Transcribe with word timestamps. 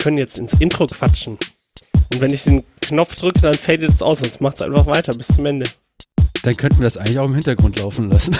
können 0.00 0.18
jetzt 0.18 0.38
ins 0.38 0.54
Intro 0.54 0.86
quatschen. 0.86 1.38
Und 2.12 2.20
wenn 2.20 2.32
ich 2.32 2.42
den 2.42 2.64
Knopf 2.80 3.14
drücke, 3.14 3.40
dann 3.40 3.54
fadet 3.54 3.94
es 3.94 4.02
aus, 4.02 4.20
sonst 4.20 4.40
macht 4.40 4.56
es 4.56 4.62
einfach 4.62 4.86
weiter 4.86 5.12
bis 5.12 5.28
zum 5.28 5.46
Ende. 5.46 5.66
Dann 6.42 6.56
könnten 6.56 6.78
wir 6.78 6.84
das 6.84 6.96
eigentlich 6.96 7.18
auch 7.18 7.26
im 7.26 7.34
Hintergrund 7.34 7.78
laufen 7.78 8.10
lassen. 8.10 8.34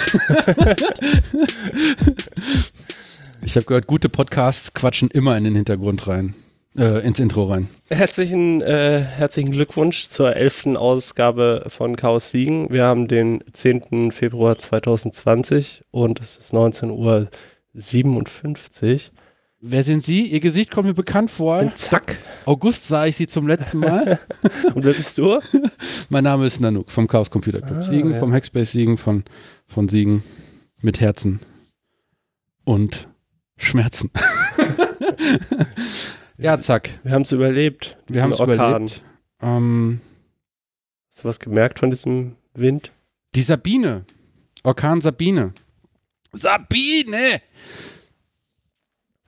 ich 3.43 3.57
habe 3.57 3.66
gehört, 3.66 3.87
gute 3.87 4.09
Podcasts 4.09 4.73
quatschen 4.73 5.11
immer 5.11 5.37
in 5.37 5.45
den 5.45 5.55
Hintergrund 5.55 6.09
rein. 6.09 6.34
Äh, 6.77 7.05
ins 7.05 7.19
Intro 7.19 7.45
rein. 7.45 7.69
Herzlichen, 7.91 8.62
äh, 8.62 9.01
herzlichen 9.01 9.51
Glückwunsch 9.51 10.09
zur 10.09 10.37
elften 10.37 10.77
Ausgabe 10.77 11.65
von 11.66 11.97
Chaos 11.97 12.30
Siegen. 12.30 12.70
Wir 12.70 12.84
haben 12.84 13.09
den 13.09 13.42
10. 13.52 14.12
Februar 14.12 14.56
2020 14.56 15.83
und 15.91 16.20
es 16.20 16.38
ist 16.38 16.55
19.57 16.55 16.92
Uhr. 16.92 17.29
Wer 19.62 19.84
sind 19.84 20.02
Sie? 20.02 20.27
Ihr 20.27 20.41
Gesicht 20.41 20.70
kommt 20.70 20.88
mir 20.88 20.95
bekannt 20.95 21.30
vor. 21.30 21.59
Und 21.59 21.77
zack. 21.77 22.16
August 22.46 22.88
sah 22.88 23.05
ich 23.05 23.16
Sie 23.16 23.27
zum 23.27 23.46
letzten 23.46 23.78
Mal. 23.78 24.18
und 24.74 24.84
wer 24.84 24.95
bist 24.95 25.18
du? 25.18 25.38
mein 26.09 26.24
Name 26.24 26.46
ist 26.46 26.60
Nanook 26.60 26.91
vom 26.91 27.06
Chaos 27.06 27.30
Computer 27.30 27.60
Club. 27.60 27.77
Ah, 27.77 27.82
Siegen, 27.82 28.12
ja. 28.12 28.18
vom 28.18 28.32
Hackspace 28.32 28.73
Siegen, 28.73 28.96
von, 28.96 29.23
von 29.66 29.87
Siegen 29.88 30.24
mit 30.80 31.01
Herzen 31.01 31.41
und 32.65 33.06
Schmerzen. 33.59 34.10
ja, 36.38 36.59
zack. 36.59 36.88
Wir 37.02 37.12
haben 37.12 37.23
es 37.23 37.32
überlebt. 37.32 37.98
Wir 38.09 38.23
haben 38.23 38.32
es 38.32 38.40
überlebt. 38.40 39.02
Ähm, 39.42 40.01
Hast 41.10 41.23
du 41.23 41.29
was 41.29 41.38
gemerkt 41.38 41.80
von 41.80 41.90
diesem 41.90 42.37
Wind? 42.54 42.92
Die 43.34 43.42
Sabine. 43.42 44.06
Orkan 44.65 45.02
Sabine. 45.02 45.52
Sabine! 46.32 47.42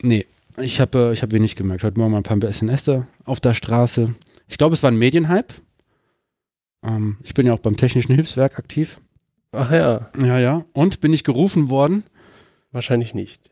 Nee, 0.03 0.27
ich 0.59 0.81
habe 0.81 0.99
äh, 0.99 1.13
ich 1.13 1.23
hab 1.23 1.31
wenig 1.31 1.55
gemerkt. 1.55 1.85
Heute 1.85 1.99
Morgen 1.99 2.11
mal 2.11 2.19
ein 2.19 2.25
paar 2.25 2.43
SMS 2.43 2.91
auf 3.25 3.41
der 3.41 3.55
Straße. 3.55 4.15
Ich 4.49 4.59
glaube, 4.59 4.75
es 4.75 4.83
war 4.83 4.91
ein 4.91 4.99
Medienhype. 4.99 5.55
Ähm, 6.85 7.19
ich 7.23 7.35
bin 7.35 7.47
ja 7.47 7.55
auch 7.55 7.61
beim 7.61 7.77
Technischen 7.77 8.15
Hilfswerk 8.15 8.59
aktiv. 8.59 9.01
Ach 9.53 9.71
ja. 9.71 10.11
Ja, 10.21 10.41
ja. 10.41 10.65
Und 10.73 11.01
bin 11.01 11.13
ich 11.13 11.23
gerufen 11.23 11.71
worden? 11.71 12.03
Wahrscheinlich 12.73 13.15
nicht. 13.15 13.49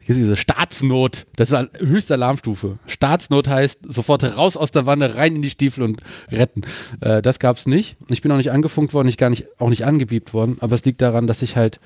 Hier 0.00 0.14
ist 0.14 0.18
diese 0.18 0.36
Staatsnot. 0.36 1.26
Das 1.36 1.52
ist 1.52 1.80
höchste 1.80 2.14
Alarmstufe. 2.14 2.78
Staatsnot 2.86 3.48
heißt 3.48 3.80
sofort 3.88 4.24
raus 4.24 4.56
aus 4.56 4.72
der 4.72 4.86
Wanne, 4.86 5.14
rein 5.14 5.36
in 5.36 5.42
die 5.42 5.50
Stiefel 5.50 5.84
und 5.84 6.02
retten. 6.32 6.62
Äh, 7.00 7.22
das 7.22 7.38
gab 7.38 7.58
es 7.58 7.66
nicht. 7.66 7.96
Ich 8.08 8.22
bin 8.22 8.32
auch 8.32 8.36
nicht 8.38 8.50
angefunkt 8.50 8.92
worden, 8.92 9.06
ich 9.06 9.18
gar 9.18 9.30
nicht, 9.30 9.46
auch 9.60 9.70
nicht 9.70 9.86
angebiebt 9.86 10.34
worden. 10.34 10.56
Aber 10.60 10.74
es 10.74 10.84
liegt 10.84 11.00
daran, 11.00 11.28
dass 11.28 11.42
ich 11.42 11.56
halt 11.56 11.78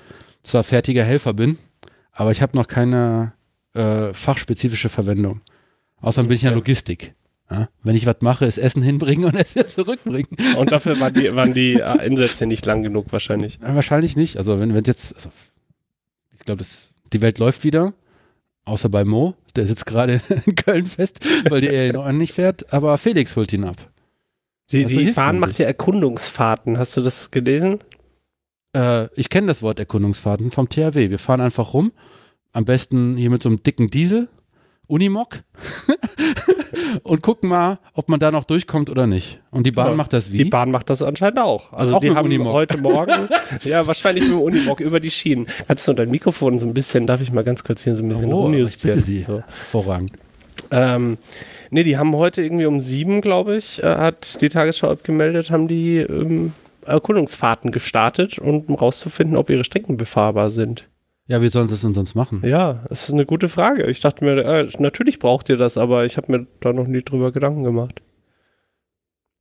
zwar 0.43 0.65
fertiger 0.65 1.05
Helfer 1.05 1.35
bin, 1.35 1.59
aber 2.13 2.31
ich 2.31 2.41
habe 2.41 2.57
noch 2.57 2.67
keine 2.67 3.35
äh, 3.75 4.13
fachspezifische 4.15 4.89
Verwendung. 4.89 5.41
Außerdem 6.01 6.29
bin 6.29 6.37
ich 6.37 6.43
ja 6.43 6.51
Logistik. 6.51 7.15
Ja? 7.51 7.69
Wenn 7.83 7.97
ich 7.97 8.07
was 8.07 8.21
mache, 8.21 8.45
ist 8.45 8.59
Essen 8.59 8.83
hinbringen 8.83 9.25
und 9.25 9.35
es 9.35 9.55
wieder 9.55 9.67
zurückbringen. 9.67 10.37
Und 10.57 10.71
dafür 10.71 10.99
waren 11.01 11.15
die, 11.15 11.35
waren 11.35 11.55
die 11.55 11.75
äh, 11.75 11.83
Einsätze 11.83 12.47
nicht 12.47 12.65
lang 12.67 12.83
genug 12.83 13.07
wahrscheinlich. 13.11 13.59
Ja, 13.63 13.75
wahrscheinlich 13.75 14.17
nicht. 14.17 14.37
Also 14.37 14.61
wenn 14.61 14.71
es 14.71 14.87
jetzt, 14.87 15.15
also, 15.15 15.31
ich 16.33 16.45
glaube, 16.45 16.65
die 17.13 17.21
Welt 17.21 17.39
läuft 17.39 17.65
wieder. 17.65 17.95
Außer 18.65 18.91
bei 18.91 19.05
Mo, 19.05 19.35
der 19.57 19.67
sitzt 19.67 19.87
gerade 19.87 20.21
in 20.47 20.55
Köln 20.55 20.87
fest, 20.87 21.25
weil 21.49 21.63
die 21.63 21.69
er 21.69 21.93
noch 21.93 22.11
nicht 22.13 22.35
fährt. 22.35 22.73
Aber 22.73 22.99
Felix 22.99 23.35
holt 23.35 23.53
ihn 23.53 23.65
ab. 23.65 23.77
Die, 24.71 24.85
also 24.85 24.99
die 24.99 25.13
Bahn 25.13 25.39
macht 25.39 25.59
ja 25.59 25.67
Erkundungsfahrten. 25.67 26.79
Hast 26.79 26.95
du 26.97 27.01
das 27.01 27.31
gelesen? 27.31 27.79
Äh, 28.77 29.09
ich 29.19 29.31
kenne 29.31 29.47
das 29.47 29.63
Wort 29.63 29.79
Erkundungsfahrten 29.79 30.51
vom 30.51 30.69
THW. 30.69 31.09
Wir 31.09 31.19
fahren 31.19 31.41
einfach 31.41 31.73
rum 31.73 31.93
am 32.53 32.65
besten 32.65 33.17
hier 33.17 33.31
mit 33.31 33.43
so 33.43 33.49
einem 33.49 33.63
dicken 33.63 33.89
Diesel, 33.89 34.29
Unimog, 34.87 35.43
und 37.03 37.23
gucken 37.23 37.51
mal, 37.51 37.79
ob 37.93 38.09
man 38.09 38.21
da 38.21 38.31
noch 38.31 38.45
durchkommt 38.45 38.91
oder 38.91 39.07
nicht. 39.07 39.41
Und 39.51 39.67
die 39.67 39.71
Bahn 39.71 39.91
ja, 39.91 39.95
macht 39.95 40.13
das 40.13 40.33
wie? 40.33 40.39
Die 40.39 40.45
Bahn 40.45 40.71
macht 40.71 40.89
das 40.91 41.03
anscheinend 41.03 41.41
auch. 41.41 41.73
Also 41.73 41.97
auch 41.97 42.01
die 42.01 42.11
haben 42.11 42.27
Unimog. 42.27 42.53
heute 42.53 42.79
Morgen, 42.79 43.29
ja, 43.65 43.87
wahrscheinlich 43.87 44.25
mit 44.25 44.33
dem 44.33 44.41
Unimog 44.41 44.81
über 44.81 45.01
die 45.01 45.11
Schienen. 45.11 45.47
Kannst 45.67 45.87
du 45.87 45.93
dein 45.93 46.11
Mikrofon 46.11 46.59
so 46.59 46.67
ein 46.67 46.75
bisschen, 46.75 47.07
darf 47.07 47.21
ich 47.21 47.33
mal 47.33 47.45
ganz 47.45 47.65
kurz 47.65 47.85
hier 47.85 47.95
so 47.95 48.03
ein 48.03 48.09
bisschen 48.09 48.33
oh, 48.33 48.43
rumjustieren? 48.43 48.97
Bitte 48.97 49.07
Sie. 49.07 49.23
So. 49.23 49.43
Vorrangig. 49.71 50.13
Ähm, 50.71 51.19
nee, 51.71 51.83
die 51.83 51.97
haben 51.97 52.15
heute 52.15 52.43
irgendwie 52.43 52.67
um 52.67 52.81
sieben, 52.81 53.21
glaube 53.21 53.57
ich, 53.57 53.83
äh, 53.83 53.87
hat 53.87 54.41
die 54.41 54.49
Tagesschau 54.49 54.91
abgemeldet, 54.91 55.51
haben 55.51 55.69
die 55.69 55.99
ähm, 55.99 56.53
Erkundungsfahrten 56.85 57.71
gestartet, 57.71 58.39
um 58.39 58.75
rauszufinden, 58.75 59.37
ob 59.37 59.51
ihre 59.51 59.65
Strecken 59.65 59.97
befahrbar 59.97 60.51
sind. 60.51 60.89
Ja, 61.29 61.43
wie 61.43 61.49
sollen 61.51 61.69
sie 61.69 61.75
es 61.75 61.83
denn 61.83 61.93
sonst 61.93 62.15
machen? 62.15 62.43
Ja, 62.45 62.85
das 62.89 63.05
ist 63.05 63.13
eine 63.13 63.27
gute 63.27 63.51
Frage. 63.51 63.85
Ich 63.87 64.01
dachte 64.01 64.25
mir, 64.25 64.39
äh, 64.45 64.69
natürlich 64.79 65.19
braucht 65.19 65.51
ihr 65.51 65.59
das, 65.59 65.77
aber 65.77 66.07
ich 66.07 66.17
habe 66.17 66.33
mir 66.33 66.47
da 66.61 66.73
noch 66.73 66.87
nie 66.87 67.03
drüber 67.03 67.33
Gedanken 67.33 67.65
gemacht. 67.65 68.01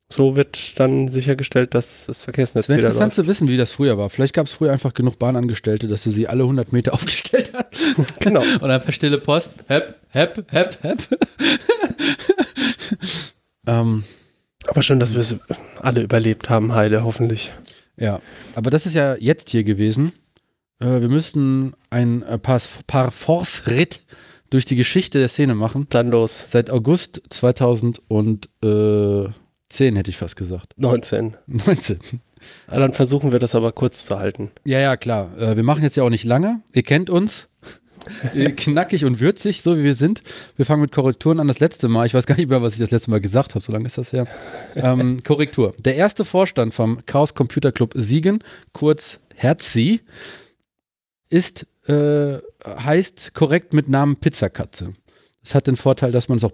So 0.09 0.35
wird 0.35 0.77
dann 0.79 1.07
sichergestellt, 1.07 1.73
dass 1.73 2.05
das 2.07 2.21
Verkehrsnetz 2.21 2.65
es 2.65 2.69
wieder 2.69 2.83
läuft. 2.83 2.95
interessant 2.95 3.13
zu 3.13 3.27
wissen, 3.27 3.47
wie 3.47 3.55
das 3.55 3.71
früher 3.71 3.97
war. 3.97 4.09
Vielleicht 4.09 4.33
gab 4.33 4.47
es 4.47 4.51
früher 4.51 4.73
einfach 4.73 4.93
genug 4.93 5.17
Bahnangestellte, 5.17 5.87
dass 5.87 6.03
du 6.03 6.11
sie 6.11 6.27
alle 6.27 6.43
100 6.43 6.73
Meter 6.73 6.93
aufgestellt 6.93 7.53
hast. 7.53 8.19
Genau. 8.19 8.41
Und 8.61 8.69
einfach 8.69 8.91
stille 8.91 9.17
Post. 9.17 9.55
Hep, 9.67 9.95
hep, 10.09 10.45
hep, 10.51 10.83
hep. 10.83 10.97
ähm, 13.65 14.03
aber 14.67 14.81
schön, 14.81 14.99
dass 14.99 15.13
wir 15.13 15.21
es 15.21 15.35
alle 15.81 16.01
überlebt 16.01 16.49
haben, 16.49 16.73
Heide, 16.73 17.05
hoffentlich. 17.05 17.53
Ja, 17.95 18.19
aber 18.55 18.71
das 18.71 18.85
ist 18.85 18.93
ja 18.93 19.15
jetzt 19.15 19.49
hier 19.49 19.63
gewesen. 19.63 20.11
Äh, 20.79 21.01
wir 21.01 21.09
müssten 21.09 21.73
ein 21.89 22.23
äh, 22.23 22.37
Parforce-Ritt 22.37 24.01
durch 24.49 24.65
die 24.65 24.75
Geschichte 24.75 25.19
der 25.19 25.27
Szene 25.27 25.55
machen. 25.55 25.87
Dann 25.89 26.09
los. 26.09 26.43
Seit 26.47 26.69
August 26.69 27.21
2010 27.29 28.45
hätte 29.95 30.09
ich 30.09 30.17
fast 30.17 30.35
gesagt. 30.35 30.73
19. 30.77 31.35
19. 31.47 31.99
Ja, 32.71 32.79
dann 32.79 32.93
versuchen 32.93 33.31
wir 33.31 33.39
das 33.39 33.55
aber 33.55 33.71
kurz 33.71 34.05
zu 34.05 34.19
halten. 34.19 34.51
Ja, 34.63 34.79
ja, 34.79 34.95
klar. 34.95 35.35
Äh, 35.37 35.55
wir 35.55 35.63
machen 35.63 35.83
jetzt 35.83 35.97
ja 35.97 36.03
auch 36.03 36.09
nicht 36.09 36.23
lange. 36.23 36.61
Ihr 36.73 36.83
kennt 36.83 37.09
uns. 37.09 37.49
Knackig 38.55 39.03
und 39.03 39.19
würzig, 39.19 39.61
so 39.61 39.77
wie 39.77 39.83
wir 39.83 39.93
sind. 39.93 40.23
Wir 40.55 40.65
fangen 40.65 40.81
mit 40.81 40.93
Korrekturen 40.93 41.41
an. 41.41 41.47
Das 41.47 41.59
letzte 41.59 41.89
Mal, 41.89 42.05
ich 42.05 42.13
weiß 42.13 42.25
gar 42.25 42.37
nicht 42.37 42.49
mehr, 42.49 42.61
was 42.61 42.73
ich 42.73 42.79
das 42.79 42.91
letzte 42.91 43.11
Mal 43.11 43.19
gesagt 43.19 43.53
habe, 43.55 43.63
so 43.63 43.73
lange 43.73 43.85
ist 43.85 43.97
das 43.97 44.13
her. 44.13 44.27
Ähm, 44.75 45.23
Korrektur. 45.25 45.73
Der 45.83 45.95
erste 45.95 46.23
Vorstand 46.23 46.73
vom 46.73 47.05
Chaos 47.05 47.33
Computer 47.33 47.73
Club 47.73 47.93
Siegen, 47.95 48.43
kurz 48.71 49.19
Herzi, 49.35 50.01
ist, 51.29 51.65
äh, 51.87 52.37
heißt 52.65 53.33
korrekt 53.33 53.73
mit 53.73 53.89
Namen 53.89 54.15
Pizzakatze. 54.17 54.93
Das 55.43 55.55
hat 55.55 55.67
den 55.67 55.77
Vorteil, 55.77 56.11
dass 56.11 56.29
man 56.29 56.37
es 56.37 56.43
auch 56.43 56.53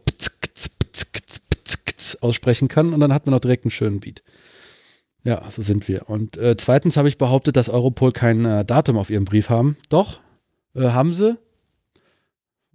aussprechen 2.21 2.67
kann 2.67 2.93
und 2.93 2.99
dann 2.99 3.13
hat 3.13 3.25
man 3.25 3.35
auch 3.35 3.39
direkt 3.39 3.65
einen 3.65 3.71
schönen 3.71 3.99
Beat. 3.99 4.23
Ja, 5.23 5.49
so 5.49 5.61
sind 5.61 5.87
wir. 5.87 6.09
Und 6.09 6.37
äh, 6.37 6.57
zweitens 6.57 6.97
habe 6.97 7.07
ich 7.07 7.17
behauptet, 7.17 7.55
dass 7.55 7.69
Europol 7.69 8.11
kein 8.11 8.43
äh, 8.45 8.65
Datum 8.65 8.97
auf 8.97 9.09
ihrem 9.09 9.25
Brief 9.25 9.49
haben. 9.49 9.77
Doch, 9.89 10.19
äh, 10.75 10.89
haben 10.89 11.13
sie. 11.13 11.37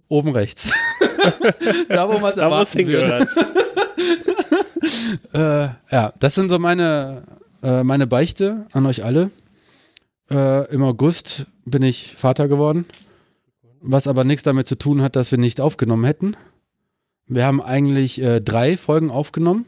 Oben 0.07 0.31
rechts. 0.31 0.71
da, 1.89 2.09
wo 2.09 2.17
man 2.17 2.33
es 2.33 2.39
erwarten 2.39 2.87
würde. 2.87 3.27
äh, 5.33 5.93
ja, 5.93 6.13
das 6.19 6.33
sind 6.33 6.49
so 6.49 6.57
meine, 6.57 7.23
äh, 7.61 7.83
meine 7.83 8.07
Beichte 8.07 8.65
an 8.71 8.87
euch 8.87 9.03
alle. 9.03 9.29
Äh, 10.31 10.73
Im 10.73 10.83
August 10.83 11.45
bin 11.69 11.83
ich 11.83 12.15
Vater 12.15 12.47
geworden, 12.47 12.85
was 13.81 14.07
aber 14.07 14.23
nichts 14.23 14.43
damit 14.43 14.67
zu 14.67 14.75
tun 14.75 15.01
hat, 15.01 15.15
dass 15.15 15.31
wir 15.31 15.37
nicht 15.37 15.61
aufgenommen 15.61 16.05
hätten. 16.05 16.35
Wir 17.27 17.45
haben 17.45 17.61
eigentlich 17.61 18.21
äh, 18.21 18.41
drei 18.41 18.77
Folgen 18.77 19.11
aufgenommen. 19.11 19.65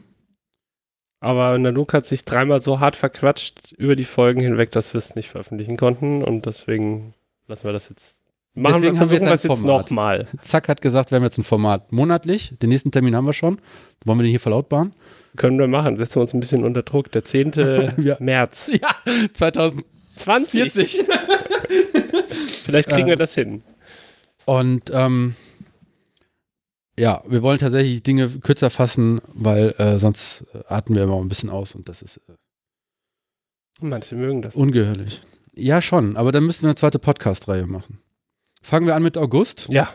Aber 1.20 1.56
Nanook 1.56 1.94
hat 1.94 2.04
sich 2.04 2.24
dreimal 2.24 2.62
so 2.62 2.80
hart 2.80 2.96
verquatscht 2.96 3.72
über 3.78 3.94
die 3.94 4.04
Folgen 4.04 4.40
hinweg, 4.40 4.72
dass 4.72 4.92
wir 4.92 4.98
es 4.98 5.14
nicht 5.14 5.28
veröffentlichen 5.28 5.76
konnten 5.76 6.24
und 6.24 6.46
deswegen 6.46 7.14
lassen 7.46 7.64
wir 7.64 7.72
das 7.72 7.88
jetzt. 7.88 8.22
Machen 8.54 8.82
deswegen 8.82 8.94
wir, 8.94 8.98
versuchen 8.98 9.20
wir 9.20 9.30
jetzt 9.30 9.44
das 9.44 9.50
jetzt 9.50 9.64
nochmal. 9.64 10.26
Zack 10.40 10.68
hat 10.68 10.82
gesagt, 10.82 11.12
wir 11.12 11.16
haben 11.16 11.22
jetzt 11.22 11.38
ein 11.38 11.44
Format 11.44 11.92
monatlich. 11.92 12.54
Den 12.60 12.70
nächsten 12.70 12.90
Termin 12.90 13.14
haben 13.14 13.24
wir 13.24 13.32
schon. 13.32 13.60
Wollen 14.04 14.18
wir 14.18 14.24
den 14.24 14.30
hier 14.30 14.40
verlautbaren? 14.40 14.94
Können 15.36 15.58
wir 15.58 15.68
machen. 15.68 15.96
Setzen 15.96 16.16
wir 16.16 16.22
uns 16.22 16.34
ein 16.34 16.40
bisschen 16.40 16.64
unter 16.64 16.82
Druck. 16.82 17.10
Der 17.12 17.24
10. 17.24 17.52
ja. 17.98 18.16
März. 18.18 18.72
Ja, 18.74 18.90
2000. 19.32 19.84
20. 20.16 21.04
40. 22.36 22.62
Vielleicht 22.64 22.88
kriegen 22.88 23.08
äh, 23.08 23.10
wir 23.10 23.16
das 23.16 23.34
hin. 23.34 23.62
Und 24.44 24.90
ähm, 24.92 25.34
ja, 26.98 27.22
wir 27.26 27.42
wollen 27.42 27.58
tatsächlich 27.58 28.02
Dinge 28.02 28.28
kürzer 28.28 28.70
fassen, 28.70 29.20
weil 29.28 29.74
äh, 29.78 29.98
sonst 29.98 30.44
atmen 30.66 30.96
wir 30.96 31.04
immer 31.04 31.20
ein 31.20 31.28
bisschen 31.28 31.50
aus 31.50 31.74
und 31.74 31.88
das 31.88 32.02
ist. 32.02 32.18
Äh, 32.28 32.34
Manche 33.80 34.14
mögen 34.14 34.42
das. 34.42 34.54
Ungeheuerlich. 34.54 35.20
Ja, 35.54 35.82
schon, 35.82 36.16
aber 36.16 36.32
dann 36.32 36.44
müssen 36.44 36.62
wir 36.62 36.68
eine 36.68 36.76
zweite 36.76 36.98
Podcast-Reihe 36.98 37.66
machen. 37.66 37.98
Fangen 38.62 38.86
wir 38.86 38.94
an 38.94 39.02
mit 39.02 39.18
August. 39.18 39.68
Ja. 39.68 39.92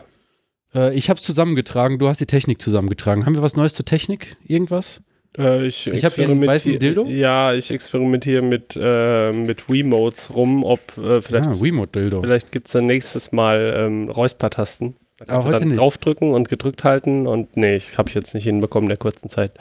Äh, 0.74 0.94
ich 0.94 1.08
habe 1.08 1.18
es 1.18 1.24
zusammengetragen, 1.24 1.98
du 1.98 2.08
hast 2.08 2.20
die 2.20 2.26
Technik 2.26 2.60
zusammengetragen. 2.60 3.26
Haben 3.26 3.34
wir 3.34 3.42
was 3.42 3.56
Neues 3.56 3.74
zur 3.74 3.84
Technik? 3.84 4.36
Irgendwas? 4.46 5.02
Äh, 5.38 5.66
ich 5.66 5.86
ich 5.86 6.04
habe 6.04 6.14
hier 6.16 6.24
einen 6.24 6.44
weißen 6.44 6.78
Dildo. 6.78 7.06
Ja, 7.06 7.52
ich 7.54 7.70
experimentiere 7.70 8.42
mit, 8.42 8.78
äh, 8.80 9.32
mit 9.32 9.70
Wiimotes 9.70 10.34
rum, 10.34 10.64
ob 10.64 10.80
äh, 10.98 11.20
vielleicht, 11.22 11.46
ah, 11.46 11.60
Wiimote-Dildo. 11.60 12.22
vielleicht 12.22 12.50
gibt 12.52 12.66
es 12.66 12.72
dann 12.72 12.86
nächstes 12.86 13.32
Mal 13.32 13.74
ähm, 13.76 14.10
Räuspertasten. 14.10 14.96
Da 15.18 15.24
kannst 15.24 15.46
Aber 15.46 15.54
du 15.54 15.60
dann 15.60 15.68
nicht. 15.70 15.80
draufdrücken 15.80 16.32
und 16.32 16.48
gedrückt 16.48 16.84
halten 16.84 17.26
und 17.26 17.56
nee, 17.56 17.76
ich 17.76 17.98
habe 17.98 18.08
ich 18.08 18.14
jetzt 18.14 18.34
nicht 18.34 18.44
hinbekommen 18.44 18.86
in 18.86 18.90
der 18.90 18.98
kurzen 18.98 19.28
Zeit. 19.28 19.52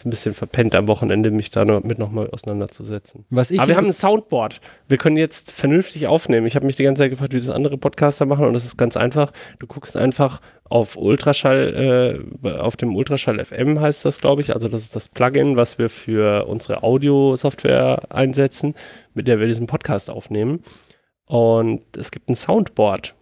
Ist 0.00 0.06
ein 0.06 0.10
bisschen 0.10 0.32
verpennt 0.32 0.74
am 0.74 0.88
Wochenende, 0.88 1.30
mich 1.30 1.50
da 1.50 1.66
noch, 1.66 1.82
mit 1.82 1.98
nochmal 1.98 2.30
auseinanderzusetzen. 2.30 3.26
Was 3.28 3.50
ich 3.50 3.60
Aber 3.60 3.68
wir 3.68 3.76
haben 3.76 3.88
ein 3.88 3.92
Soundboard. 3.92 4.62
Wir 4.88 4.96
können 4.96 5.18
jetzt 5.18 5.52
vernünftig 5.52 6.06
aufnehmen. 6.06 6.46
Ich 6.46 6.56
habe 6.56 6.64
mich 6.64 6.76
die 6.76 6.84
ganze 6.84 7.02
Zeit 7.02 7.10
gefragt, 7.10 7.34
wie 7.34 7.38
das 7.38 7.50
andere 7.50 7.76
Podcaster 7.76 8.24
machen 8.24 8.46
und 8.46 8.54
das 8.54 8.64
ist 8.64 8.78
ganz 8.78 8.96
einfach. 8.96 9.30
Du 9.58 9.66
guckst 9.66 9.98
einfach 9.98 10.40
auf 10.64 10.96
Ultraschall, 10.96 12.24
äh, 12.42 12.48
auf 12.48 12.78
dem 12.78 12.96
Ultraschall 12.96 13.44
FM 13.44 13.78
heißt 13.78 14.06
das, 14.06 14.22
glaube 14.22 14.40
ich. 14.40 14.54
Also 14.54 14.68
das 14.68 14.80
ist 14.80 14.96
das 14.96 15.08
Plugin, 15.08 15.56
was 15.56 15.76
wir 15.76 15.90
für 15.90 16.46
unsere 16.46 16.82
Audio-Software 16.82 18.04
einsetzen, 18.08 18.74
mit 19.12 19.28
der 19.28 19.38
wir 19.38 19.48
diesen 19.48 19.66
Podcast 19.66 20.08
aufnehmen. 20.08 20.62
Und 21.26 21.82
es 21.94 22.10
gibt 22.10 22.30
ein 22.30 22.34
Soundboard. 22.34 23.14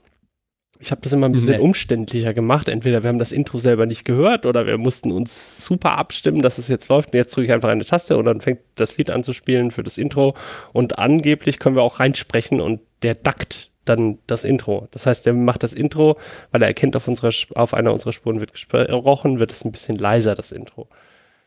Ich 0.80 0.90
habe 0.92 1.00
das 1.00 1.12
immer 1.12 1.26
ein 1.28 1.32
bisschen 1.32 1.50
Nee. 1.50 1.58
umständlicher 1.58 2.32
gemacht. 2.34 2.68
Entweder 2.68 3.02
wir 3.02 3.08
haben 3.08 3.18
das 3.18 3.32
Intro 3.32 3.58
selber 3.58 3.86
nicht 3.86 4.04
gehört 4.04 4.46
oder 4.46 4.66
wir 4.66 4.78
mussten 4.78 5.10
uns 5.10 5.64
super 5.64 5.98
abstimmen, 5.98 6.40
dass 6.40 6.58
es 6.58 6.68
jetzt 6.68 6.88
läuft. 6.88 7.12
Und 7.12 7.18
jetzt 7.18 7.34
drücke 7.34 7.46
ich 7.46 7.52
einfach 7.52 7.68
eine 7.68 7.84
Taste 7.84 8.16
und 8.16 8.24
dann 8.26 8.40
fängt 8.40 8.60
das 8.76 8.96
Lied 8.96 9.10
an 9.10 9.24
zu 9.24 9.32
spielen 9.32 9.70
für 9.72 9.82
das 9.82 9.98
Intro. 9.98 10.34
Und 10.72 10.98
angeblich 10.98 11.58
können 11.58 11.74
wir 11.74 11.82
auch 11.82 11.98
reinsprechen 11.98 12.60
und 12.60 12.80
der 13.02 13.14
dackt 13.16 13.70
dann 13.84 14.18
das 14.26 14.44
Intro. 14.44 14.86
Das 14.92 15.06
heißt, 15.06 15.26
der 15.26 15.32
macht 15.32 15.62
das 15.62 15.72
Intro, 15.72 16.16
weil 16.52 16.62
er 16.62 16.68
erkennt, 16.68 16.94
auf, 16.94 17.08
unserer, 17.08 17.30
auf 17.54 17.74
einer 17.74 17.92
unserer 17.92 18.12
Spuren 18.12 18.38
wird 18.38 18.52
gesprochen, 18.52 19.40
wird 19.40 19.50
es 19.50 19.64
ein 19.64 19.72
bisschen 19.72 19.96
leiser, 19.96 20.34
das 20.34 20.52
Intro. 20.52 20.88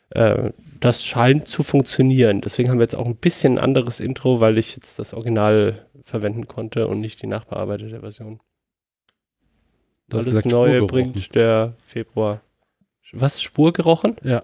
Äh, 0.09 0.49
das 0.79 1.05
scheint 1.05 1.47
zu 1.47 1.63
funktionieren. 1.63 2.41
Deswegen 2.41 2.69
haben 2.69 2.79
wir 2.79 2.83
jetzt 2.83 2.95
auch 2.95 3.05
ein 3.05 3.15
bisschen 3.15 3.59
anderes 3.59 3.99
Intro, 3.99 4.39
weil 4.41 4.57
ich 4.57 4.75
jetzt 4.75 4.99
das 4.99 5.13
Original 5.13 5.85
verwenden 6.03 6.47
konnte 6.47 6.87
und 6.87 6.99
nicht 6.99 7.21
die 7.21 7.27
nachbearbeitete 7.27 7.99
Version. 8.01 8.39
Alles 10.19 10.25
gesagt, 10.25 10.45
Neue 10.47 10.85
bringt 10.85 11.33
der 11.35 11.73
Februar. 11.85 12.41
Was? 13.13 13.41
Spur 13.41 13.73
gerochen? 13.73 14.15
Ja. 14.23 14.43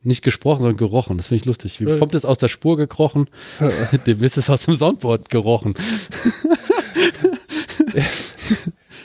Nicht 0.00 0.22
gesprochen, 0.22 0.62
sondern 0.62 0.76
gerochen. 0.78 1.16
Das 1.16 1.28
finde 1.28 1.40
ich 1.40 1.44
lustig. 1.44 1.80
Wie 1.80 1.84
Ja. 1.88 1.96
kommt 1.98 2.14
es 2.14 2.24
aus 2.24 2.38
der 2.38 2.48
Spur 2.48 2.76
gekrochen? 2.76 3.28
Dem 4.06 4.22
ist 4.22 4.36
es 4.36 4.48
aus 4.50 4.62
dem 4.62 4.74
Soundboard 4.74 5.28
gerochen. 5.30 5.74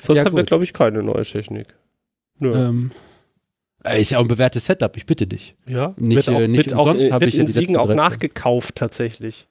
Sonst 0.02 0.18
Ja, 0.18 0.26
haben 0.26 0.36
wir, 0.36 0.44
glaube 0.44 0.64
ich, 0.64 0.74
keine 0.74 1.02
neue 1.04 1.24
Technik. 1.24 1.76
Nö. 2.40 2.54
Ähm, 2.54 2.92
äh, 3.84 4.02
ist 4.02 4.12
ja 4.12 4.18
auch 4.18 4.24
ein 4.24 4.28
bewährtes 4.28 4.66
Setup, 4.66 4.96
ich 4.98 5.06
bitte 5.06 5.28
dich. 5.28 5.56
ja, 5.68 5.94
nicht, 5.98 6.16
wird 6.28 6.30
auch, 6.30 6.40
äh, 6.42 6.48
nicht 6.48 6.58
wird 6.66 6.74
auch, 6.74 6.86
umsonst 6.88 7.02
äh, 7.04 7.12
habe 7.12 7.22
wird 7.22 7.30
ich 7.30 7.36
ja 7.36 7.42
in 7.42 7.46
die 7.48 7.52
Siegen 7.54 7.78
auch 7.78 7.94
nachgekauft 7.94 8.76
tatsächlich. 8.76 9.48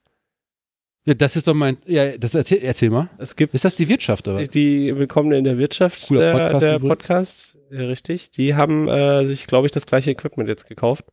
Ja, 1.04 1.14
das 1.14 1.34
ist 1.34 1.48
doch 1.48 1.54
mein. 1.54 1.78
Ja, 1.84 2.16
das 2.16 2.36
erzähl, 2.36 2.62
erzähl 2.62 2.88
mal. 2.90 3.10
Es 3.18 3.34
gibt 3.34 3.54
Ist 3.54 3.64
das 3.64 3.74
die 3.74 3.88
Wirtschaft 3.88 4.28
oder? 4.28 4.38
was? 4.38 4.48
die 4.50 4.96
Willkommen 4.96 5.32
in 5.32 5.42
der 5.42 5.58
Wirtschaft, 5.58 6.06
Cooler 6.06 6.20
der 6.20 6.48
Podcast 6.50 6.62
der. 6.62 6.78
Podcast 6.78 7.58
ja, 7.72 7.80
richtig. 7.86 8.30
Die 8.30 8.54
haben 8.54 8.86
äh, 8.86 9.26
sich, 9.26 9.48
glaube 9.48 9.66
ich, 9.66 9.72
das 9.72 9.86
gleiche 9.86 10.12
Equipment 10.12 10.48
jetzt 10.48 10.68
gekauft. 10.68 11.06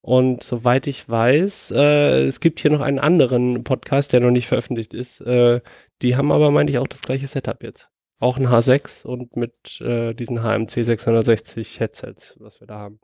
Und 0.00 0.42
soweit 0.42 0.88
ich 0.88 1.08
weiß, 1.08 1.72
äh, 1.76 2.24
es 2.26 2.40
gibt 2.40 2.58
hier 2.58 2.72
noch 2.72 2.80
einen 2.80 2.98
anderen 2.98 3.62
Podcast, 3.62 4.12
der 4.12 4.18
noch 4.18 4.32
nicht 4.32 4.48
veröffentlicht 4.48 4.92
ist. 4.92 5.20
Äh, 5.20 5.60
die 6.02 6.16
haben 6.16 6.32
aber, 6.32 6.50
meine 6.50 6.68
ich, 6.68 6.78
auch 6.78 6.88
das 6.88 7.02
gleiche 7.02 7.28
Setup 7.28 7.62
jetzt. 7.62 7.88
Auch 8.18 8.38
ein 8.38 8.48
H6 8.48 9.06
und 9.06 9.36
mit 9.36 9.80
äh, 9.80 10.12
diesen 10.12 10.42
HMC 10.42 10.82
660 10.84 11.78
Headsets, 11.78 12.36
was 12.40 12.58
wir 12.60 12.66
da 12.66 12.78
haben. 12.78 12.98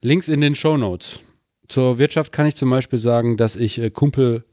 Links 0.00 0.28
in 0.28 0.42
den 0.42 0.54
Show 0.54 0.76
Notes. 0.76 1.18
Zur 1.66 1.98
Wirtschaft 1.98 2.30
kann 2.30 2.46
ich 2.46 2.54
zum 2.54 2.70
Beispiel 2.70 3.00
sagen, 3.00 3.36
dass 3.36 3.56
ich 3.56 3.80
äh, 3.80 3.90
Kumpel 3.90 4.44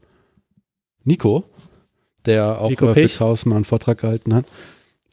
Nico, 1.04 1.44
der 2.26 2.60
auch 2.60 2.70
Nico 2.70 2.92
fürs 2.94 3.20
Haus 3.20 3.46
mal 3.46 3.56
einen 3.56 3.64
Vortrag 3.64 3.98
gehalten 3.98 4.34
hat, 4.34 4.46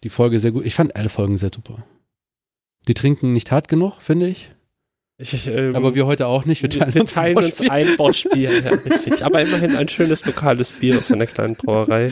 die 0.03 0.09
Folge 0.09 0.39
sehr 0.39 0.51
gut. 0.51 0.65
Ich 0.65 0.75
fand 0.75 0.95
alle 0.95 1.09
Folgen 1.09 1.37
sehr 1.37 1.51
super. 1.53 1.83
Die 2.87 2.93
trinken 2.93 3.33
nicht 3.33 3.51
hart 3.51 3.67
genug, 3.67 4.01
finde 4.01 4.27
ich. 4.27 4.51
Ich, 5.19 5.47
ähm, 5.47 5.75
Aber 5.75 5.95
wir 5.95 6.05
heute 6.05 6.27
auch 6.27 6.45
nicht. 6.45 6.61
Wir 6.61 6.69
teilen, 6.69 6.93
wir 6.93 7.01
uns, 7.01 7.17
ein 7.17 7.33
teilen 7.33 7.45
uns 7.45 7.69
ein 7.69 7.87
Bordspiel, 7.97 8.43
ja, 8.43 8.69
richtig. 8.69 9.25
Aber 9.25 9.41
immerhin 9.41 9.75
ein 9.75 9.89
schönes 9.89 10.23
lokales 10.27 10.71
Bier 10.71 10.95
aus 10.95 11.11
einer 11.11 11.25
kleinen 11.25 11.55
Brauerei. 11.55 12.11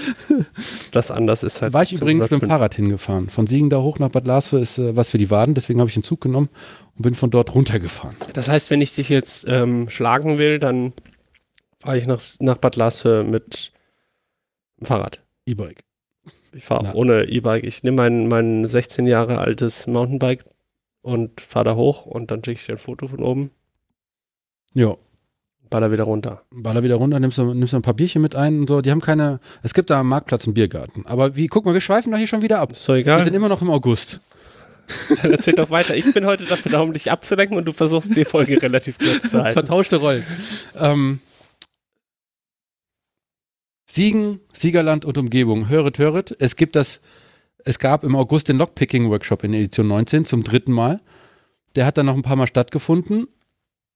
Das 0.92 1.12
anders 1.12 1.44
ist 1.44 1.62
halt. 1.62 1.74
War 1.74 1.84
ich 1.84 1.94
übrigens 1.94 2.32
mit 2.32 2.42
dem 2.42 2.50
105. 2.50 2.50
Fahrrad 2.50 2.74
hingefahren. 2.74 3.30
Von 3.30 3.46
Siegen 3.46 3.70
da 3.70 3.78
hoch 3.78 4.00
nach 4.00 4.10
Bad 4.10 4.26
Laswe 4.26 4.58
ist 4.58 4.80
äh, 4.80 4.96
was 4.96 5.12
für 5.12 5.20
die 5.20 5.30
Waden, 5.30 5.54
deswegen 5.54 5.80
habe 5.80 5.88
ich 5.88 5.94
den 5.94 6.04
Zug 6.04 6.20
genommen 6.20 6.50
und 6.96 7.04
bin 7.04 7.14
von 7.14 7.30
dort 7.30 7.54
runtergefahren. 7.54 8.16
Das 8.34 8.50
heißt, 8.50 8.72
wenn 8.72 8.82
ich 8.82 8.96
dich 8.96 9.10
jetzt 9.10 9.46
ähm, 9.48 9.88
schlagen 9.92 10.40
will, 10.40 10.58
dann 10.58 10.94
fahre 11.86 11.98
ich 11.98 12.08
nach, 12.08 12.20
nach 12.40 12.58
Bad 12.58 12.76
Laswe 12.76 13.24
mit 13.24 13.72
dem 14.80 14.86
Fahrrad. 14.88 15.20
E-Bike. 15.46 15.84
Ich 16.54 16.64
fahre 16.66 16.94
ohne 16.96 17.26
E-Bike. 17.26 17.64
Ich 17.66 17.84
nehme 17.84 17.98
mein, 17.98 18.28
mein 18.28 18.68
16 18.68 19.08
Jahre 19.08 19.38
altes 19.40 19.88
Mountainbike 19.88 20.44
und 21.02 21.42
fahre 21.42 21.66
da 21.66 21.76
hoch 21.76 22.06
und 22.06 22.32
dann 22.32 22.44
schicke 22.44 22.60
ich 22.60 22.66
dir 22.66 22.74
ein 22.74 22.78
Foto 22.78 23.08
von 23.08 23.22
oben, 23.22 23.52
Ja, 24.74 24.96
baller 25.70 25.92
wieder 25.92 26.06
runter. 26.06 26.42
baller 26.52 26.82
wieder 26.84 26.96
runter, 26.96 27.20
nimmst 27.20 27.38
du, 27.38 27.54
nimmst 27.54 27.74
du 27.74 27.78
ein 27.78 27.82
paar 27.84 27.94
Bierchen 27.94 28.22
mit 28.22 28.36
ein 28.36 28.62
und 28.62 28.68
so. 28.70 28.82
Die 28.82 28.90
haben 28.92 29.02
keine, 29.02 29.40
es 29.64 29.74
gibt 29.74 29.90
da 29.90 30.00
am 30.00 30.08
Marktplatz 30.10 30.46
einen 30.46 30.54
Biergarten. 30.54 31.06
Aber 31.06 31.36
wie, 31.36 31.48
guck 31.48 31.66
mal, 31.66 31.74
wir 31.74 31.82
schweifen 31.82 32.12
doch 32.12 32.18
hier 32.18 32.28
schon 32.28 32.42
wieder 32.42 32.60
ab. 32.60 32.72
Ist 32.72 32.88
doch 32.88 32.94
Wir 32.96 33.02
egal. 33.02 33.24
sind 33.24 33.34
immer 33.36 33.50
noch 33.50 33.62
im 33.62 33.70
August. 33.70 34.20
Dann 35.22 35.32
erzähl 35.32 35.56
doch 35.56 35.72
weiter. 35.72 35.96
Ich 35.96 36.12
bin 36.14 36.26
heute 36.26 36.46
dafür 36.46 36.72
da, 36.72 36.82
um 36.82 36.94
dich 36.94 37.12
abzulenken 37.12 37.58
und 37.58 37.66
du 37.66 37.74
versuchst 37.74 38.16
die 38.16 38.24
Folge 38.26 38.62
relativ 38.62 38.98
kurz 39.00 39.30
zu 39.32 39.40
halten. 39.42 39.54
Vertauschte 39.54 39.98
Rollen. 39.98 40.24
Ähm, 40.80 41.20
Siegen, 43.86 44.40
Siegerland 44.54 45.06
und 45.06 45.18
Umgebung. 45.18 45.70
Höret, 45.70 46.00
höret. 46.00 46.36
Es 46.40 46.56
gibt 46.56 46.76
das, 46.76 47.02
es 47.64 47.80
gab 47.80 48.04
im 48.04 48.16
August 48.16 48.50
den 48.50 48.58
Lockpicking-Workshop 48.58 49.44
in 49.44 49.54
Edition 49.54 49.88
19 49.88 50.26
zum 50.26 50.44
dritten 50.44 50.72
Mal. 50.72 51.02
Der 51.76 51.86
hat 51.86 51.98
dann 51.98 52.06
noch 52.08 52.16
ein 52.16 52.22
paar 52.22 52.36
Mal 52.36 52.48
stattgefunden, 52.48 53.28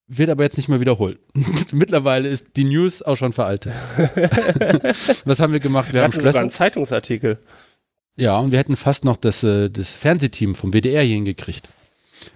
wird 0.08 0.30
aber 0.30 0.44
jetzt 0.44 0.58
nicht 0.58 0.70
mehr 0.70 0.80
wiederholt. 0.80 1.20
Mittlerweile 1.72 2.28
ist 2.28 2.56
die 2.56 2.66
News 2.66 3.02
auch 3.02 3.16
schon 3.16 3.34
veraltet. 3.34 3.74
Was 5.26 5.40
haben 5.40 5.54
wir 5.54 5.60
gemacht? 5.60 5.90
Wir 5.90 6.02
Wir 6.02 6.04
haben 6.04 6.12
sogar 6.12 6.42
einen 6.42 6.50
Zeitungsartikel. 6.50 7.40
Ja, 8.16 8.38
und 8.38 8.52
wir 8.52 8.60
hätten 8.60 8.76
fast 8.76 9.06
noch 9.06 9.16
das, 9.16 9.44
äh, 9.44 9.70
das 9.70 9.96
Fernsehteam 9.96 10.54
vom 10.54 10.74
WDR 10.74 11.04
hier 11.04 11.16
hingekriegt. 11.16 11.70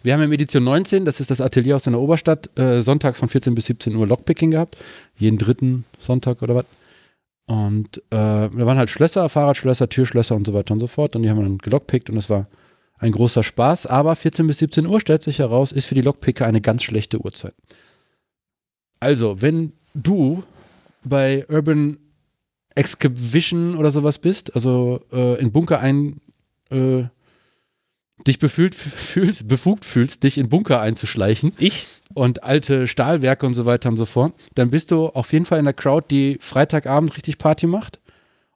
Wir 0.02 0.14
haben 0.14 0.22
im 0.22 0.32
Edition 0.32 0.64
19, 0.64 1.04
das 1.04 1.20
ist 1.20 1.30
das 1.30 1.42
Atelier 1.42 1.76
aus 1.76 1.84
der 1.84 2.00
Oberstadt, 2.00 2.58
äh, 2.58 2.80
sonntags 2.82 3.20
von 3.20 3.28
14 3.28 3.54
bis 3.54 3.66
17 3.66 3.94
Uhr 3.96 4.08
Lockpicking 4.08 4.52
gehabt. 4.52 4.78
Jeden 5.18 5.38
dritten 5.38 5.84
Sonntag 6.00 6.42
oder 6.42 6.56
was. 6.56 6.66
Und 7.46 7.98
äh, 7.98 8.02
da 8.12 8.52
waren 8.54 8.78
halt 8.78 8.90
Schlösser, 8.90 9.28
Fahrradschlösser, 9.28 9.90
Türschlösser 9.90 10.36
und 10.36 10.48
so 10.48 10.54
weiter 10.54 10.74
und 10.74 10.80
so 10.80 10.88
fort. 10.88 11.16
Und 11.16 11.24
die 11.24 11.30
haben 11.30 11.38
wir 11.38 11.44
dann 11.44 11.58
gelockpickt 11.58 12.10
und 12.10 12.16
das 12.16 12.30
war 12.30 12.48
ein 12.98 13.12
großer 13.12 13.44
Spaß. 13.44 13.86
Aber 13.88 14.16
14 14.16 14.48
bis 14.48 14.60
17 14.60 14.86
Uhr 14.86 15.00
stellt 15.00 15.24
sich 15.24 15.40
heraus, 15.40 15.72
ist 15.72 15.88
für 15.88 15.96
die 15.96 16.02
Lockpicker 16.02 16.46
eine 16.46 16.62
ganz 16.62 16.84
schlechte 16.84 17.20
Uhrzeit. 17.20 17.54
Also, 19.00 19.42
wenn 19.42 19.74
du 19.94 20.44
bei 21.04 21.46
Urban 21.50 21.98
Excavation 22.76 23.76
oder 23.76 23.92
sowas 23.92 24.20
bist, 24.20 24.56
also 24.56 25.02
äh, 25.12 25.40
in 25.40 25.52
Bunker 25.52 25.80
ein 25.80 26.22
äh, 26.72 27.04
dich 28.28 28.40
befühlt, 28.40 28.76
fühlst, 28.76 29.48
befugt 29.48 29.86
fühlst, 29.86 30.24
dich 30.24 30.38
in 30.38 30.50
Bunker 30.50 30.80
einzuschleichen 30.80 31.54
Ich? 31.58 31.88
und 32.14 32.44
alte 32.44 32.88
Stahlwerke 32.88 33.46
und 33.46 33.54
so 33.54 33.66
weiter 33.66 33.90
und 33.90 33.98
so 33.98 34.06
fort, 34.06 34.34
dann 34.56 34.70
bist 34.70 34.92
du 34.92 35.08
auf 35.08 35.34
jeden 35.34 35.46
Fall 35.46 35.60
in 35.60 35.66
der 35.66 35.74
Crowd, 35.74 36.06
die 36.10 36.38
Freitagabend 36.40 37.16
richtig 37.16 37.38
Party 37.38 37.68
macht 37.68 38.00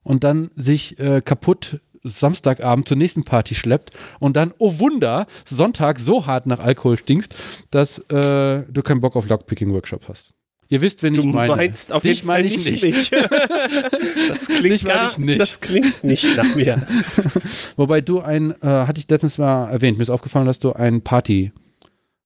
und 0.04 0.24
dann 0.24 0.52
sich 0.56 1.00
äh, 1.00 1.22
kaputt 1.22 1.80
Samstagabend 2.04 2.88
zur 2.88 2.98
nächsten 2.98 3.24
Party 3.26 3.56
schleppt 3.56 3.92
und 4.20 4.36
dann, 4.36 4.54
oh 4.60 4.80
Wunder, 4.80 5.28
Sonntag 5.46 6.00
so 6.00 6.26
hart 6.26 6.46
nach 6.46 6.60
Alkohol 6.60 6.98
stinkst, 6.98 7.36
dass 7.72 8.00
äh, 8.12 8.64
du 8.70 8.82
keinen 8.84 9.02
Bock 9.02 9.16
auf 9.16 9.28
Lockpicking-Workshop 9.28 10.08
hast. 10.08 10.34
Ihr 10.70 10.82
wisst, 10.82 11.02
wenn 11.04 11.14
Du 11.14 11.22
ich 11.22 11.26
meine. 11.28 11.56
meinst 11.56 11.94
auf 11.94 12.02
Dich 12.04 12.18
jeden 12.18 12.28
Fall 12.28 12.46
ich 12.46 12.58
nicht. 12.66 12.84
nicht. 12.84 13.12
das 14.30 14.48
klingt 14.48 14.76
ich 14.76 15.18
nicht. 15.18 15.40
Das 15.40 15.62
klingt 15.62 16.04
nicht 16.04 16.36
nach 16.36 16.56
mir. 16.56 16.86
Wobei 17.78 18.02
du 18.02 18.20
ein, 18.20 18.52
äh, 18.62 18.68
hatte 18.68 19.00
ich 19.00 19.10
letztens 19.10 19.38
mal 19.38 19.70
erwähnt, 19.70 19.98
mir 19.98 20.04
ist 20.04 20.10
aufgefallen, 20.10 20.46
dass 20.46 20.60
du 20.60 20.74
ein 20.74 21.02
Party 21.02 21.52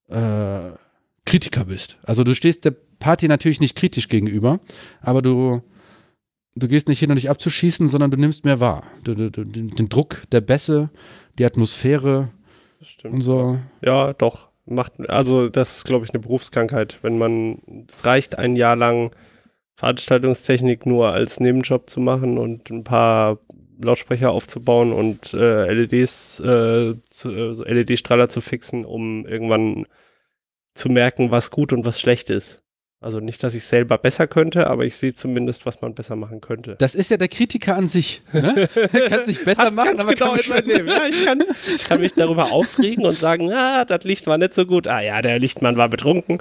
äh, 0.10 0.71
Kritiker 1.25 1.65
bist. 1.65 1.98
Also 2.03 2.24
du 2.24 2.33
stehst 2.36 2.65
der 2.65 2.74
Party 3.00 3.27
natürlich 3.27 3.60
nicht 3.60 3.75
kritisch 3.75 4.07
gegenüber, 4.10 4.60
aber 5.01 5.21
du, 5.21 5.62
du 6.55 6.67
gehst 6.67 6.88
nicht 6.88 7.00
hin, 7.00 7.10
um 7.12 7.15
dich 7.15 7.29
abzuschießen, 7.29 7.88
sondern 7.88 8.12
du 8.12 8.17
nimmst 8.17 8.43
mehr 8.45 8.60
wahr. 8.60 8.83
Du, 9.03 9.13
du, 9.15 9.29
du, 9.31 9.43
den 9.43 9.69
den 9.69 9.89
Druck 9.89 10.24
der 10.31 10.41
Bässe, 10.41 10.89
die 11.38 11.45
Atmosphäre 11.45 12.29
Das 12.79 12.88
stimmt. 12.89 13.13
und 13.15 13.21
so. 13.21 13.60
Ja, 13.83 14.13
doch. 14.13 14.50
Macht, 14.65 14.94
also 15.10 15.50
das 15.50 15.77
ist, 15.77 15.86
glaube 15.86 16.06
ich, 16.06 16.13
eine 16.13 16.22
Berufskrankheit. 16.22 17.00
Wenn 17.01 17.18
man, 17.18 17.86
es 17.89 18.06
reicht 18.06 18.38
ein 18.38 18.56
Jahr 18.56 18.75
lang 18.75 19.12
Veranstaltungstechnik 19.75 20.86
nur 20.86 21.12
als 21.12 21.39
Nebenjob 21.39 21.89
zu 21.89 22.00
machen 22.00 22.38
und 22.38 22.70
ein 22.70 22.84
paar 22.84 23.39
Lautsprecher 23.84 24.32
aufzubauen 24.32 24.94
und 24.94 25.34
äh, 25.34 25.72
LEDs, 25.74 26.39
äh, 26.39 26.96
zu, 27.10 27.32
äh, 27.32 27.74
LED-Strahler 27.74 28.30
zu 28.30 28.41
fixen, 28.41 28.86
um 28.86 29.25
irgendwann 29.25 29.88
zu 30.75 30.89
merken, 30.89 31.32
was 31.32 31.51
gut 31.51 31.74
und 31.74 31.84
was 31.84 32.00
schlecht 32.00 32.30
ist. 32.30 32.63
Also 33.03 33.20
nicht, 33.20 33.41
dass 33.43 33.55
ich 33.55 33.65
selber 33.65 33.98
besser 33.98 34.27
könnte, 34.27 34.70
aber 34.70 34.86
ich 34.86 34.96
sehe 34.96 35.15
zumindest, 35.15 35.65
was 35.65 35.81
man 35.81 35.96
besser 35.96 36.15
machen 36.15 36.39
könnte. 36.39 36.75
Das 36.77 36.93
ist 36.93 37.10
ja 37.10 37.17
der 37.17 37.29
Kritiker 37.29 37.75
an 37.75 37.88
sich. 37.88 38.22
Ne? 38.31 38.70
kannst 39.10 39.27
nicht 39.27 39.43
besser 39.43 39.63
Hast 39.63 39.75
machen, 39.75 40.00
aber 40.00 40.13
genau 40.13 40.36
kann 40.36 40.65
Leben. 40.65 40.88
Ja, 40.88 41.08
ich, 41.10 41.25
kann, 41.25 41.43
ich 41.75 41.84
kann 41.84 42.00
mich 42.00 42.13
darüber 42.13 42.51
aufregen 42.53 43.03
und 43.03 43.17
sagen, 43.17 43.51
ah, 43.51 43.86
das 43.86 44.03
Licht 44.03 44.27
war 44.27 44.38
nicht 44.38 44.53
so 44.53 44.67
gut. 44.67 44.88
Ah 44.88 45.01
ja, 45.01 45.20
der 45.24 45.39
Lichtmann 45.39 45.77
war 45.77 45.89
betrunken. 45.89 46.38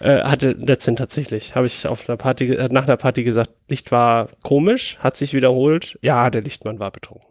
Äh, 0.00 0.22
hatte 0.22 0.52
letztens 0.52 0.96
tatsächlich, 0.96 1.54
habe 1.54 1.66
ich 1.66 1.86
auf 1.86 2.08
einer 2.08 2.16
Party, 2.16 2.54
äh, 2.54 2.68
nach 2.70 2.84
einer 2.84 2.96
Party 2.96 3.22
gesagt, 3.22 3.50
Licht 3.68 3.92
war 3.92 4.28
komisch, 4.42 4.96
hat 5.00 5.18
sich 5.18 5.34
wiederholt. 5.34 5.98
Ja, 6.00 6.30
der 6.30 6.40
Lichtmann 6.40 6.78
war 6.78 6.90
betrunken. 6.90 7.29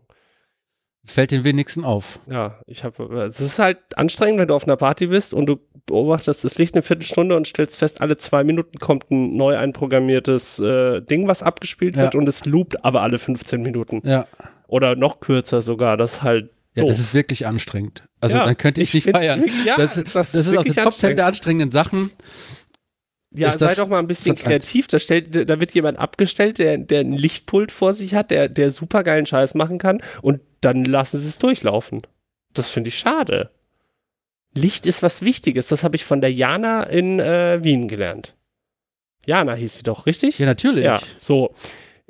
Fällt 1.11 1.31
den 1.31 1.43
wenigsten 1.43 1.83
auf. 1.83 2.19
Ja, 2.29 2.59
ich 2.67 2.83
habe, 2.83 3.23
es 3.23 3.39
ist 3.39 3.59
halt 3.59 3.77
anstrengend, 3.95 4.39
wenn 4.39 4.47
du 4.47 4.53
auf 4.55 4.65
einer 4.65 4.77
Party 4.77 5.07
bist 5.07 5.33
und 5.33 5.45
du 5.45 5.59
beobachtest 5.85 6.43
das 6.43 6.57
Licht 6.57 6.75
eine 6.75 6.83
Viertelstunde 6.83 7.35
und 7.35 7.47
stellst 7.47 7.77
fest, 7.77 8.01
alle 8.01 8.17
zwei 8.17 8.43
Minuten 8.43 8.77
kommt 8.79 9.09
ein 9.11 9.35
neu 9.37 9.57
einprogrammiertes 9.57 10.59
äh, 10.59 11.01
Ding, 11.01 11.27
was 11.27 11.41
abgespielt 11.43 11.95
Ja. 11.95 12.03
wird 12.03 12.15
und 12.15 12.27
es 12.29 12.45
loopt 12.45 12.83
aber 12.85 13.01
alle 13.01 13.17
15 13.17 13.61
Minuten. 13.61 14.01
Ja. 14.07 14.27
Oder 14.67 14.95
noch 14.95 15.19
kürzer 15.19 15.61
sogar, 15.61 15.97
das 15.97 16.13
ist 16.15 16.21
halt 16.23 16.51
Ja, 16.75 16.85
das 16.85 16.99
ist 16.99 17.13
wirklich 17.13 17.47
anstrengend. 17.47 18.03
Also 18.21 18.37
Ja, 18.37 18.45
dann 18.45 18.57
könnte 18.57 18.81
ich, 18.81 18.93
ich 18.93 19.05
nicht 19.05 19.15
feiern. 19.15 19.43
ja, 19.65 19.77
das, 19.77 19.95
das 19.95 20.13
das, 20.13 20.35
ist 20.35 20.47
ist 20.47 20.57
aus 20.57 20.63
den 20.65 20.75
Top 20.75 20.93
10 20.93 21.15
der 21.15 21.25
anstrengend. 21.25 21.25
anstrengenden 21.27 21.71
Sachen. 21.71 22.11
Ja, 23.31 23.51
sei 23.51 23.75
doch 23.75 23.87
mal 23.87 23.99
ein 23.99 24.07
bisschen 24.07 24.35
kreativ. 24.35 24.87
Da, 24.87 24.97
stellt, 24.97 25.35
da 25.49 25.59
wird 25.59 25.71
jemand 25.73 25.99
abgestellt, 25.99 26.57
der, 26.57 26.79
der 26.79 27.01
ein 27.01 27.13
Lichtpult 27.13 27.71
vor 27.71 27.93
sich 27.93 28.15
hat, 28.15 28.31
der, 28.31 28.49
der 28.49 28.71
super 28.71 29.03
geilen 29.03 29.27
Scheiß 29.27 29.53
machen 29.53 29.77
kann 29.77 30.01
und 30.23 30.39
dann 30.61 30.85
lassen 30.85 31.17
sie 31.19 31.27
es 31.29 31.37
durchlaufen. 31.39 32.01
Das 32.53 32.69
finde 32.69 32.89
ich 32.89 32.97
schade. 32.99 33.51
Licht 34.55 34.85
ist 34.85 35.03
was 35.03 35.21
Wichtiges. 35.21 35.67
Das 35.67 35.83
habe 35.83 35.95
ich 35.95 36.03
von 36.05 36.21
der 36.21 36.33
Jana 36.33 36.83
in 36.83 37.19
äh, 37.19 37.59
Wien 37.63 37.87
gelernt. 37.87 38.35
Jana 39.25 39.53
hieß 39.53 39.77
sie 39.77 39.83
doch, 39.83 40.05
richtig? 40.05 40.39
Ja, 40.39 40.45
natürlich. 40.47 40.83
Ja, 40.85 40.95
Ja, 40.95 41.01
so. 41.17 41.53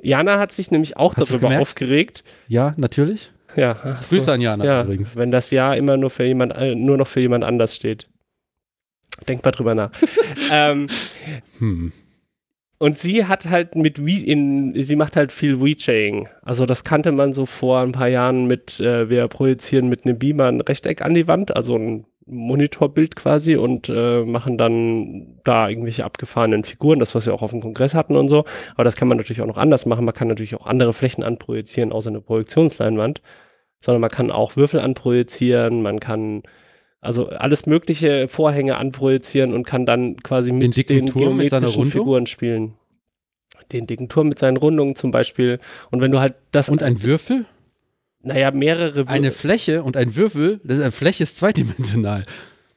Jana 0.02 0.38
hat 0.38 0.52
sich 0.52 0.70
nämlich 0.70 0.96
auch 0.96 1.16
Hast 1.16 1.30
darüber 1.30 1.60
aufgeregt. 1.60 2.24
natürlich. 2.78 3.32
Ja, 3.56 3.98
so. 4.02 4.16
Grüße 4.16 4.32
an 4.32 4.40
Jana 4.40 4.64
ja, 4.64 4.82
übrigens. 4.84 5.16
wenn 5.16 5.30
das 5.30 5.50
Ja 5.50 5.74
immer 5.74 5.96
nur 5.98 6.08
für 6.08 6.24
jemand, 6.24 6.54
äh, 6.56 6.74
nur 6.74 6.96
noch 6.96 7.08
für 7.08 7.20
jemand 7.20 7.44
anders 7.44 7.76
steht. 7.76 8.08
Denk 9.28 9.44
mal 9.44 9.50
drüber 9.50 9.74
nach. 9.74 9.90
ähm, 10.50 10.86
Hm. 11.58 11.92
Und 12.80 12.98
sie 12.98 13.26
hat 13.26 13.50
halt 13.50 13.76
mit 13.76 14.04
We 14.06 14.24
in, 14.24 14.72
sie 14.82 14.96
macht 14.96 15.14
halt 15.14 15.32
viel 15.32 15.60
WeChaying. 15.60 16.30
Also 16.40 16.64
das 16.64 16.82
kannte 16.82 17.12
man 17.12 17.34
so 17.34 17.44
vor 17.44 17.80
ein 17.80 17.92
paar 17.92 18.08
Jahren 18.08 18.46
mit, 18.46 18.80
äh, 18.80 19.10
wir 19.10 19.28
projizieren 19.28 19.90
mit 19.90 20.06
einem 20.06 20.18
Beamer 20.18 20.46
ein 20.46 20.62
Rechteck 20.62 21.02
an 21.02 21.12
die 21.12 21.28
Wand, 21.28 21.54
also 21.54 21.76
ein 21.76 22.06
Monitorbild 22.24 23.16
quasi 23.16 23.56
und 23.56 23.90
äh, 23.90 24.24
machen 24.24 24.56
dann 24.56 25.40
da 25.44 25.68
irgendwelche 25.68 26.06
abgefahrenen 26.06 26.64
Figuren, 26.64 27.00
das 27.00 27.14
was 27.14 27.26
wir 27.26 27.34
auch 27.34 27.42
auf 27.42 27.50
dem 27.50 27.60
Kongress 27.60 27.94
hatten 27.94 28.16
und 28.16 28.30
so. 28.30 28.46
Aber 28.74 28.84
das 28.84 28.96
kann 28.96 29.08
man 29.08 29.18
natürlich 29.18 29.42
auch 29.42 29.46
noch 29.46 29.58
anders 29.58 29.84
machen. 29.84 30.06
Man 30.06 30.14
kann 30.14 30.28
natürlich 30.28 30.54
auch 30.54 30.64
andere 30.64 30.94
Flächen 30.94 31.22
anprojizieren, 31.22 31.92
außer 31.92 32.08
eine 32.08 32.22
Projektionsleinwand. 32.22 33.20
Sondern 33.80 34.00
man 34.00 34.10
kann 34.10 34.30
auch 34.30 34.56
Würfel 34.56 34.80
anprojizieren, 34.80 35.82
man 35.82 36.00
kann 36.00 36.42
also 37.00 37.28
alles 37.28 37.66
mögliche 37.66 38.28
Vorhänge 38.28 38.76
anprojizieren 38.76 39.54
und 39.54 39.64
kann 39.64 39.86
dann 39.86 40.16
quasi 40.22 40.52
mit 40.52 40.76
dicken 40.76 40.96
den 40.96 41.06
Turm 41.06 41.36
mit 41.36 41.48
geometrischen 41.50 41.74
Rundung? 41.82 41.90
Figuren 41.92 42.26
spielen. 42.26 42.74
Den 43.72 43.86
dicken 43.86 44.08
Turm 44.08 44.28
mit 44.28 44.38
seinen 44.38 44.56
Rundungen 44.56 44.96
zum 44.96 45.10
Beispiel. 45.10 45.60
Und 45.90 46.00
wenn 46.00 46.10
du 46.10 46.20
halt 46.20 46.34
das, 46.52 46.68
Und 46.68 46.82
ein 46.82 47.02
Würfel? 47.02 47.44
naja, 48.22 48.50
mehrere 48.50 49.02
Wür- 49.02 49.08
Eine 49.08 49.30
Fläche 49.30 49.82
und 49.82 49.96
ein 49.96 50.14
Würfel, 50.16 50.60
das, 50.64 50.80
eine 50.80 50.90
Fläche 50.92 51.22
ist 51.22 51.36
zweidimensional. 51.36 52.24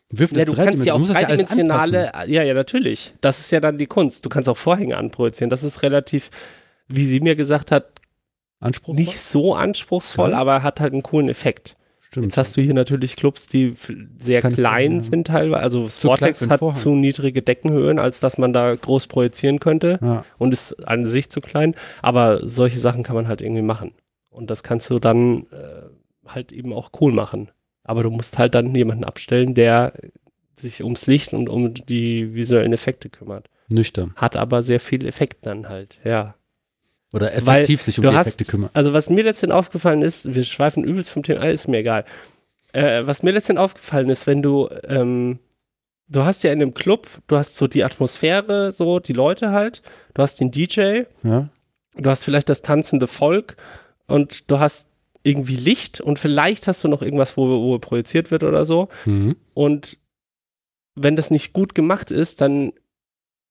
Würfel 0.10 0.38
Ja, 0.38 0.44
ist 0.44 0.52
du 0.52 0.56
kannst 0.64 0.86
ja 0.86 0.94
auch 0.94 1.06
dreidimensionale, 1.06 2.12
ja, 2.28 2.44
ja, 2.44 2.54
natürlich. 2.54 3.14
Das 3.22 3.40
ist 3.40 3.52
ja 3.52 3.60
dann 3.60 3.78
die 3.80 3.88
Kunst. 3.88 4.24
Du 4.26 4.30
kannst 4.30 4.48
auch 4.48 4.58
Vorhänge 4.58 4.96
anprojizieren. 4.98 5.50
Das 5.50 5.64
ist 5.64 5.82
relativ, 5.82 6.30
wie 6.88 7.04
sie 7.04 7.20
mir 7.20 7.36
gesagt 7.36 7.72
hat, 7.72 7.88
nicht 8.88 9.18
so 9.20 9.56
anspruchsvoll, 9.56 10.32
Ja. 10.32 10.38
aber 10.38 10.64
hat 10.64 10.80
halt 10.80 10.94
einen 10.94 11.04
coolen 11.04 11.28
Effekt. 11.30 11.76
Stimmt. 12.14 12.26
Jetzt 12.28 12.38
hast 12.38 12.56
du 12.56 12.62
hier 12.62 12.76
natürlich 12.76 13.16
Clubs, 13.16 13.48
die 13.48 13.74
sehr 14.20 14.44
Keine 14.44 14.54
klein 14.54 14.72
Vorhänge 14.72 14.94
haben. 14.94 15.02
sind 15.02 15.28
teilweise. 15.28 15.64
Also 15.64 15.90
einen 16.12 16.52
hat 16.52 16.60
Vorhang. 16.60 16.80
zu 16.80 16.92
niedrige 16.92 17.42
Deckenhöhen, 17.42 17.98
als 17.98 18.20
dass 18.20 18.38
man 18.38 18.54
da 18.54 18.76
groß 18.76 19.08
projizieren 19.08 19.60
könnte 19.60 19.98
ja. 20.00 20.24
und 20.38 20.54
ist 20.54 20.88
an 20.88 21.08
sich 21.08 21.32
zu 21.32 21.42
klein. 21.42 21.74
Aber 22.04 22.48
solche 22.48 22.78
Sachen 22.78 23.02
kann 23.02 23.16
man 23.16 23.28
halt 23.28 23.42
irgendwie 23.42 23.64
machen. 23.64 23.94
Und 24.30 24.52
das 24.52 24.62
kannst 24.62 24.92
du 24.92 25.00
dann 25.00 25.48
äh, 25.48 26.28
halt 26.28 26.52
eben 26.52 26.72
auch 26.72 26.92
cool 27.02 27.14
machen. 27.14 27.50
Aber 27.84 28.04
du 28.04 28.12
musst 28.12 28.38
halt 28.38 28.54
dann 28.54 28.76
jemanden 28.76 29.06
abstellen, 29.06 29.56
der 29.56 29.94
sich 30.56 30.84
ums 30.84 31.08
Licht 31.08 31.34
und 31.34 31.50
um 31.50 31.74
die 31.74 32.36
visuellen 32.36 32.74
Effekte 32.74 33.10
kümmert. 33.10 33.50
Nüchtern. 33.70 34.14
Hat 34.18 34.36
aber 34.36 34.62
sehr 34.62 34.80
viel 34.80 35.08
Effekt 35.08 35.48
dann 35.48 35.68
halt, 35.68 36.00
ja. 36.04 36.36
Oder 37.14 37.28
Weil 37.44 37.62
effektiv 37.62 37.82
sich 37.84 38.00
um 38.00 38.10
die 38.10 38.16
hast- 38.16 38.28
Effekte 38.28 38.46
kümmern. 38.46 38.70
Also 38.74 38.92
was 38.94 39.10
mir 39.10 39.24
letztendlich 39.24 39.58
aufgefallen 39.58 40.02
ist, 40.02 40.34
wir 40.34 40.44
schweifen 40.44 40.84
übelst 40.84 41.10
vom 41.12 41.24
Thema, 41.24 41.44
ist 41.46 41.68
mir 41.68 41.78
egal. 41.78 42.06
Äh, 42.74 43.06
was 43.06 43.22
mir 43.24 43.32
letztendlich 43.32 43.64
aufgefallen 43.64 44.10
ist, 44.10 44.26
wenn 44.28 44.42
du, 44.42 44.68
ähm, 44.88 45.40
du 46.08 46.24
hast 46.26 46.44
ja 46.44 46.52
in 46.52 46.62
einem 46.62 46.74
Club, 46.74 47.08
du 47.28 47.38
hast 47.38 47.56
so 47.56 47.68
die 47.68 47.84
Atmosphäre, 47.84 48.72
so 48.72 49.00
die 49.00 49.14
Leute 49.14 49.52
halt, 49.52 49.82
du 50.16 50.22
hast 50.24 50.40
den 50.40 50.50
DJ, 50.52 51.04
Ja? 51.24 51.50
du 51.96 52.10
hast 52.10 52.24
vielleicht 52.24 52.50
das 52.50 52.64
tanzende 52.64 53.06
Volk 53.08 53.58
und 54.08 54.50
du 54.50 54.60
hast 54.60 54.88
irgendwie 55.22 55.56
Licht 55.56 56.02
und 56.02 56.18
vielleicht 56.20 56.68
hast 56.68 56.84
du 56.84 56.88
noch 56.88 57.02
irgendwas, 57.04 57.38
wo, 57.38 57.48
wo 57.48 57.78
projiziert 57.80 58.32
wird 58.32 58.44
oder 58.44 58.66
so. 58.66 58.90
Mhm. 59.06 59.36
Und 59.54 59.98
wenn 60.96 61.16
das 61.16 61.30
nicht 61.32 61.54
gut 61.54 61.76
gemacht 61.76 62.10
ist, 62.12 62.42
dann 62.42 62.74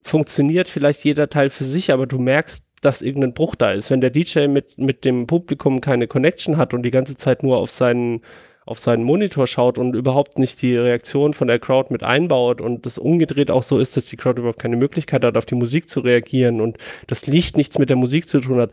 funktioniert 0.02 0.68
vielleicht 0.68 1.04
jeder 1.04 1.30
Teil 1.30 1.48
für 1.48 1.64
sich, 1.64 1.92
aber 1.92 2.06
du 2.06 2.18
merkst, 2.18 2.66
dass 2.82 3.00
irgendein 3.00 3.32
Bruch 3.32 3.54
da 3.54 3.72
ist. 3.72 3.90
Wenn 3.90 4.02
der 4.02 4.10
DJ 4.10 4.48
mit, 4.48 4.76
mit 4.76 5.06
dem 5.06 5.26
Publikum 5.26 5.80
keine 5.80 6.06
Connection 6.06 6.58
hat 6.58 6.74
und 6.74 6.82
die 6.82 6.90
ganze 6.90 7.16
Zeit 7.16 7.42
nur 7.42 7.56
auf 7.56 7.70
seinen, 7.70 8.20
auf 8.66 8.78
seinen 8.78 9.04
Monitor 9.04 9.46
schaut 9.46 9.78
und 9.78 9.94
überhaupt 9.94 10.38
nicht 10.38 10.60
die 10.60 10.76
Reaktion 10.76 11.32
von 11.32 11.48
der 11.48 11.60
Crowd 11.60 11.92
mit 11.92 12.02
einbaut 12.02 12.60
und 12.60 12.84
das 12.84 12.98
umgedreht 12.98 13.50
auch 13.50 13.62
so 13.62 13.78
ist, 13.78 13.96
dass 13.96 14.06
die 14.06 14.16
Crowd 14.16 14.40
überhaupt 14.40 14.60
keine 14.60 14.76
Möglichkeit 14.76 15.24
hat, 15.24 15.36
auf 15.36 15.46
die 15.46 15.54
Musik 15.54 15.88
zu 15.88 16.00
reagieren 16.00 16.60
und 16.60 16.76
das 17.06 17.26
Licht 17.26 17.56
nichts 17.56 17.78
mit 17.78 17.88
der 17.88 17.96
Musik 17.96 18.28
zu 18.28 18.40
tun 18.40 18.58
hat, 18.58 18.72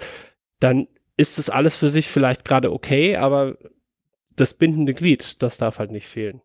dann 0.59 0.87
ist 1.15 1.37
das 1.37 1.49
alles 1.49 1.75
für 1.75 1.87
sich 1.87 2.07
vielleicht 2.07 2.45
gerade 2.45 2.71
okay, 2.73 3.15
aber 3.15 3.57
das 4.35 4.53
bindende 4.53 4.93
Glied, 4.93 5.41
das 5.43 5.57
darf 5.57 5.79
halt 5.79 5.91
nicht 5.91 6.07
fehlen 6.07 6.41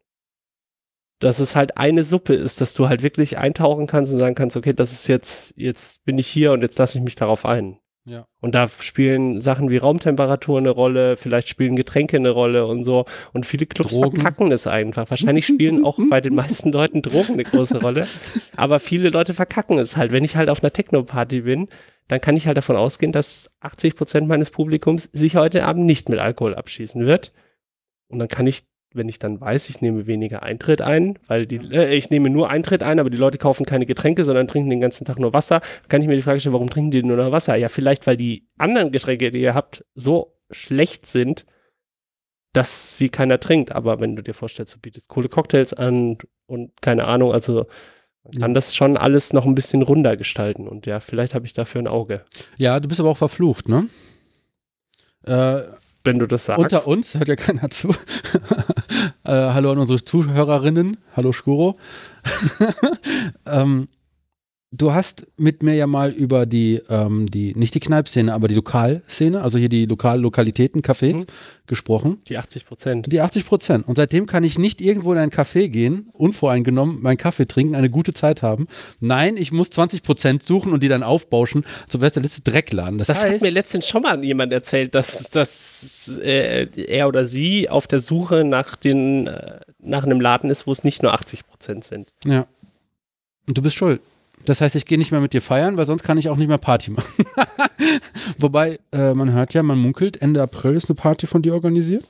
dass 1.19 1.39
es 1.39 1.57
halt 1.57 1.77
eine 1.77 2.05
Suppe 2.05 2.35
ist, 2.35 2.61
dass 2.61 2.75
du 2.75 2.89
halt 2.89 3.03
wirklich 3.03 3.39
eintauchen 3.39 3.87
kannst 3.87 4.13
und 4.13 4.19
sagen 4.19 4.35
kannst, 4.35 4.57
okay, 4.57 4.73
das 4.73 4.93
ist 4.93 5.07
jetzt, 5.09 5.55
jetzt 5.57 6.05
bin 6.05 6.19
ich 6.19 6.27
hier 6.27 6.53
und 6.53 6.63
jetzt 6.63 6.79
lasse 6.79 6.99
ich 6.99 7.05
mich 7.05 7.15
darauf 7.15 7.47
ein. 7.47 7.79
Ja. 8.07 8.27
Und 8.41 8.55
da 8.55 8.69
spielen 8.69 9.41
Sachen 9.41 9.71
wie 9.71 9.79
Raumtemperatur 9.79 10.59
eine 10.59 10.69
Rolle, 10.69 11.17
vielleicht 11.17 11.49
spielen 11.49 11.75
Getränke 11.75 12.19
eine 12.19 12.31
Rolle 12.31 12.67
und 12.67 12.85
so. 12.85 13.07
Und 13.33 13.47
viele 13.47 13.65
Clubs 13.65 13.91
Drogen. 13.91 14.21
verkacken 14.21 14.53
es 14.53 14.67
einfach. 14.67 15.09
Wahrscheinlich 15.09 15.47
spielen 15.47 15.85
auch 15.85 15.99
bei 16.11 16.21
den 16.21 16.35
meisten 16.35 16.71
Leuten 16.71 17.01
Drogen 17.01 17.35
eine 17.35 17.45
große 17.45 17.81
Rolle. 17.81 18.07
Aber 18.57 18.79
viele 18.79 19.09
Leute 19.09 19.33
verkacken 19.33 19.79
es 19.79 19.97
halt. 19.97 20.13
Wenn 20.13 20.25
ich 20.25 20.37
halt 20.37 20.51
auf 20.51 20.63
einer 20.63 20.73
Techno-Party 20.73 21.43
bin, 21.43 21.69
dann 22.09 22.21
kann 22.21 22.37
ich 22.37 22.47
halt 22.47 22.59
davon 22.59 22.77
ausgehen, 22.77 23.13
dass 23.13 23.51
80 23.61 23.97
Prozent 23.97 24.29
meines 24.29 24.51
Publikums 24.51 25.09
sich 25.15 25.37
heute 25.37 25.65
Abend 25.65 25.87
nicht 25.87 26.11
mit 26.11 26.19
Alkohol 26.19 26.55
abschießen 26.55 27.07
wird. 27.07 27.33
Und 28.09 28.19
dann 28.19 28.29
kann 28.29 28.47
ich 28.47 28.65
wenn 28.95 29.09
ich 29.09 29.19
dann 29.19 29.41
weiß, 29.41 29.69
ich 29.69 29.81
nehme 29.81 30.07
weniger 30.07 30.43
Eintritt 30.43 30.81
ein, 30.81 31.19
weil 31.27 31.47
die, 31.47 31.57
äh, 31.57 31.95
ich 31.95 32.11
nehme 32.11 32.31
nur 32.31 32.49
Eintritt 32.51 32.83
ein, 32.83 32.99
aber 32.99 33.11
die 33.11 33.17
Leute 33.19 33.39
kaufen 33.39 33.67
keine 33.67 33.87
Getränke, 33.87 34.25
sondern 34.25 34.49
trinken 34.49 34.71
den 34.71 34.81
ganzen 34.81 35.05
Tag 35.05 35.19
nur 35.19 35.33
Wasser, 35.33 35.61
kann 35.89 36.01
ich 36.01 36.09
mir 36.09 36.17
die 36.17 36.23
Frage 36.23 36.41
stellen, 36.41 36.55
warum 36.55 36.71
trinken 36.71 36.91
die 36.91 37.03
nur 37.03 37.17
noch 37.17 37.33
Wasser? 37.33 37.57
Ja, 37.57 37.69
vielleicht, 37.69 38.07
weil 38.07 38.17
die 38.17 38.47
anderen 38.59 38.93
Getränke, 38.93 39.31
die 39.31 39.41
ihr 39.41 39.55
habt, 39.55 39.85
so 39.95 40.37
schlecht 40.51 41.07
sind, 41.07 41.45
dass 42.53 42.97
sie 42.97 43.09
keiner 43.09 43.41
trinkt. 43.41 43.73
Aber 43.73 44.01
wenn 44.01 44.15
du 44.17 44.23
dir 44.23 44.35
vorstellst, 44.35 44.75
du 44.75 44.79
bietest 44.79 45.09
coole 45.09 45.29
Cocktails 45.29 45.75
an 45.75 46.19
und 46.47 46.81
keine 46.81 47.05
Ahnung, 47.07 47.33
also 47.33 47.67
man 48.23 48.41
kann 48.41 48.55
das 48.55 48.75
schon 48.75 48.97
alles 48.97 49.33
noch 49.33 49.45
ein 49.45 49.55
bisschen 49.55 49.83
runder 49.83 50.17
gestalten. 50.17 50.67
Und 50.69 50.87
ja, 50.87 51.01
vielleicht 51.01 51.35
habe 51.35 51.47
ich 51.47 51.53
dafür 51.53 51.83
ein 51.83 51.89
Auge. 51.89 52.25
ja, 52.57 52.81
du 52.81 52.89
bist 52.89 53.01
aber 53.01 53.11
auch 53.11 53.19
verflucht, 53.19 53.69
ne? 53.69 53.89
Äh, 55.25 55.63
Wenn 56.05 56.19
du 56.19 56.27
das 56.27 56.45
sagst. 56.47 56.63
unter 56.63 56.87
uns 56.87 57.15
hört 57.15 57.29
ja 57.29 57.37
keiner 57.37 57.69
zu. 57.71 57.89
äh, 59.25 59.33
hallo 59.33 59.73
an 59.73 59.79
unsere 59.79 60.03
Zuhörerinnen. 60.03 60.99
Hallo 61.17 61.33
Skuro. 61.33 61.79
ähm, 63.47 63.89
du 64.77 64.93
hast 64.93 65.27
mit 65.37 65.63
mir 65.63 65.75
ja 65.75 65.87
mal 65.87 66.11
über 66.11 66.47
die, 66.47 66.81
ähm, 66.89 67.31
die 67.31 67.55
nicht 67.55 67.75
die 67.75 67.81
Kneipszene, 67.81 68.33
aber 68.35 68.49
die 68.49 68.55
Lokalszene, 68.57 69.41
also 69.41 69.57
hier 69.59 69.69
die 69.69 69.87
Lokal 69.87 70.21
Lokalitäten, 70.21 70.83
Cafés 70.83 71.15
Mhm. 71.15 71.25
gesprochen. 71.67 72.19
Die 72.29 72.37
80 72.37 72.67
Prozent. 72.67 73.13
Die 73.13 73.21
80 73.21 73.47
Prozent. 73.47 73.89
Und 73.89 73.97
seitdem 73.97 74.27
kann 74.27 74.43
ich 74.45 74.59
nicht 74.59 74.81
irgendwo 74.81 75.13
in 75.13 75.19
ein 75.19 75.31
Café 75.31 75.69
gehen, 75.69 76.09
unvoreingenommen 76.13 77.01
meinen 77.03 77.17
Kaffee 77.17 77.47
trinken, 77.47 77.75
eine 77.75 77.89
gute 77.89 78.13
Zeit 78.15 78.43
haben. 78.43 78.67
Nein, 79.01 79.37
ich 79.37 79.53
muss 79.53 79.71
20 79.71 80.03
Prozent 80.03 80.43
suchen 80.43 80.73
und 80.73 80.83
die 80.83 80.89
dann 80.89 81.03
aufbauschen, 81.03 81.65
so 81.89 82.01
wäre 82.01 82.09
es 82.09 82.15
der 82.15 82.23
letzte 82.23 82.43
Dreckladen. 82.43 82.99
Das, 82.99 83.07
Das 83.07 83.23
hat 83.23 83.31
heißt, 83.31 83.43
mir 83.43 83.51
letztens 83.51 83.87
schon 83.89 84.03
mal 84.03 84.23
jemand 84.25 84.53
erzählt, 84.53 84.95
dass, 84.95 85.29
dass 85.31 86.19
äh, 86.23 86.67
er 86.87 87.09
oder 87.09 87.25
sie 87.27 87.69
auf 87.69 87.87
der 87.87 88.01
Suche 88.01 88.45
nach, 88.45 88.77
den, 88.77 89.27
äh, 89.29 89.61
nach 89.79 90.05
einem 90.05 90.21
Laden 90.21 90.51
ist, 90.51 90.67
wo 90.67 90.73
es 90.73 90.85
nicht 90.85 91.03
nur 91.03 91.15
80 91.15 91.47
Prozent 91.47 91.85
sind. 91.85 92.13
ja. 92.27 92.47
Und 93.47 93.59
du 93.59 93.63
bist 93.63 93.77
schuld. 93.77 94.01
Das 94.47 94.61
heißt, 94.61 94.77
ich 94.77 94.87
gehe 94.87 94.99
nicht 94.99 95.11
mehr 95.11 95.21
mit 95.21 95.33
dir 95.33 95.43
feiern, 95.43 95.77
weil 95.77 95.87
sonst 95.87 96.03
kann 96.03 96.19
ich 96.19 96.29
auch 96.29 96.37
nicht 96.37 96.49
mehr 96.49 96.59
Party 96.59 96.91
machen. 96.91 97.25
Wobei, 98.39 98.79
äh, 98.93 99.15
man 99.15 99.33
hört 99.33 99.55
ja, 99.55 99.63
man 99.63 99.79
munkelt, 99.79 100.21
Ende 100.21 100.43
April 100.43 100.75
ist 100.77 100.89
eine 100.89 100.97
Party 100.97 101.27
von 101.27 101.43
dir 101.43 101.55
organisiert. 101.55 102.05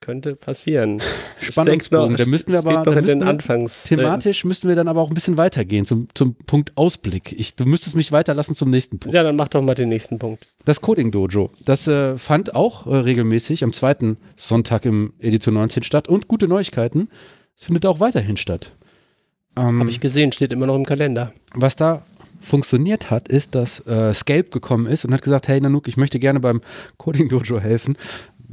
Könnte 0.00 0.36
passieren. 0.36 1.02
Spannungsbogen, 1.40 2.16
da 2.16 2.24
müssten 2.26 2.52
wir 2.52 2.60
aber 2.60 2.72
noch 2.72 2.84
da 2.84 2.92
in 2.92 2.96
den 2.98 3.04
müssten 3.04 3.20
wir- 3.20 3.26
Anfangs. 3.26 3.82
thematisch 3.84 4.44
müssten 4.44 4.68
wir 4.68 4.76
dann 4.76 4.86
aber 4.86 5.00
auch 5.00 5.08
ein 5.10 5.14
bisschen 5.14 5.36
weitergehen 5.36 5.86
zum, 5.86 6.06
zum 6.14 6.36
Punkt 6.36 6.70
Ausblick. 6.76 7.32
Ich, 7.32 7.56
du 7.56 7.64
müsstest 7.64 7.96
mich 7.96 8.12
weiterlassen 8.12 8.54
zum 8.54 8.70
nächsten 8.70 9.00
Punkt. 9.00 9.12
Ja, 9.16 9.24
dann 9.24 9.34
mach 9.34 9.48
doch 9.48 9.60
mal 9.60 9.74
den 9.74 9.88
nächsten 9.88 10.20
Punkt. 10.20 10.54
Das 10.64 10.80
Coding 10.80 11.10
Dojo, 11.10 11.50
das 11.64 11.88
äh, 11.88 12.16
fand 12.16 12.54
auch 12.54 12.86
äh, 12.86 12.94
regelmäßig 12.94 13.64
am 13.64 13.72
zweiten 13.72 14.18
Sonntag 14.36 14.84
im 14.84 15.14
Edition 15.18 15.54
19 15.54 15.82
statt 15.82 16.06
und 16.06 16.28
gute 16.28 16.46
Neuigkeiten, 16.46 17.08
es 17.58 17.64
findet 17.64 17.84
auch 17.84 17.98
weiterhin 17.98 18.36
statt. 18.36 18.70
Ähm, 19.58 19.80
Habe 19.80 19.90
ich 19.90 20.00
gesehen, 20.00 20.32
steht 20.32 20.52
immer 20.52 20.66
noch 20.66 20.76
im 20.76 20.86
Kalender. 20.86 21.32
was 21.54 21.76
da 21.76 22.02
funktioniert 22.40 23.10
hat, 23.10 23.28
ist, 23.28 23.54
dass 23.54 23.84
äh, 23.86 24.14
Scalp 24.14 24.52
gekommen 24.52 24.86
ist 24.86 25.04
und 25.04 25.12
hat 25.12 25.22
gesagt, 25.22 25.48
hey 25.48 25.60
Nanook, 25.60 25.88
ich 25.88 25.96
möchte 25.96 26.20
gerne 26.20 26.38
beim 26.40 26.60
Coding 26.96 27.28
Dojo 27.28 27.58
helfen. 27.58 27.96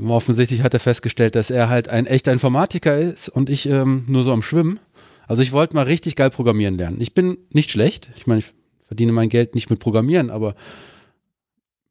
Offensichtlich 0.07 0.63
hat 0.63 0.73
er 0.73 0.79
festgestellt, 0.79 1.35
dass 1.35 1.51
er 1.51 1.69
halt 1.69 1.87
ein 1.87 2.05
echter 2.05 2.33
Informatiker 2.33 2.97
ist 2.97 3.29
und 3.29 3.49
ich 3.49 3.67
ähm, 3.69 4.03
nur 4.07 4.23
so 4.23 4.33
am 4.33 4.41
Schwimmen. 4.41 4.79
Also 5.27 5.41
ich 5.41 5.51
wollte 5.51 5.75
mal 5.75 5.83
richtig 5.83 6.15
geil 6.15 6.29
programmieren 6.29 6.77
lernen. 6.77 6.99
Ich 6.99 7.13
bin 7.13 7.37
nicht 7.51 7.71
schlecht. 7.71 8.09
Ich 8.17 8.27
meine, 8.27 8.39
ich 8.39 8.53
verdiene 8.87 9.11
mein 9.11 9.29
Geld 9.29 9.55
nicht 9.55 9.69
mit 9.69 9.79
Programmieren, 9.79 10.29
aber 10.29 10.55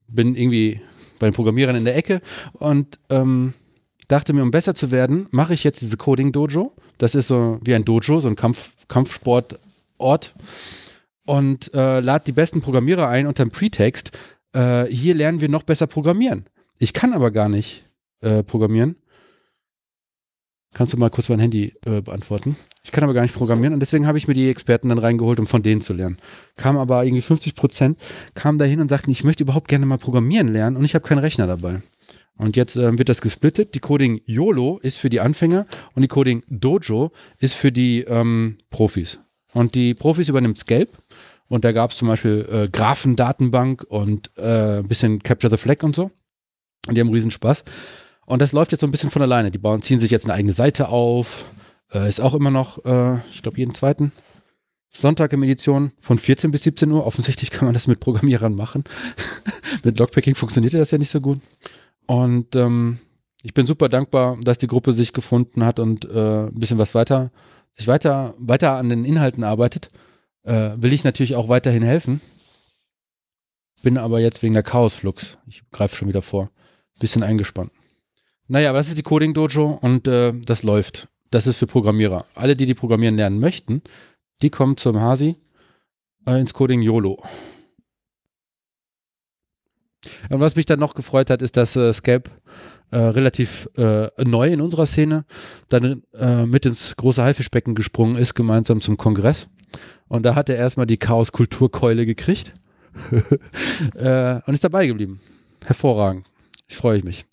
bin 0.08 0.36
irgendwie 0.36 0.80
bei 1.18 1.28
den 1.28 1.34
Programmierern 1.34 1.76
in 1.76 1.84
der 1.84 1.96
Ecke 1.96 2.20
und 2.52 2.98
ähm, 3.08 3.54
dachte 4.06 4.32
mir, 4.32 4.42
um 4.42 4.50
besser 4.50 4.74
zu 4.74 4.90
werden, 4.90 5.26
mache 5.30 5.54
ich 5.54 5.64
jetzt 5.64 5.80
diese 5.80 5.96
Coding 5.96 6.32
Dojo. 6.32 6.72
Das 6.98 7.14
ist 7.14 7.28
so 7.28 7.58
wie 7.62 7.74
ein 7.74 7.84
Dojo, 7.84 8.20
so 8.20 8.28
ein 8.28 8.36
Kampf, 8.36 8.70
Kampfsportort 8.88 10.34
und 11.26 11.72
äh, 11.74 12.00
lad 12.00 12.26
die 12.26 12.32
besten 12.32 12.60
Programmierer 12.60 13.08
ein 13.08 13.26
unter 13.26 13.44
dem 13.44 13.50
Pretext. 13.50 14.12
Äh, 14.52 14.84
hier 14.86 15.14
lernen 15.14 15.40
wir 15.40 15.48
noch 15.48 15.62
besser 15.62 15.86
programmieren. 15.86 16.44
Ich 16.78 16.92
kann 16.92 17.12
aber 17.12 17.30
gar 17.30 17.48
nicht 17.48 17.84
äh, 18.20 18.42
programmieren. 18.42 18.96
Kannst 20.74 20.92
du 20.92 20.96
mal 20.96 21.08
kurz 21.08 21.28
mein 21.28 21.38
Handy 21.38 21.72
äh, 21.86 22.02
beantworten? 22.02 22.56
Ich 22.82 22.90
kann 22.90 23.04
aber 23.04 23.14
gar 23.14 23.22
nicht 23.22 23.34
programmieren 23.34 23.74
und 23.74 23.80
deswegen 23.80 24.08
habe 24.08 24.18
ich 24.18 24.26
mir 24.26 24.34
die 24.34 24.50
Experten 24.50 24.88
dann 24.88 24.98
reingeholt, 24.98 25.38
um 25.38 25.46
von 25.46 25.62
denen 25.62 25.80
zu 25.80 25.92
lernen. 25.92 26.18
Kam 26.56 26.76
aber 26.76 27.04
irgendwie 27.04 27.22
50 27.22 27.54
Prozent, 27.54 27.98
kamen 28.34 28.58
dahin 28.58 28.80
und 28.80 28.88
sagten, 28.88 29.12
ich 29.12 29.22
möchte 29.22 29.44
überhaupt 29.44 29.68
gerne 29.68 29.86
mal 29.86 29.98
programmieren 29.98 30.48
lernen 30.48 30.76
und 30.76 30.84
ich 30.84 30.96
habe 30.96 31.06
keinen 31.06 31.20
Rechner 31.20 31.46
dabei. 31.46 31.80
Und 32.36 32.56
jetzt 32.56 32.76
ähm, 32.76 32.98
wird 32.98 33.08
das 33.08 33.20
gesplittet. 33.20 33.74
Die 33.74 33.80
Coding 33.80 34.20
YOLO 34.26 34.78
ist 34.82 34.98
für 34.98 35.10
die 35.10 35.20
Anfänger 35.20 35.66
und 35.94 36.02
die 36.02 36.08
Coding 36.08 36.42
Dojo 36.48 37.12
ist 37.38 37.54
für 37.54 37.70
die 37.70 38.00
ähm, 38.00 38.58
Profis. 38.70 39.20
Und 39.52 39.74
die 39.74 39.94
Profis 39.94 40.28
übernimmt 40.28 40.58
Scalp. 40.58 40.90
Und 41.46 41.64
da 41.64 41.72
gab 41.72 41.90
es 41.90 41.98
zum 41.98 42.08
Beispiel 42.08 42.48
äh, 42.50 42.68
Graphendatenbank 42.68 43.84
und 43.84 44.30
äh, 44.36 44.78
ein 44.78 44.88
bisschen 44.88 45.22
Capture 45.22 45.50
the 45.50 45.56
Flag 45.56 45.82
und 45.82 45.94
so. 45.94 46.10
Und 46.88 46.96
die 46.96 47.00
haben 47.00 47.10
riesen 47.10 47.30
Spaß. 47.30 47.64
Und 48.26 48.42
das 48.42 48.52
läuft 48.52 48.72
jetzt 48.72 48.80
so 48.80 48.86
ein 48.86 48.90
bisschen 48.90 49.10
von 49.10 49.22
alleine. 49.22 49.50
Die 49.50 49.58
bauen, 49.58 49.82
ziehen 49.82 49.98
sich 49.98 50.10
jetzt 50.10 50.24
eine 50.24 50.34
eigene 50.34 50.52
Seite 50.52 50.88
auf. 50.88 51.44
Äh, 51.92 52.08
ist 52.08 52.20
auch 52.20 52.34
immer 52.34 52.50
noch, 52.50 52.84
äh, 52.84 53.18
ich 53.30 53.42
glaube, 53.42 53.58
jeden 53.58 53.74
zweiten 53.74 54.10
Sonntag 54.88 55.32
im 55.32 55.42
Edition 55.42 55.92
von 56.00 56.18
14 56.18 56.50
bis 56.50 56.62
17 56.62 56.90
Uhr. 56.90 57.06
Offensichtlich 57.06 57.50
kann 57.50 57.66
man 57.66 57.74
das 57.74 57.86
mit 57.86 58.00
Programmierern 58.00 58.54
machen. 58.54 58.84
mit 59.84 59.98
Logpacking 59.98 60.34
funktioniert 60.34 60.74
das 60.74 60.90
ja 60.90 60.98
nicht 60.98 61.10
so 61.10 61.20
gut. 61.20 61.40
Und 62.06 62.54
ähm, 62.56 62.98
ich 63.42 63.54
bin 63.54 63.66
super 63.66 63.88
dankbar, 63.88 64.38
dass 64.42 64.58
die 64.58 64.66
Gruppe 64.66 64.92
sich 64.92 65.12
gefunden 65.12 65.64
hat 65.64 65.78
und 65.78 66.04
äh, 66.10 66.46
ein 66.46 66.54
bisschen 66.54 66.78
was 66.78 66.94
weiter, 66.94 67.30
sich 67.72 67.86
weiter, 67.86 68.34
weiter 68.38 68.72
an 68.72 68.88
den 68.88 69.04
Inhalten 69.04 69.44
arbeitet. 69.44 69.90
Äh, 70.44 70.72
will 70.76 70.92
ich 70.92 71.04
natürlich 71.04 71.36
auch 71.36 71.48
weiterhin 71.48 71.82
helfen. 71.82 72.20
Bin 73.82 73.98
aber 73.98 74.20
jetzt 74.20 74.42
wegen 74.42 74.54
der 74.54 74.62
Chaosflux, 74.62 75.38
ich 75.46 75.62
greife 75.70 75.96
schon 75.96 76.08
wieder 76.08 76.22
vor, 76.22 76.50
bisschen 76.98 77.22
eingespannt. 77.22 77.70
Naja, 78.46 78.70
aber 78.70 78.78
das 78.78 78.88
ist 78.88 78.98
die 78.98 79.02
Coding 79.02 79.34
Dojo 79.34 79.78
und 79.80 80.06
äh, 80.06 80.32
das 80.32 80.62
läuft. 80.62 81.08
Das 81.30 81.46
ist 81.46 81.56
für 81.56 81.66
Programmierer. 81.66 82.26
Alle, 82.34 82.56
die 82.56 82.66
die 82.66 82.74
programmieren 82.74 83.16
lernen 83.16 83.40
möchten, 83.40 83.82
die 84.42 84.50
kommen 84.50 84.76
zum 84.76 85.00
Hasi 85.00 85.36
äh, 86.26 86.38
ins 86.38 86.54
Coding 86.54 86.82
YOLO. 86.82 87.22
Und 90.30 90.40
was 90.40 90.56
mich 90.56 90.66
dann 90.66 90.80
noch 90.80 90.94
gefreut 90.94 91.30
hat, 91.30 91.42
ist, 91.42 91.56
dass 91.56 91.76
äh, 91.76 91.92
Scalp 91.92 92.30
äh, 92.90 92.96
relativ 92.96 93.68
äh, 93.76 94.08
neu 94.24 94.48
in 94.48 94.60
unserer 94.60 94.86
Szene 94.86 95.24
dann 95.68 96.02
äh, 96.14 96.46
mit 96.46 96.66
ins 96.66 96.96
große 96.96 97.22
Haifischbecken 97.22 97.74
gesprungen 97.74 98.16
ist, 98.16 98.34
gemeinsam 98.34 98.80
zum 98.80 98.96
Kongress. 98.96 99.48
Und 100.08 100.24
da 100.24 100.34
hat 100.34 100.48
er 100.48 100.56
erstmal 100.56 100.86
die 100.86 100.98
Chaos-Kulturkeule 100.98 102.06
gekriegt 102.06 102.52
äh, 103.94 104.40
und 104.46 104.54
ist 104.54 104.64
dabei 104.64 104.86
geblieben. 104.86 105.20
Hervorragend. 105.64 106.26
Ich 106.68 106.76
freue 106.76 107.02
mich. 107.02 107.26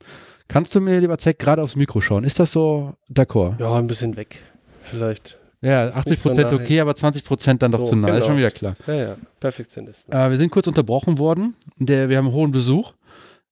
Kannst 0.47 0.75
du 0.75 0.81
mir, 0.81 0.99
lieber 0.99 1.17
Zeck, 1.17 1.39
gerade 1.39 1.61
aufs 1.61 1.75
Mikro 1.75 2.01
schauen? 2.01 2.23
Ist 2.23 2.39
das 2.39 2.51
so 2.51 2.95
d'accord? 3.09 3.59
Ja, 3.59 3.73
ein 3.75 3.87
bisschen 3.87 4.17
weg. 4.17 4.41
Vielleicht. 4.81 5.37
Ja, 5.61 5.89
80 5.89 6.05
nicht 6.11 6.21
so 6.21 6.29
Prozent 6.29 6.53
okay, 6.53 6.79
aber 6.79 6.95
20 6.95 7.23
Prozent 7.23 7.61
dann 7.61 7.71
doch 7.71 7.81
So, 7.81 7.91
zu 7.91 7.95
nah. 7.95 8.07
Ist 8.09 8.15
genau. 8.15 8.25
schon 8.25 8.37
wieder 8.37 8.51
klar. 8.51 8.75
Ja, 8.87 8.93
ja. 8.95 9.15
Perfektionisten. 9.39 10.13
Äh, 10.13 10.29
wir 10.29 10.37
sind 10.37 10.51
kurz 10.51 10.67
unterbrochen 10.67 11.19
worden. 11.19 11.55
Der, 11.77 12.09
wir 12.09 12.17
haben 12.17 12.31
hohen 12.31 12.51
Besuch. 12.51 12.93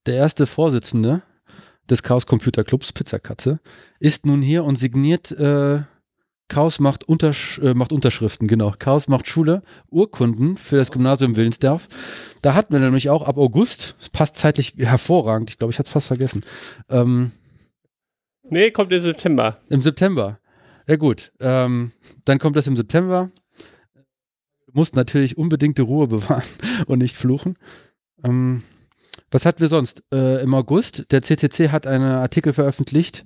Der 0.05 0.15
erste 0.15 0.47
Vorsitzende 0.47 1.21
des 1.89 2.01
Chaos 2.03 2.25
Computer 2.25 2.63
Clubs, 2.63 2.93
Pizzakatze, 2.93 3.59
ist 3.99 4.25
nun 4.25 4.41
hier 4.41 4.63
und 4.63 4.79
signiert 4.79 5.31
äh, 5.31 5.81
Chaos 6.47 6.79
macht, 6.79 7.03
Untersch 7.07 7.59
äh, 7.59 7.75
macht 7.75 7.91
Unterschriften, 7.93 8.47
genau. 8.47 8.73
Chaos 8.77 9.07
macht 9.07 9.27
Schule, 9.27 9.61
Urkunden 9.91 10.57
für 10.57 10.77
das 10.77 10.91
Gymnasium 10.91 11.35
Willensdorf. 11.35 11.87
Da 12.41 12.55
hatten 12.55 12.73
wir 12.73 12.79
nämlich 12.79 13.09
auch 13.09 13.21
ab 13.27 13.37
August, 13.37 13.95
es 14.01 14.09
passt 14.09 14.35
zeitlich 14.37 14.73
hervorragend, 14.77 15.51
ich 15.51 15.59
glaube, 15.59 15.71
ich 15.71 15.77
hatte 15.77 15.87
es 15.87 15.93
fast 15.93 16.07
vergessen, 16.07 16.43
ähm, 16.89 17.31
Nee, 18.49 18.71
kommt 18.71 18.91
im 18.91 19.03
September. 19.03 19.55
im 19.69 19.83
September. 19.83 20.39
Ja 20.89 20.95
gut, 20.95 21.31
ähm, 21.39 21.91
dann 22.25 22.39
kommt 22.39 22.55
das 22.55 22.65
im 22.65 22.75
September. 22.75 23.29
Du 23.93 24.71
musst 24.73 24.95
natürlich 24.95 25.37
unbedingte 25.37 25.83
Ruhe 25.83 26.07
bewahren 26.15 26.41
und 26.87 26.97
nicht 26.97 27.15
fluchen. 27.15 27.57
Ähm, 28.23 28.63
was 29.29 29.45
hatten 29.45 29.61
wir 29.61 29.67
sonst? 29.67 30.01
Äh, 30.11 30.41
Im 30.41 30.55
August, 30.55 31.05
der 31.11 31.21
CCC 31.21 31.69
hat 31.69 31.85
einen 31.85 32.09
Artikel 32.09 32.53
veröffentlicht. 32.53 33.23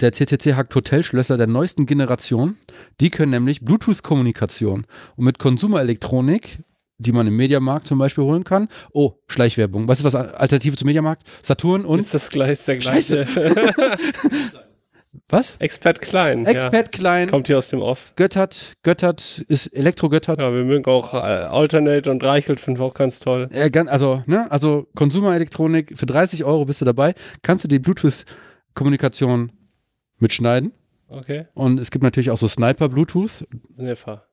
Der 0.00 0.10
CCC 0.10 0.54
hackt 0.54 0.74
Hotelschlösser 0.74 1.36
der 1.36 1.46
neuesten 1.46 1.86
Generation. 1.86 2.56
Die 3.00 3.10
können 3.10 3.30
nämlich 3.30 3.64
Bluetooth-Kommunikation 3.64 4.84
und 5.14 5.24
mit 5.24 5.38
Konsumerelektronik, 5.38 6.58
die 6.98 7.12
man 7.12 7.28
im 7.28 7.36
Mediamarkt 7.36 7.86
zum 7.86 8.00
Beispiel 8.00 8.24
holen 8.24 8.42
kann. 8.42 8.66
Oh, 8.92 9.12
Schleichwerbung. 9.28 9.86
Was 9.86 9.98
ist 9.98 10.04
was 10.04 10.16
Alternative 10.16 10.76
zum 10.76 10.86
Mediamarkt? 10.86 11.22
Saturn 11.42 11.84
und 11.84 12.00
ist 12.00 12.14
das 12.14 12.30
gleich 12.30 12.64
der 12.64 12.78
gleiche. 12.78 13.28
was? 15.28 15.56
Expert 15.58 16.00
Klein. 16.00 16.46
Expert 16.46 16.92
Klein. 16.92 17.26
Ja. 17.28 17.30
Kommt 17.30 17.46
hier 17.46 17.58
aus 17.58 17.68
dem 17.68 17.82
Off. 17.82 18.12
Göttert, 18.16 18.74
Göttert, 18.82 19.44
ist 19.48 19.66
Elektro-Göttert. 19.68 20.40
Ja, 20.40 20.52
wir 20.54 20.64
mögen 20.64 20.84
auch 20.90 21.14
äh, 21.14 21.16
Alternate 21.16 22.10
und 22.10 22.22
Reichelt, 22.24 22.60
finden 22.60 22.80
wir 22.80 22.84
auch 22.86 22.94
ganz 22.94 23.20
toll. 23.20 23.48
Äh, 23.52 23.70
gan- 23.70 23.88
also, 23.88 24.22
ne, 24.26 24.50
also 24.50 24.86
Konsumerelektronik, 24.94 25.98
für 25.98 26.06
30 26.06 26.44
Euro 26.44 26.64
bist 26.64 26.80
du 26.80 26.84
dabei, 26.84 27.14
kannst 27.42 27.64
du 27.64 27.68
die 27.68 27.78
Bluetooth-Kommunikation 27.78 29.52
mitschneiden. 30.18 30.72
Okay. 31.08 31.46
Und 31.54 31.78
es 31.78 31.90
gibt 31.90 32.02
natürlich 32.02 32.30
auch 32.30 32.38
so 32.38 32.48
Sniper-Bluetooth. 32.48 33.44
Sniffer. 33.76 34.26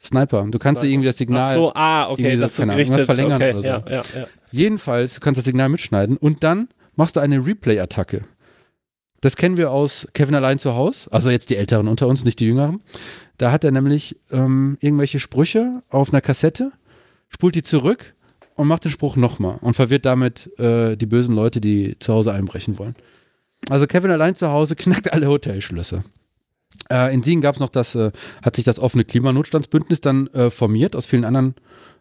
Sniper. 0.00 0.46
Du 0.50 0.58
kannst 0.58 0.82
dir 0.82 0.88
irgendwie 0.88 1.06
das 1.06 1.16
Signal. 1.18 1.42
Ach 1.50 1.52
so, 1.52 1.72
ah, 1.74 2.10
okay, 2.10 2.36
das 2.36 2.56
so 2.56 2.62
Ahnung, 2.64 2.76
gerichtet. 2.76 3.06
verlängern 3.06 3.40
okay, 3.40 3.52
oder 3.52 3.60
so. 3.62 3.66
ja, 3.68 3.82
ja, 3.88 4.02
ja. 4.20 4.26
Jedenfalls, 4.50 5.14
du 5.14 5.20
kannst 5.20 5.38
das 5.38 5.44
Signal 5.44 5.68
mitschneiden 5.68 6.16
und 6.16 6.42
dann 6.42 6.68
machst 6.96 7.16
du 7.16 7.20
eine 7.20 7.44
Replay-Attacke. 7.46 8.22
Das 9.22 9.36
kennen 9.36 9.56
wir 9.56 9.70
aus 9.70 10.06
Kevin 10.14 10.34
allein 10.34 10.58
zu 10.58 10.74
Hause, 10.74 11.10
also 11.12 11.30
jetzt 11.30 11.48
die 11.50 11.56
Älteren 11.56 11.86
unter 11.86 12.08
uns, 12.08 12.24
nicht 12.24 12.40
die 12.40 12.46
Jüngeren. 12.46 12.80
Da 13.38 13.52
hat 13.52 13.62
er 13.62 13.70
nämlich 13.70 14.20
ähm, 14.32 14.76
irgendwelche 14.80 15.20
Sprüche 15.20 15.82
auf 15.88 16.12
einer 16.12 16.20
Kassette, 16.20 16.72
spult 17.28 17.54
die 17.54 17.62
zurück 17.62 18.14
und 18.56 18.66
macht 18.66 18.84
den 18.84 18.90
Spruch 18.90 19.14
nochmal 19.14 19.58
und 19.60 19.74
verwirrt 19.74 20.06
damit 20.06 20.50
äh, 20.58 20.96
die 20.96 21.06
bösen 21.06 21.36
Leute, 21.36 21.60
die 21.60 21.96
zu 22.00 22.12
Hause 22.12 22.32
einbrechen 22.32 22.78
wollen. 22.78 22.96
Also 23.68 23.86
Kevin 23.86 24.10
allein 24.10 24.34
zu 24.34 24.50
Hause 24.50 24.74
knackt 24.74 25.12
alle 25.12 25.28
Hotelschlösser. 25.28 26.02
Äh, 26.90 27.14
in 27.14 27.22
Siegen 27.22 27.42
gab 27.42 27.54
es 27.54 27.60
noch 27.60 27.70
das, 27.70 27.94
äh, 27.94 28.10
hat 28.42 28.56
sich 28.56 28.64
das 28.64 28.80
offene 28.80 29.04
Klimanotstandsbündnis 29.04 30.00
dann 30.00 30.26
äh, 30.28 30.50
formiert 30.50 30.96
aus 30.96 31.06
vielen 31.06 31.24
anderen 31.24 31.54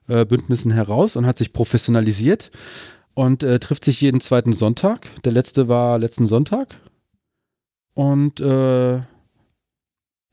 äh, 0.08 0.26
Bündnissen 0.26 0.72
heraus 0.72 1.16
und 1.16 1.28
hat 1.28 1.38
sich 1.38 1.54
professionalisiert 1.54 2.50
und 3.14 3.44
äh, 3.44 3.60
trifft 3.60 3.86
sich 3.86 4.02
jeden 4.02 4.22
zweiten 4.22 4.54
Sonntag. 4.54 5.08
Der 5.24 5.34
letzte 5.34 5.70
war 5.70 6.00
letzten 6.00 6.28
Sonntag. 6.28 6.78
Und 7.94 8.40
äh, 8.40 9.00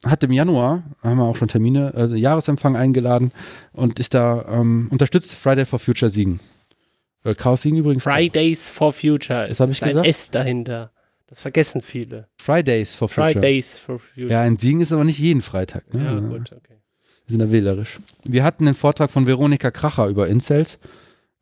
hat 0.04 0.22
im 0.22 0.32
Januar, 0.32 0.84
haben 1.02 1.18
wir 1.18 1.24
auch 1.24 1.36
schon 1.36 1.48
Termine, 1.48 1.92
also 1.94 2.14
Jahresempfang 2.14 2.76
eingeladen 2.76 3.32
und 3.72 3.98
ist 3.98 4.14
da 4.14 4.44
ähm, 4.48 4.88
unterstützt 4.90 5.34
Friday 5.34 5.66
for 5.66 5.78
Future 5.78 6.10
Siegen. 6.10 6.40
Äh, 7.24 7.34
Chaos 7.34 7.62
Siegen 7.62 7.78
übrigens. 7.78 8.06
auch. 8.06 8.12
Fridays 8.12 8.68
for 8.68 8.92
Future. 8.92 9.48
Was 9.48 9.60
hab 9.60 9.70
ich 9.70 9.78
ist 9.78 9.82
ein 9.82 9.88
gesagt? 9.88 10.06
S 10.06 10.30
dahinter. 10.30 10.92
Das 11.26 11.42
vergessen 11.42 11.82
viele. 11.82 12.28
Fridays 12.38 12.94
for 12.94 13.08
Future. 13.08 13.32
Fridays 13.32 13.76
for 13.76 13.98
Future. 13.98 14.30
Ja, 14.30 14.44
in 14.46 14.56
Siegen 14.56 14.80
ist 14.80 14.92
aber 14.92 15.04
nicht 15.04 15.18
jeden 15.18 15.42
Freitag. 15.42 15.92
Ne? 15.92 16.04
Ja, 16.04 16.18
gut, 16.20 16.52
okay. 16.52 16.80
Wir 17.26 17.32
sind 17.32 17.40
da 17.40 17.50
wählerisch. 17.50 17.98
Wir 18.24 18.44
hatten 18.44 18.64
den 18.64 18.74
Vortrag 18.74 19.10
von 19.10 19.26
Veronika 19.26 19.70
Kracher 19.70 20.06
über 20.06 20.28
Incels 20.28 20.78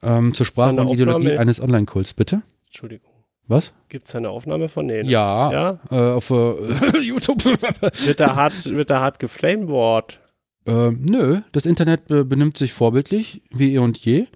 ähm, 0.02 0.34
zur 0.34 0.44
Sprache 0.46 0.74
und 0.74 0.88
Ideologie 0.88 1.36
eines 1.36 1.60
Online-Kults. 1.60 2.14
Bitte? 2.14 2.42
Entschuldigung. 2.66 3.15
Was? 3.48 3.72
Gibt 3.88 4.08
es 4.08 4.14
eine 4.14 4.30
Aufnahme 4.30 4.68
von? 4.68 4.86
Nee, 4.86 5.02
ne? 5.04 5.10
Ja, 5.10 5.52
Ja? 5.52 5.80
Äh, 5.90 6.14
auf 6.14 6.30
äh, 6.30 6.98
YouTube. 7.00 7.44
Wird 7.44 8.20
da 8.20 8.34
hart, 8.34 8.64
wird 8.64 8.90
da 8.90 9.00
hart 9.00 9.18
geflameboard? 9.18 10.20
Ähm, 10.66 11.04
nö, 11.08 11.40
das 11.52 11.64
Internet 11.64 12.10
äh, 12.10 12.24
benimmt 12.24 12.58
sich 12.58 12.72
vorbildlich, 12.72 13.42
wie 13.50 13.74
eh 13.74 13.78
und 13.78 13.98
je. 13.98 14.26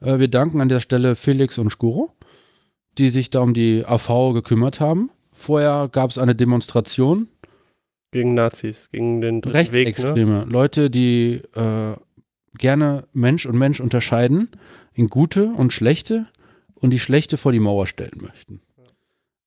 Äh, 0.00 0.18
wir 0.20 0.28
danken 0.28 0.60
an 0.60 0.68
der 0.68 0.80
Stelle 0.80 1.16
Felix 1.16 1.58
und 1.58 1.70
Skuro, 1.70 2.12
die 2.96 3.10
sich 3.10 3.30
da 3.30 3.40
um 3.40 3.54
die 3.54 3.84
AV 3.84 4.32
gekümmert 4.32 4.80
haben. 4.80 5.10
Vorher 5.32 5.88
gab 5.90 6.10
es 6.10 6.18
eine 6.18 6.36
Demonstration. 6.36 7.28
Gegen 8.12 8.34
Nazis, 8.34 8.88
gegen 8.90 9.20
den 9.20 9.40
dritten 9.40 9.54
Weg, 9.56 9.72
ne? 9.72 9.78
Rechtsextreme. 9.78 10.44
Leute, 10.48 10.90
die 10.90 11.42
äh, 11.54 11.94
gerne 12.56 13.08
Mensch 13.12 13.46
und 13.46 13.58
Mensch 13.58 13.80
unterscheiden 13.80 14.50
in 14.94 15.08
gute 15.08 15.46
und 15.46 15.72
schlechte 15.72 16.26
und 16.80 16.90
die 16.90 16.98
schlechte 16.98 17.36
vor 17.36 17.52
die 17.52 17.58
Mauer 17.58 17.86
stellen 17.86 18.20
möchten. 18.20 18.60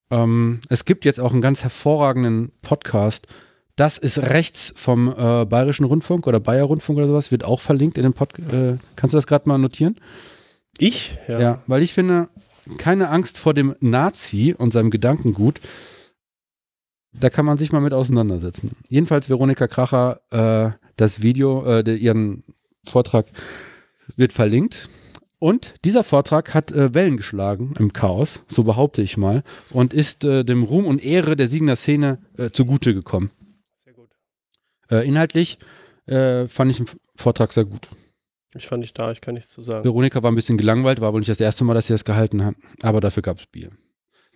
Ähm, 0.09 0.61
es 0.69 0.85
gibt 0.85 1.05
jetzt 1.05 1.19
auch 1.19 1.31
einen 1.31 1.41
ganz 1.41 1.63
hervorragenden 1.63 2.51
Podcast. 2.61 3.27
Das 3.75 3.97
ist 3.97 4.19
rechts 4.19 4.73
vom 4.75 5.09
äh, 5.09 5.45
Bayerischen 5.45 5.85
Rundfunk 5.85 6.27
oder 6.27 6.39
Bayer 6.39 6.65
Rundfunk 6.65 6.97
oder 6.97 7.07
sowas, 7.07 7.31
wird 7.31 7.43
auch 7.43 7.59
verlinkt 7.59 7.97
in 7.97 8.03
dem 8.03 8.13
Podcast. 8.13 8.53
Äh, 8.53 8.77
kannst 8.95 9.13
du 9.13 9.17
das 9.17 9.27
gerade 9.27 9.49
mal 9.49 9.57
notieren? 9.57 9.99
Ich? 10.77 11.17
Ja. 11.27 11.61
weil 11.67 11.83
ich 11.83 11.93
finde, 11.93 12.29
keine 12.77 13.09
Angst 13.09 13.37
vor 13.37 13.53
dem 13.53 13.75
Nazi 13.79 14.55
und 14.57 14.73
seinem 14.73 14.89
Gedankengut. 14.89 15.59
Da 17.13 17.29
kann 17.29 17.45
man 17.45 17.57
sich 17.57 17.71
mal 17.71 17.79
mit 17.79 17.93
auseinandersetzen. 17.93 18.71
Jedenfalls 18.89 19.29
Veronika 19.29 19.67
Kracher, 19.67 20.21
äh, 20.31 20.71
das 20.95 21.21
Video, 21.21 21.63
äh, 21.65 21.95
ihren 21.95 22.43
Vortrag 22.85 23.25
wird 24.15 24.33
verlinkt. 24.33 24.89
Und 25.43 25.73
dieser 25.83 26.05
Vortrag 26.05 26.53
hat 26.53 26.71
äh, 26.71 26.93
Wellen 26.93 27.17
geschlagen 27.17 27.73
im 27.77 27.91
Chaos, 27.91 28.39
so 28.47 28.63
behaupte 28.63 29.01
ich 29.01 29.17
mal, 29.17 29.43
und 29.71 29.93
ist 29.93 30.23
äh, 30.23 30.45
dem 30.45 30.63
Ruhm 30.63 30.85
und 30.85 31.03
Ehre 31.03 31.35
der 31.35 31.49
Siegener 31.49 31.75
Szene 31.75 32.19
äh, 32.37 32.51
zugute 32.51 32.93
gekommen. 32.93 33.29
Sehr 33.83 33.91
gut. 33.91 34.07
Äh, 34.89 35.05
inhaltlich 35.05 35.57
äh, 36.05 36.47
fand 36.47 36.71
ich 36.71 36.77
den 36.77 36.85
Vortrag 37.17 37.51
sehr 37.51 37.65
gut. 37.65 37.89
Ich 38.55 38.67
fand 38.67 38.79
nicht 38.79 38.97
da, 38.97 39.11
ich 39.11 39.19
kann 39.19 39.33
nichts 39.33 39.51
zu 39.51 39.61
sagen. 39.61 39.83
Veronika 39.83 40.23
war 40.23 40.31
ein 40.31 40.35
bisschen 40.35 40.57
gelangweilt, 40.57 41.01
war 41.01 41.11
wohl 41.11 41.19
nicht 41.19 41.29
das 41.29 41.41
erste 41.41 41.65
Mal, 41.65 41.73
dass 41.73 41.87
sie 41.87 41.93
das 41.93 42.05
gehalten 42.05 42.45
hat, 42.45 42.55
aber 42.81 43.01
dafür 43.01 43.21
gab 43.21 43.37
es 43.37 43.45
Bier. 43.45 43.69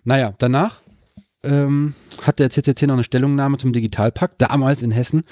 Naja, 0.04 0.34
danach 0.36 0.82
ähm, 1.42 1.94
hat 2.20 2.38
der 2.38 2.50
CCC 2.50 2.86
noch 2.86 2.96
eine 2.96 3.04
Stellungnahme 3.04 3.56
zum 3.56 3.72
Digitalpakt, 3.72 4.42
damals 4.42 4.82
in 4.82 4.90
Hessen, 4.90 5.24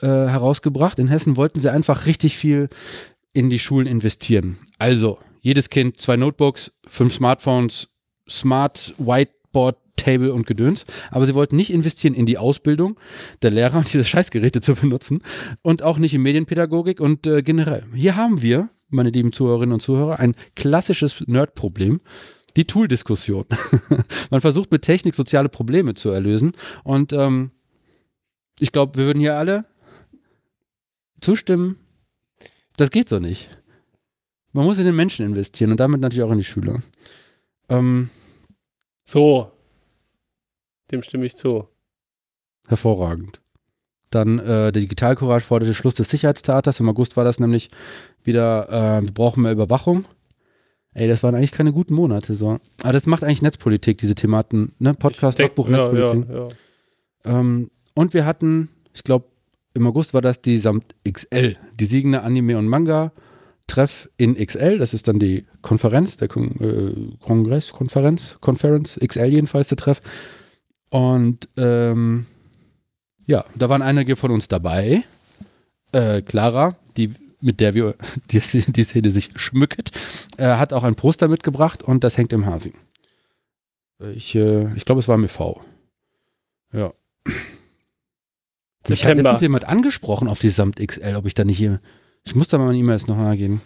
äh, 0.00 0.06
herausgebracht. 0.06 1.00
In 1.00 1.08
Hessen 1.08 1.36
wollten 1.36 1.58
sie 1.58 1.72
einfach 1.72 2.06
richtig 2.06 2.36
viel 2.36 2.68
in 3.32 3.50
die 3.50 3.58
Schulen 3.58 3.86
investieren. 3.86 4.58
Also, 4.78 5.18
jedes 5.40 5.70
Kind 5.70 5.98
zwei 5.98 6.16
Notebooks, 6.16 6.72
fünf 6.86 7.14
Smartphones, 7.14 7.88
Smart 8.28 8.94
Whiteboard, 8.98 9.76
Table 9.96 10.32
und 10.32 10.46
Gedöns. 10.46 10.84
Aber 11.10 11.26
sie 11.26 11.34
wollten 11.34 11.56
nicht 11.56 11.72
investieren 11.72 12.14
in 12.14 12.26
die 12.26 12.38
Ausbildung 12.38 12.98
der 13.42 13.50
Lehrer 13.50 13.78
und 13.78 13.86
diese 13.92 14.04
Scheißgeräte 14.04 14.60
zu 14.60 14.74
benutzen 14.74 15.22
und 15.62 15.82
auch 15.82 15.98
nicht 15.98 16.14
in 16.14 16.22
Medienpädagogik 16.22 17.00
und 17.00 17.26
äh, 17.26 17.42
generell. 17.42 17.84
Hier 17.94 18.16
haben 18.16 18.42
wir, 18.42 18.68
meine 18.88 19.10
lieben 19.10 19.32
Zuhörerinnen 19.32 19.74
und 19.74 19.80
Zuhörer, 19.80 20.18
ein 20.18 20.34
klassisches 20.54 21.24
Nerd-Problem. 21.26 22.00
Die 22.56 22.66
Tool-Diskussion. 22.66 23.46
Man 24.30 24.42
versucht 24.42 24.70
mit 24.70 24.82
Technik 24.82 25.14
soziale 25.14 25.48
Probleme 25.48 25.94
zu 25.94 26.10
erlösen. 26.10 26.52
Und 26.84 27.14
ähm, 27.14 27.50
ich 28.58 28.72
glaube, 28.72 28.98
wir 28.98 29.06
würden 29.06 29.20
hier 29.20 29.38
alle 29.38 29.64
zustimmen. 31.22 31.78
Das 32.76 32.90
geht 32.90 33.08
so 33.08 33.18
nicht. 33.18 33.48
Man 34.52 34.64
muss 34.64 34.78
in 34.78 34.84
den 34.84 34.96
Menschen 34.96 35.24
investieren 35.26 35.70
und 35.70 35.80
damit 35.80 36.00
natürlich 36.00 36.22
auch 36.24 36.32
in 36.32 36.38
die 36.38 36.44
Schüler. 36.44 36.82
Ähm, 37.68 38.10
So. 39.04 39.50
Dem 40.90 41.02
stimme 41.02 41.24
ich 41.26 41.36
zu. 41.36 41.68
hervorragend. 42.68 43.40
Dann 44.10 44.38
äh, 44.38 44.70
der 44.72 44.82
Digitalcourage 44.82 45.44
forderte 45.44 45.72
Schluss 45.74 45.94
des 45.94 46.10
Sicherheitstaters. 46.10 46.80
Im 46.80 46.88
August 46.90 47.16
war 47.16 47.24
das 47.24 47.40
nämlich 47.40 47.68
wieder, 48.22 48.68
äh, 48.68 49.02
wir 49.02 49.12
brauchen 49.12 49.42
mehr 49.42 49.52
Überwachung. 49.52 50.04
Ey, 50.92 51.08
das 51.08 51.22
waren 51.22 51.34
eigentlich 51.34 51.52
keine 51.52 51.72
guten 51.72 51.94
Monate. 51.94 52.34
So. 52.34 52.58
Aber 52.82 52.92
das 52.92 53.06
macht 53.06 53.24
eigentlich 53.24 53.40
Netzpolitik, 53.40 53.96
diese 53.98 54.14
Thematen. 54.14 54.74
Ne? 54.78 54.92
Podcast, 54.92 55.38
denk- 55.38 55.56
Logbuch, 55.56 55.70
ja, 55.70 55.90
Netzpolitik. 55.90 56.28
ja, 56.30 56.48
ja. 57.24 57.40
Ähm, 57.40 57.70
und 57.94 58.12
wir 58.12 58.26
hatten, 58.26 58.68
ich 58.92 59.02
glaube, 59.02 59.24
im 59.74 59.86
August 59.86 60.14
war 60.14 60.20
das 60.20 60.40
die 60.40 60.58
Samt 60.58 60.94
XL, 61.10 61.56
die 61.78 61.84
Siegende 61.84 62.22
Anime 62.22 62.58
und 62.58 62.68
Manga 62.68 63.12
Treff 63.66 64.08
in 64.16 64.34
XL. 64.34 64.78
Das 64.78 64.92
ist 64.92 65.08
dann 65.08 65.18
die 65.18 65.46
Konferenz, 65.62 66.16
der 66.16 66.28
Kon 66.28 66.60
äh, 66.60 67.16
Kongress, 67.24 67.72
Konferenz, 67.72 68.36
Conference, 68.40 68.98
XL 69.04 69.26
jedenfalls 69.26 69.68
der 69.68 69.78
Treff. 69.78 70.02
Und 70.90 71.48
ähm, 71.56 72.26
ja, 73.26 73.44
da 73.54 73.68
waren 73.68 73.82
einige 73.82 74.16
von 74.16 74.30
uns 74.30 74.48
dabei. 74.48 75.04
Äh, 75.92 76.22
Clara, 76.22 76.76
die 76.96 77.14
mit 77.40 77.60
der 77.60 77.74
wir 77.74 77.94
die, 78.30 78.40
die 78.40 78.84
Szene 78.84 79.10
sich 79.10 79.30
schmücket, 79.36 79.90
äh, 80.38 80.56
hat 80.56 80.72
auch 80.72 80.84
ein 80.84 80.94
Poster 80.94 81.28
mitgebracht 81.28 81.82
und 81.82 82.04
das 82.04 82.16
hängt 82.16 82.32
im 82.32 82.46
Hasing. 82.46 82.74
Ich, 84.14 84.34
äh, 84.34 84.74
ich 84.74 84.84
glaube, 84.84 85.00
es 85.00 85.08
war 85.08 85.16
MV. 85.16 85.60
Ja. 86.72 86.92
Mich 88.88 89.04
hat 89.04 89.10
September. 89.10 89.30
letztens 89.30 89.42
jemand 89.42 89.68
angesprochen 89.68 90.28
auf 90.28 90.40
die 90.40 90.48
Samt 90.48 90.76
XL, 90.84 91.16
ob 91.16 91.26
ich 91.26 91.34
da 91.34 91.44
nicht 91.44 91.58
hier. 91.58 91.80
Ich 92.24 92.34
muss 92.34 92.48
da 92.48 92.58
mal 92.58 92.66
meine 92.66 92.78
E-Mails 92.78 93.06
noch 93.06 93.16
mal 93.16 93.36
geben. 93.36 93.62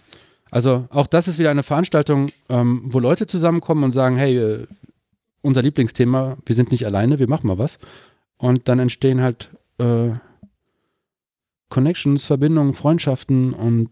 Also 0.51 0.87
auch 0.89 1.07
das 1.07 1.27
ist 1.27 1.39
wieder 1.39 1.51
eine 1.51 1.63
Veranstaltung, 1.63 2.29
ähm, 2.49 2.83
wo 2.85 2.99
Leute 2.99 3.27
zusammenkommen 3.27 3.83
und 3.83 3.91
sagen, 3.91 4.15
hey, 4.15 4.37
äh, 4.37 4.67
unser 5.41 5.61
Lieblingsthema, 5.61 6.37
wir 6.45 6.55
sind 6.55 6.71
nicht 6.71 6.85
alleine, 6.85 7.19
wir 7.19 7.29
machen 7.29 7.47
mal 7.47 7.57
was. 7.57 7.79
Und 8.37 8.67
dann 8.67 8.79
entstehen 8.79 9.21
halt 9.21 9.49
äh, 9.77 10.11
Connections, 11.69 12.25
Verbindungen, 12.25 12.73
Freundschaften 12.73 13.53
und 13.53 13.89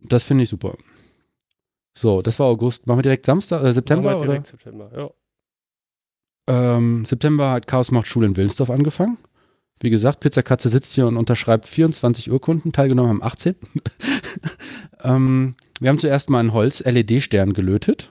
das 0.00 0.24
finde 0.24 0.44
ich 0.44 0.50
super. 0.50 0.76
So, 1.94 2.22
das 2.22 2.38
war 2.38 2.46
August. 2.46 2.86
Machen 2.86 2.98
wir 2.98 3.02
direkt 3.02 3.26
Samstag, 3.26 3.62
äh, 3.62 3.72
September 3.72 4.10
Machen 4.10 4.14
wir 4.14 4.20
oder? 4.20 4.28
direkt 4.32 4.46
September, 4.46 4.90
ja. 4.96 5.10
Ähm, 6.48 7.04
September 7.04 7.50
hat 7.52 7.66
Chaos 7.66 7.90
macht 7.90 8.06
Schule 8.06 8.26
in 8.26 8.36
Willensdorf 8.36 8.70
angefangen. 8.70 9.18
Wie 9.82 9.90
gesagt, 9.90 10.20
Pizzakatze 10.20 10.68
sitzt 10.68 10.94
hier 10.94 11.06
und 11.08 11.16
unterschreibt 11.16 11.66
24 11.68 12.30
Urkunden. 12.30 12.72
Teilgenommen 12.72 13.10
haben 13.10 13.22
18. 13.22 13.56
ähm, 15.04 15.54
wir 15.80 15.88
haben 15.90 15.98
zuerst 15.98 16.30
mal 16.30 16.40
einen 16.40 16.52
Holz-LED-Stern 16.52 17.52
gelötet. 17.52 18.10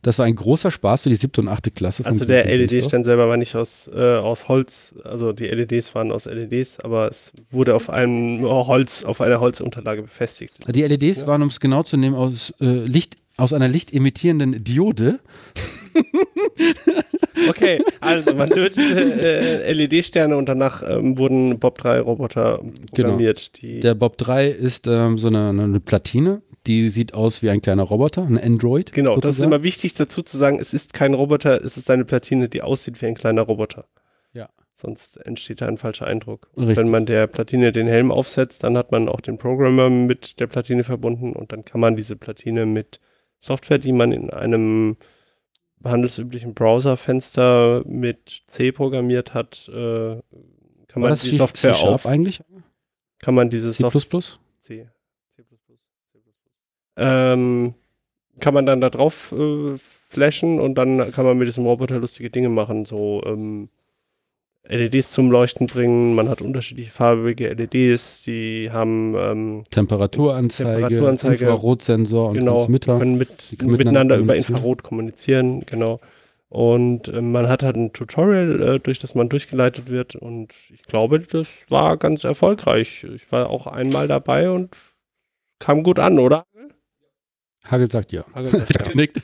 Das 0.00 0.18
war 0.18 0.26
ein 0.26 0.34
großer 0.34 0.70
Spaß 0.70 1.02
für 1.02 1.08
die 1.08 1.14
siebte 1.14 1.40
und 1.40 1.48
achte 1.48 1.70
Klasse. 1.70 2.02
von 2.02 2.12
Also 2.12 2.24
der. 2.26 2.44
LED-Stand 2.46 3.06
selber 3.06 3.26
war 3.28 3.38
nicht 3.38 3.54
aus, 3.56 3.88
äh, 3.94 4.16
aus 4.16 4.48
Holz, 4.48 4.94
also 5.02 5.32
die 5.32 5.46
LEDs 5.46 5.94
waren 5.94 6.12
aus 6.12 6.26
LEDs, 6.26 6.78
aber 6.80 7.08
es 7.08 7.32
wurde 7.50 7.74
auf 7.74 7.88
einem 7.88 8.42
Holz, 8.42 9.04
auf 9.04 9.22
einer 9.22 9.40
Holzunterlage 9.40 10.02
befestigt. 10.02 10.56
Die 10.74 10.82
LEDs 10.82 11.20
Ja. 11.22 11.26
waren, 11.26 11.40
um 11.40 11.48
es 11.48 11.58
genau 11.58 11.82
zu 11.84 11.96
nehmen, 11.96 12.16
aus, 12.16 12.52
äh, 12.60 12.84
Licht, 12.84 13.16
aus 13.36 13.52
einer 13.52 13.68
lichtemittierenden 13.68 14.64
Diode. 14.64 15.20
Okay, 17.48 17.82
also 18.00 18.34
man 18.34 18.48
lötete 18.48 19.20
äh, 19.22 19.72
LED-Sterne 19.72 20.36
und 20.36 20.48
danach 20.48 20.82
ähm, 20.88 21.18
wurden 21.18 21.58
Bob 21.58 21.78
3 21.78 22.00
Roboter 22.00 22.62
programmiert, 22.90 23.60
die 23.60 23.68
Genau. 23.74 23.80
Der 23.82 23.94
Bob 23.94 24.16
3 24.18 24.48
ist 24.48 24.86
ähm, 24.86 25.18
so 25.18 25.28
eine, 25.28 25.50
eine 25.50 25.80
Platine, 25.80 26.42
die 26.66 26.88
sieht 26.88 27.14
aus 27.14 27.42
wie 27.42 27.50
ein 27.50 27.60
kleiner 27.60 27.82
Roboter, 27.82 28.22
ein 28.22 28.38
Android. 28.38 28.92
Genau, 28.92 29.16
das 29.16 29.16
ist 29.16 29.22
sozusagen. 29.36 29.52
immer 29.52 29.62
wichtig 29.62 29.94
dazu 29.94 30.22
zu 30.22 30.36
sagen, 30.36 30.58
es 30.58 30.72
ist 30.72 30.94
kein 30.94 31.14
Roboter, 31.14 31.62
es 31.62 31.76
ist 31.76 31.90
eine 31.90 32.04
Platine, 32.04 32.48
die 32.48 32.62
aussieht 32.62 33.02
wie 33.02 33.06
ein 33.06 33.14
kleiner 33.14 33.42
Roboter. 33.42 33.86
Ja. 34.32 34.48
Sonst 34.74 35.18
entsteht 35.18 35.60
da 35.60 35.66
ein 35.66 35.78
falscher 35.78 36.06
Eindruck. 36.06 36.48
Wenn 36.54 36.88
man 36.88 37.06
der 37.06 37.26
Platine 37.26 37.72
den 37.72 37.86
Helm 37.86 38.10
aufsetzt, 38.10 38.64
dann 38.64 38.76
hat 38.76 38.90
man 38.90 39.08
auch 39.08 39.20
den 39.20 39.38
Programmer 39.38 39.90
mit 39.90 40.40
der 40.40 40.46
Platine 40.46 40.84
verbunden 40.84 41.32
und 41.32 41.52
dann 41.52 41.64
kann 41.64 41.80
man 41.80 41.96
diese 41.96 42.16
Platine 42.16 42.66
mit 42.66 43.00
Software, 43.44 43.78
die 43.78 43.92
man 43.92 44.12
in 44.12 44.30
einem 44.30 44.96
handelsüblichen 45.84 46.54
Browserfenster 46.54 47.82
mit 47.86 48.42
C 48.46 48.72
programmiert 48.72 49.34
hat, 49.34 49.68
äh, 49.68 49.72
kann 50.88 51.02
War 51.02 51.08
man 51.08 51.10
das 51.10 51.22
die 51.22 51.30
C- 51.30 51.36
Software 51.36 51.72
C-Sharp 51.74 51.94
auf, 51.94 52.06
eigentlich? 52.06 52.42
kann 53.18 53.34
man 53.34 53.50
diese 53.50 53.70
C++? 53.72 53.82
Software 53.82 54.20
C. 54.60 54.88
C++. 55.30 55.42
C++. 55.42 56.18
Ähm, 56.96 57.74
kann 58.40 58.54
man 58.54 58.66
dann 58.66 58.80
da 58.80 58.88
drauf 58.90 59.32
äh, 59.32 59.76
flashen 60.08 60.60
und 60.60 60.76
dann 60.76 61.12
kann 61.12 61.24
man 61.24 61.36
mit 61.36 61.48
diesem 61.48 61.66
Roboter 61.66 61.98
lustige 61.98 62.30
Dinge 62.30 62.48
machen, 62.48 62.84
so 62.86 63.22
ähm, 63.26 63.68
LEDs 64.68 65.10
zum 65.10 65.30
Leuchten 65.30 65.66
bringen. 65.66 66.14
Man 66.14 66.28
hat 66.28 66.40
unterschiedliche 66.40 66.90
farbige 66.90 67.52
LEDs, 67.52 68.22
die 68.22 68.70
haben 68.72 69.14
ähm, 69.16 69.64
Temperaturanzeige, 69.70 70.70
Temperaturanzeige. 70.70 71.44
Infrarotsensor 71.44 72.30
und 72.30 72.38
genau, 72.38 72.58
Transmitter. 72.58 72.98
können 72.98 73.18
mit, 73.18 73.28
Die 73.50 73.56
können 73.56 73.72
miteinander 73.72 74.16
miteinander 74.16 74.18
über. 74.18 74.36
Infrarot 74.36 74.82
kommunizieren, 74.82 75.64
genau. 75.66 76.00
Und 76.48 77.08
äh, 77.08 77.20
man 77.20 77.48
hat 77.48 77.62
halt 77.62 77.76
ein 77.76 77.92
Tutorial, 77.92 78.62
äh, 78.62 78.78
durch 78.78 79.00
das 79.00 79.14
man 79.14 79.28
durchgeleitet 79.28 79.90
wird. 79.90 80.14
Und 80.14 80.52
ich 80.72 80.82
glaube, 80.84 81.20
das 81.20 81.48
war 81.68 81.96
ganz 81.96 82.24
erfolgreich. 82.24 83.04
Ich 83.14 83.30
war 83.32 83.50
auch 83.50 83.66
einmal 83.66 84.08
dabei 84.08 84.50
und 84.50 84.76
kam 85.58 85.82
gut 85.82 85.98
an, 85.98 86.18
oder? 86.18 86.46
Hagel 87.64 87.90
sagt 87.90 88.12
ja. 88.12 88.24
Hagel 88.34 88.50
sagt 88.50 88.86
ja. 88.86 88.94
Nickt. 88.94 89.22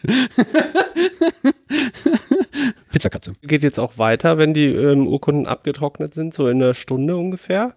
Pizzakatze. 2.91 3.35
Geht 3.43 3.63
jetzt 3.63 3.79
auch 3.79 3.99
weiter, 3.99 4.39
wenn 4.39 4.55
die 4.55 4.67
ähm, 4.67 5.07
Urkunden 5.07 5.47
abgetrocknet 5.47 6.15
sind, 6.15 6.35
so 6.35 6.49
in 6.49 6.63
einer 6.63 6.75
Stunde 6.75 7.17
ungefähr, 7.17 7.75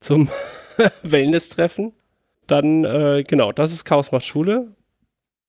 zum 0.00 0.28
Wellness-Treffen. 1.02 1.92
Dann, 2.46 2.84
äh, 2.84 3.24
genau, 3.26 3.52
das 3.52 3.72
ist 3.72 3.84
Chaos 3.84 4.12
macht 4.12 4.24
Schule. 4.24 4.74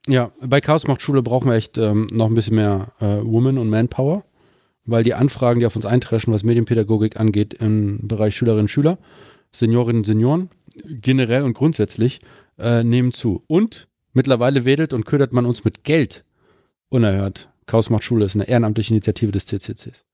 Ja, 0.07 0.31
bei 0.41 0.61
Chaos 0.61 0.87
macht 0.87 1.01
Schule 1.01 1.21
brauchen 1.21 1.49
wir 1.49 1.55
echt 1.55 1.77
ähm, 1.77 2.07
noch 2.11 2.27
ein 2.27 2.33
bisschen 2.33 2.55
mehr 2.55 2.91
äh, 2.99 3.19
Woman- 3.23 3.57
und 3.57 3.69
Manpower, 3.69 4.25
weil 4.85 5.03
die 5.03 5.13
Anfragen, 5.13 5.59
die 5.59 5.65
auf 5.65 5.75
uns 5.75 5.85
eintreffen, 5.85 6.33
was 6.33 6.43
Medienpädagogik 6.43 7.19
angeht, 7.19 7.53
im 7.55 8.07
Bereich 8.07 8.35
Schülerinnen 8.35 8.65
und 8.65 8.69
Schüler, 8.69 8.97
Seniorinnen 9.51 10.01
und 10.01 10.05
Senioren, 10.05 10.49
generell 10.85 11.43
und 11.43 11.53
grundsätzlich, 11.53 12.21
äh, 12.57 12.83
nehmen 12.83 13.13
zu. 13.13 13.43
Und 13.47 13.87
mittlerweile 14.13 14.65
wedelt 14.65 14.93
und 14.93 15.05
ködert 15.05 15.33
man 15.33 15.45
uns 15.45 15.63
mit 15.63 15.83
Geld 15.83 16.25
unerhört. 16.89 17.49
Chaos 17.65 17.89
macht 17.89 18.03
Schule 18.03 18.25
ist 18.25 18.35
eine 18.35 18.47
ehrenamtliche 18.47 18.93
Initiative 18.93 19.31
des 19.31 19.45
CCCs. 19.45 20.05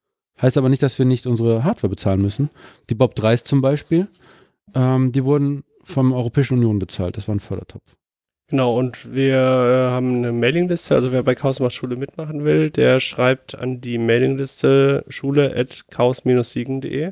Heißt 0.41 0.57
aber 0.57 0.69
nicht, 0.69 0.83
dass 0.83 0.99
wir 0.99 1.05
nicht 1.05 1.27
unsere 1.27 1.63
Hardware 1.63 1.89
bezahlen 1.89 2.21
müssen. 2.21 2.49
Die 2.89 2.95
Bob 2.95 3.15
3s 3.15 3.43
zum 3.43 3.61
Beispiel, 3.61 4.07
ähm, 4.73 5.11
die 5.11 5.25
wurden 5.25 5.63
vom 5.83 6.13
Europäischen 6.13 6.57
Union 6.57 6.79
bezahlt. 6.79 7.17
Das 7.17 7.27
war 7.27 7.35
ein 7.35 7.41
Fördertopf. 7.41 7.95
Genau, 8.49 8.77
und 8.77 9.13
wir 9.13 9.35
äh, 9.35 9.91
haben 9.91 10.17
eine 10.17 10.31
Mailingliste, 10.31 10.95
also 10.95 11.11
wer 11.11 11.21
bei 11.21 11.35
Chaos 11.35 11.59
macht 11.59 11.73
Schule 11.73 11.97
mitmachen 11.97 12.45
will, 12.45 12.71
der 12.71 12.99
schreibt 12.99 13.55
an 13.55 13.79
die 13.79 13.99
Mailingliste 13.99 15.05
schule.chaos-siegen.de. 15.07 17.11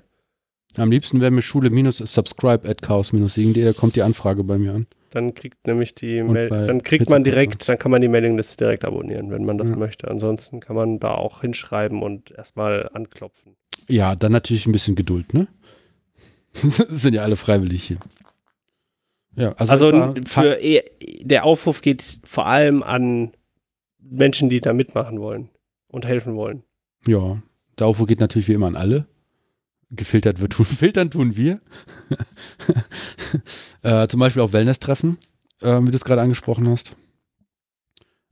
Am 0.78 0.92
liebsten 0.92 1.22
wäre 1.22 1.30
mir 1.30 1.44
schule-subscribe 1.44 2.68
at 2.68 2.82
chaos-siegen.de, 2.82 3.66
da 3.66 3.74
kommt 3.74 3.96
die 3.96 4.02
Anfrage 4.02 4.44
bei 4.44 4.58
mir 4.58 4.74
an. 4.74 4.88
Dann 5.12 5.34
kriegt 5.34 5.66
nämlich 5.68 5.96
die 5.96 6.22
Mail, 6.22 6.50
dann 6.50 6.84
kriegt 6.84 7.10
man 7.10 7.24
direkt, 7.24 7.68
dann 7.70 7.78
kann 7.78 7.92
man 7.92 8.02
die 8.02 8.08
Mailingliste 8.10 8.58
direkt 8.58 8.84
abonnieren, 8.84 9.32
wenn 9.32 9.46
man 9.46 9.58
das 9.58 9.70
Ja. 9.70 9.76
möchte. 9.78 10.10
Ansonsten 10.10 10.60
kann 10.60 10.76
man 10.76 11.00
da 11.00 11.14
auch 11.16 11.42
hinschreiben 11.42 12.02
und 12.04 12.32
erstmal 12.32 12.90
anklopfen. 12.94 13.56
Ja, 13.88 14.16
dann 14.16 14.34
natürlich 14.34 14.66
ein 14.66 14.74
bisschen 14.74 14.96
Geduld, 14.96 15.34
ne? 15.34 15.48
sind 16.54 17.14
ja 17.14 17.22
alle 17.24 17.36
freiwillig 17.38 17.84
hier. 17.84 17.98
Ja, 19.36 19.54
also, 19.54 19.72
Also, 19.92 20.16
für 20.26 20.60
eh- 20.62 20.84
der 21.22 21.46
Aufruf 21.46 21.82
geht 21.82 22.20
vor 22.24 22.48
allem 22.48 22.82
an 22.84 23.32
Menschen, 24.00 24.50
die 24.50 24.60
da 24.62 24.74
mitmachen 24.74 25.20
wollen 25.22 25.50
und 25.88 26.06
helfen 26.06 26.36
wollen. 26.36 26.64
Ja, 27.06 27.42
der 27.78 27.88
Aufruf 27.88 28.08
geht 28.08 28.20
natürlich 28.20 28.48
wie 28.48 28.54
immer 28.54 28.68
an 28.68 28.76
alle. 28.76 29.06
Gefiltert 29.90 30.40
wird 30.40 30.54
tun, 30.54 30.66
filtern 30.66 31.12
tun 31.12 31.36
wir. 31.36 31.62
äh, 33.84 34.08
zum 34.08 34.20
Beispiel 34.20 34.42
auch 34.42 34.54
Wellness-Treffen, 34.54 35.18
äh, 35.62 35.80
wie 35.82 35.92
du 35.92 35.98
es 35.98 36.06
gerade 36.06 36.22
angesprochen 36.22 36.68
hast. 36.68 36.96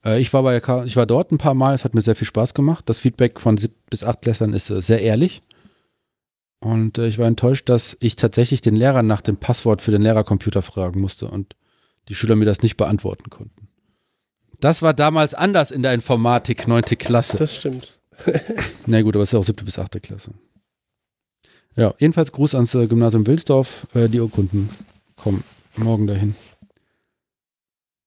Äh, 0.04 0.22
ich, 0.22 0.34
war 0.34 0.44
bei 0.44 0.58
ich 0.86 0.96
war 0.96 1.06
dort 1.06 1.32
ein 1.32 1.38
paar 1.38 1.54
Mal, 1.54 1.74
es 1.74 1.84
hat 1.84 1.96
mir 1.96 2.02
sehr 2.02 2.16
viel 2.16 2.28
Spaß 2.28 2.54
gemacht. 2.54 2.88
Das 2.88 3.00
Feedback 3.00 3.40
von 3.40 3.58
sieb 3.58 3.74
bis 3.90 4.04
acht 4.04 4.22
Klässlern 4.22 4.54
ist 4.54 4.70
äh, 4.70 4.82
sehr 4.82 5.02
ehrlich. 5.02 5.42
Und 6.60 6.98
äh, 6.98 7.08
ich 7.08 7.18
war 7.18 7.28
enttäuscht, 7.28 7.70
dass 7.70 7.98
ich 8.00 8.16
tatsächlich 8.16 8.62
den 8.62 8.76
Lehrer 8.76 9.04
nach 9.04 9.22
dem 9.22 9.38
Passwort 9.38 9.82
für 9.82 9.92
den 9.92 10.02
Lehrercomputer 10.02 10.62
fragen 10.62 11.02
musste 11.02 11.28
und 11.28 11.56
die 12.08 12.16
Schüler 12.16 12.36
mir 12.36 12.46
das 12.46 12.62
nicht 12.62 12.78
beantworten 12.78 13.30
konnten. 13.30 13.68
Das 14.60 14.82
war 14.82 14.94
damals 14.94 15.34
anders 15.34 15.72
in 15.72 15.84
der 15.84 15.94
Informatik, 15.94 16.68
neunte 16.68 16.96
Klasse. 16.96 17.38
Das 17.38 17.56
stimmt. 17.56 18.00
Na 18.86 19.02
gut, 19.02 19.16
aber 19.16 19.24
es 19.24 19.30
ist 19.30 19.34
ja 19.34 19.40
auch 19.40 19.44
siebte 19.44 19.66
bis 19.66 19.78
achte 19.78 20.00
Klasse. 20.00 20.32
Ja, 21.76 21.94
jedenfalls 22.00 22.32
Gruß 22.32 22.56
ans 22.56 22.74
äh, 22.76 22.88
Gymnasium 22.88 23.28
Wilsdorf. 23.28 23.88
Äh, 23.94 24.08
die 24.08 24.22
Urkunden 24.22 24.70
kommen 25.18 25.44
morgen 25.76 26.08
dahin. 26.08 26.36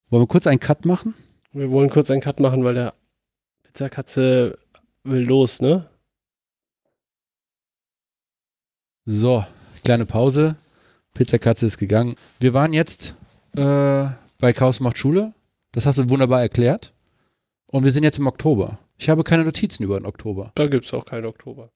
Wollen 0.08 0.22
wir 0.22 0.26
kurz 0.26 0.46
einen 0.46 0.60
Cut 0.60 0.86
machen? 0.86 1.14
Wir 1.52 1.70
wollen 1.70 1.90
kurz 1.90 2.10
einen 2.10 2.22
Cut 2.22 2.40
machen, 2.40 2.64
weil 2.64 2.74
der 2.74 2.94
Pizzakatze 3.64 4.58
will 5.04 5.22
los, 5.22 5.60
ne? 5.60 5.88
So, 9.04 9.44
kleine 9.84 10.06
Pause. 10.06 10.56
Pizzakatze 11.14 11.66
ist 11.66 11.78
gegangen. 11.78 12.14
Wir 12.40 12.54
waren 12.54 12.72
jetzt 12.72 13.14
äh, 13.56 14.06
bei 14.38 14.52
Chaos 14.54 14.80
macht 14.80 14.98
Schule. 14.98 15.34
Das 15.72 15.84
hast 15.84 15.98
du 15.98 16.08
wunderbar 16.08 16.40
erklärt. 16.40 16.94
Und 17.70 17.84
wir 17.84 17.92
sind 17.92 18.04
jetzt 18.04 18.18
im 18.18 18.26
Oktober. 18.26 18.78
Ich 18.96 19.10
habe 19.10 19.24
keine 19.24 19.44
Notizen 19.44 19.82
über 19.82 20.00
den 20.00 20.06
Oktober. 20.06 20.52
Da 20.54 20.66
gibt 20.68 20.86
es 20.86 20.94
auch 20.94 21.04
keinen 21.04 21.26
Oktober. 21.26 21.70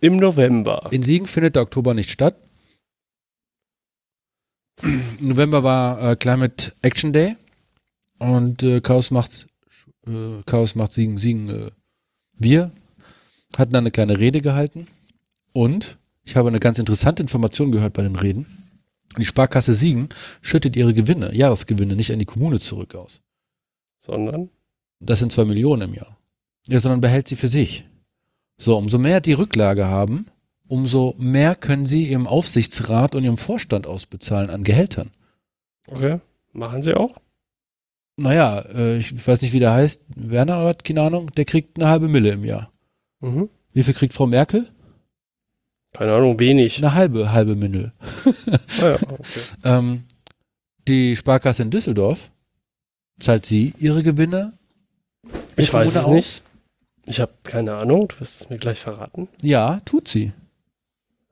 Im 0.00 0.16
November. 0.16 0.88
In 0.90 1.02
Siegen 1.02 1.26
findet 1.26 1.56
der 1.56 1.62
Oktober 1.62 1.94
nicht 1.94 2.10
statt. 2.10 2.36
Im 4.82 5.28
November 5.28 5.64
war 5.64 6.12
äh, 6.12 6.16
Climate 6.16 6.72
Action 6.82 7.12
Day 7.12 7.36
und 8.18 8.62
äh, 8.62 8.80
Chaos 8.80 9.10
macht 9.10 9.46
äh, 10.06 10.42
Chaos 10.46 10.76
macht 10.76 10.92
Siegen 10.92 11.18
Siegen. 11.18 11.48
Äh, 11.48 11.70
wir 12.34 12.70
hatten 13.56 13.72
da 13.72 13.78
eine 13.78 13.90
kleine 13.90 14.18
Rede 14.18 14.40
gehalten 14.40 14.86
und 15.52 15.98
ich 16.24 16.36
habe 16.36 16.48
eine 16.48 16.60
ganz 16.60 16.78
interessante 16.78 17.22
Information 17.22 17.72
gehört 17.72 17.94
bei 17.94 18.02
den 18.02 18.16
Reden. 18.16 18.46
Die 19.16 19.24
Sparkasse 19.24 19.74
Siegen 19.74 20.10
schüttet 20.42 20.76
ihre 20.76 20.94
Gewinne, 20.94 21.34
Jahresgewinne, 21.34 21.96
nicht 21.96 22.12
an 22.12 22.18
die 22.18 22.26
Kommune 22.26 22.60
zurück 22.60 22.94
aus. 22.94 23.20
Sondern? 23.96 24.50
Das 25.00 25.18
sind 25.18 25.32
zwei 25.32 25.44
Millionen 25.44 25.82
im 25.82 25.94
Jahr. 25.94 26.18
Ja, 26.68 26.78
sondern 26.78 27.00
behält 27.00 27.26
sie 27.26 27.36
für 27.36 27.48
sich. 27.48 27.84
So, 28.58 28.76
umso 28.76 28.98
mehr 28.98 29.20
die 29.20 29.32
Rücklage 29.32 29.86
haben, 29.86 30.26
umso 30.66 31.14
mehr 31.18 31.54
können 31.54 31.86
sie 31.86 32.08
ihrem 32.08 32.26
Aufsichtsrat 32.26 33.14
und 33.14 33.24
ihrem 33.24 33.38
Vorstand 33.38 33.86
ausbezahlen 33.86 34.50
an 34.50 34.64
Gehältern. 34.64 35.10
Okay. 35.86 36.20
Machen 36.52 36.82
sie 36.82 36.94
auch? 36.94 37.14
Naja, 38.16 38.60
äh, 38.74 38.98
ich 38.98 39.26
weiß 39.26 39.42
nicht, 39.42 39.52
wie 39.52 39.60
der 39.60 39.72
heißt. 39.72 40.02
Werner 40.16 40.58
hat 40.64 40.82
keine 40.82 41.02
Ahnung, 41.02 41.30
der 41.32 41.44
kriegt 41.44 41.78
eine 41.78 41.88
halbe 41.88 42.08
Mille 42.08 42.30
im 42.30 42.44
Jahr. 42.44 42.70
Mhm. 43.20 43.48
Wie 43.72 43.82
viel 43.84 43.94
kriegt 43.94 44.12
Frau 44.12 44.26
Merkel? 44.26 44.68
Keine 45.92 46.12
Ahnung, 46.12 46.38
wenig. 46.38 46.78
Eine 46.78 46.94
halbe, 46.94 47.32
halbe 47.32 47.54
Mille. 47.54 47.92
Ah, 48.80 48.82
ja, 48.82 48.94
okay. 48.94 49.22
Ähm, 49.64 50.04
die 50.86 51.16
Sparkasse 51.16 51.62
in 51.62 51.70
Düsseldorf 51.70 52.30
zahlt 53.20 53.46
sie 53.46 53.72
ihre 53.78 54.02
Gewinne? 54.02 54.52
Ich 55.56 55.72
weiß 55.72 55.94
es 55.94 56.02
Kommune 56.02 56.16
nicht. 56.16 56.42
Ich 57.08 57.20
habe 57.20 57.32
keine 57.42 57.74
Ahnung. 57.74 58.08
Du 58.08 58.20
wirst 58.20 58.42
es 58.42 58.50
mir 58.50 58.58
gleich 58.58 58.78
verraten. 58.80 59.28
Ja, 59.42 59.80
tut 59.84 60.08
sie. 60.08 60.32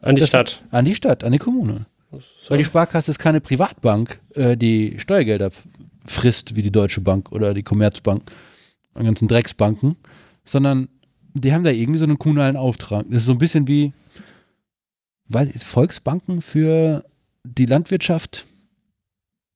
An 0.01 0.15
die 0.17 0.21
Das- 0.21 0.29
Stadt. 0.31 0.63
An 0.71 0.85
die 0.85 0.95
Stadt, 0.95 1.23
an 1.25 1.33
die 1.33 1.39
Kommune. 1.39 1.87
So. 2.13 2.21
Weil 2.49 2.59
die 2.59 2.65
Sparkasse 2.65 3.11
ist 3.11 3.19
keine 3.19 3.41
Privatbank, 3.41 4.21
äh, 4.35 4.57
die 4.57 4.99
Steuergelder 4.99 5.51
frisst, 6.07 6.57
wie 6.57 6.63
die 6.63 6.71
Deutsche 6.73 7.01
Bank 7.01 7.33
oder 7.33 7.53
die 7.53 7.63
Commerzbank, 7.63 8.23
die 8.99 9.05
ganzen 9.05 9.29
Drecksbanken, 9.29 9.97
sondern 10.45 10.89
die 11.35 11.53
haben 11.53 11.65
da 11.65 11.71
irgendwie 11.71 11.99
so 11.99 12.05
einen 12.07 12.19
kommunalen 12.19 12.57
Auftrag. 12.57 13.05
Das 13.09 13.19
ist 13.19 13.27
so 13.27 13.33
ein 13.33 13.39
bisschen 13.39 13.67
wie, 13.69 13.93
weiß 15.29 15.63
Volksbanken 15.65 16.41
für 16.41 17.05
die 17.45 17.67
Landwirtschaft. 17.67 18.47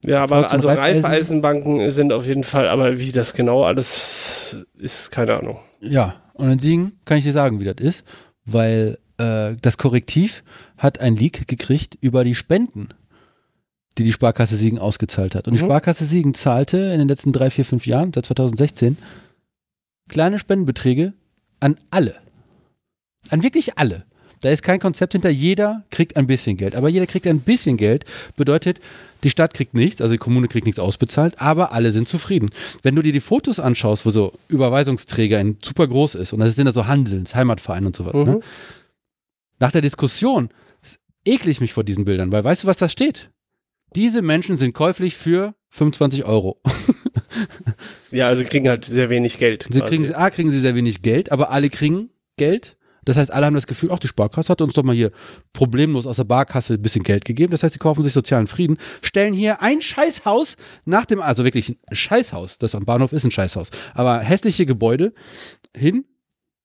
Ja, 0.04 0.22
aber 0.22 0.50
also 0.50 0.68
Raiffeisenbanken 0.68 1.90
sind 1.90 2.12
auf 2.12 2.26
jeden 2.26 2.44
Fall, 2.44 2.68
aber 2.68 2.98
wie 2.98 3.12
das 3.12 3.34
genau 3.34 3.64
alles 3.64 4.56
ist, 4.78 5.10
keine 5.10 5.34
Ahnung. 5.36 5.58
Ja, 5.80 6.16
und 6.34 6.50
in 6.50 6.58
Siegen 6.58 6.98
kann 7.04 7.18
ich 7.18 7.24
dir 7.24 7.32
sagen, 7.32 7.60
wie 7.60 7.64
das 7.64 7.76
ist, 7.78 8.04
weil 8.46 8.98
äh, 9.18 9.56
das 9.60 9.76
Korrektiv 9.76 10.42
hat 10.78 11.00
ein 11.00 11.16
Leak 11.16 11.46
gekriegt 11.48 11.98
über 12.00 12.24
die 12.24 12.34
Spenden, 12.34 12.88
die 13.98 14.04
die 14.04 14.12
Sparkasse 14.12 14.56
Siegen 14.56 14.78
ausgezahlt 14.78 15.34
hat. 15.34 15.46
Und 15.46 15.54
die 15.54 15.62
Mhm. 15.62 15.66
Sparkasse 15.66 16.04
Siegen 16.06 16.32
zahlte 16.32 16.78
in 16.78 16.98
den 16.98 17.08
letzten 17.08 17.32
drei, 17.32 17.50
vier, 17.50 17.66
fünf 17.66 17.86
Jahren, 17.86 18.12
seit 18.14 18.24
2016, 18.24 18.96
kleine 20.08 20.38
Spendenbeträge 20.38 21.12
an 21.60 21.76
alle. 21.90 22.16
An 23.28 23.42
wirklich 23.42 23.76
alle. 23.76 24.06
Da 24.42 24.50
ist 24.50 24.62
kein 24.62 24.80
Konzept 24.80 25.12
hinter. 25.12 25.28
Jeder 25.28 25.84
kriegt 25.90 26.16
ein 26.16 26.26
bisschen 26.26 26.56
Geld. 26.56 26.74
Aber 26.74 26.88
jeder 26.88 27.06
kriegt 27.06 27.26
ein 27.26 27.40
bisschen 27.40 27.76
Geld. 27.76 28.04
Bedeutet, 28.36 28.80
die 29.22 29.28
Stadt 29.30 29.52
kriegt 29.52 29.74
nichts, 29.74 30.00
also 30.00 30.12
die 30.12 30.18
Kommune 30.18 30.48
kriegt 30.48 30.64
nichts 30.64 30.78
ausbezahlt, 30.78 31.40
aber 31.42 31.72
alle 31.72 31.92
sind 31.92 32.08
zufrieden. 32.08 32.50
Wenn 32.82 32.94
du 32.96 33.02
dir 33.02 33.12
die 33.12 33.20
Fotos 33.20 33.60
anschaust, 33.60 34.06
wo 34.06 34.10
so 34.10 34.32
Überweisungsträger 34.48 35.38
in 35.40 35.58
super 35.62 35.86
groß 35.86 36.14
ist, 36.14 36.32
und 36.32 36.40
das 36.40 36.54
sind 36.54 36.64
da 36.64 36.72
so 36.72 36.86
Handelns, 36.86 37.34
Heimatverein 37.34 37.84
und 37.84 37.94
sowas, 37.96 38.14
Mhm. 38.14 38.24
ne? 38.24 38.40
nach 39.58 39.72
der 39.72 39.82
Diskussion 39.82 40.48
ekle 41.26 41.50
ich 41.50 41.60
mich 41.60 41.74
vor 41.74 41.84
diesen 41.84 42.06
Bildern, 42.06 42.32
weil 42.32 42.42
weißt 42.42 42.62
du, 42.62 42.66
was 42.66 42.78
da 42.78 42.88
steht? 42.88 43.30
Diese 43.94 44.22
Menschen 44.22 44.56
sind 44.56 44.72
käuflich 44.72 45.16
für 45.16 45.54
25 45.68 46.24
Euro. 46.24 46.62
Ja, 48.10 48.28
also 48.28 48.44
kriegen 48.44 48.68
halt 48.68 48.84
sehr 48.86 49.10
wenig 49.10 49.38
Geld. 49.38 49.64
Sie 49.70 49.80
quasi. 49.80 49.84
kriegen, 49.96 50.14
A, 50.14 50.30
kriegen 50.30 50.50
sie 50.50 50.60
sehr 50.60 50.74
wenig 50.74 51.02
Geld, 51.02 51.30
aber 51.30 51.50
alle 51.50 51.68
kriegen 51.70 52.10
Geld. 52.36 52.76
Das 53.04 53.16
heißt, 53.16 53.32
alle 53.32 53.46
haben 53.46 53.54
das 53.54 53.66
Gefühl, 53.66 53.90
ach, 53.92 53.98
die 53.98 54.08
Sparkasse 54.08 54.50
hat 54.50 54.60
uns 54.60 54.74
doch 54.74 54.82
mal 54.82 54.94
hier 54.94 55.10
problemlos 55.52 56.06
aus 56.06 56.16
der 56.16 56.24
Barkasse 56.24 56.74
ein 56.74 56.82
bisschen 56.82 57.02
Geld 57.02 57.24
gegeben. 57.24 57.50
Das 57.50 57.62
heißt, 57.62 57.72
sie 57.74 57.78
kaufen 57.78 58.02
sich 58.02 58.12
sozialen 58.12 58.46
Frieden, 58.46 58.78
stellen 59.02 59.34
hier 59.34 59.62
ein 59.62 59.80
Scheißhaus 59.80 60.56
nach 60.84 61.06
dem, 61.06 61.20
also 61.20 61.44
wirklich 61.44 61.70
ein 61.70 61.78
Scheißhaus, 61.94 62.58
das 62.58 62.74
am 62.74 62.84
Bahnhof 62.84 63.12
ist 63.12 63.24
ein 63.24 63.30
Scheißhaus, 63.30 63.70
aber 63.94 64.20
hässliche 64.20 64.66
Gebäude 64.66 65.12
hin, 65.76 66.04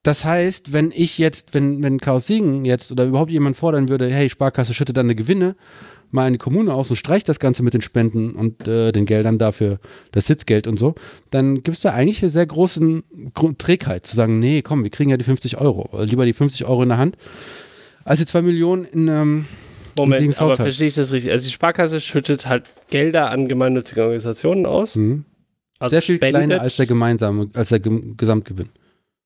das 0.04 0.24
heißt, 0.24 0.72
wenn 0.74 0.92
ich 0.94 1.16
jetzt, 1.18 1.54
wenn, 1.54 1.82
wenn 1.82 1.98
Chaos 1.98 2.26
Siegen 2.26 2.66
jetzt 2.66 2.92
oder 2.92 3.06
überhaupt 3.06 3.30
jemand 3.30 3.56
fordern 3.56 3.88
würde, 3.88 4.12
hey, 4.12 4.28
Sparkasse 4.28 4.74
schüttet 4.74 4.98
deine 4.98 5.14
Gewinne 5.14 5.56
mal 6.10 6.26
in 6.26 6.34
die 6.34 6.38
Kommune 6.38 6.72
aus 6.72 6.90
und 6.90 6.96
streicht 6.96 7.28
das 7.28 7.40
Ganze 7.40 7.62
mit 7.62 7.74
den 7.74 7.80
Spenden 7.80 8.32
und 8.34 8.68
äh, 8.68 8.92
den 8.92 9.06
Geldern 9.06 9.38
dafür, 9.38 9.80
das 10.12 10.26
Sitzgeld 10.26 10.66
und 10.66 10.78
so, 10.78 10.94
dann 11.30 11.62
gibt 11.62 11.76
es 11.76 11.82
da 11.82 11.92
eigentlich 11.92 12.22
eine 12.22 12.28
sehr 12.28 12.46
großen 12.46 13.02
Grund 13.32 13.58
Trägheit 13.58 14.06
zu 14.06 14.14
sagen, 14.14 14.38
nee, 14.38 14.60
komm, 14.60 14.84
wir 14.84 14.90
kriegen 14.90 15.10
ja 15.10 15.16
die 15.16 15.24
50 15.24 15.58
Euro. 15.58 15.88
Also 15.92 16.04
lieber 16.04 16.26
die 16.26 16.34
50 16.34 16.66
Euro 16.66 16.82
in 16.82 16.90
der 16.90 16.98
Hand, 16.98 17.16
als 18.04 18.20
die 18.20 18.26
2 18.26 18.42
Millionen 18.42 18.84
in, 18.84 19.08
ähm, 19.08 19.46
Moment, 19.96 20.40
aber 20.40 20.56
verstehe 20.56 20.88
ich 20.88 20.94
das 20.94 21.12
richtig? 21.12 21.32
Also 21.32 21.46
die 21.46 21.52
Sparkasse 21.52 22.00
schüttet 22.00 22.46
halt 22.46 22.64
Gelder 22.90 23.30
an 23.30 23.48
gemeinnützige 23.48 24.02
Organisationen 24.02 24.66
aus. 24.66 24.96
mhm. 24.96 25.24
Also 25.78 25.94
sehr 25.94 26.02
viel 26.02 26.18
kleiner 26.18 26.60
als 26.60 26.76
der 26.76 26.86
gemeinsame, 26.86 27.50
als 27.54 27.68
der 27.70 27.80
Gem 27.80 28.16
Gesamtgewinn. 28.16 28.68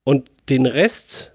und 0.04 0.30
den 0.48 0.66
Rest 0.66 1.32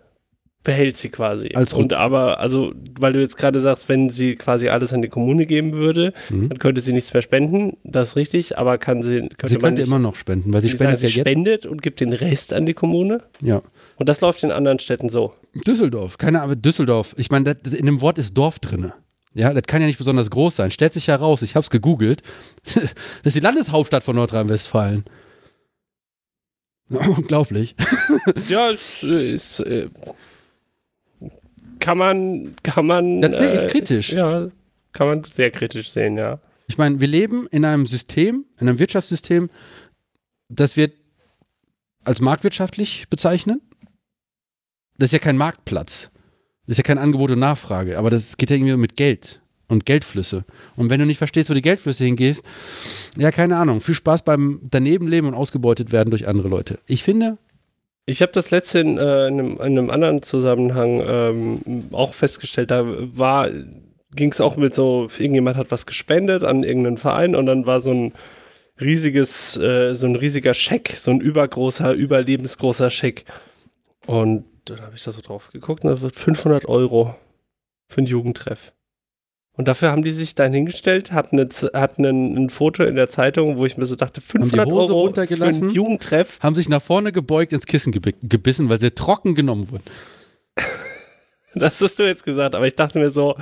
behält 0.63 0.95
sie 0.95 1.09
quasi. 1.09 1.51
Als 1.55 1.73
und 1.73 1.91
aber, 1.91 2.39
also, 2.39 2.73
weil 2.97 3.11
du 3.11 3.19
jetzt 3.19 3.37
gerade 3.37 3.59
sagst, 3.59 3.89
wenn 3.89 4.09
sie 4.09 4.35
quasi 4.37 4.69
alles 4.69 4.93
an 4.93 5.01
die 5.01 5.09
Kommune 5.09 5.45
geben 5.45 5.73
würde, 5.73 6.13
Mhm. 6.29 6.47
dann 6.49 6.57
könnte 6.57 6.79
sie 6.79 6.93
nichts 6.93 7.11
mehr 7.13 7.21
spenden. 7.21 7.75
Das 7.83 8.09
ist 8.09 8.15
richtig, 8.15 8.57
aber 8.57 8.77
kann 8.77 9.03
sie, 9.03 9.19
könnte 9.37 9.49
Sie 9.49 9.57
könnte 9.57 9.81
nicht, 9.81 9.87
immer 9.89 9.99
noch 9.99 10.15
spenden, 10.15 10.53
weil 10.53 10.61
sie 10.61 10.69
sie, 10.69 10.75
spendet 10.77 10.99
sie 10.99 11.07
ja 11.07 11.09
jetzt. 11.15 11.19
spendet 11.27 11.65
und 11.65 11.81
gibt 11.81 11.99
den 11.99 12.13
Rest 12.13 12.53
an 12.53 12.65
die 12.65 12.73
Kommune. 12.73 13.21
Ja. 13.41 13.61
Und 13.97 14.07
das 14.07 14.21
läuft 14.21 14.41
in 14.45 14.51
anderen 14.51 14.79
Städten 14.79 15.09
so. 15.09 15.33
Düsseldorf, 15.67 16.17
keine 16.17 16.41
Ahnung, 16.41 16.61
Düsseldorf. 16.61 17.13
Ich 17.17 17.29
meine, 17.29 17.55
in 17.69 17.85
dem 17.85 17.99
Wort 17.99 18.17
ist 18.17 18.33
Dorf 18.37 18.59
drinne. 18.59 18.93
Ja, 19.33 19.53
das 19.53 19.63
kann 19.63 19.81
ja 19.81 19.87
nicht 19.87 19.97
besonders 19.97 20.29
groß 20.29 20.55
sein. 20.55 20.71
Stellt 20.71 20.93
sich 20.93 21.07
ja 21.07 21.15
raus, 21.15 21.41
ich 21.41 21.55
habe 21.55 21.63
es 21.63 21.69
gegoogelt. 21.69 22.21
das 22.63 22.83
ist 23.23 23.35
die 23.35 23.39
Landeshauptstadt 23.39 24.03
von 24.03 24.15
Nordrhein-Westfalen. 24.15 25.03
Unglaublich. 26.89 27.75
Ja, 28.47 28.71
es 28.71 29.03
ist, 29.03 29.59
äh, 29.61 29.89
kann 31.79 31.97
man, 31.97 32.55
kann 32.63 32.85
man. 32.85 33.19
Das 33.19 33.37
sehe 33.37 33.53
ich 33.53 33.63
äh, 33.63 33.67
kritisch. 33.67 34.13
Ja, 34.13 34.47
kann 34.93 35.07
man 35.07 35.23
sehr 35.25 35.51
kritisch 35.51 35.91
sehen, 35.91 36.17
ja. 36.17 36.39
Ich 36.67 36.77
meine, 36.77 37.01
wir 37.01 37.07
leben 37.07 37.47
in 37.47 37.65
einem 37.65 37.85
System, 37.85 38.45
in 38.59 38.69
einem 38.69 38.79
Wirtschaftssystem, 38.79 39.49
das 40.47 40.77
wir 40.77 40.91
als 42.05 42.21
marktwirtschaftlich 42.21 43.09
bezeichnen. 43.09 43.61
Das 44.97 45.07
ist 45.07 45.13
ja 45.13 45.19
kein 45.19 45.37
Marktplatz. 45.37 46.09
Das 46.65 46.73
ist 46.73 46.77
ja 46.77 46.83
kein 46.83 46.97
Angebot 46.97 47.31
und 47.31 47.39
Nachfrage, 47.39 47.97
aber 47.97 48.09
das 48.09 48.37
geht 48.37 48.49
ja 48.49 48.55
irgendwie 48.55 48.75
mit 48.77 48.95
Geld 48.95 49.41
und 49.67 49.85
Geldflüsse. 49.85 50.45
Und 50.75 50.89
wenn 50.89 50.99
du 50.99 51.05
nicht 51.05 51.17
verstehst, 51.17 51.49
wo 51.49 51.53
die 51.53 51.61
Geldflüsse 51.61 52.05
hingehen, 52.05 52.37
ja, 53.17 53.31
keine 53.31 53.57
Ahnung. 53.57 53.81
Viel 53.81 53.95
Spaß 53.95 54.23
beim 54.23 54.61
Danebenleben 54.69 55.27
und 55.29 55.35
ausgebeutet 55.35 55.91
werden 55.91 56.09
durch 56.09 56.27
andere 56.27 56.47
Leute. 56.47 56.79
Ich 56.87 57.03
finde, 57.03 57.37
Ich 58.05 58.21
habe 58.21 58.31
das 58.33 58.51
letzte 58.51 58.79
in, 58.79 58.97
äh, 58.97 59.27
in, 59.27 59.39
einem, 59.39 59.51
in 59.55 59.61
einem 59.61 59.89
anderen 59.89 60.21
Zusammenhang 60.23 61.01
ähm, 61.05 61.85
auch 61.91 62.13
festgestellt, 62.13 62.71
da 62.71 62.83
war, 62.85 63.49
ging 64.15 64.31
es 64.31 64.41
auch 64.41 64.57
mit 64.57 64.75
so, 64.75 65.09
irgendjemand 65.17 65.57
hat 65.57 65.71
was 65.71 65.85
gespendet 65.85 66.43
an 66.43 66.63
irgendeinen 66.63 66.97
Verein 66.97 67.35
und 67.35 67.45
dann 67.45 67.65
war 67.65 67.81
so 67.81 67.91
ein 67.91 68.13
riesiges, 68.79 69.57
äh, 69.57 69.95
so 69.95 70.05
ein 70.07 70.15
riesiger 70.15 70.53
Scheck, 70.53 70.95
so 70.97 71.11
ein 71.11 71.21
übergroßer, 71.21 71.93
überlebensgroßer 71.93 72.89
Scheck. 72.89 73.25
Und 74.05 74.45
dann 74.65 74.81
habe 74.81 74.95
ich 74.95 75.03
da 75.03 75.11
so 75.11 75.21
drauf 75.21 75.49
geguckt 75.51 75.83
und 75.83 75.91
das 75.91 76.01
wird 76.01 76.15
500 76.15 76.65
Euro 76.65 77.15
für 77.87 77.97
einen 77.99 78.07
Jugendtreff. 78.07 78.73
Und 79.55 79.67
dafür 79.67 79.91
haben 79.91 80.01
die 80.01 80.09
sich 80.11 80.33
dann 80.33 80.51
hingestellt, 80.51 81.11
hatten, 81.11 81.39
eine, 81.39 81.49
hatten 81.79 82.05
ein, 82.05 82.35
ein 82.45 82.49
Foto 82.49 82.83
in 82.83 82.95
der 82.95 83.07
Zeitung, 83.09 83.57
wo 83.57 83.65
ich 83.67 83.77
mir 83.77 83.85
so 83.85 83.95
dachte, 83.95 84.19
500 84.19 84.65
Hose 84.67 84.95
Euro 84.95 85.13
für 85.13 85.45
einen 85.45 85.69
Jugendtreff. 85.69 86.39
haben 86.41 86.55
sich 86.55 86.69
nach 86.69 86.81
vorne 86.81 87.11
gebeugt, 87.11 87.53
ins 87.53 87.67
Kissen 87.67 87.93
gebi- 87.93 88.15
gebissen, 88.23 88.69
weil 88.69 88.79
sie 88.79 88.89
trocken 88.91 89.35
genommen 89.35 89.69
wurden. 89.71 89.83
Das 91.55 91.79
hast 91.81 91.99
du 91.99 92.03
jetzt 92.03 92.23
gesagt, 92.25 92.55
aber 92.55 92.65
ich 92.65 92.75
dachte 92.75 92.97
mir 92.97 93.11
so, 93.11 93.37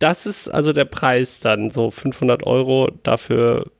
das 0.00 0.26
ist 0.26 0.48
also 0.48 0.72
der 0.72 0.86
Preis 0.86 1.38
dann, 1.38 1.70
so 1.70 1.92
500 1.92 2.42
Euro, 2.42 2.90
dafür 3.04 3.70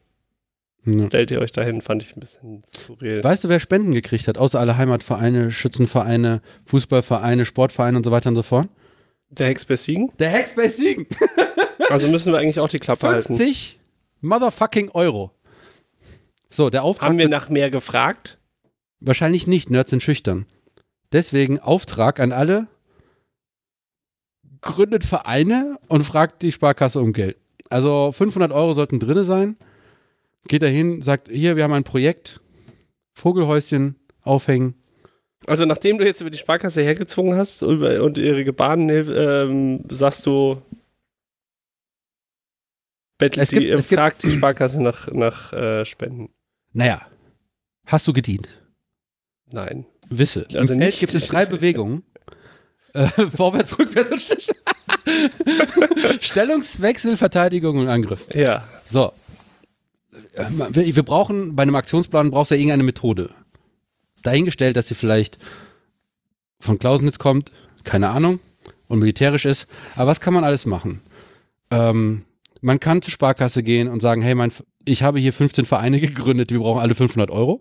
Ja. 0.86 1.06
stellt 1.08 1.30
ihr 1.32 1.40
euch 1.40 1.52
dahin, 1.52 1.82
fand 1.82 2.02
ich 2.02 2.16
ein 2.16 2.20
bisschen 2.20 2.62
surreal. 2.64 3.22
Weißt 3.22 3.44
du, 3.44 3.48
wer 3.48 3.58
Spenden 3.60 3.92
gekriegt 3.92 4.28
hat, 4.28 4.38
außer 4.38 4.58
alle 4.60 4.76
Heimatvereine, 4.76 5.50
Schützenvereine, 5.50 6.40
Fußballvereine, 6.66 7.44
Sportvereine 7.44 7.96
und 7.96 8.04
so 8.04 8.12
weiter 8.12 8.28
und 8.28 8.36
so 8.36 8.42
fort? 8.42 8.68
Der 9.28 9.48
Hex 9.48 9.64
bei 9.64 9.76
Siegen? 9.76 10.12
Der 10.18 10.32
Hackspace 10.32 10.76
Siegen. 10.76 11.06
Also 11.88 12.08
müssen 12.08 12.32
wir 12.32 12.40
eigentlich 12.40 12.58
auch 12.58 12.68
die 12.68 12.80
Klappe 12.80 13.06
halten. 13.06 13.36
50 13.36 13.78
motherfucking 14.20 14.90
Euro. 14.90 15.30
So, 16.50 16.68
der 16.68 16.82
Auftrag. 16.82 17.10
Haben 17.10 17.18
wir 17.18 17.28
nach 17.28 17.48
mehr 17.48 17.70
gefragt? 17.70 18.38
wahrscheinlich 18.98 19.46
nicht, 19.46 19.70
Nerds 19.70 19.90
sind 19.90 20.02
schüchtern. 20.02 20.46
Deswegen 21.12 21.60
Auftrag 21.60 22.18
an 22.18 22.32
alle: 22.32 22.66
gründet 24.60 25.04
Vereine 25.04 25.78
und 25.86 26.02
fragt 26.02 26.42
die 26.42 26.50
Sparkasse 26.50 27.00
um 27.00 27.12
Geld. 27.12 27.36
Also 27.70 28.10
500 28.10 28.50
Euro 28.52 28.72
sollten 28.72 28.98
drinne 28.98 29.22
sein. 29.22 29.56
Geht 30.48 30.62
dahin, 30.62 31.02
sagt: 31.02 31.28
Hier, 31.28 31.56
wir 31.56 31.64
haben 31.64 31.72
ein 31.72 31.84
Projekt. 31.84 32.40
Vogelhäuschen 33.14 33.96
aufhängen. 34.22 34.74
Also 35.46 35.64
nachdem 35.64 35.98
du 35.98 36.04
jetzt 36.04 36.20
über 36.20 36.30
die 36.30 36.38
Sparkasse 36.38 36.82
hergezwungen 36.82 37.36
hast 37.38 37.62
und 37.62 38.18
ihre 38.18 38.44
Gebaren, 38.44 38.88
ähm, 38.90 39.84
sagst 39.88 40.26
du, 40.26 40.60
bettelt 43.18 43.42
Es 43.44 43.50
gibt- 43.50 43.62
die, 43.62 43.68
es 43.70 43.88
gibt- 43.88 43.98
fragt 44.00 44.22
die 44.22 44.30
Sparkasse 44.30 44.82
nach, 44.82 45.08
nach 45.12 45.52
äh, 45.52 45.84
Spenden. 45.86 46.30
Naja, 46.72 47.06
hast 47.86 48.06
du 48.06 48.12
gedient? 48.12 48.48
Nein. 49.50 49.86
Wisse. 50.10 50.46
Also 50.54 50.74
Im 50.74 50.80
Feld 50.80 50.98
gibt 50.98 51.14
es 51.14 51.28
drei 51.28 51.46
Bewegungen. 51.46 52.02
Äh, 52.92 53.08
vorwärts, 53.28 53.78
rückwärts 53.78 54.10
und. 54.10 54.22
Stellungswechsel, 56.22 57.18
Verteidigung 57.18 57.76
und 57.78 57.88
Angriff. 57.88 58.26
Ja. 58.34 58.66
So. 58.88 59.12
Äh, 60.34 60.94
Wir, 60.94 61.02
brauchen, 61.02 61.56
bei 61.56 61.62
einem 61.62 61.76
Aktionsplan 61.76 62.30
brauchst 62.30 62.50
du 62.50 62.54
ja 62.54 62.60
irgendeine 62.60 62.82
Methode. 62.82 63.30
Dahingestellt, 64.22 64.76
dass 64.76 64.88
sie 64.88 64.94
vielleicht 64.94 65.38
von 66.58 66.78
Clausewitz 66.78 67.18
kommt, 67.18 67.52
keine 67.84 68.08
Ahnung, 68.10 68.40
und 68.88 68.98
militärisch 68.98 69.44
ist. 69.44 69.66
Aber 69.94 70.08
was 70.08 70.20
kann 70.20 70.34
man 70.34 70.44
alles 70.44 70.66
machen? 70.66 71.00
Ähm, 71.70 72.24
man 72.60 72.80
kann 72.80 73.02
zur 73.02 73.12
Sparkasse 73.12 73.62
gehen 73.62 73.88
und 73.88 74.00
sagen, 74.00 74.22
hey, 74.22 74.34
mein, 74.34 74.52
ich 74.84 75.02
habe 75.02 75.18
hier 75.18 75.32
15 75.32 75.64
Vereine 75.64 76.00
gegründet, 76.00 76.50
wir 76.50 76.60
brauchen 76.60 76.80
alle 76.80 76.94
500 76.94 77.30
Euro. 77.30 77.60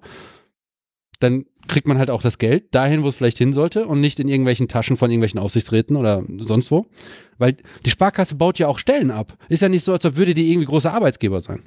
Dann 1.20 1.46
kriegt 1.68 1.88
man 1.88 1.98
halt 1.98 2.10
auch 2.12 2.22
das 2.22 2.38
Geld 2.38 2.76
dahin, 2.76 3.04
wo 3.04 3.08
es 3.10 3.16
vielleicht 3.16 3.38
hin 3.38 3.54
sollte 3.54 3.86
und 3.88 4.02
nicht 4.02 4.20
in 4.20 4.28
irgendwelchen 4.28 4.68
Taschen 4.68 4.98
von 4.98 5.10
irgendwelchen 5.10 5.40
Aufsichtsräten 5.40 5.96
oder 5.96 6.24
sonst 6.40 6.70
wo. 6.72 6.86
Weil 7.38 7.56
die 7.86 7.90
Sparkasse 7.90 8.36
baut 8.36 8.60
ja 8.60 8.68
auch 8.68 8.78
Stellen 8.80 9.12
ab. 9.12 9.38
Ist 9.50 9.62
ja 9.62 9.70
nicht 9.70 9.84
so, 9.86 9.92
als 9.94 10.06
ob 10.06 10.16
würde 10.18 10.34
die 10.34 10.52
irgendwie 10.52 10.68
großer 10.68 10.94
Arbeitsgeber 10.94 11.42
sein. 11.42 11.64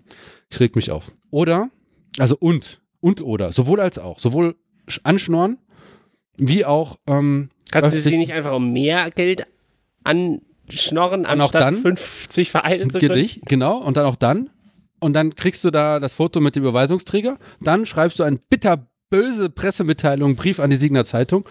Ich 0.50 0.60
reg 0.60 0.76
mich 0.76 0.90
auf. 0.90 1.10
Oder, 1.30 1.70
also 2.18 2.36
und, 2.38 2.80
und 3.00 3.20
oder, 3.22 3.52
sowohl 3.52 3.80
als 3.80 3.98
auch. 3.98 4.18
Sowohl 4.18 4.54
sch- 4.88 5.00
anschnorren, 5.02 5.58
wie 6.36 6.64
auch, 6.64 6.98
ähm, 7.06 7.50
Kannst 7.70 7.92
du 7.92 7.98
sie 7.98 8.16
nicht 8.18 8.32
einfach 8.32 8.54
um 8.54 8.72
mehr 8.72 9.10
Geld 9.10 9.46
anschnorren, 10.04 11.26
anstatt 11.26 11.62
dann? 11.62 11.76
50 11.76 12.50
Vereine 12.50 12.88
zu? 12.88 12.98
Gedicht, 12.98 13.42
genau, 13.46 13.78
und 13.78 13.96
dann 13.96 14.06
auch 14.06 14.16
dann. 14.16 14.50
Und 15.00 15.12
dann 15.12 15.34
kriegst 15.36 15.64
du 15.64 15.70
da 15.70 16.00
das 16.00 16.14
Foto 16.14 16.40
mit 16.40 16.56
dem 16.56 16.62
Überweisungsträger. 16.64 17.38
Dann 17.60 17.86
schreibst 17.86 18.18
du 18.18 18.24
ein 18.24 18.40
bitter, 18.50 18.88
böse 19.10 19.50
Pressemitteilung, 19.50 20.36
Brief 20.36 20.60
an 20.60 20.70
die 20.70 20.76
Siegner 20.76 21.04
Zeitung. 21.04 21.48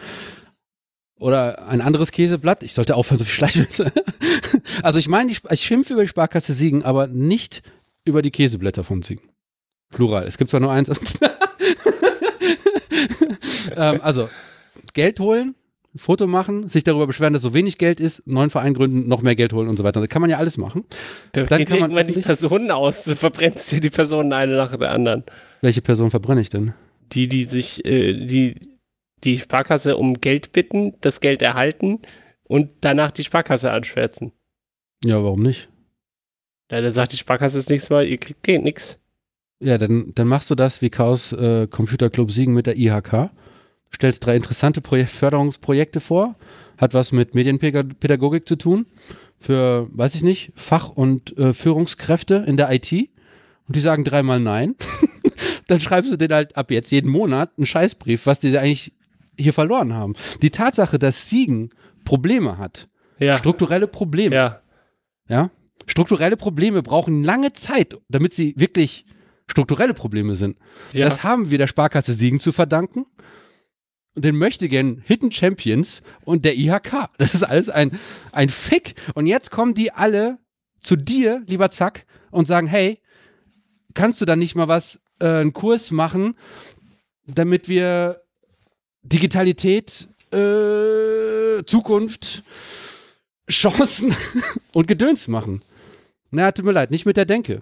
Oder 1.20 1.68
ein 1.68 1.82
anderes 1.82 2.12
Käseblatt. 2.12 2.62
Ich 2.62 2.74
sollte 2.74 2.96
aufhören, 2.96 3.18
so 3.18 3.26
viel 3.26 3.34
Schleichwitze. 3.34 3.92
also 4.84 5.00
ich 5.00 5.08
meine, 5.08 5.32
ich 5.32 5.42
schimpfe 5.62 5.94
über 5.94 6.04
die 6.04 6.10
Sparkasse 6.10 6.54
Siegen, 6.54 6.84
aber 6.84 7.08
nicht 7.08 7.64
über 8.06 8.22
die 8.22 8.30
Käseblätter 8.32 8.84
von 8.84 9.02
Siegen. 9.02 9.28
Plural. 9.90 10.26
Es 10.26 10.38
gibt 10.38 10.52
zwar 10.52 10.60
nur 10.60 10.72
eins. 10.72 10.90
ähm, 13.76 14.00
also, 14.02 14.30
Geld 14.94 15.20
holen, 15.20 15.56
Foto 15.96 16.28
machen, 16.28 16.70
sich 16.70 16.84
darüber 16.84 17.08
beschweren, 17.08 17.34
dass 17.34 17.42
so 17.42 17.54
wenig 17.54 17.78
Geld 17.78 18.00
ist, 18.00 18.28
neuen 18.28 18.50
Verein 18.50 18.74
gründen, 18.74 19.08
noch 19.08 19.22
mehr 19.22 19.36
Geld 19.36 19.54
holen 19.54 19.68
und 19.70 19.78
so 19.78 19.84
weiter. 19.84 20.00
Das 20.00 20.10
kann 20.10 20.22
man 20.22 20.30
ja 20.30 20.38
alles 20.38 20.58
machen. 20.58 20.86
Da 21.32 21.44
dann 21.44 21.66
kann 21.66 21.92
man 21.92 22.08
die 22.08 22.14
Personen 22.14 22.70
aus, 22.70 23.06
du 23.06 23.16
verbrennst 23.16 23.72
dir 23.72 23.80
die 23.80 23.90
Personen 23.90 24.34
eine 24.34 24.56
nach 24.56 24.76
der 24.76 24.92
anderen. 24.92 25.24
Welche 25.62 25.82
Person 25.82 26.12
verbrenne 26.12 26.42
ich 26.42 26.50
denn? 26.50 26.74
Die, 27.14 27.28
die 27.28 27.44
sich, 27.46 27.86
äh, 27.86 28.26
die 28.26 28.78
die 29.24 29.40
Sparkasse 29.40 29.98
um 29.98 30.22
Geld 30.22 30.52
bitten, 30.52 30.94
das 31.02 31.22
Geld 31.22 31.42
erhalten 31.42 32.00
und 32.44 32.70
danach 32.82 33.12
die 33.12 33.24
Sparkasse 33.24 33.72
anschwärzen. 33.72 34.32
Ja, 35.04 35.24
warum 35.24 35.44
nicht? 35.44 35.70
Ja, 36.72 36.82
dann 36.82 36.92
sagt 36.92 37.14
die 37.14 37.18
Sparkasse 37.18 37.58
das 37.58 37.70
nächste 37.70 37.94
Mal, 37.94 38.08
ihr 38.08 38.18
kriegt 38.18 38.44
Geld 38.44 38.64
nix. 38.64 39.00
Ja, 39.60 39.78
dann, 39.78 40.12
dann 40.14 40.28
machst 40.28 40.50
du 40.52 40.56
das 40.56 40.82
wie 40.82 40.90
Chaos 40.90 41.34
äh, 41.34 41.68
Computer 41.68 42.10
Club 42.10 42.32
Siegen 42.32 42.54
mit 42.54 42.68
der 42.68 42.78
IHK. 42.78 43.32
Stellst 43.94 44.26
drei 44.26 44.36
interessante 44.36 44.82
Projek 44.82 45.10
Förderungsprojekte 45.10 46.00
vor, 46.00 46.36
hat 46.78 46.94
was 46.94 47.12
mit 47.12 47.36
Medienpädagogik 47.36 48.48
zu 48.48 48.58
tun, 48.58 48.86
für, 49.40 49.88
weiß 49.92 50.16
ich 50.16 50.24
nicht, 50.24 50.52
Fach- 50.56 50.90
und 50.90 51.38
äh, 51.38 51.54
Führungskräfte 51.54 52.44
in 52.46 52.58
der 52.58 52.72
IT. 52.72 53.10
Und 53.68 53.76
die 53.76 53.82
sagen 53.82 54.04
dreimal 54.04 54.40
nein. 54.40 54.76
dann 55.68 55.82
schreibst 55.82 56.12
du 56.12 56.18
denen 56.18 56.34
halt 56.34 56.56
ab 56.58 56.72
jetzt 56.72 56.92
jeden 56.92 57.12
Monat 57.12 57.52
einen 57.58 57.66
Scheißbrief, 57.66 58.26
was 58.26 58.40
die 58.40 58.58
eigentlich 58.58 58.94
hier 59.40 59.54
verloren 59.54 59.94
haben. 59.94 60.14
Die 60.42 60.50
Tatsache, 60.50 60.98
dass 60.98 61.30
Siegen 61.30 61.70
Probleme 62.06 62.58
hat, 62.58 62.88
ja. 63.20 63.38
strukturelle 63.38 63.88
Probleme, 63.88 64.36
ja. 64.36 64.62
ja, 65.28 65.52
strukturelle 65.86 66.38
Probleme 66.38 66.82
brauchen 66.82 67.24
lange 67.24 67.54
Zeit, 67.54 67.98
damit 68.10 68.34
sie 68.34 68.54
wirklich 68.58 69.06
strukturelle 69.50 69.94
Probleme 69.94 70.36
sind. 70.36 70.58
Ja. 70.94 71.06
Das 71.06 71.24
haben 71.24 71.52
wir 71.52 71.58
der 71.58 71.68
Sparkasse 71.68 72.14
Siegen 72.14 72.40
zu 72.40 72.52
verdanken 72.52 73.06
und 74.16 74.26
den 74.26 74.36
möchte 74.36 74.68
gern 74.68 75.02
Hidden 75.06 75.32
Champions 75.32 76.02
und 76.26 76.44
der 76.44 76.58
IHK. 76.58 77.10
Das 77.18 77.34
ist 77.34 77.44
alles 77.44 77.70
ein, 77.70 77.98
ein 78.32 78.50
Fick. 78.50 78.96
Und 79.14 79.28
jetzt 79.28 79.52
kommen 79.52 79.74
die 79.74 79.92
alle 79.92 80.40
zu 80.80 80.96
dir, 80.96 81.44
lieber 81.48 81.70
Zack, 81.70 82.06
und 82.32 82.48
sagen, 82.48 82.68
hey, 82.68 83.00
kannst 83.98 84.22
du 84.22 84.26
da 84.26 84.36
nicht 84.36 84.56
mal 84.56 84.68
was, 84.68 85.02
äh, 85.20 85.26
einen 85.26 85.54
Kurs 85.54 85.92
machen, 85.92 86.36
damit 87.26 87.68
wir 87.68 88.22
Digitalität, 89.02 90.08
äh, 90.32 91.64
Zukunft, 91.66 92.44
Chancen 93.50 94.16
und 94.74 94.88
Gedöns 94.88 95.28
machen. 95.28 95.62
Na, 96.30 96.52
tut 96.52 96.66
mir 96.66 96.74
leid, 96.74 96.92
nicht 96.92 97.06
mit 97.06 97.18
der 97.18 97.26
Denke. 97.26 97.62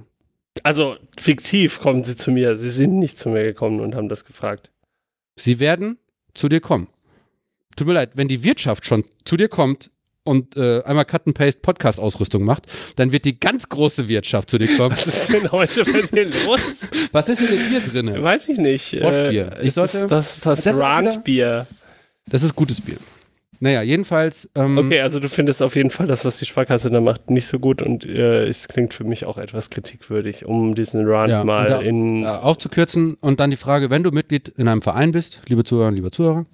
Also 0.63 0.97
fiktiv 1.17 1.79
kommen 1.79 2.03
sie 2.03 2.15
zu 2.15 2.31
mir. 2.31 2.57
Sie 2.57 2.69
sind 2.69 2.99
nicht 2.99 3.17
zu 3.17 3.29
mir 3.29 3.43
gekommen 3.43 3.79
und 3.79 3.95
haben 3.95 4.09
das 4.09 4.25
gefragt. 4.25 4.71
Sie 5.35 5.59
werden 5.59 5.97
zu 6.33 6.49
dir 6.49 6.61
kommen. 6.61 6.87
Tut 7.75 7.87
mir 7.87 7.93
leid, 7.93 8.11
wenn 8.15 8.27
die 8.27 8.43
Wirtschaft 8.43 8.85
schon 8.85 9.03
zu 9.25 9.37
dir 9.37 9.49
kommt 9.49 9.91
und 10.25 10.57
äh, 10.57 10.83
einmal 10.83 11.05
Cut-and-Paste 11.05 11.61
Podcast-Ausrüstung 11.61 12.43
macht, 12.43 12.67
dann 12.97 13.11
wird 13.11 13.23
die 13.25 13.39
ganz 13.39 13.69
große 13.69 14.09
Wirtschaft 14.09 14.49
zu 14.49 14.57
dir 14.57 14.75
kommen. 14.75 14.91
Was 14.91 15.07
ist 15.07 15.33
denn 15.33 15.51
heute 15.51 15.83
bei 15.85 16.01
dir 16.01 16.25
los? 16.25 16.89
Was 17.13 17.29
ist 17.29 17.41
denn 17.41 17.57
in 17.57 17.69
Bier 17.69 17.79
drin? 17.81 18.21
Weiß 18.21 18.49
ich 18.49 18.57
nicht. 18.57 18.99
Boschbier. 18.99 19.51
Äh, 19.59 19.67
ich 19.67 19.73
sollte, 19.73 20.07
das, 20.07 20.41
das, 20.41 20.63
das 20.63 20.79
Randbier. 20.79 21.67
Das 22.27 22.43
ist 22.43 22.55
gutes 22.55 22.81
Bier. 22.81 22.97
Naja, 23.59 23.81
jedenfalls. 23.81 24.49
Ähm, 24.55 24.77
okay, 24.77 25.01
also 25.01 25.19
du 25.19 25.29
findest 25.29 25.61
auf 25.61 25.75
jeden 25.75 25.89
Fall 25.89 26.07
das, 26.07 26.25
was 26.25 26.39
die 26.39 26.45
Sparkasse 26.45 26.89
da 26.89 26.99
macht, 26.99 27.29
nicht 27.29 27.47
so 27.47 27.59
gut 27.59 27.81
und 27.81 28.05
äh, 28.05 28.43
es 28.43 28.67
klingt 28.67 28.93
für 28.93 29.03
mich 29.03 29.25
auch 29.25 29.37
etwas 29.37 29.69
kritikwürdig, 29.69 30.45
um 30.45 30.75
diesen 30.75 31.07
Rand 31.07 31.31
ja, 31.31 31.43
mal 31.43 31.69
da, 31.69 31.79
in. 31.79 32.23
Äh, 32.23 32.27
aufzukürzen 32.27 33.15
und 33.21 33.39
dann 33.39 33.51
die 33.51 33.57
Frage, 33.57 33.89
wenn 33.89 34.03
du 34.03 34.11
Mitglied 34.11 34.49
in 34.49 34.67
einem 34.67 34.81
Verein 34.81 35.11
bist, 35.11 35.41
liebe 35.47 35.63
Zuhörer, 35.63 35.91
lieber 35.91 36.11
Zuhörer, 36.11 36.45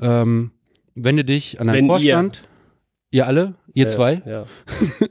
ähm, 0.00 0.52
wende 0.94 1.24
dich 1.24 1.60
an 1.60 1.68
einen 1.68 1.78
wenn 1.78 1.86
Vorstand. 1.86 2.42
Ihr, 2.42 2.49
ihr 3.10 3.26
alle, 3.26 3.54
ihr 3.74 3.84
ja, 3.84 3.90
zwei, 3.90 4.22
ja. 4.26 4.46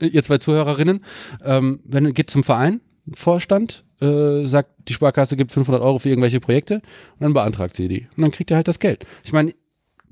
ihr 0.00 0.22
zwei 0.22 0.38
Zuhörerinnen, 0.38 1.04
ähm, 1.44 1.80
wenn 1.84 2.12
geht 2.14 2.30
zum 2.30 2.44
Verein, 2.44 2.80
Vorstand, 3.14 3.84
äh, 4.00 4.46
sagt, 4.46 4.70
die 4.88 4.94
Sparkasse 4.94 5.36
gibt 5.36 5.52
500 5.52 5.82
Euro 5.82 5.98
für 5.98 6.08
irgendwelche 6.08 6.40
Projekte 6.40 6.76
und 6.76 7.20
dann 7.20 7.32
beantragt 7.32 7.76
sie 7.76 7.88
die. 7.88 8.08
Und 8.16 8.22
dann 8.22 8.30
kriegt 8.30 8.50
ihr 8.50 8.56
halt 8.56 8.68
das 8.68 8.78
Geld. 8.78 9.04
Ich 9.24 9.32
meine, 9.32 9.52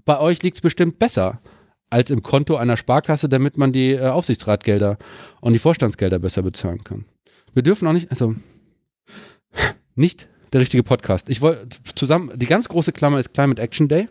bei 0.04 0.18
euch 0.20 0.42
liegt 0.42 0.56
es 0.56 0.60
bestimmt 0.60 0.98
besser 0.98 1.40
als 1.90 2.10
im 2.10 2.22
Konto 2.22 2.56
einer 2.56 2.76
Sparkasse, 2.76 3.28
damit 3.28 3.56
man 3.56 3.72
die 3.72 3.92
äh, 3.92 4.08
Aufsichtsratgelder 4.08 4.98
und 5.40 5.52
die 5.52 5.58
Vorstandsgelder 5.58 6.18
besser 6.18 6.42
bezahlen 6.42 6.84
kann. 6.84 7.06
Wir 7.54 7.62
dürfen 7.62 7.88
auch 7.88 7.92
nicht, 7.92 8.10
also 8.10 8.34
nicht 9.94 10.28
der 10.52 10.60
richtige 10.60 10.82
Podcast. 10.82 11.28
Ich 11.28 11.40
wollte 11.40 11.78
zusammen, 11.94 12.32
die 12.34 12.46
ganz 12.46 12.68
große 12.68 12.92
Klammer 12.92 13.18
ist 13.18 13.32
Climate 13.32 13.60
Action 13.60 13.88
Day 13.88 14.08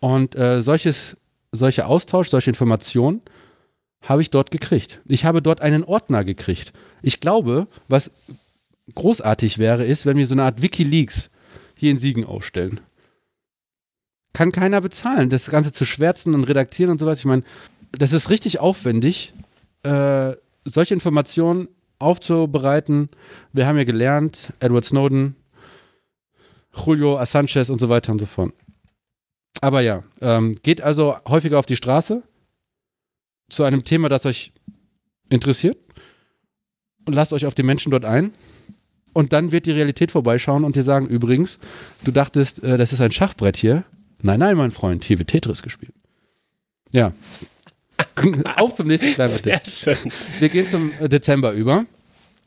und 0.00 0.36
äh, 0.36 0.60
solches, 0.60 1.16
solcher 1.52 1.88
Austausch, 1.88 2.30
solche 2.30 2.50
Informationen 2.50 3.22
habe 4.02 4.22
ich 4.22 4.30
dort 4.30 4.50
gekriegt. 4.50 5.00
Ich 5.08 5.24
habe 5.24 5.42
dort 5.42 5.60
einen 5.60 5.84
Ordner 5.84 6.24
gekriegt. 6.24 6.72
Ich 7.02 7.20
glaube, 7.20 7.66
was 7.88 8.12
großartig 8.94 9.58
wäre, 9.58 9.84
ist, 9.84 10.06
wenn 10.06 10.16
wir 10.16 10.26
so 10.26 10.34
eine 10.34 10.44
Art 10.44 10.62
Wikileaks 10.62 11.30
hier 11.76 11.90
in 11.90 11.98
Siegen 11.98 12.24
aufstellen. 12.24 12.80
Kann 14.32 14.52
keiner 14.52 14.80
bezahlen, 14.80 15.30
das 15.30 15.50
Ganze 15.50 15.72
zu 15.72 15.84
schwärzen 15.84 16.34
und 16.34 16.44
redaktieren 16.44 16.90
und 16.92 16.98
sowas. 16.98 17.18
Ich 17.18 17.24
meine, 17.24 17.42
das 17.92 18.12
ist 18.12 18.30
richtig 18.30 18.60
aufwendig, 18.60 19.32
äh, 19.82 20.32
solche 20.64 20.94
Informationen 20.94 21.68
aufzubereiten. 21.98 23.08
Wir 23.52 23.66
haben 23.66 23.78
ja 23.78 23.84
gelernt, 23.84 24.52
Edward 24.60 24.84
Snowden, 24.84 25.34
Julio 26.74 27.18
Assange 27.18 27.64
und 27.68 27.80
so 27.80 27.88
weiter 27.88 28.12
und 28.12 28.20
so 28.20 28.26
fort. 28.26 28.52
Aber 29.60 29.80
ja, 29.80 30.04
ähm, 30.20 30.56
geht 30.62 30.80
also 30.80 31.16
häufiger 31.26 31.58
auf 31.58 31.66
die 31.66 31.76
Straße 31.76 32.22
zu 33.48 33.64
einem 33.64 33.84
Thema, 33.84 34.08
das 34.08 34.26
euch 34.26 34.52
interessiert 35.30 35.78
und 37.06 37.14
lasst 37.14 37.32
euch 37.32 37.46
auf 37.46 37.54
die 37.54 37.62
Menschen 37.62 37.90
dort 37.90 38.04
ein. 38.04 38.32
Und 39.14 39.32
dann 39.32 39.50
wird 39.50 39.66
die 39.66 39.72
Realität 39.72 40.10
vorbeischauen 40.10 40.64
und 40.64 40.76
dir 40.76 40.82
sagen, 40.82 41.06
übrigens, 41.06 41.58
du 42.04 42.12
dachtest, 42.12 42.62
äh, 42.62 42.76
das 42.76 42.92
ist 42.92 43.00
ein 43.00 43.10
Schachbrett 43.10 43.56
hier. 43.56 43.84
Nein, 44.22 44.40
nein, 44.40 44.56
mein 44.56 44.70
Freund, 44.70 45.04
hier 45.04 45.18
wird 45.18 45.30
Tetris 45.30 45.62
gespielt. 45.62 45.94
Ja. 46.92 47.12
Auf 48.56 48.76
zum 48.76 48.86
nächsten 48.86 49.14
kleinen 49.14 49.32
Sehr 49.32 49.60
schön. 49.64 50.12
Wir 50.38 50.48
gehen 50.48 50.68
zum 50.68 50.92
äh, 51.00 51.08
Dezember 51.08 51.52
über. 51.52 51.84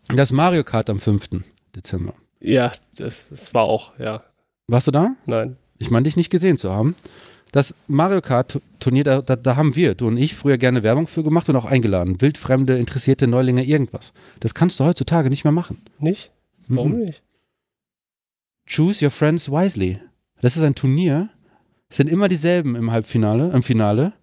Das 0.08 0.32
Mario 0.32 0.64
Kart 0.64 0.90
am 0.90 1.00
5. 1.00 1.44
Dezember. 1.76 2.14
Ja, 2.40 2.72
das, 2.96 3.30
das 3.30 3.54
war 3.54 3.64
auch, 3.64 3.98
ja. 4.00 4.24
Warst 4.68 4.88
du 4.88 4.92
da? 4.92 5.16
Nein. 5.26 5.58
Ich 5.82 5.90
meine, 5.90 6.04
dich 6.04 6.16
nicht 6.16 6.30
gesehen 6.30 6.58
zu 6.58 6.72
haben. 6.72 6.96
Das 7.52 7.74
Mario 7.88 8.22
Kart 8.22 8.62
Turnier, 8.80 9.04
da, 9.04 9.22
da, 9.22 9.36
da, 9.36 9.56
haben 9.56 9.76
wir, 9.76 9.96
du 9.96 10.08
und 10.08 10.16
ich, 10.18 10.36
früher 10.36 10.58
gerne 10.58 10.84
Werbung 10.84 11.08
für 11.08 11.24
gemacht 11.24 11.50
und 11.50 11.56
auch 11.56 11.66
eingeladen. 11.66 12.22
Wildfremde, 12.22 12.78
interessierte 12.78 13.28
Neulinge, 13.28 13.66
irgendwas. 13.66 14.14
Das 14.40 14.54
kannst 14.54 14.80
du 14.80 14.86
heutzutage 14.86 15.30
nicht 15.30 15.44
mehr 15.44 15.52
machen. 15.52 15.82
Nicht? 16.00 16.32
Warum 16.68 16.94
mhm. 16.94 17.06
nicht? 17.06 17.24
Choose 18.70 19.04
your 19.04 19.12
friends 19.12 19.52
wisely. 19.52 20.00
Das 20.42 20.56
ist 20.56 20.64
ein 20.64 20.76
Turnier. 20.76 21.30
Es 21.90 21.98
sind 21.98 22.10
immer 22.10 22.30
dieselben 22.30 22.76
im 22.76 22.92
Halbfinale, 22.92 23.52
im 23.52 23.64
Finale. 23.64 24.14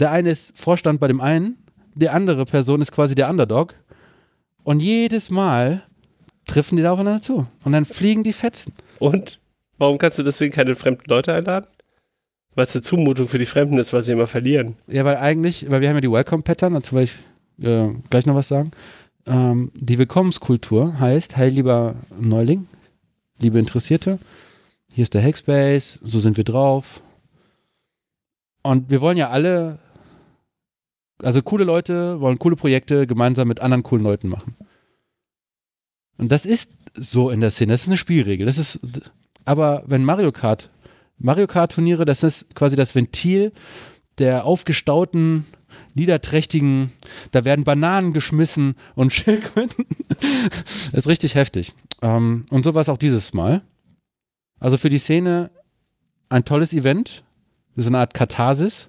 Der 0.00 0.10
eine 0.10 0.30
ist 0.30 0.58
Vorstand 0.58 1.00
bei 1.00 1.06
dem 1.06 1.20
einen, 1.20 1.58
die 1.94 2.08
andere 2.08 2.44
Person 2.44 2.80
ist 2.80 2.92
quasi 2.92 3.14
der 3.14 3.28
Underdog. 3.30 3.74
Und 4.64 4.80
jedes 4.80 5.30
Mal 5.30 5.82
treffen 6.46 6.76
die 6.76 6.82
da 6.82 6.92
aufeinander 6.92 7.22
zu. 7.22 7.46
Und 7.62 7.72
dann 7.72 7.84
fliegen 7.84 8.24
die 8.24 8.32
Fetzen. 8.32 8.72
Und? 8.98 9.38
Warum 9.78 9.98
kannst 9.98 10.18
du 10.18 10.22
deswegen 10.22 10.54
keine 10.54 10.74
fremden 10.74 11.04
Leute 11.08 11.34
einladen? 11.34 11.66
Weil 12.54 12.66
es 12.66 12.74
eine 12.74 12.82
Zumutung 12.82 13.28
für 13.28 13.38
die 13.38 13.46
Fremden 13.46 13.78
ist, 13.78 13.92
weil 13.92 14.02
sie 14.02 14.12
immer 14.12 14.26
verlieren. 14.26 14.76
Ja, 14.86 15.04
weil 15.04 15.16
eigentlich, 15.16 15.68
weil 15.68 15.82
wir 15.82 15.88
haben 15.88 15.96
ja 15.96 16.00
die 16.00 16.10
Welcome-Pattern, 16.10 16.72
dazu 16.72 16.94
werde 16.94 17.04
ich 17.04 17.18
äh, 17.64 17.90
gleich 18.08 18.24
noch 18.24 18.34
was 18.34 18.48
sagen. 18.48 18.70
Ähm, 19.26 19.70
die 19.74 19.98
Willkommenskultur 19.98 20.98
heißt, 20.98 21.36
hey 21.36 21.50
lieber 21.50 21.96
Neuling, 22.18 22.66
liebe 23.38 23.58
Interessierte, 23.58 24.18
hier 24.88 25.02
ist 25.02 25.12
der 25.12 25.22
Hackspace, 25.22 25.98
so 26.02 26.18
sind 26.20 26.38
wir 26.38 26.44
drauf. 26.44 27.02
Und 28.62 28.88
wir 28.88 29.02
wollen 29.02 29.18
ja 29.18 29.28
alle, 29.28 29.78
also 31.22 31.42
coole 31.42 31.64
Leute 31.64 32.20
wollen 32.20 32.38
coole 32.38 32.56
Projekte 32.56 33.06
gemeinsam 33.06 33.48
mit 33.48 33.60
anderen 33.60 33.82
coolen 33.82 34.02
Leuten 34.02 34.28
machen. 34.28 34.56
Und 36.16 36.32
das 36.32 36.46
ist 36.46 36.72
so 36.94 37.28
in 37.28 37.42
der 37.42 37.50
Szene, 37.50 37.74
das 37.74 37.82
ist 37.82 37.88
eine 37.88 37.98
Spielregel. 37.98 38.46
Das 38.46 38.56
ist, 38.56 38.80
aber 39.46 39.82
wenn 39.86 40.04
Mario 40.04 40.32
Kart 40.32 40.70
Mario 41.18 41.46
Kart 41.46 41.72
Turniere, 41.72 42.04
das 42.04 42.22
ist 42.22 42.54
quasi 42.54 42.76
das 42.76 42.94
Ventil 42.94 43.52
der 44.18 44.46
aufgestauten, 44.46 45.46
niederträchtigen, 45.94 46.92
da 47.32 47.44
werden 47.44 47.64
Bananen 47.64 48.12
geschmissen 48.12 48.76
und 48.94 49.12
Schildkröten. 49.14 49.84
das 50.08 50.88
ist 50.92 51.06
richtig 51.06 51.34
heftig. 51.34 51.74
Ähm, 52.02 52.46
und 52.50 52.64
so 52.64 52.74
war 52.74 52.80
es 52.80 52.88
auch 52.88 52.98
dieses 52.98 53.34
Mal. 53.34 53.62
Also 54.58 54.78
für 54.78 54.88
die 54.88 54.98
Szene 54.98 55.50
ein 56.28 56.44
tolles 56.44 56.72
Event, 56.72 57.24
so 57.76 57.88
eine 57.88 57.98
Art 57.98 58.14
Katharsis. 58.14 58.88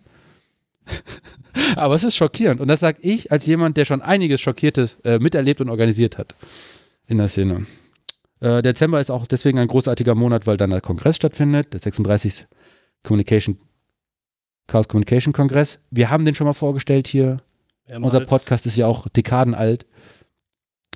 Aber 1.75 1.95
es 1.95 2.03
ist 2.03 2.15
schockierend. 2.15 2.61
Und 2.61 2.69
das 2.69 2.79
sage 2.79 2.99
ich 3.01 3.31
als 3.31 3.45
jemand, 3.45 3.75
der 3.75 3.83
schon 3.83 4.01
einiges 4.01 4.39
Schockiertes 4.39 4.97
äh, 5.03 5.19
miterlebt 5.19 5.59
und 5.59 5.69
organisiert 5.69 6.17
hat 6.17 6.35
in 7.05 7.17
der 7.17 7.27
Szene. 7.27 7.65
Äh, 8.39 8.61
Dezember 8.61 8.99
ist 8.99 9.09
auch 9.09 9.27
deswegen 9.27 9.59
ein 9.59 9.67
großartiger 9.67 10.15
Monat, 10.15 10.47
weil 10.47 10.57
dann 10.57 10.69
der 10.69 10.81
Kongress 10.81 11.15
stattfindet, 11.15 11.73
der 11.73 11.79
36. 11.79 12.47
Communication, 13.03 13.57
Chaos 14.67 14.87
Communication 14.87 15.33
Kongress. 15.33 15.79
Wir 15.91 16.09
haben 16.09 16.25
den 16.25 16.35
schon 16.35 16.45
mal 16.45 16.53
vorgestellt 16.53 17.07
hier. 17.07 17.37
Unser 17.89 18.21
Podcast 18.21 18.65
ist 18.65 18.75
ja 18.75 18.85
auch 18.85 19.07
dekadenalt. 19.07 19.85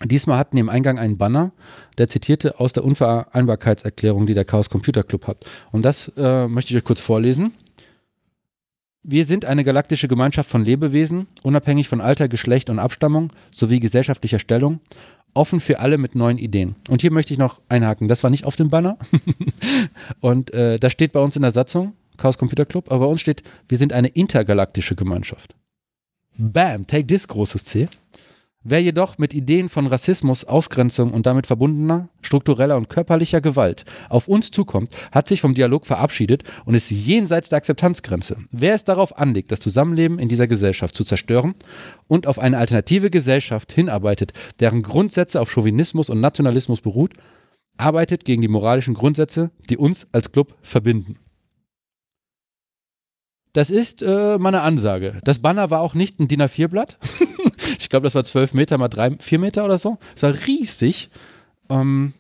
Diesmal 0.03 0.37
hatten 0.37 0.57
wir 0.57 0.61
im 0.61 0.69
Eingang 0.69 0.99
einen 0.99 1.17
Banner, 1.17 1.51
der 1.97 2.07
zitierte 2.07 2.59
aus 2.59 2.73
der 2.73 2.83
Unvereinbarkeitserklärung, 2.83 4.25
die 4.25 4.33
der 4.33 4.45
Chaos 4.45 4.69
Computer 4.69 5.03
Club 5.03 5.27
hat. 5.27 5.45
Und 5.71 5.85
das 5.85 6.11
äh, 6.17 6.47
möchte 6.47 6.73
ich 6.73 6.77
euch 6.77 6.83
kurz 6.83 7.01
vorlesen. 7.01 7.53
Wir 9.03 9.25
sind 9.25 9.45
eine 9.45 9.63
galaktische 9.63 10.07
Gemeinschaft 10.07 10.49
von 10.49 10.63
Lebewesen, 10.63 11.27
unabhängig 11.41 11.87
von 11.87 12.01
Alter, 12.01 12.27
Geschlecht 12.27 12.69
und 12.69 12.77
Abstammung 12.77 13.33
sowie 13.51 13.79
gesellschaftlicher 13.79 14.37
Stellung, 14.37 14.79
offen 15.34 15.59
für 15.59 15.79
alle 15.79 15.97
mit 15.97 16.15
neuen 16.15 16.38
Ideen. 16.38 16.75
Und 16.89 17.01
hier 17.01 17.11
möchte 17.11 17.34
ich 17.34 17.39
noch 17.39 17.61
einhaken, 17.69 18.07
das 18.07 18.23
war 18.23 18.29
nicht 18.29 18.45
auf 18.45 18.55
dem 18.55 18.69
Banner. 18.69 18.97
und 20.19 20.53
äh, 20.53 20.79
das 20.79 20.91
steht 20.91 21.11
bei 21.13 21.19
uns 21.19 21.36
in 21.36 21.41
der 21.41 21.51
Satzung, 21.51 21.93
Chaos 22.17 22.38
Computer 22.38 22.65
Club, 22.65 22.91
aber 22.91 23.05
bei 23.05 23.11
uns 23.11 23.21
steht, 23.21 23.43
wir 23.67 23.77
sind 23.77 23.93
eine 23.93 24.09
intergalaktische 24.09 24.95
Gemeinschaft. 24.95 25.55
Bam, 26.38 26.88
take 26.88 27.07
this, 27.07 27.27
großes 27.27 27.65
C. 27.65 27.88
Wer 28.64 28.80
jedoch 28.80 29.18
mit 29.18 29.34
Ideen 29.34 29.70
von 29.70 29.88
Rassismus, 29.88 30.43
Ausgrenzung 30.43 31.12
und 31.14 31.26
damit 31.26 31.47
verbundener, 31.47 32.09
struktureller 32.22 32.78
und 32.78 32.89
körperlicher 32.89 33.41
Gewalt 33.41 33.86
auf 34.07 34.28
uns 34.28 34.51
zukommt, 34.51 34.95
hat 35.12 35.28
sich 35.28 35.41
vom 35.41 35.55
Dialog 35.55 35.88
verabschiedet 35.88 36.43
und 36.66 36.76
ist 36.76 36.91
jenseits 36.91 37.49
der 37.49 37.57
Akzeptanzgrenze. 37.57 38.38
Wer 38.51 38.76
es 38.76 38.84
darauf 38.84 39.18
anlegt, 39.18 39.51
das 39.51 39.62
Zusammenleben 39.62 40.20
in 40.20 40.30
dieser 40.30 40.45
Gesellschaft 40.45 40.93
zu 40.93 41.03
zerstören 41.03 41.55
und 42.07 42.28
auf 42.28 42.38
eine 42.38 42.59
alternative 42.59 43.09
Gesellschaft 43.09 43.72
hinarbeitet, 43.72 44.34
deren 44.59 44.84
Grundsätze 44.84 45.41
auf 45.41 45.51
Chauvinismus 45.51 46.12
und 46.12 46.22
Nationalismus 46.22 46.82
beruht, 46.82 47.14
arbeitet 47.78 48.26
gegen 48.26 48.43
die 48.43 48.47
moralischen 48.47 48.93
Grundsätze, 48.93 49.49
die 49.72 49.78
uns 49.78 50.05
als 50.12 50.32
Club 50.32 50.53
verbinden. 50.62 51.16
Das 53.53 53.72
ist 53.72 54.03
äh, 54.03 54.38
meine 54.38 54.62
Ansage. 54.62 55.20
Das 55.24 55.39
Banner 55.39 55.72
war 55.72 55.82
auch 55.82 55.95
nicht 55.95 56.20
ein 56.20 56.28
DIN 56.28 56.43
A4-Blatt. 56.43 56.99
ich 57.80 57.89
glaube, 57.89 58.05
das 58.05 58.15
war 58.15 58.24
12 58.24 58.53
Meter 58.53 58.78
mal 58.78 58.88
3, 58.88 59.17
4 59.19 59.39
Meter 59.39 59.65
oder 59.65 59.78
so. 59.78 59.97
Das 60.13 60.24
war 60.24 60.47
riesig. 60.47 61.09
Ähm, 61.69 62.13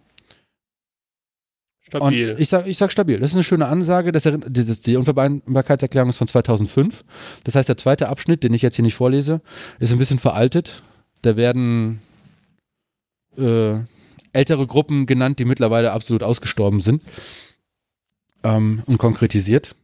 stabil. 1.81 2.35
ich 2.39 2.49
sage 2.49 2.69
ich 2.69 2.77
sag 2.77 2.91
stabil. 2.91 3.19
Das 3.19 3.31
ist 3.31 3.35
eine 3.35 3.43
schöne 3.43 3.67
Ansage. 3.67 4.11
Das, 4.11 4.23
die, 4.23 4.81
die 4.81 4.95
Unvereinbarkeitserklärung 4.95 6.09
ist 6.09 6.17
von 6.17 6.27
2005. 6.27 7.03
Das 7.43 7.55
heißt, 7.55 7.69
der 7.69 7.77
zweite 7.77 8.09
Abschnitt, 8.09 8.43
den 8.43 8.53
ich 8.53 8.61
jetzt 8.61 8.75
hier 8.75 8.83
nicht 8.83 8.95
vorlese, 8.95 9.41
ist 9.79 9.91
ein 9.91 9.99
bisschen 9.99 10.19
veraltet. 10.19 10.81
Da 11.21 11.37
werden 11.37 12.01
äh, 13.37 13.79
ältere 14.33 14.67
Gruppen 14.67 15.05
genannt, 15.05 15.39
die 15.39 15.45
mittlerweile 15.45 15.91
absolut 15.91 16.23
ausgestorben 16.23 16.81
sind 16.81 17.01
ähm, 18.43 18.83
und 18.85 18.97
konkretisiert. 18.97 19.75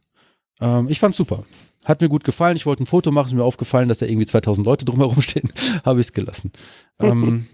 Ähm, 0.60 0.88
ich 0.88 0.98
fand's 0.98 1.16
super. 1.16 1.44
Hat 1.84 2.00
mir 2.00 2.08
gut 2.08 2.24
gefallen. 2.24 2.56
Ich 2.56 2.66
wollte 2.66 2.82
ein 2.82 2.86
Foto 2.86 3.10
machen. 3.10 3.28
Ist 3.28 3.34
mir 3.34 3.44
aufgefallen, 3.44 3.88
dass 3.88 3.98
da 3.98 4.06
irgendwie 4.06 4.26
2000 4.26 4.66
Leute 4.66 4.84
drumherum 4.84 5.20
stehen. 5.22 5.52
Habe 5.84 6.00
ich 6.00 6.08
es 6.08 6.12
gelassen. 6.12 6.52
ähm, 6.98 7.46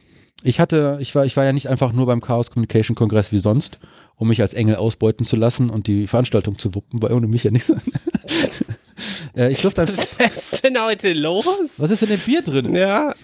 ich 0.43 0.61
hatte, 0.61 0.99
ich 1.01 1.14
war, 1.14 1.25
ich 1.25 1.37
war 1.37 1.45
ja 1.45 1.53
nicht 1.53 1.68
einfach 1.68 1.93
nur 1.93 2.05
beim 2.05 2.20
Chaos 2.20 2.51
Communication 2.51 2.95
Kongress 2.95 3.33
wie 3.33 3.39
sonst, 3.39 3.79
um 4.16 4.29
mich 4.29 4.43
als 4.43 4.53
Engel 4.53 4.77
ausbeuten 4.77 5.25
zu 5.25 5.37
lassen 5.37 5.70
und 5.70 5.87
die 5.87 6.07
Veranstaltung 6.07 6.59
zu 6.59 6.75
wuppen, 6.75 7.01
weil 7.03 7.12
ohne 7.12 7.27
mich 7.27 7.45
ja 7.45 7.51
nichts 7.51 7.68
sein. 7.68 7.81
äh, 9.37 9.51
ich 9.51 9.62
durfte 9.62 9.83
Was 9.83 10.07
ist 10.35 10.64
denn 10.64 10.79
heute 10.83 11.14
los? 11.14 11.47
Was 11.79 11.91
ist 11.91 12.03
denn 12.03 12.11
im 12.11 12.20
Bier 12.20 12.43
drin? 12.43 12.75
Ja. 12.75 13.14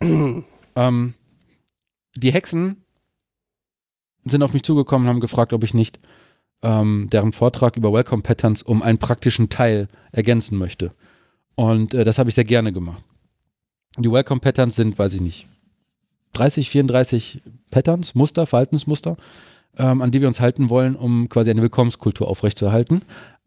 ähm, 0.00 1.14
die 2.16 2.32
Hexen 2.32 2.84
sind 4.24 4.42
auf 4.42 4.54
mich 4.54 4.62
zugekommen 4.62 5.06
und 5.06 5.14
haben 5.14 5.20
gefragt, 5.20 5.52
ob 5.52 5.64
ich 5.64 5.74
nicht 5.74 6.00
ähm, 6.62 7.08
deren 7.10 7.32
Vortrag 7.32 7.76
über 7.76 7.92
Welcome 7.92 8.22
Patterns 8.22 8.62
um 8.62 8.82
einen 8.82 8.98
praktischen 8.98 9.48
Teil 9.48 9.88
ergänzen 10.12 10.58
möchte. 10.58 10.92
Und 11.54 11.94
äh, 11.94 12.04
das 12.04 12.18
habe 12.18 12.28
ich 12.28 12.34
sehr 12.34 12.44
gerne 12.44 12.72
gemacht. 12.72 13.02
Die 13.98 14.10
Welcome 14.10 14.40
Patterns 14.40 14.76
sind, 14.76 14.98
weiß 14.98 15.14
ich 15.14 15.20
nicht, 15.20 15.46
30, 16.34 16.70
34 16.70 17.42
Patterns, 17.70 18.14
Muster, 18.14 18.46
Verhaltensmuster, 18.46 19.16
ähm, 19.76 20.00
an 20.00 20.10
die 20.10 20.20
wir 20.20 20.28
uns 20.28 20.40
halten 20.40 20.70
wollen, 20.70 20.96
um 20.96 21.28
quasi 21.28 21.50
eine 21.50 21.62
Willkommenskultur 21.62 22.28
aufrechtzuerhalten. 22.28 23.02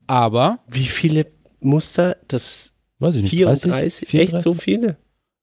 Aber. 0.08 0.60
Wie 0.68 0.86
viele 0.86 1.28
Muster? 1.62 2.18
Das 2.28 2.74
weiß 3.00 3.16
ich 3.16 3.22
nicht. 3.24 3.32
34? 3.32 3.72
30, 3.72 4.08
34? 4.10 4.36
Echt 4.36 4.44
so 4.44 4.54
viele? 4.54 4.98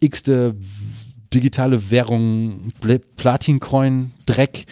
x-te 0.00 0.54
digitale 1.32 1.90
Währung, 1.90 2.72
Platin-Coin, 3.16 4.12
Dreck 4.26 4.66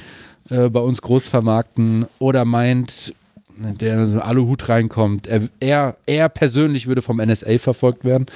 äh, 0.50 0.68
bei 0.68 0.80
uns 0.80 1.02
groß 1.02 1.28
vermarkten 1.28 2.07
oder 2.18 2.44
meint, 2.44 3.14
der 3.57 4.07
so 4.07 4.20
Aluhut 4.20 4.68
reinkommt, 4.68 5.26
er, 5.26 5.48
er, 5.61 5.96
er 6.07 6.28
persönlich 6.28 6.86
würde 6.86 7.02
vom 7.02 7.18
NSA 7.18 7.59
verfolgt 7.59 8.05
werden. 8.05 8.26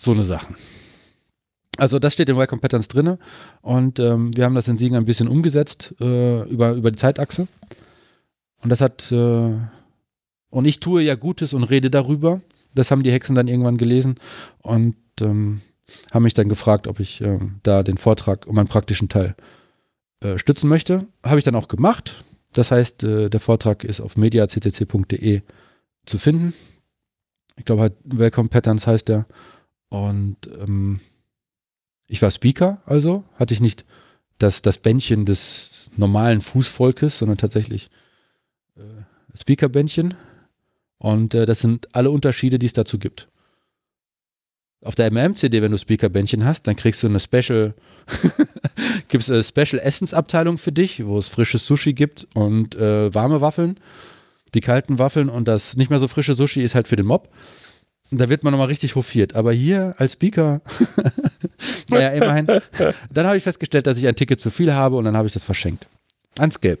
So 0.00 0.12
eine 0.12 0.24
Sache. 0.24 0.54
Also 1.76 1.98
das 1.98 2.12
steht 2.12 2.28
in 2.28 2.36
Welcome 2.36 2.60
Patterns 2.60 2.88
drin 2.88 3.18
und 3.62 3.98
ähm, 3.98 4.36
wir 4.36 4.44
haben 4.44 4.54
das 4.54 4.68
in 4.68 4.78
Siegen 4.78 4.96
ein 4.96 5.04
bisschen 5.04 5.28
umgesetzt 5.28 5.94
äh, 6.00 6.42
über, 6.48 6.72
über 6.72 6.90
die 6.90 6.98
Zeitachse. 6.98 7.46
Und 8.62 8.70
das 8.70 8.80
hat 8.80 9.12
äh, 9.12 9.56
und 10.50 10.64
ich 10.64 10.80
tue 10.80 11.02
ja 11.02 11.14
Gutes 11.14 11.52
und 11.52 11.64
rede 11.64 11.90
darüber. 11.90 12.40
Das 12.74 12.90
haben 12.90 13.02
die 13.02 13.12
Hexen 13.12 13.34
dann 13.34 13.48
irgendwann 13.48 13.76
gelesen 13.78 14.16
und 14.62 14.96
ähm, 15.20 15.62
haben 16.10 16.22
mich 16.22 16.34
dann 16.34 16.48
gefragt, 16.48 16.86
ob 16.86 17.00
ich 17.00 17.20
äh, 17.20 17.38
da 17.62 17.82
den 17.82 17.98
Vortrag 17.98 18.46
um 18.46 18.58
einen 18.58 18.68
praktischen 18.68 19.08
Teil 19.08 19.34
äh, 20.20 20.38
stützen 20.38 20.68
möchte. 20.68 21.06
Habe 21.22 21.38
ich 21.38 21.44
dann 21.44 21.54
auch 21.54 21.68
gemacht. 21.68 22.22
Das 22.52 22.70
heißt, 22.70 23.02
äh, 23.04 23.30
der 23.30 23.40
Vortrag 23.40 23.84
ist 23.84 24.00
auf 24.00 24.16
mediaccc.de 24.16 25.42
zu 26.06 26.18
finden. 26.18 26.54
Ich 27.56 27.64
glaube 27.64 27.82
halt 27.82 27.94
Welcome 28.04 28.48
Patterns 28.48 28.86
heißt 28.86 29.08
der. 29.08 29.26
Und 29.88 30.36
ähm, 30.46 31.00
Ich 32.06 32.22
war 32.22 32.30
Speaker, 32.30 32.82
also 32.86 33.24
hatte 33.34 33.54
ich 33.54 33.60
nicht 33.60 33.84
das, 34.38 34.62
das 34.62 34.78
Bändchen 34.78 35.24
des 35.26 35.90
normalen 35.96 36.40
Fußvolkes, 36.40 37.18
sondern 37.18 37.38
tatsächlich 37.38 37.90
äh, 38.76 38.82
Speaker-Bändchen. 39.34 40.14
Und 40.98 41.34
äh, 41.34 41.46
das 41.46 41.60
sind 41.60 41.94
alle 41.94 42.10
Unterschiede, 42.10 42.58
die 42.58 42.66
es 42.66 42.72
dazu 42.72 42.98
gibt. 42.98 43.28
Auf 44.84 44.94
der 44.94 45.10
MM-CD, 45.10 45.60
wenn 45.60 45.72
du 45.72 45.78
Speaker-Bändchen 45.78 46.44
hast, 46.44 46.66
dann 46.66 46.76
kriegst 46.76 47.02
du 47.02 47.08
eine 47.08 47.18
Special, 47.18 47.74
gibt 49.08 49.24
es 49.24 49.30
eine 49.30 49.42
Special 49.42 49.80
Essensabteilung 49.80 50.56
für 50.56 50.70
dich, 50.70 51.04
wo 51.04 51.18
es 51.18 51.28
frisches 51.28 51.66
Sushi 51.66 51.94
gibt 51.94 52.28
und 52.34 52.76
äh, 52.76 53.12
warme 53.12 53.40
Waffeln. 53.40 53.80
Die 54.54 54.60
kalten 54.60 54.98
Waffeln 54.98 55.28
und 55.28 55.48
das 55.48 55.76
nicht 55.76 55.90
mehr 55.90 55.98
so 55.98 56.08
frische 56.08 56.34
Sushi 56.34 56.62
ist 56.62 56.74
halt 56.74 56.88
für 56.88 56.96
den 56.96 57.06
Mob. 57.06 57.28
Da 58.10 58.28
wird 58.28 58.42
man 58.42 58.52
nochmal 58.52 58.68
richtig 58.68 58.94
hofiert. 58.94 59.34
Aber 59.34 59.52
hier 59.52 59.94
als 59.98 60.14
Speaker, 60.14 60.62
naja, 61.90 62.08
immerhin. 62.10 62.46
Dann 63.10 63.26
habe 63.26 63.36
ich 63.36 63.42
festgestellt, 63.42 63.86
dass 63.86 63.98
ich 63.98 64.06
ein 64.06 64.16
Ticket 64.16 64.40
zu 64.40 64.50
viel 64.50 64.72
habe 64.72 64.96
und 64.96 65.04
dann 65.04 65.16
habe 65.16 65.26
ich 65.26 65.34
das 65.34 65.44
verschenkt. 65.44 65.86
An 66.38 66.50
Scape. 66.50 66.78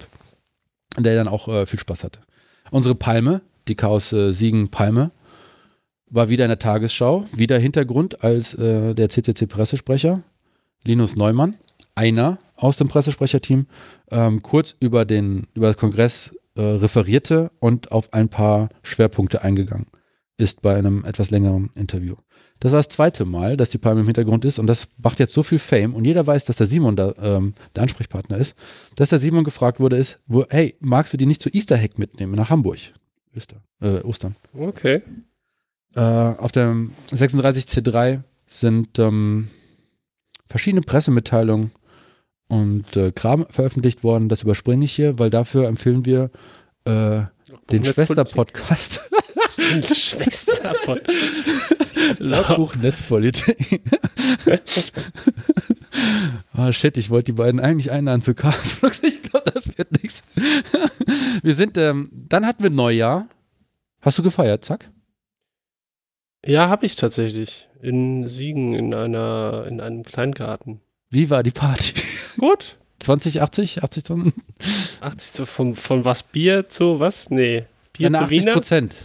Der 0.96 1.16
dann 1.16 1.28
auch 1.28 1.48
äh, 1.48 1.66
viel 1.66 1.78
Spaß 1.78 2.04
hatte. 2.04 2.20
Unsere 2.70 2.94
Palme, 2.94 3.42
die 3.68 3.74
Chaos 3.74 4.12
äh, 4.12 4.32
Siegen 4.32 4.68
Palme, 4.68 5.12
war 6.10 6.28
wieder 6.28 6.44
in 6.44 6.50
der 6.50 6.58
Tagesschau. 6.58 7.26
Wieder 7.32 7.58
Hintergrund 7.58 8.22
als 8.24 8.54
äh, 8.54 8.94
der 8.94 9.08
CCC-Pressesprecher, 9.08 10.22
Linus 10.84 11.16
Neumann, 11.16 11.56
einer 11.94 12.38
aus 12.56 12.76
dem 12.76 12.88
Pressesprecherteam, 12.88 13.66
ähm, 14.10 14.42
kurz 14.42 14.74
über, 14.80 15.04
den, 15.04 15.46
über 15.54 15.66
das 15.66 15.76
Kongress 15.76 16.34
äh, 16.54 16.62
referierte 16.62 17.50
und 17.60 17.92
auf 17.92 18.12
ein 18.12 18.28
paar 18.28 18.68
Schwerpunkte 18.82 19.42
eingegangen. 19.42 19.86
Ist 20.36 20.62
bei 20.62 20.76
einem 20.76 21.04
etwas 21.04 21.30
längeren 21.30 21.70
Interview. 21.74 22.14
Das 22.60 22.72
war 22.72 22.78
das 22.78 22.88
zweite 22.88 23.24
Mal, 23.24 23.56
dass 23.56 23.70
die 23.70 23.78
Palme 23.78 24.00
im 24.00 24.06
Hintergrund 24.06 24.44
ist. 24.44 24.58
Und 24.58 24.66
das 24.66 24.88
macht 25.02 25.18
jetzt 25.20 25.32
so 25.32 25.42
viel 25.42 25.58
Fame. 25.58 25.94
Und 25.94 26.04
jeder 26.04 26.26
weiß, 26.26 26.44
dass 26.44 26.56
der 26.56 26.66
Simon 26.66 26.96
da, 26.96 27.12
ähm, 27.20 27.54
der 27.74 27.82
Ansprechpartner 27.84 28.36
ist, 28.38 28.54
dass 28.96 29.10
der 29.10 29.18
Simon 29.18 29.44
gefragt 29.44 29.80
wurde, 29.80 29.96
ist, 29.96 30.18
wo, 30.26 30.44
hey, 30.48 30.76
magst 30.80 31.12
du 31.12 31.16
die 31.16 31.26
nicht 31.26 31.42
zu 31.42 31.50
Easter 31.50 31.76
Hack 31.76 31.98
mitnehmen 31.98 32.34
nach 32.34 32.50
Hamburg? 32.50 32.78
Öster, 33.38 33.62
äh, 33.80 34.00
Ostern. 34.02 34.36
Okay. 34.52 35.02
Äh, 35.94 36.00
auf 36.00 36.52
dem 36.52 36.92
36C3 37.10 38.20
sind 38.46 38.98
ähm, 38.98 39.48
verschiedene 40.48 40.82
Pressemitteilungen 40.82 41.72
und 42.48 42.96
äh, 42.96 43.12
Kram 43.12 43.46
veröffentlicht 43.50 44.02
worden. 44.02 44.28
Das 44.28 44.42
überspringe 44.42 44.84
ich 44.84 44.92
hier, 44.92 45.18
weil 45.18 45.30
dafür 45.30 45.68
empfehlen 45.68 46.04
wir 46.04 46.30
äh, 46.84 47.22
den 47.70 47.84
Schwester-Podcast. 47.84 49.12
Schwester 49.82 50.74
von. 50.74 51.00
Logbuch 52.18 52.76
Netzpolitik. 52.76 53.80
oh 56.56 56.72
shit, 56.72 56.96
ich 56.96 57.10
wollte 57.10 57.26
die 57.26 57.32
beiden 57.32 57.60
eigentlich 57.60 57.90
einladen 57.90 58.22
zu 58.22 58.34
Castbox. 58.34 59.02
Ich 59.02 59.22
glaube, 59.22 59.50
das 59.50 59.76
wird 59.76 60.02
nichts. 60.02 60.22
Wir 61.42 61.54
sind, 61.54 61.76
ähm, 61.76 62.10
dann 62.12 62.46
hatten 62.46 62.62
wir 62.62 62.70
Neujahr. 62.70 63.28
Hast 64.00 64.18
du 64.18 64.22
gefeiert, 64.22 64.64
Zack? 64.64 64.90
Ja, 66.44 66.68
habe 66.68 66.86
ich 66.86 66.96
tatsächlich. 66.96 67.68
In 67.82 68.26
Siegen, 68.28 68.74
in 68.74 68.94
einer, 68.94 69.66
in 69.68 69.80
einem 69.80 70.02
Kleingarten. 70.02 70.80
Wie 71.10 71.30
war 71.30 71.42
die 71.42 71.50
Party? 71.50 71.94
Gut. 72.38 72.76
20, 73.00 73.42
80, 73.42 73.82
80 73.82 74.04
Tonnen? 74.04 74.32
80 75.00 75.32
zu, 75.32 75.46
von, 75.46 75.74
von 75.74 76.04
was? 76.04 76.22
Bier 76.22 76.68
zu 76.68 77.00
was? 77.00 77.30
Nee. 77.30 77.64
Bier 77.92 78.12
zu 78.12 78.18
80 78.20 78.30
Wiener? 78.30 78.52
Prozent. 78.54 78.96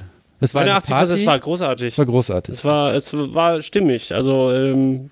Es 0.44 0.54
war 0.54 0.62
eine 0.64 0.74
80 0.76 0.94
Party. 0.94 1.14
es 1.14 1.26
war 1.26 1.40
großartig. 1.40 1.88
es 1.88 1.98
war 1.98 2.06
großartig. 2.06 2.54
Es 2.54 2.66
war, 2.66 2.94
es 2.94 3.14
war 3.14 3.62
stimmig. 3.62 4.14
Also, 4.14 4.52
ähm, 4.52 5.10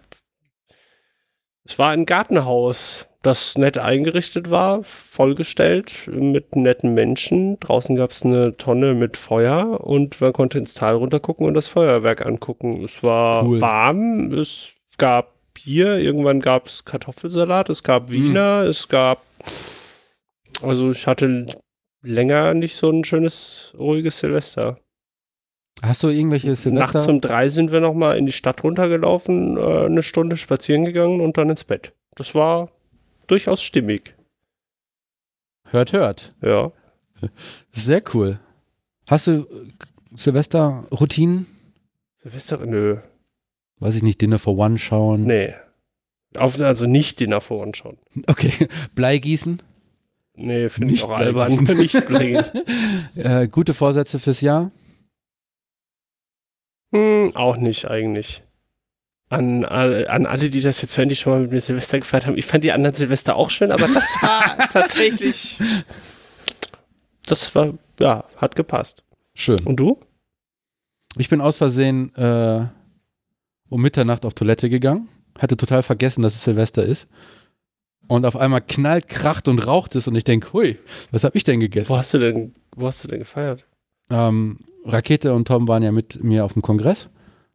es 1.64 1.80
war 1.80 1.92
ein 1.92 2.06
Gartenhaus, 2.06 3.08
das 3.22 3.58
nett 3.58 3.78
eingerichtet 3.78 4.50
war, 4.50 4.84
vollgestellt 4.84 5.94
mit 6.08 6.56
netten 6.56 6.94
Menschen. 6.94 7.58
Draußen 7.60 7.96
gab 7.96 8.12
es 8.12 8.24
eine 8.26 8.58
Tonne 8.58 8.94
mit 8.94 9.16
Feuer 9.16 9.80
und 9.82 10.20
man 10.20 10.34
konnte 10.34 10.58
ins 10.58 10.74
Tal 10.74 10.96
runtergucken 10.96 11.46
und 11.46 11.54
das 11.54 11.68
Feuerwerk 11.68 12.26
angucken. 12.26 12.84
Es 12.84 13.02
war 13.04 13.46
Cool. 13.46 13.62
warm, 13.62 14.34
es 14.34 14.72
gab 14.98 15.34
Bier, 15.54 15.98
irgendwann 16.00 16.42
gab 16.42 16.66
es 16.68 16.84
Kartoffelsalat, 16.84 17.70
es 17.70 17.84
gab 17.84 18.08
Hm. 18.08 18.12
Wiener, 18.12 18.64
es 18.64 18.88
gab. 18.90 19.22
Also, 20.62 20.92
ich 20.92 21.08
hatte 21.08 21.46
länger 22.02 22.54
nicht 22.54 22.76
so 22.76 22.90
ein 22.90 23.04
schönes, 23.06 23.74
ruhiges 23.78 24.20
Silvester. 24.20 24.78
Hast 25.82 26.04
du 26.04 26.10
irgendwelche 26.10 26.56
Silvester? 26.56 26.94
Nachts 27.00 27.08
um 27.08 27.22
drei 27.22 27.50
sind 27.50 27.72
wir 27.72 27.80
nochmal 27.80 28.18
in 28.18 28.26
die 28.26 28.32
Stadt 28.32 28.64
runtergelaufen, 28.64 29.58
äh, 29.58 29.86
eine 29.86 30.04
Stunde 30.04 30.38
spazieren 30.38 30.86
gegangen 30.86 31.22
und 31.22 31.38
dann 31.38 31.50
ins 31.50 31.64
Bett. 31.64 31.94
Das 32.16 32.36
war 32.36 32.70
durchaus 33.28 33.62
stimmig. 33.62 34.16
Hört, 35.66 35.94
hört. 35.94 36.36
Ja. 36.42 36.72
Sehr 37.72 38.04
cool. 38.14 38.40
Hast 39.10 39.28
du 39.28 39.32
äh, 39.32 39.46
Silvester-Routinen? 40.16 41.48
Silvester, 42.16 42.66
nö. 42.66 42.98
Weiß 43.80 43.96
ich 43.96 44.04
nicht, 44.04 44.22
Dinner 44.22 44.38
for 44.38 44.58
One 44.58 44.78
schauen? 44.78 45.24
Nee. 45.24 45.54
Auf, 46.36 46.60
also 46.60 46.86
nicht 46.86 47.20
Dinner 47.20 47.42
for 47.42 47.60
One 47.60 47.74
schauen. 47.74 47.98
Okay. 48.28 48.68
Bleigießen? 48.96 49.62
Nee, 50.36 50.70
finde 50.70 50.94
ich 50.94 51.04
auch 51.04 51.12
albern. 51.12 51.56
Nicht 51.78 52.08
Bleigießen. 52.08 52.62
Äh, 53.16 53.48
gute 53.50 53.74
Vorsätze 53.74 54.18
fürs 54.18 54.42
Jahr? 54.42 54.72
Hm, 56.92 57.36
auch 57.36 57.58
nicht 57.58 57.89
eigentlich. 57.89 58.44
An, 59.30 59.64
an 59.64 60.26
alle, 60.26 60.50
die 60.50 60.60
das 60.60 60.82
jetzt 60.82 60.98
hören, 60.98 61.08
die 61.08 61.16
schon 61.16 61.32
mal 61.32 61.42
mit 61.44 61.52
mir 61.52 61.62
Silvester 61.62 62.00
gefeiert 62.00 62.26
haben. 62.26 62.38
Ich 62.38 62.46
fand 62.46 62.66
die 62.66 62.74
anderen 62.74 62.96
Silvester 62.96 63.38
auch 63.38 63.50
schön, 63.50 63.72
aber 63.72 63.88
das 63.88 64.22
war 64.22 64.58
tatsächlich. 64.74 65.58
Das 67.26 67.56
war, 67.56 67.74
ja, 68.00 68.26
hat 68.36 68.58
gepasst. 68.58 69.04
Schön. 69.34 69.62
Und 69.62 69.78
du? 69.78 70.02
Ich 71.18 71.30
bin 71.30 71.39
aus 71.39 71.58
Versehen 71.58 72.14
äh, 72.16 72.68
um 73.70 73.82
Mitternacht 73.82 74.26
auf 74.26 74.34
Toilette 74.34 74.70
gegangen. 74.70 75.08
Hatte 75.39 75.56
total 75.56 75.82
vergessen, 75.82 76.22
dass 76.24 76.36
es 76.36 76.44
Silvester 76.44 76.84
ist. 76.84 77.08
Und 78.10 78.26
auf 78.26 78.36
einmal 78.36 78.62
knallt, 78.62 79.08
kracht 79.08 79.48
und 79.48 79.60
raucht 79.60 79.96
es 79.96 80.10
und 80.10 80.16
ich 80.16 80.26
denke, 80.26 80.52
hui, 80.52 80.78
was 81.12 81.24
habe 81.24 81.38
ich 81.38 81.46
denn 81.46 81.62
gegessen? 81.62 81.88
Wo 81.88 81.98
hast 81.98 82.14
du 82.14 82.18
denn, 82.18 82.54
wo 82.76 82.88
hast 82.88 83.02
du 83.04 83.08
denn 83.08 83.20
gefeiert? 83.20 83.66
Ähm, 84.10 84.60
Rakete 84.86 85.34
und 85.34 85.48
Tom 85.48 85.68
waren 85.68 85.84
ja 85.84 85.92
mit 85.92 86.24
mir 86.24 86.46
auf 86.46 86.54
dem 86.54 86.62
Kongress. 86.62 87.10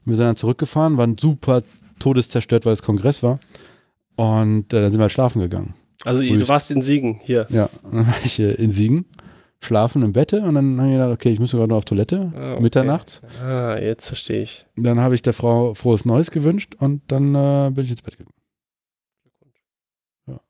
Wir 0.05 0.17
sind 0.17 0.25
dann 0.25 0.37
zurückgefahren, 0.37 0.97
waren 0.97 1.19
super 1.19 1.63
todeszerstört, 1.99 2.65
weil 2.67 2.73
es 2.75 2.83
Kongress 2.83 3.23
war. 3.23 3.41
Und 4.17 4.73
äh, 4.73 4.81
dann 4.81 4.91
sind 4.91 4.99
wir 5.01 5.05
halt 5.05 5.13
schlafen 5.13 5.41
gegangen. 5.41 5.75
Also 6.05 6.23
du 6.23 6.49
warst 6.49 6.71
in 6.71 6.83
Siegen 6.83 7.21
hier. 7.23 7.47
Ja, 7.51 7.69
dann 7.83 8.07
war 8.07 8.15
ich 8.25 8.39
äh, 8.39 8.53
in 8.55 8.71
Siegen, 8.71 9.07
schlafen 9.61 10.03
im 10.03 10.13
Bette 10.13 10.43
und 10.43 10.55
dann 10.55 10.79
habe 10.79 10.89
ich 10.89 10.95
gedacht, 10.95 11.11
okay, 11.13 11.31
ich 11.31 11.41
muss 11.41 11.51
gerade 11.51 11.69
noch 11.69 11.79
auf 11.79 11.85
Toilette, 11.85 12.33
Ah, 12.37 12.53
okay. 12.55 12.63
mitternachts. 12.63 13.21
Ah, 13.43 13.77
jetzt 13.79 14.07
verstehe 14.07 14.43
ich. 14.43 14.67
Dann 14.77 15.01
habe 15.01 15.15
ich 15.17 15.23
der 15.23 15.33
Frau 15.33 15.75
frohes 15.75 16.05
Neues 16.05 16.31
gewünscht 16.31 16.77
und 16.79 17.03
dann 17.09 17.35
äh, 17.35 17.71
bin 17.75 17.85
ich 17.85 17.91
ins 17.91 18.03
Bett 18.03 18.17
gegangen. 18.19 18.33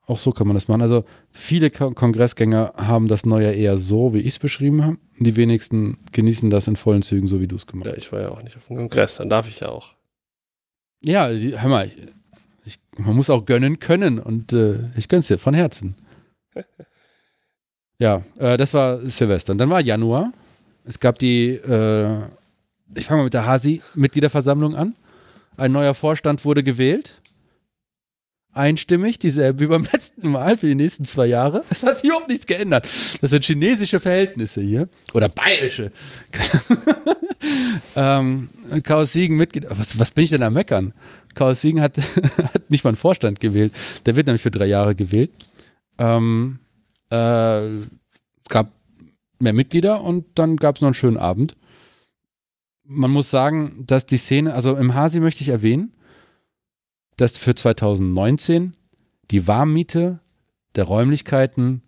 Auch 0.07 0.19
so 0.19 0.33
kann 0.33 0.47
man 0.47 0.55
das 0.55 0.69
machen. 0.69 0.83
Also 0.83 1.05
viele 1.31 1.71
Ko 1.71 1.91
Kongressgänger 1.91 2.73
haben 2.77 3.09
das 3.09 3.27
Neujahr 3.27 3.53
eher 3.53 3.77
so, 3.77 4.15
wie 4.15 4.21
ich 4.21 4.35
es 4.35 4.39
beschrieben 4.39 4.85
habe. 4.85 4.99
Die 5.19 5.37
wenigsten 5.37 5.99
genießen 6.13 6.49
das 6.49 6.67
in 6.67 6.77
vollen 6.77 7.03
Zügen, 7.03 7.29
so 7.29 7.41
wie 7.41 7.47
du 7.47 7.57
es 7.57 7.67
gemacht 7.67 7.89
hast. 7.89 7.95
Ja, 7.95 7.99
ich 7.99 8.13
war 8.13 8.21
ja 8.21 8.31
auch 8.31 8.43
nicht 8.43 8.57
auf 8.57 8.67
dem 8.67 8.77
Kongress, 8.77 9.17
dann 9.17 9.29
darf 9.29 9.47
ich 9.49 9.61
ja 9.61 9.69
auch. 9.69 9.95
Ja, 11.03 11.31
die, 11.31 11.61
hör 11.61 11.69
mal, 11.69 11.91
ich, 12.65 12.79
man 12.97 13.15
muss 13.15 13.29
auch 13.31 13.45
gönnen 13.45 13.79
können 13.79 14.19
und 14.19 14.53
äh, 14.53 14.79
ich 14.97 15.09
gönn's 15.09 15.29
dir 15.29 15.39
von 15.39 15.55
Herzen. 15.55 15.95
ja, 17.99 18.23
äh, 18.39 18.57
das 18.57 18.73
war 18.73 19.07
Silvester. 19.07 19.53
Und 19.53 19.59
dann 19.59 19.71
war 19.71 19.81
Januar. 19.81 20.33
Es 20.85 21.01
gab 21.01 21.19
die, 21.19 21.51
äh, 21.51 22.21
ich 22.95 23.07
fange 23.07 23.19
mal 23.19 23.25
mit 23.25 23.35
der 23.35 23.47
Hasi-Mitgliederversammlung 23.47 24.75
an. 24.75 24.95
Ein 25.57 25.73
neuer 25.73 25.95
Vorstand 25.95 26.45
wurde 26.45 26.63
gewählt. 26.63 27.21
Einstimmig, 28.57 29.19
dieselbe 29.19 29.61
wie 29.61 29.67
beim 29.67 29.85
letzten 29.93 30.31
Mal 30.31 30.57
für 30.57 30.67
die 30.67 30.75
nächsten 30.75 31.05
zwei 31.05 31.27
Jahre. 31.27 31.63
Es 31.71 31.83
hat 31.83 31.99
sich 31.99 32.09
überhaupt 32.09 32.29
nichts 32.29 32.47
geändert. 32.47 32.85
Das 33.21 33.31
sind 33.31 33.45
chinesische 33.45 34.01
Verhältnisse 34.01 34.61
hier. 34.63 34.89
Oder 35.13 35.29
bayerische. 35.29 35.93
ähm, 37.97 38.49
Chaos 38.83 39.13
Siegen 39.13 39.37
Mitglied. 39.37 39.67
Was, 39.69 39.99
was 39.99 40.11
bin 40.11 40.25
ich 40.25 40.31
denn 40.31 40.43
am 40.43 40.55
Meckern? 40.55 40.95
Chaos 41.35 41.61
Siegen 41.61 41.81
hat, 41.81 41.99
hat 42.55 42.71
nicht 42.71 42.85
mal 42.85 42.91
einen 42.91 42.97
Vorstand 42.97 43.41
gewählt. 43.41 43.73
Der 44.07 44.17
wird 44.17 44.27
nämlich 44.27 44.43
für 44.43 44.51
drei 44.51 44.67
Jahre 44.67 44.95
gewählt. 44.95 45.31
Ähm, 45.99 46.59
äh, 47.11 47.67
es 47.67 47.89
gab 48.49 48.73
mehr 49.39 49.53
Mitglieder 49.53 50.03
und 50.03 50.25
dann 50.35 50.57
gab 50.57 50.77
es 50.77 50.83
noch 50.83 50.89
einen 50.89 50.95
schönen 50.95 51.19
Abend. 51.19 51.57
Man 52.85 53.11
muss 53.11 53.31
sagen, 53.31 53.85
dass 53.87 54.07
die 54.07 54.17
Szene, 54.17 54.55
also 54.55 54.77
im 54.77 54.95
Hasi 54.95 55.21
möchte 55.21 55.43
ich 55.43 55.49
erwähnen, 55.49 55.93
dass 57.17 57.39
für 57.39 57.55
2019 57.55 58.73
die 59.31 59.47
Warmmiete 59.47 60.21
der 60.75 60.85
Räumlichkeiten, 60.85 61.83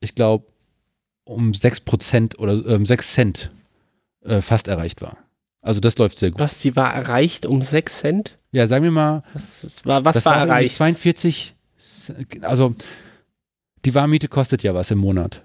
ich 0.00 0.14
glaube, 0.14 0.46
um 1.24 1.52
6% 1.52 2.36
oder 2.36 2.66
ähm, 2.66 2.86
6 2.86 3.12
Cent 3.12 3.50
äh, 4.22 4.40
fast 4.40 4.68
erreicht 4.68 5.02
war. 5.02 5.18
Also 5.60 5.80
das 5.80 5.96
läuft 5.96 6.18
sehr 6.18 6.30
gut. 6.30 6.40
Was, 6.40 6.58
die 6.58 6.76
war 6.76 6.92
erreicht 6.92 7.46
um 7.46 7.62
6 7.62 7.98
Cent? 7.98 8.38
Ja, 8.52 8.66
sagen 8.66 8.84
wir 8.84 8.90
mal, 8.90 9.22
Was, 9.32 9.84
war, 9.84 10.04
was 10.04 10.24
war 10.24 10.36
erreicht? 10.36 10.76
42, 10.76 11.54
also 12.42 12.74
die 13.84 13.94
Warmmiete 13.94 14.28
kostet 14.28 14.62
ja 14.62 14.74
was 14.74 14.90
im 14.90 14.98
Monat. 14.98 15.42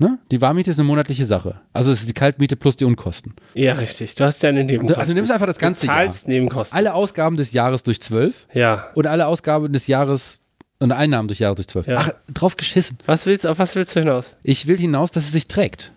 Ne? 0.00 0.18
Die 0.30 0.40
Warmmiete 0.40 0.70
ist 0.70 0.78
eine 0.78 0.86
monatliche 0.86 1.26
Sache. 1.26 1.60
Also 1.74 1.92
es 1.92 2.00
ist 2.00 2.08
die 2.08 2.14
Kaltmiete 2.14 2.56
plus 2.56 2.74
die 2.74 2.86
Unkosten. 2.86 3.34
Ja, 3.52 3.74
richtig. 3.74 4.14
Du 4.14 4.24
hast 4.24 4.42
ja 4.42 4.48
eine 4.48 4.64
Nebenkosten. 4.64 4.98
Also 4.98 5.12
du 5.12 5.16
nimmst 5.16 5.30
einfach 5.30 5.46
das 5.46 5.58
ganze 5.58 5.82
du 5.82 5.86
Jahr. 5.92 5.96
zahlst 5.98 6.26
Nebenkosten. 6.26 6.74
Alle 6.76 6.94
Ausgaben 6.94 7.36
des 7.36 7.52
Jahres 7.52 7.82
durch 7.82 8.00
12 8.00 8.46
Ja. 8.54 8.88
und 8.94 9.06
alle 9.06 9.26
Ausgaben 9.26 9.70
des 9.74 9.86
Jahres 9.88 10.38
und 10.78 10.90
Einnahmen 10.92 11.28
durch 11.28 11.38
Jahre 11.40 11.54
durch 11.54 11.68
12. 11.68 11.86
Ja. 11.86 11.96
Ach, 11.98 12.10
drauf 12.32 12.56
geschissen. 12.56 12.96
Was 13.04 13.26
willst, 13.26 13.46
auf 13.46 13.58
was 13.58 13.76
willst 13.76 13.94
du 13.94 14.00
hinaus? 14.00 14.32
Ich 14.42 14.66
will 14.66 14.78
hinaus, 14.78 15.10
dass 15.10 15.24
es 15.26 15.32
sich 15.32 15.46
trägt. 15.48 15.92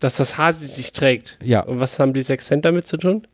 Dass 0.00 0.16
das 0.16 0.36
Hasi 0.36 0.66
sich 0.66 0.92
trägt. 0.92 1.38
Ja, 1.40 1.60
Und 1.60 1.78
was 1.78 2.00
haben 2.00 2.12
die 2.12 2.22
6 2.22 2.46
Cent 2.46 2.64
damit 2.64 2.88
zu 2.88 2.96
tun? 2.96 3.24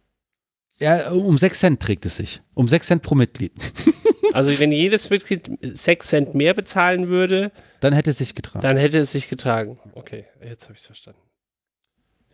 ja 0.79 1.11
um 1.11 1.39
6 1.39 1.59
Cent 1.61 1.81
trägt 1.81 2.05
es 2.05 2.17
sich. 2.17 2.43
Um 2.53 2.69
6 2.69 2.87
Cent 2.87 3.03
pro 3.03 3.15
Mitglied. 3.15 3.53
Also 4.33 4.59
wenn 4.59 4.73
jedes 4.73 5.11
Mitglied 5.11 5.51
6 5.63 6.07
Cent 6.09 6.35
mehr 6.35 6.55
bezahlen 6.55 7.09
würde, 7.09 7.51
Dann 7.81 7.93
hätte 7.93 8.11
es 8.11 8.19
sich 8.19 8.35
getragen. 8.35 8.61
dann 8.63 8.77
hätte 8.77 8.99
es 8.99 9.13
sich 9.13 9.29
getragen. 9.29 9.79
Okay, 9.95 10.27
jetzt 10.43 10.65
habe 10.65 10.75
ich 10.75 10.81
es 10.81 10.87
verstanden. 10.87 11.21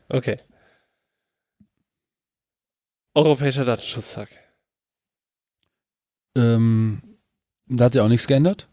Okay. 0.08 0.36
Europäischer 3.14 3.64
Datenschutztag. 3.64 4.28
Ähm, 6.36 7.00
da 7.66 7.84
hat 7.86 7.92
sich 7.94 8.02
auch 8.02 8.08
nichts 8.08 8.26
geändert. 8.26 8.68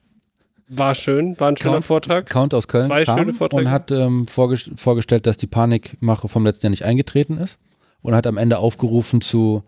War 0.68 0.96
schön, 0.96 1.40
war 1.40 1.50
ein 1.50 1.58
schöner 1.58 1.76
Count- 1.76 1.86
Vortrag. 1.86 2.30
Count 2.30 2.54
aus 2.54 2.68
Köln 2.68 2.86
Zwei 2.86 3.06
kam 3.06 3.20
schöne 3.20 3.34
Vorträge. 3.34 3.64
und 3.66 3.72
hat 3.72 3.92
ähm, 3.92 4.28
vorges 4.28 4.70
vorgestellt, 4.76 5.26
dass 5.26 5.38
die 5.38 5.48
Panikmache 5.48 6.28
vom 6.28 6.46
letzten 6.46 6.66
Jahr 6.66 6.72
nicht 6.72 6.84
eingetreten 6.86 7.38
ist 7.38 7.60
und 8.02 8.16
hat 8.16 8.28
am 8.28 8.38
Ende 8.38 8.58
aufgerufen 8.58 9.22
zu 9.22 9.64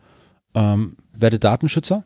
ähm, 0.56 0.97
werde 1.14 1.39
Datenschützer. 1.39 2.03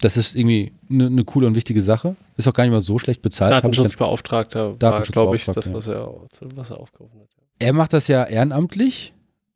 Das 0.00 0.16
ist 0.16 0.36
irgendwie 0.36 0.72
eine 0.90 1.10
ne 1.10 1.24
coole 1.24 1.46
und 1.46 1.54
wichtige 1.54 1.82
Sache. 1.82 2.16
Ist 2.36 2.46
auch 2.46 2.52
gar 2.52 2.64
nicht 2.64 2.72
mal 2.72 2.80
so 2.80 2.98
schlecht 2.98 3.22
bezahlt. 3.22 3.50
Datenschutzbeauftragter 3.50 4.80
war, 4.80 5.02
glaube 5.02 5.36
ich, 5.36 5.44
das, 5.44 5.72
was 5.72 5.88
er, 5.88 6.14
was 6.54 6.70
er 6.70 6.78
aufgerufen 6.80 7.20
hat. 7.20 7.28
Er 7.58 7.72
macht 7.72 7.92
das 7.92 8.06
ja 8.08 8.24
ehrenamtlich 8.24 9.12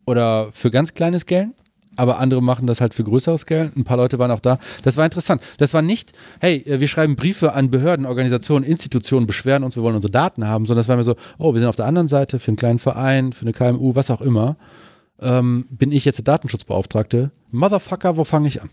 oder 0.07 0.51
für 0.53 0.70
ganz 0.72 0.95
kleines 0.95 1.26
Geld, 1.26 1.51
aber 1.97 2.18
andere 2.18 2.43
machen 2.43 2.66
das 2.66 2.80
halt 2.80 2.95
für 2.95 3.05
größeres 3.05 3.47
Geld. 3.47 3.76
Ein 3.76 3.84
paar 3.84 3.97
Leute 3.97 4.18
waren 4.18 4.30
auch 4.30 4.40
da. 4.40 4.59
Das 4.82 4.97
war 4.97 5.05
interessant. 5.05 5.43
Das 5.59 5.74
war 5.74 5.82
nicht, 5.82 6.12
hey, 6.40 6.57
äh, 6.66 6.80
wir 6.80 6.88
schreiben 6.88 7.16
Briefe 7.16 7.53
an 7.53 7.70
Behörden, 7.70 8.07
Organisationen, 8.07 8.64
Institutionen, 8.64 9.26
beschweren 9.26 9.62
uns, 9.62 9.76
wir 9.76 9.82
wollen 9.82 9.97
unsere 9.97 10.11
Daten 10.11 10.49
haben, 10.49 10.66
sondern 10.66 10.80
es 10.80 10.88
war 10.88 10.97
mir 10.97 11.05
so, 11.05 11.16
oh, 11.38 11.53
wir 11.53 11.61
sind 11.61 11.68
auf 11.68 11.76
der 11.76 11.86
anderen 11.86 12.09
Seite 12.09 12.38
für 12.38 12.49
einen 12.49 12.57
kleinen 12.57 12.78
Verein, 12.78 13.32
für 13.32 13.43
eine 13.43 13.53
KMU, 13.53 13.95
was 13.95 14.11
auch 14.11 14.20
immer. 14.20 14.57
Ähm, 15.20 15.66
bin 15.70 15.93
ich 15.93 16.05
jetzt 16.05 16.18
der 16.18 16.24
Datenschutzbeauftragte? 16.24 17.30
Motherfucker, 17.51 18.16
wo 18.16 18.24
fange 18.24 18.49
ich 18.49 18.61
an? 18.61 18.70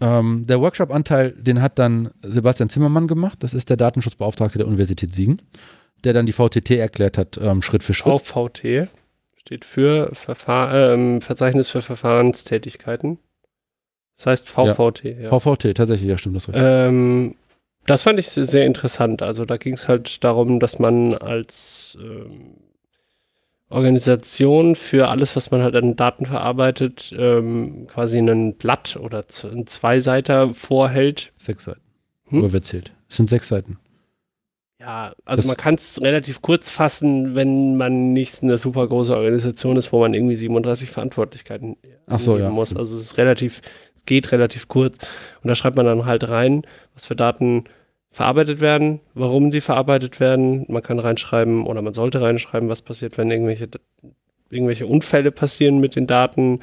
Ähm, 0.00 0.46
der 0.46 0.60
Workshop-Anteil, 0.60 1.32
den 1.32 1.60
hat 1.60 1.78
dann 1.78 2.10
Sebastian 2.22 2.68
Zimmermann 2.68 3.08
gemacht. 3.08 3.42
Das 3.42 3.54
ist 3.54 3.70
der 3.70 3.76
Datenschutzbeauftragte 3.76 4.58
der 4.58 4.66
Universität 4.66 5.14
Siegen, 5.14 5.38
der 6.04 6.12
dann 6.12 6.26
die 6.26 6.32
VTT 6.32 6.70
erklärt 6.72 7.18
hat, 7.18 7.38
ähm, 7.42 7.62
Schritt 7.62 7.82
für 7.82 7.94
Schritt. 7.94 8.20
VVT 8.20 8.88
steht 9.36 9.64
für 9.64 10.10
Verfahr 10.14 10.74
ähm, 10.74 11.20
Verzeichnis 11.20 11.68
für 11.68 11.82
Verfahrenstätigkeiten. 11.82 13.18
Das 14.16 14.26
heißt 14.26 14.48
VVT. 14.48 15.04
Ja. 15.04 15.38
VVT, 15.38 15.74
tatsächlich, 15.74 16.08
ja, 16.08 16.18
stimmt 16.18 16.36
das. 16.36 16.48
richtig. 16.48 16.62
Ähm, 16.64 17.34
das 17.86 18.02
fand 18.02 18.18
ich 18.18 18.28
sehr, 18.28 18.44
sehr 18.44 18.66
interessant. 18.66 19.22
Also 19.22 19.46
da 19.46 19.56
ging 19.56 19.74
es 19.74 19.88
halt 19.88 20.22
darum, 20.22 20.60
dass 20.60 20.78
man 20.78 21.14
als 21.14 21.96
ähm, 22.00 22.57
Organisation 23.70 24.74
für 24.74 25.08
alles, 25.08 25.36
was 25.36 25.50
man 25.50 25.62
halt 25.62 25.76
an 25.76 25.94
Daten 25.96 26.26
verarbeitet, 26.26 27.14
ähm, 27.18 27.86
quasi 27.86 28.18
ein 28.18 28.54
Blatt 28.54 28.96
oder 28.96 29.24
ein 29.52 29.66
Zweiseiter 29.66 30.54
vorhält. 30.54 31.32
Sechs 31.36 31.64
Seiten. 31.64 31.80
Hm? 32.28 32.42
Hm? 32.42 32.52
wer 32.52 32.62
zählt? 32.62 32.92
Es 33.08 33.16
sind 33.16 33.28
sechs 33.28 33.48
Seiten. 33.48 33.78
Ja, 34.80 35.12
also 35.24 35.40
Das- 35.42 35.46
man 35.46 35.56
kann 35.56 35.74
es 35.74 36.00
relativ 36.00 36.40
kurz 36.40 36.70
fassen, 36.70 37.34
wenn 37.34 37.76
man 37.76 38.12
nicht 38.12 38.42
eine 38.42 38.58
super 38.58 38.86
große 38.86 39.14
Organisation 39.16 39.76
ist, 39.76 39.92
wo 39.92 40.00
man 40.00 40.14
irgendwie 40.14 40.36
37 40.36 40.88
Verantwortlichkeiten 40.90 41.76
Ach 42.06 42.20
so, 42.20 42.38
ja, 42.38 42.48
muss. 42.48 42.74
Also 42.76 42.94
es 42.94 43.00
ist 43.02 43.18
relativ, 43.18 43.60
es 43.96 44.04
geht 44.04 44.30
relativ 44.32 44.68
kurz. 44.68 44.96
Und 45.42 45.48
da 45.48 45.54
schreibt 45.54 45.76
man 45.76 45.84
dann 45.84 46.06
halt 46.06 46.28
rein, 46.30 46.62
was 46.94 47.04
für 47.06 47.16
Daten 47.16 47.64
verarbeitet 48.10 48.60
werden, 48.60 49.00
warum 49.14 49.50
die 49.50 49.60
verarbeitet 49.60 50.20
werden. 50.20 50.64
Man 50.68 50.82
kann 50.82 50.98
reinschreiben 50.98 51.66
oder 51.66 51.82
man 51.82 51.94
sollte 51.94 52.20
reinschreiben, 52.20 52.68
was 52.68 52.82
passiert, 52.82 53.18
wenn 53.18 53.30
irgendwelche, 53.30 53.68
irgendwelche 54.50 54.86
Unfälle 54.86 55.30
passieren 55.30 55.78
mit 55.78 55.94
den 55.96 56.06
Daten, 56.06 56.60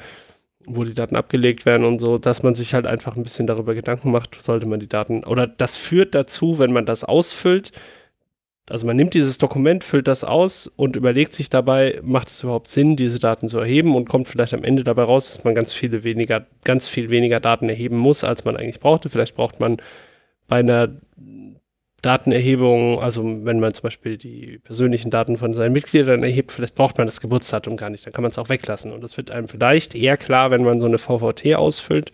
wo 0.66 0.84
die 0.84 0.94
Daten 0.94 1.16
abgelegt 1.16 1.64
werden 1.64 1.84
und 1.84 2.00
so, 2.00 2.18
dass 2.18 2.42
man 2.42 2.54
sich 2.54 2.74
halt 2.74 2.86
einfach 2.86 3.16
ein 3.16 3.22
bisschen 3.22 3.46
darüber 3.46 3.74
Gedanken 3.74 4.10
macht, 4.10 4.40
sollte 4.40 4.66
man 4.66 4.80
die 4.80 4.88
Daten, 4.88 5.22
oder 5.24 5.46
das 5.46 5.76
führt 5.76 6.14
dazu, 6.14 6.58
wenn 6.58 6.72
man 6.72 6.86
das 6.86 7.04
ausfüllt, 7.04 7.72
also 8.68 8.84
man 8.84 8.96
nimmt 8.96 9.14
dieses 9.14 9.38
Dokument, 9.38 9.84
füllt 9.84 10.08
das 10.08 10.24
aus 10.24 10.66
und 10.66 10.96
überlegt 10.96 11.34
sich 11.34 11.50
dabei, 11.50 12.00
macht 12.02 12.28
es 12.28 12.42
überhaupt 12.42 12.66
Sinn, 12.66 12.96
diese 12.96 13.20
Daten 13.20 13.48
zu 13.48 13.58
erheben 13.60 13.94
und 13.94 14.08
kommt 14.08 14.26
vielleicht 14.26 14.54
am 14.54 14.64
Ende 14.64 14.82
dabei 14.82 15.04
raus, 15.04 15.32
dass 15.32 15.44
man 15.44 15.54
ganz 15.54 15.72
viele 15.72 16.02
weniger, 16.02 16.46
ganz 16.64 16.88
viel 16.88 17.10
weniger 17.10 17.38
Daten 17.38 17.68
erheben 17.68 17.96
muss, 17.96 18.24
als 18.24 18.44
man 18.44 18.56
eigentlich 18.56 18.80
brauchte. 18.80 19.08
Vielleicht 19.08 19.36
braucht 19.36 19.60
man 19.60 19.76
bei 20.48 20.60
einer 20.60 21.00
Datenerhebung, 22.02 23.00
also 23.00 23.24
wenn 23.44 23.58
man 23.58 23.74
zum 23.74 23.84
Beispiel 23.84 24.16
die 24.16 24.58
persönlichen 24.58 25.10
Daten 25.10 25.36
von 25.36 25.54
seinen 25.54 25.72
Mitgliedern 25.72 26.22
erhebt, 26.22 26.52
vielleicht 26.52 26.74
braucht 26.74 26.98
man 26.98 27.06
das 27.06 27.20
Geburtsdatum 27.20 27.76
gar 27.76 27.90
nicht, 27.90 28.06
dann 28.06 28.12
kann 28.12 28.22
man 28.22 28.30
es 28.30 28.38
auch 28.38 28.48
weglassen. 28.48 28.92
Und 28.92 29.00
das 29.00 29.16
wird 29.16 29.30
einem 29.30 29.48
vielleicht 29.48 29.94
eher 29.94 30.16
klar, 30.16 30.50
wenn 30.50 30.62
man 30.62 30.80
so 30.80 30.86
eine 30.86 30.98
VVT 30.98 31.56
ausfüllt. 31.56 32.12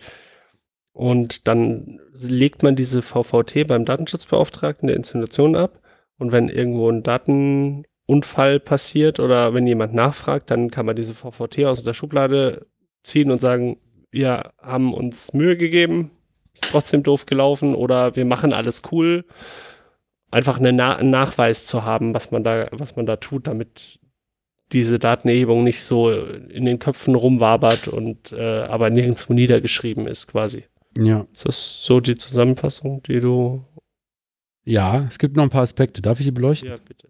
Und 0.93 1.47
dann 1.47 1.99
legt 2.13 2.63
man 2.63 2.75
diese 2.75 3.01
VVT 3.01 3.67
beim 3.67 3.85
Datenschutzbeauftragten 3.85 4.87
der 4.87 4.97
Institution 4.97 5.55
ab. 5.55 5.79
Und 6.17 6.31
wenn 6.31 6.49
irgendwo 6.49 6.89
ein 6.89 7.03
Datenunfall 7.03 8.59
passiert 8.59 9.19
oder 9.19 9.53
wenn 9.53 9.67
jemand 9.67 9.93
nachfragt, 9.93 10.49
dann 10.49 10.71
kann 10.71 10.85
man 10.85 10.95
diese 10.95 11.13
VVT 11.13 11.65
aus 11.65 11.83
der 11.83 11.93
Schublade 11.93 12.67
ziehen 13.03 13.31
und 13.31 13.41
sagen, 13.41 13.77
wir 14.11 14.51
haben 14.61 14.93
uns 14.93 15.33
Mühe 15.33 15.57
gegeben, 15.57 16.11
ist 16.53 16.69
trotzdem 16.69 17.03
doof 17.03 17.25
gelaufen 17.25 17.75
oder 17.75 18.15
wir 18.15 18.25
machen 18.25 18.53
alles 18.53 18.81
cool. 18.91 19.25
Einfach 20.31 20.59
eine 20.59 20.73
Na 20.73 20.95
einen 20.95 21.11
Nachweis 21.11 21.67
zu 21.67 21.83
haben, 21.83 22.13
was 22.13 22.31
man 22.31 22.43
da, 22.43 22.67
was 22.71 22.95
man 22.95 23.05
da 23.05 23.17
tut, 23.17 23.47
damit 23.47 23.99
diese 24.71 24.97
Datenerhebung 24.97 25.63
nicht 25.63 25.83
so 25.83 26.11
in 26.11 26.65
den 26.65 26.79
Köpfen 26.79 27.15
rumwabert 27.15 27.87
und 27.87 28.31
äh, 28.31 28.61
aber 28.63 28.89
nirgendwo 28.89 29.33
niedergeschrieben 29.33 30.07
ist, 30.07 30.27
quasi. 30.27 30.65
Ja. 30.97 31.27
Ist 31.31 31.45
das 31.45 31.83
so 31.83 31.99
die 31.99 32.15
Zusammenfassung, 32.15 33.03
die 33.03 33.19
du. 33.19 33.63
Ja, 34.65 35.05
es 35.07 35.19
gibt 35.19 35.35
noch 35.35 35.43
ein 35.43 35.49
paar 35.49 35.61
Aspekte. 35.63 36.01
Darf 36.01 36.19
ich 36.19 36.25
die 36.25 36.31
beleuchten? 36.31 36.69
Ja, 36.69 36.75
bitte. 36.77 37.09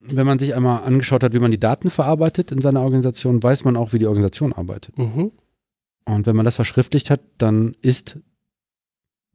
Wenn 0.00 0.26
man 0.26 0.38
sich 0.38 0.54
einmal 0.54 0.82
angeschaut 0.82 1.22
hat, 1.22 1.32
wie 1.32 1.38
man 1.38 1.52
die 1.52 1.60
Daten 1.60 1.88
verarbeitet 1.88 2.50
in 2.50 2.60
seiner 2.60 2.82
Organisation, 2.82 3.42
weiß 3.42 3.64
man 3.64 3.76
auch, 3.76 3.92
wie 3.92 3.98
die 3.98 4.06
Organisation 4.06 4.52
arbeitet. 4.52 4.98
Mhm. 4.98 5.30
Und 6.04 6.26
wenn 6.26 6.34
man 6.34 6.44
das 6.44 6.56
verschriftlicht 6.56 7.08
hat, 7.08 7.20
dann 7.38 7.76
ist 7.80 8.18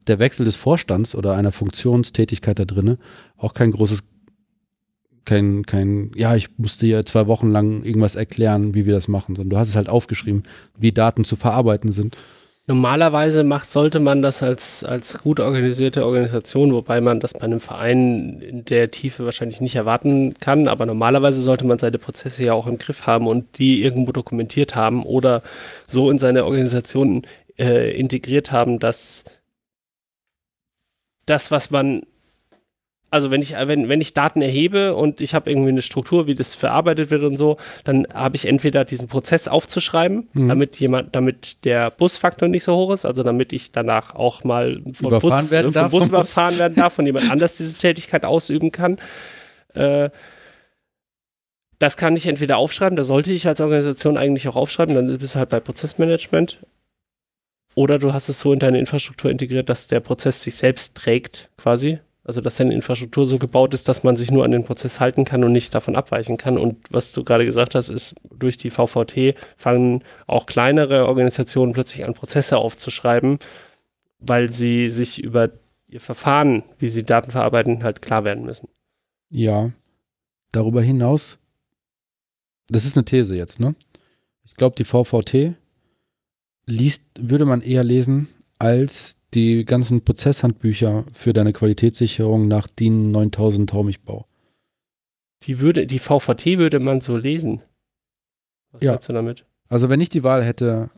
der 0.08 0.18
Wechsel 0.18 0.44
des 0.44 0.56
Vorstands 0.56 1.14
oder 1.14 1.34
einer 1.34 1.52
Funktionstätigkeit 1.52 2.58
da 2.58 2.64
drinne 2.64 2.98
auch 3.36 3.54
kein 3.54 3.70
großes, 3.70 4.02
kein, 5.24 5.64
kein, 5.66 6.10
ja, 6.14 6.34
ich 6.34 6.58
musste 6.58 6.86
hier 6.86 7.04
zwei 7.06 7.26
Wochen 7.26 7.50
lang 7.50 7.82
irgendwas 7.82 8.16
erklären, 8.16 8.74
wie 8.74 8.86
wir 8.86 8.94
das 8.94 9.08
machen, 9.08 9.36
sondern 9.36 9.50
du 9.50 9.58
hast 9.58 9.68
es 9.68 9.76
halt 9.76 9.88
aufgeschrieben, 9.88 10.42
wie 10.76 10.92
Daten 10.92 11.24
zu 11.24 11.36
verarbeiten 11.36 11.92
sind. 11.92 12.16
Normalerweise 12.68 13.44
macht, 13.44 13.70
sollte 13.70 13.98
man 13.98 14.20
das 14.20 14.42
als, 14.42 14.84
als 14.84 15.16
gut 15.16 15.40
organisierte 15.40 16.04
Organisation, 16.04 16.74
wobei 16.74 17.00
man 17.00 17.18
das 17.18 17.32
bei 17.32 17.40
einem 17.40 17.60
Verein 17.60 18.42
in 18.42 18.66
der 18.66 18.90
Tiefe 18.90 19.24
wahrscheinlich 19.24 19.62
nicht 19.62 19.74
erwarten 19.74 20.34
kann, 20.38 20.68
aber 20.68 20.84
normalerweise 20.84 21.40
sollte 21.40 21.66
man 21.66 21.78
seine 21.78 21.96
Prozesse 21.96 22.44
ja 22.44 22.52
auch 22.52 22.66
im 22.66 22.76
Griff 22.76 23.06
haben 23.06 23.26
und 23.26 23.58
die 23.58 23.82
irgendwo 23.82 24.12
dokumentiert 24.12 24.74
haben 24.74 25.02
oder 25.02 25.42
so 25.86 26.10
in 26.10 26.18
seine 26.18 26.44
Organisation 26.44 27.22
äh, 27.58 27.98
integriert 27.98 28.52
haben, 28.52 28.78
dass 28.78 29.24
das, 31.28 31.50
was 31.50 31.70
man 31.70 32.02
also 33.10 33.30
wenn 33.30 33.40
ich, 33.40 33.54
wenn, 33.54 33.88
wenn 33.88 34.00
ich 34.00 34.12
Daten 34.12 34.42
erhebe 34.42 34.94
und 34.94 35.20
ich 35.20 35.34
habe 35.34 35.50
irgendwie 35.50 35.70
eine 35.70 35.82
Struktur, 35.82 36.26
wie 36.26 36.34
das 36.34 36.54
verarbeitet 36.54 37.10
wird 37.10 37.22
und 37.22 37.36
so, 37.36 37.56
dann 37.84 38.06
habe 38.12 38.36
ich 38.36 38.46
entweder 38.46 38.84
diesen 38.84 39.08
Prozess 39.08 39.48
aufzuschreiben, 39.48 40.28
Mhm. 40.32 40.48
damit 40.48 40.76
jemand, 40.76 41.14
damit 41.16 41.64
der 41.64 41.90
Busfaktor 41.90 42.48
nicht 42.48 42.64
so 42.64 42.76
hoch 42.76 42.92
ist, 42.92 43.06
also 43.06 43.22
damit 43.22 43.52
ich 43.52 43.72
danach 43.72 44.14
auch 44.14 44.44
mal 44.44 44.82
vom 44.92 45.08
Überfahren 45.08 45.40
Bus, 45.44 45.50
werden 45.50 45.72
vom 45.72 45.90
Bus 45.90 46.08
überfahren 46.08 46.58
werden 46.58 46.74
darf 46.74 46.98
und 46.98 47.06
jemand 47.06 47.30
anders 47.30 47.56
diese 47.56 47.78
Tätigkeit 47.78 48.24
ausüben 48.24 48.72
kann. 48.72 48.98
Äh, 49.74 50.10
das 51.78 51.96
kann 51.96 52.16
ich 52.16 52.26
entweder 52.26 52.58
aufschreiben, 52.58 52.96
das 52.96 53.06
sollte 53.06 53.32
ich 53.32 53.46
als 53.46 53.60
Organisation 53.60 54.18
eigentlich 54.18 54.48
auch 54.48 54.56
aufschreiben, 54.56 54.94
dann 54.94 55.18
bist 55.18 55.34
du 55.34 55.38
halt 55.38 55.48
bei 55.48 55.60
Prozessmanagement. 55.60 56.58
Oder 57.78 58.00
du 58.00 58.12
hast 58.12 58.28
es 58.28 58.40
so 58.40 58.52
in 58.52 58.58
deine 58.58 58.80
Infrastruktur 58.80 59.30
integriert, 59.30 59.68
dass 59.68 59.86
der 59.86 60.00
Prozess 60.00 60.42
sich 60.42 60.56
selbst 60.56 60.96
trägt, 60.96 61.48
quasi. 61.56 62.00
Also, 62.24 62.40
dass 62.40 62.56
seine 62.56 62.74
Infrastruktur 62.74 63.24
so 63.24 63.38
gebaut 63.38 63.72
ist, 63.72 63.88
dass 63.88 64.02
man 64.02 64.16
sich 64.16 64.32
nur 64.32 64.44
an 64.44 64.50
den 64.50 64.64
Prozess 64.64 64.98
halten 64.98 65.24
kann 65.24 65.44
und 65.44 65.52
nicht 65.52 65.72
davon 65.72 65.94
abweichen 65.94 66.38
kann. 66.38 66.58
Und 66.58 66.78
was 66.90 67.12
du 67.12 67.22
gerade 67.22 67.44
gesagt 67.44 67.76
hast, 67.76 67.88
ist, 67.88 68.16
durch 68.36 68.56
die 68.56 68.70
VVT 68.70 69.36
fangen 69.56 70.02
auch 70.26 70.46
kleinere 70.46 71.06
Organisationen 71.06 71.72
plötzlich 71.72 72.04
an, 72.04 72.14
Prozesse 72.14 72.58
aufzuschreiben, 72.58 73.38
weil 74.18 74.50
sie 74.50 74.88
sich 74.88 75.22
über 75.22 75.50
ihr 75.86 76.00
Verfahren, 76.00 76.64
wie 76.80 76.88
sie 76.88 77.04
Daten 77.04 77.30
verarbeiten, 77.30 77.84
halt 77.84 78.02
klar 78.02 78.24
werden 78.24 78.44
müssen. 78.44 78.68
Ja. 79.30 79.70
Darüber 80.50 80.82
hinaus, 80.82 81.38
das 82.66 82.84
ist 82.84 82.96
eine 82.96 83.04
These 83.04 83.36
jetzt, 83.36 83.60
ne? 83.60 83.76
Ich 84.44 84.54
glaube, 84.56 84.74
die 84.74 84.84
VVT 84.84 85.54
liest, 86.68 87.06
würde 87.18 87.44
man 87.44 87.62
eher 87.62 87.84
lesen 87.84 88.28
als 88.58 89.16
die 89.34 89.64
ganzen 89.64 90.02
Prozesshandbücher 90.02 91.04
für 91.12 91.32
deine 91.32 91.52
Qualitätssicherung 91.52 92.48
nach 92.48 92.66
DIN 92.68 93.10
9000 93.10 93.70
Taumichbau. 93.70 94.26
Die 95.44 95.60
würde, 95.60 95.86
die 95.86 95.98
VVT 95.98 96.58
würde 96.58 96.80
man 96.80 97.00
so 97.00 97.16
lesen. 97.16 97.62
Was 98.72 98.82
ja. 98.82 98.96
du 98.96 99.12
damit? 99.12 99.44
Also 99.68 99.88
wenn 99.88 100.00
ich 100.00 100.08
die 100.08 100.24
Wahl 100.24 100.44
hätte, 100.44 100.90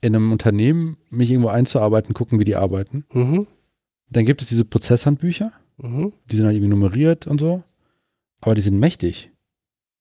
in 0.00 0.16
einem 0.16 0.32
Unternehmen 0.32 0.96
mich 1.10 1.30
irgendwo 1.30 1.48
einzuarbeiten, 1.48 2.14
gucken, 2.14 2.40
wie 2.40 2.44
die 2.44 2.56
arbeiten, 2.56 3.04
mhm. 3.12 3.46
dann 4.10 4.26
gibt 4.26 4.42
es 4.42 4.48
diese 4.48 4.64
Prozesshandbücher. 4.64 5.52
Mhm. 5.78 6.12
Die 6.30 6.36
sind 6.36 6.46
halt 6.46 6.56
irgendwie 6.56 6.70
nummeriert 6.70 7.26
und 7.26 7.38
so. 7.38 7.62
Aber 8.40 8.54
die 8.54 8.62
sind 8.62 8.78
mächtig. 8.78 9.30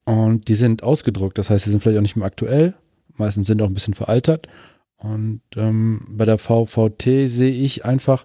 Und 0.06 0.48
die 0.48 0.56
sind 0.56 0.82
ausgedruckt. 0.84 1.38
Das 1.38 1.50
heißt, 1.50 1.66
die 1.66 1.70
sind 1.70 1.82
vielleicht 1.82 1.98
auch 1.98 2.04
nicht 2.04 2.16
mehr 2.16 2.26
aktuell. 2.26 2.74
Meistens 3.16 3.48
sind 3.48 3.62
auch 3.62 3.68
ein 3.68 3.74
bisschen 3.74 3.94
veraltert. 3.94 4.48
Und 5.04 5.42
ähm, 5.56 6.06
bei 6.10 6.26
der 6.26 6.38
VVT 6.38 7.28
sehe 7.28 7.52
ich 7.52 7.86
einfach 7.86 8.24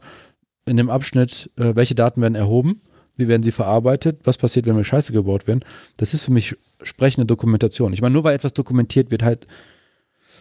in 0.67 0.77
dem 0.77 0.91
Abschnitt, 0.91 1.51
äh, 1.57 1.75
welche 1.75 1.95
Daten 1.95 2.21
werden 2.21 2.35
erhoben, 2.35 2.83
wie 3.17 3.29
werden 3.29 3.43
sie 3.43 3.53
verarbeitet, 3.53 4.21
was 4.25 4.37
passiert, 4.37 4.67
wenn 4.67 4.77
wir 4.77 4.85
Scheiße 4.85 5.13
gebaut 5.13 5.47
werden. 5.47 5.65
Das 5.97 6.13
ist 6.13 6.25
für 6.25 6.33
mich 6.33 6.55
sprechende 6.83 7.25
Dokumentation. 7.25 7.95
Ich 7.95 8.03
meine, 8.03 8.13
nur 8.13 8.25
weil 8.25 8.35
etwas 8.35 8.53
dokumentiert 8.53 9.11
wird, 9.11 9.23
halt. 9.23 9.47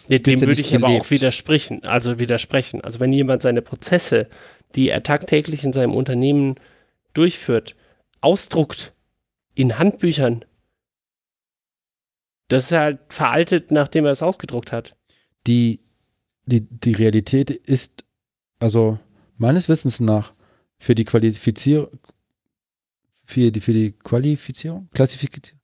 Ja, 0.10 0.18
dem 0.20 0.42
würde 0.42 0.60
ich 0.60 0.68
gelebt. 0.70 0.84
aber 0.84 0.94
auch 0.94 1.10
widersprechen. 1.10 1.84
Also 1.86 2.20
widersprechen. 2.20 2.82
Also 2.82 3.00
wenn 3.00 3.14
jemand 3.14 3.42
seine 3.42 3.62
Prozesse, 3.62 4.28
die 4.76 4.90
er 4.90 5.04
tagtäglich 5.04 5.64
in 5.64 5.74
seinem 5.74 5.94
Unternehmen 5.94 6.56
durchführt, 7.14 7.76
ausdruckt 8.20 8.94
in 9.56 9.80
Handbüchern, 9.80 10.44
das 12.50 12.66
ist 12.66 12.78
halt 12.78 13.00
veraltet, 13.10 13.72
nachdem 13.72 14.06
er 14.06 14.12
es 14.12 14.22
ausgedruckt 14.22 14.72
hat. 14.74 14.98
Die 15.48 15.80
die, 16.46 16.62
die 16.62 16.94
Realität 16.94 17.50
ist, 17.50 18.04
also 18.60 19.00
meines 19.38 19.70
Wissens 19.70 20.00
nach, 20.00 20.34
für 20.78 20.96
die 20.96 21.06
Qualifizierung, 21.06 21.90
für 23.26 23.52
die, 23.52 23.62
für 23.62 23.74
die 23.74 23.94
Qualifizierung, 23.94 24.90
Klassifizierung, 24.94 25.60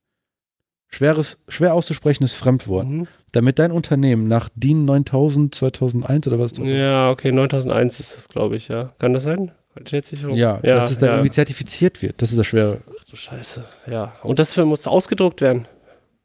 schweres, 0.87 1.37
schwer 1.47 1.73
auszusprechendes 1.73 2.33
Fremdwort, 2.33 2.87
mhm. 2.87 3.07
damit 3.31 3.59
dein 3.59 3.71
Unternehmen 3.71 4.27
nach 4.27 4.49
DIN 4.55 4.85
9000 4.85 5.55
2001 5.55 6.27
oder 6.27 6.39
was? 6.39 6.53
Ja, 6.57 7.11
okay, 7.11 7.31
9001 7.31 7.99
ist 7.99 8.17
das, 8.17 8.29
glaube 8.29 8.55
ich, 8.55 8.67
ja. 8.67 8.93
Kann 8.99 9.13
das 9.13 9.23
sein? 9.23 9.51
Qualitätssicherung? 9.73 10.35
Ja, 10.35 10.59
ja, 10.63 10.75
dass 10.75 10.91
es 10.91 10.97
da 10.97 11.07
ja. 11.07 11.13
irgendwie 11.13 11.31
zertifiziert 11.31 12.01
wird. 12.01 12.21
Das 12.21 12.31
ist 12.31 12.37
das 12.37 12.47
Schwere. 12.47 12.81
Ach 12.99 13.05
du 13.05 13.15
Scheiße, 13.15 13.63
ja. 13.89 14.13
Und 14.23 14.39
das 14.39 14.57
muss 14.57 14.85
ausgedruckt 14.87 15.41
werden. 15.41 15.67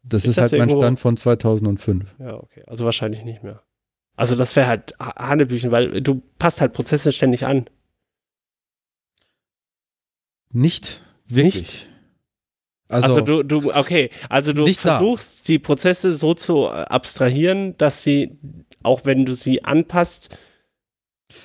Das 0.02 0.22
ist, 0.22 0.30
ist 0.30 0.38
das 0.38 0.52
halt 0.52 0.61
mein 0.61 0.70
Stand 0.70 1.00
von 1.00 1.16
2005. 1.16 2.14
Ja, 2.18 2.34
okay. 2.34 2.62
Also 2.66 2.84
wahrscheinlich 2.84 3.24
nicht 3.24 3.42
mehr. 3.42 3.62
Also 4.16 4.34
das 4.34 4.56
wäre 4.56 4.66
halt 4.66 4.94
Hanebüchen, 4.98 5.70
weil 5.70 6.00
du 6.00 6.22
passt 6.38 6.60
halt 6.60 6.72
Prozesse 6.72 7.12
ständig 7.12 7.46
an. 7.46 7.66
Nicht 10.50 11.02
wirklich. 11.26 11.62
Nicht? 11.62 11.88
Also, 12.88 13.08
also, 13.08 13.20
du, 13.20 13.42
du, 13.42 13.74
okay, 13.74 14.10
also 14.28 14.52
du 14.52 14.72
versuchst 14.72 15.40
da. 15.40 15.42
die 15.48 15.58
Prozesse 15.58 16.12
so 16.12 16.34
zu 16.34 16.68
abstrahieren, 16.68 17.76
dass 17.78 18.04
sie, 18.04 18.38
auch 18.82 19.04
wenn 19.04 19.26
du 19.26 19.34
sie 19.34 19.64
anpasst, 19.64 20.36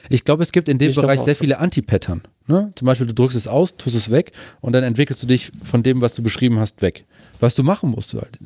ich 0.09 0.23
glaube, 0.23 0.43
es 0.43 0.51
gibt 0.51 0.69
in 0.69 0.77
dem 0.77 0.93
Bereich 0.93 1.21
sehr 1.21 1.35
viele 1.35 1.57
Anti-Pattern. 1.57 2.21
Ne? 2.45 2.71
Zum 2.75 2.85
Beispiel, 2.85 3.07
du 3.07 3.15
drückst 3.15 3.35
es 3.35 3.47
aus, 3.47 3.77
tust 3.77 3.95
es 3.95 4.11
weg 4.11 4.31
und 4.61 4.73
dann 4.73 4.83
entwickelst 4.83 5.23
du 5.23 5.27
dich 5.27 5.51
von 5.63 5.81
dem, 5.81 6.01
was 6.01 6.13
du 6.13 6.21
beschrieben 6.21 6.59
hast, 6.59 6.81
weg. 6.83 7.05
Was 7.39 7.55
du 7.55 7.63
machen 7.63 7.89
musst, 7.89 8.13
halt. 8.13 8.37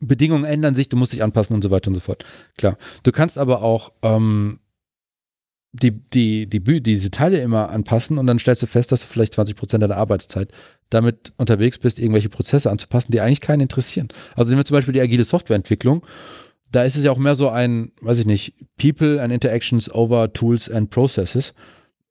Bedingungen 0.00 0.44
ändern 0.44 0.74
sich, 0.74 0.88
du 0.88 0.96
musst 0.96 1.12
dich 1.12 1.22
anpassen 1.22 1.54
und 1.54 1.62
so 1.62 1.70
weiter 1.70 1.88
und 1.88 1.94
so 1.94 2.00
fort. 2.00 2.24
Klar. 2.56 2.76
Du 3.02 3.12
kannst 3.12 3.38
aber 3.38 3.62
auch 3.62 3.92
ähm, 4.02 4.60
die, 5.72 5.90
die, 5.90 6.46
die, 6.48 6.82
diese 6.82 7.10
Teile 7.10 7.40
immer 7.40 7.70
anpassen 7.70 8.18
und 8.18 8.26
dann 8.26 8.38
stellst 8.38 8.62
du 8.62 8.66
fest, 8.66 8.92
dass 8.92 9.02
du 9.02 9.06
vielleicht 9.06 9.34
20 9.34 9.56
Prozent 9.56 9.82
deiner 9.82 9.96
Arbeitszeit 9.96 10.50
damit 10.90 11.32
unterwegs 11.36 11.78
bist, 11.78 11.98
irgendwelche 11.98 12.28
Prozesse 12.28 12.70
anzupassen, 12.70 13.12
die 13.12 13.20
eigentlich 13.20 13.40
keinen 13.40 13.60
interessieren. 13.60 14.08
Also 14.34 14.50
nehmen 14.50 14.60
wir 14.60 14.64
zum 14.64 14.76
Beispiel 14.76 14.94
die 14.94 15.00
agile 15.00 15.24
Softwareentwicklung. 15.24 16.06
Da 16.70 16.84
ist 16.84 16.96
es 16.96 17.04
ja 17.04 17.10
auch 17.10 17.18
mehr 17.18 17.34
so 17.34 17.48
ein, 17.48 17.92
weiß 18.00 18.20
ich 18.20 18.26
nicht, 18.26 18.54
People 18.76 19.20
and 19.22 19.32
Interactions 19.32 19.92
over 19.92 20.32
Tools 20.32 20.70
and 20.70 20.90
Processes. 20.90 21.54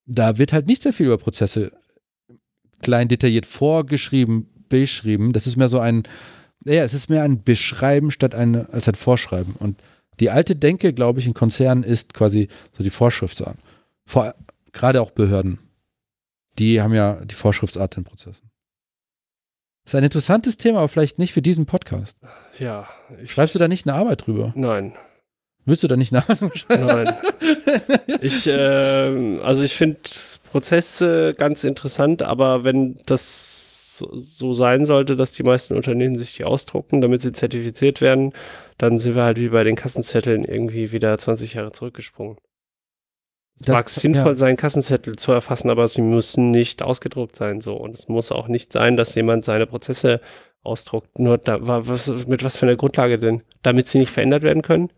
Da 0.05 0.37
wird 0.37 0.53
halt 0.53 0.67
nicht 0.67 0.83
sehr 0.83 0.93
viel 0.93 1.07
über 1.07 1.17
Prozesse 1.17 1.71
klein 2.81 3.07
detailliert 3.07 3.45
vorgeschrieben, 3.45 4.47
beschrieben. 4.69 5.33
Das 5.33 5.47
ist 5.47 5.55
mehr 5.55 5.67
so 5.67 5.79
ein, 5.79 6.03
ja, 6.63 6.83
es 6.83 6.93
ist 6.93 7.09
mehr 7.09 7.23
ein 7.23 7.43
Beschreiben 7.43 8.11
statt 8.11 8.33
ein, 8.33 8.69
als 8.69 8.87
ein 8.87 8.95
Vorschreiben. 8.95 9.55
Und 9.59 9.81
die 10.19 10.29
alte 10.29 10.55
Denke, 10.55 10.93
glaube 10.93 11.19
ich, 11.19 11.27
in 11.27 11.33
Konzernen 11.33 11.83
ist 11.83 12.13
quasi 12.13 12.47
so 12.71 12.83
die 12.83 12.89
Vorschriftsart. 12.89 13.57
Vor, 14.05 14.33
gerade 14.71 15.01
auch 15.01 15.11
Behörden. 15.11 15.59
Die 16.57 16.81
haben 16.81 16.93
ja 16.93 17.23
die 17.25 17.35
Vorschriftsart 17.35 17.97
in 17.97 18.03
Prozessen. 18.05 18.49
Das 19.83 19.93
ist 19.93 19.95
ein 19.95 20.03
interessantes 20.03 20.57
Thema, 20.57 20.79
aber 20.79 20.87
vielleicht 20.87 21.19
nicht 21.19 21.33
für 21.33 21.41
diesen 21.41 21.65
Podcast. 21.65 22.17
Ja. 22.57 22.87
Schreibst 23.25 23.53
du 23.53 23.59
da 23.59 23.67
nicht 23.67 23.87
eine 23.87 23.95
Arbeit 23.95 24.25
drüber? 24.25 24.51
Nein. 24.55 24.93
Willst 25.65 25.83
du 25.83 25.87
da 25.87 25.97
nicht 25.97 26.13
schreiben? 26.13 26.85
Nein. 26.85 27.13
Ich, 28.21 28.47
äh, 28.47 29.39
also 29.41 29.63
ich 29.63 29.73
finde 29.73 29.97
Prozesse 30.51 31.33
ganz 31.35 31.63
interessant, 31.63 32.21
aber 32.21 32.63
wenn 32.63 32.97
das 33.05 33.97
so 33.97 34.53
sein 34.53 34.85
sollte, 34.85 35.15
dass 35.15 35.31
die 35.31 35.43
meisten 35.43 35.75
Unternehmen 35.75 36.17
sich 36.17 36.35
die 36.35 36.43
ausdrucken, 36.43 37.01
damit 37.01 37.21
sie 37.21 37.31
zertifiziert 37.31 38.01
werden, 38.01 38.33
dann 38.77 38.99
sind 38.99 39.15
wir 39.15 39.23
halt 39.23 39.39
wie 39.39 39.49
bei 39.49 39.63
den 39.63 39.75
Kassenzetteln 39.75 40.43
irgendwie 40.43 40.91
wieder 40.91 41.17
20 41.17 41.53
Jahre 41.55 41.71
zurückgesprungen. 41.71 42.37
Es 43.59 43.67
mag 43.67 43.87
sinnvoll 43.89 44.33
ja. 44.33 44.35
sein, 44.35 44.57
Kassenzettel 44.57 45.15
zu 45.15 45.31
erfassen, 45.31 45.69
aber 45.69 45.87
sie 45.87 46.01
müssen 46.01 46.51
nicht 46.51 46.81
ausgedruckt 46.81 47.37
sein 47.37 47.61
so. 47.61 47.75
Und 47.75 47.95
es 47.95 48.09
muss 48.09 48.31
auch 48.33 48.49
nicht 48.49 48.73
sein, 48.73 48.97
dass 48.97 49.15
jemand 49.15 49.45
seine 49.45 49.65
Prozesse 49.65 50.19
ausdruckt. 50.61 51.19
Nur 51.19 51.37
da, 51.37 51.57
was, 51.61 52.27
mit 52.27 52.43
was 52.43 52.57
für 52.57 52.65
einer 52.65 52.75
Grundlage 52.75 53.17
denn? 53.17 53.43
Damit 53.63 53.87
sie 53.87 53.99
nicht 53.99 54.11
verändert 54.11 54.43
werden 54.43 54.61
können? 54.61 54.89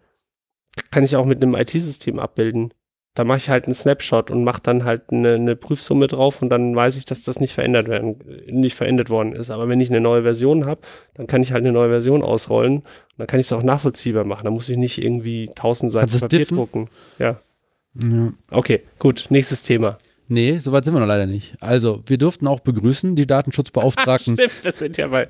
Kann 0.92 1.04
ich 1.04 1.16
auch 1.16 1.26
mit 1.26 1.42
einem 1.42 1.56
IT-System 1.56 2.20
abbilden 2.20 2.74
da 3.18 3.24
mache 3.24 3.38
ich 3.38 3.50
halt 3.50 3.66
einen 3.66 3.74
Snapshot 3.74 4.30
und 4.30 4.44
mache 4.44 4.62
dann 4.62 4.86
halt 4.86 5.12
eine, 5.12 5.34
eine, 5.34 5.56
Prüfsumme 5.56 6.06
drauf 6.06 6.44
und 6.44 6.50
dann 6.50 6.76
weiß 6.76 6.98
ich, 6.98 7.06
dass 7.06 7.24
das 7.24 7.40
nicht 7.40 7.52
verändert 7.52 7.88
werden, 7.88 8.18
nicht 8.46 8.76
verändert 8.76 9.10
worden 9.10 9.34
ist. 9.34 9.50
Aber 9.50 9.68
wenn 9.68 9.82
ich 9.82 9.90
eine 9.90 10.02
neue 10.02 10.22
Version 10.22 10.68
habe, 10.68 10.82
dann 11.16 11.26
kann 11.26 11.42
ich 11.42 11.52
halt 11.52 11.64
eine 11.64 11.72
neue 11.72 11.90
Version 11.90 12.22
ausrollen 12.22 12.78
und 12.78 12.86
dann 13.18 13.26
kann 13.26 13.40
ich 13.40 13.48
es 13.48 13.54
auch 13.54 13.64
nachvollziehbar 13.64 14.24
machen. 14.24 14.44
Da 14.44 14.52
muss 14.52 14.70
ich 14.70 14.78
nicht 14.78 15.02
irgendwie 15.04 15.50
tausend 15.56 15.92
Seiten 15.92 16.20
Papier 16.20 16.40
diffen? 16.40 16.58
drucken. 16.58 16.90
Ja. 17.18 17.42
ja. 18.00 18.34
Okay, 18.52 18.84
gut. 19.00 19.26
Nächstes 19.30 19.64
Thema. 19.64 19.98
Nee, 20.28 20.60
soweit 20.60 20.86
sind 20.86 20.94
wir 20.94 21.00
noch 21.00 21.08
leider 21.08 21.26
nicht. 21.26 21.56
Also, 21.60 22.04
wir 22.06 22.20
durften 22.20 22.46
auch 22.46 22.60
begrüßen 22.60 23.16
die 23.16 23.26
Datenschutzbeauftragten. 23.26 24.36
Stimmt, 24.38 24.52
das 24.62 24.78
sind 24.78 24.98
ja 24.98 25.08
mal. 25.08 25.28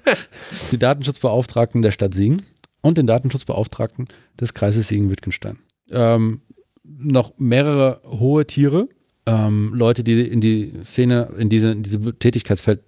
die 0.72 0.78
Datenschutzbeauftragten 0.78 1.82
der 1.82 1.90
Stadt 1.90 2.14
Siegen 2.14 2.42
und 2.82 2.98
den 2.98 3.06
Datenschutzbeauftragten 3.06 4.08
des 4.38 4.52
Kreises 4.52 4.88
Siegen-Wittgenstein. 4.88 5.58
Ähm, 5.90 6.42
noch 6.84 7.32
mehrere 7.38 8.00
hohe 8.04 8.46
Tiere, 8.46 8.88
ähm, 9.24 9.72
Leute, 9.74 10.04
die 10.04 10.20
in 10.22 10.40
die 10.40 10.72
Szene, 10.84 11.30
in 11.38 11.48
diese, 11.48 11.70
in 11.70 11.82
diese 11.82 12.18
Tätigkeitsfeld 12.18 12.80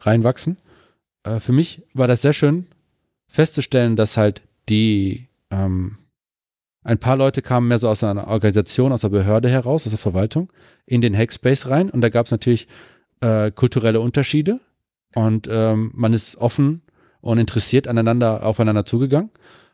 reinwachsen. 0.00 0.56
Äh, 1.24 1.40
für 1.40 1.52
mich 1.52 1.82
war 1.94 2.08
das 2.08 2.22
sehr 2.22 2.32
schön 2.32 2.66
festzustellen, 3.28 3.96
dass 3.96 4.16
halt 4.16 4.42
die 4.68 5.28
ähm, 5.50 5.98
ein 6.82 6.98
paar 6.98 7.16
Leute 7.16 7.42
kamen 7.42 7.68
mehr 7.68 7.78
so 7.78 7.88
aus 7.88 8.02
einer 8.02 8.28
Organisation, 8.28 8.92
aus 8.92 9.02
der 9.02 9.10
Behörde 9.10 9.50
heraus, 9.50 9.84
aus 9.84 9.92
der 9.92 9.98
Verwaltung, 9.98 10.50
in 10.86 11.02
den 11.02 11.14
Hackspace 11.14 11.68
rein 11.68 11.90
und 11.90 12.00
da 12.00 12.08
gab 12.08 12.26
es 12.26 12.32
natürlich 12.32 12.66
äh, 13.20 13.50
kulturelle 13.50 14.00
Unterschiede 14.00 14.60
und 15.14 15.48
ähm, 15.50 15.90
man 15.94 16.14
ist 16.14 16.36
offen 16.36 16.82
und 17.20 17.38
interessiert 17.38 17.88
aneinander 17.88 18.44
aufeinander 18.44 18.84
zugegangen. 18.84 19.30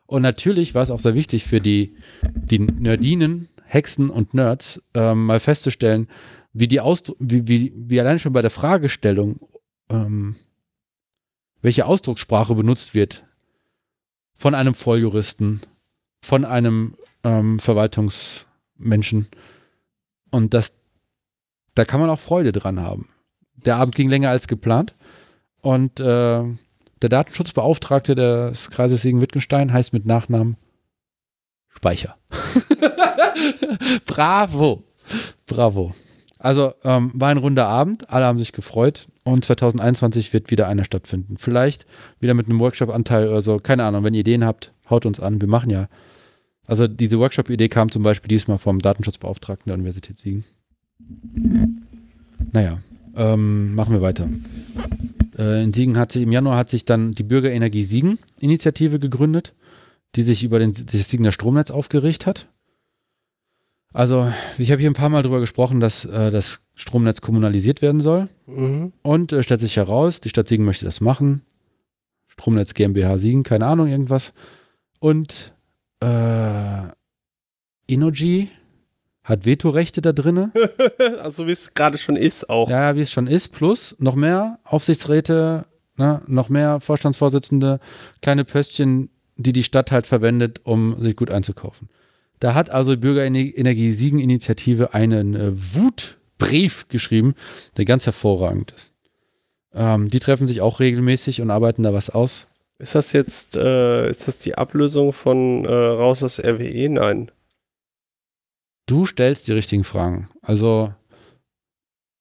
Und 0.07 0.23
natürlich 0.23 0.75
war 0.75 0.83
es 0.83 0.91
auch 0.91 1.01
sehr 1.01 1.15
wichtig 1.15 1.45
für 1.45 1.61
die, 1.61 1.97
die 2.35 2.59
Nerdinen, 2.59 3.49
Hexen 3.65 4.11
und 4.11 4.35
Nerds 4.35 4.83
ähm, 4.93 5.27
mal 5.27 5.41
festzustellen, 5.41 6.09
wie 6.53 6.69
die 6.69 6.81
Ausdru 6.81 7.15
wie, 7.19 7.49
wie, 7.49 7.73
wie 7.75 8.01
allein 8.01 8.19
schon 8.19 8.33
bei 8.33 8.43
der 8.43 8.51
Fragestellung, 8.51 9.41
ähm, 9.89 10.37
welche 11.63 11.87
Ausdruckssprache 11.87 12.55
benutzt 12.55 12.95
wird 12.95 13.25
von 14.37 14.55
einem 14.55 14.75
Volljuristen, 14.75 15.61
von 16.21 16.45
einem 16.45 16.95
ähm, 17.23 17.59
Verwaltungsmenschen 17.59 19.29
und 20.31 20.55
dass 20.55 20.75
da 21.75 21.85
kann 21.85 22.01
man 22.01 22.11
auch 22.11 22.21
Freude 22.21 22.53
dran 22.53 22.81
haben. 22.81 23.09
Der 23.57 23.77
Abend 23.77 23.95
ging 23.95 24.09
länger 24.09 24.31
als 24.31 24.47
geplant 24.47 24.95
und 25.61 25.99
äh, 25.99 26.45
der 27.05 27.11
Datenschutzbeauftragte 27.11 28.15
des 28.15 28.71
Kreises 28.71 29.03
Siegen-Wittgenstein 29.03 29.75
heißt 29.75 29.93
mit 29.93 30.07
Nachnamen 30.07 30.57
Speicher. 31.69 32.17
Bravo. 34.07 34.85
Bravo. 35.47 35.95
Also 36.39 36.73
ähm, 36.83 37.11
war 37.13 37.29
ein 37.29 37.37
runder 37.37 37.67
Abend, 37.67 38.09
alle 38.09 38.25
haben 38.25 38.39
sich 38.39 38.53
gefreut 38.53 39.09
und 39.23 39.45
2021 39.45 40.33
wird 40.33 40.51
wieder 40.51 40.67
einer 40.67 40.85
stattfinden. 40.85 41.37
Vielleicht 41.37 41.85
wieder 42.21 42.33
mit 42.33 42.47
einem 42.47 42.59
Workshop-Anteil 42.59 43.29
oder 43.29 43.43
so, 43.43 43.59
keine 43.59 43.85
Ahnung. 43.85 44.03
Wenn 44.03 44.15
ihr 44.15 44.21
Ideen 44.21 44.45
habt, 44.45 44.73
haut 44.89 45.05
uns 45.05 45.21
an. 45.21 45.43
Wir 45.43 45.49
machen 45.49 45.69
ja. 45.69 45.89
Also 46.67 46.89
diese 46.89 47.19
Workshop-Idee 47.19 47.69
kam 47.69 47.91
zum 47.91 48.03
Beispiel 48.03 48.29
diesmal 48.29 48.57
vom 48.57 48.79
Datenschutzbeauftragten 48.79 49.69
der 49.69 49.75
Universität 49.75 50.19
Siegen. 50.19 50.45
Naja, 52.53 52.79
ähm, 53.17 53.75
machen 53.75 53.93
wir 53.93 54.03
weiter. 54.03 54.29
Äh, 55.39 55.63
in 55.63 55.73
Siegen 55.73 55.97
hat 55.97 56.13
sich, 56.13 56.23
im 56.23 56.33
Januar 56.33 56.57
hat 56.57 56.71
sich 56.71 56.85
dann 56.85 57.13
die 57.13 57.23
Bürgerenergie 57.23 57.83
Siegen 57.83 58.19
Initiative 58.39 58.99
gegründet, 58.99 59.55
die 60.15 60.23
sich 60.23 60.45
über 60.45 60.59
den, 60.59 60.73
das 60.73 61.09
Siegener 61.09 61.33
Stromnetz 61.33 61.71
aufgerichtet 61.71 62.27
hat. 62.27 62.49
Also, 63.93 64.33
ich 64.59 64.73
habe 64.73 64.81
hier 64.81 64.91
ein 64.91 64.95
paar 64.95 65.09
Mal 65.09 65.23
drüber 65.23 65.39
gesprochen, 65.39 65.79
dass 65.79 66.05
äh, 66.05 66.33
das 66.33 66.61
Stromnetz 66.75 67.21
kommunalisiert 67.21 67.81
werden 67.81 68.01
soll. 68.01 68.29
Mhm. 68.47 68.93
Und 69.03 69.33
äh, 69.33 69.43
stellt 69.45 69.61
sich 69.61 69.77
heraus, 69.77 70.21
die 70.21 70.31
Stadt 70.31 70.49
Siegen 70.49 70.65
möchte 70.65 70.85
das 70.85 71.01
machen. 71.01 71.43
Stromnetz 72.27 72.75
GmbH 72.75 73.19
Siegen, 73.19 73.45
keine 73.45 73.67
Ahnung, 73.67 73.87
irgendwas. 73.87 74.33
Und 74.99 75.55
äh, 76.01 76.83
Innogy 77.87 78.49
hat 79.25 79.47
Vetorechte 79.47 80.03
da 80.03 80.13
drinne. 80.13 80.53
also 81.23 81.47
wie 81.47 81.53
es 81.53 81.75
gerade 81.75 81.99
schon 81.99 82.17
ist 82.17 82.49
auch. 82.49 82.69
Ja, 82.69 82.95
wie 82.95 83.01
es 83.01 83.11
schon 83.11 83.27
ist. 83.27 83.49
Plus 83.49 83.97
noch 83.99 84.15
mehr 84.15 84.59
Aufsichtsräte, 84.65 85.65
ne, 85.97 86.23
noch 86.27 86.51
mehr 86.51 86.79
Vorstandsvorsitzende, 86.81 87.81
kleine 88.23 88.45
Pöstchen, 88.45 89.09
die 89.37 89.53
die 89.53 89.65
Stadt 89.65 89.91
halt 89.91 90.07
verwendet, 90.07 90.61
um 90.65 91.01
sich 91.03 91.17
gut 91.17 91.31
einzukaufen. 91.31 91.89
Da 92.39 92.55
hat 92.55 92.71
also 92.71 92.93
die 92.93 93.01
Bürgerenergie 93.01 93.91
Siegen 93.91 94.19
Initiative 94.19 94.93
einen 94.93 95.35
äh, 95.35 95.53
Wutbrief 95.55 96.89
geschrieben, 96.89 97.35
der 97.77 97.87
ganz 97.87 98.07
hervorragend 98.07 98.73
ist. 98.73 98.93
Ähm, 99.73 100.09
die 100.09 100.21
treffen 100.21 100.47
sich 100.47 100.61
auch 100.61 100.81
regelmäßig 100.81 101.41
und 101.41 101.51
arbeiten 101.51 101.83
da 101.83 101.93
was 101.93 102.11
aus. 102.11 102.47
Ist 102.79 102.95
das 102.95 103.13
jetzt, 103.13 103.57
äh, 103.57 104.11
ist 104.11 104.29
das 104.29 104.39
die 104.39 104.57
Ablösung 104.57 105.13
von 105.13 105.65
äh, 105.65 105.73
raus 105.73 106.23
aus 106.23 106.39
RWE? 106.39 106.89
Nein. 106.91 107.31
Du 108.87 109.07
stellst 109.07 109.49
die 109.49 109.53
richtigen 109.53 109.85
Fragen. 109.85 110.29
Also, 110.43 110.93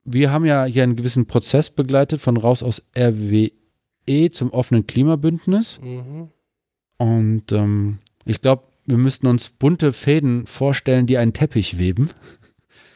wir 0.05 0.31
haben 0.31 0.45
ja 0.45 0.65
hier 0.65 0.83
einen 0.83 0.95
gewissen 0.95 1.25
Prozess 1.27 1.69
begleitet 1.69 2.21
von 2.21 2.37
raus 2.37 2.63
aus 2.63 2.81
RWE 2.97 3.51
zum 4.31 4.51
offenen 4.51 4.87
Klimabündnis. 4.87 5.79
Mhm. 5.81 6.29
Und 6.97 7.51
ähm, 7.51 7.99
ich 8.25 8.41
glaube, 8.41 8.63
wir 8.85 8.97
müssten 8.97 9.27
uns 9.27 9.49
bunte 9.49 9.93
Fäden 9.93 10.45
vorstellen, 10.45 11.05
die 11.05 11.17
einen 11.17 11.33
Teppich 11.33 11.77
weben. 11.77 12.09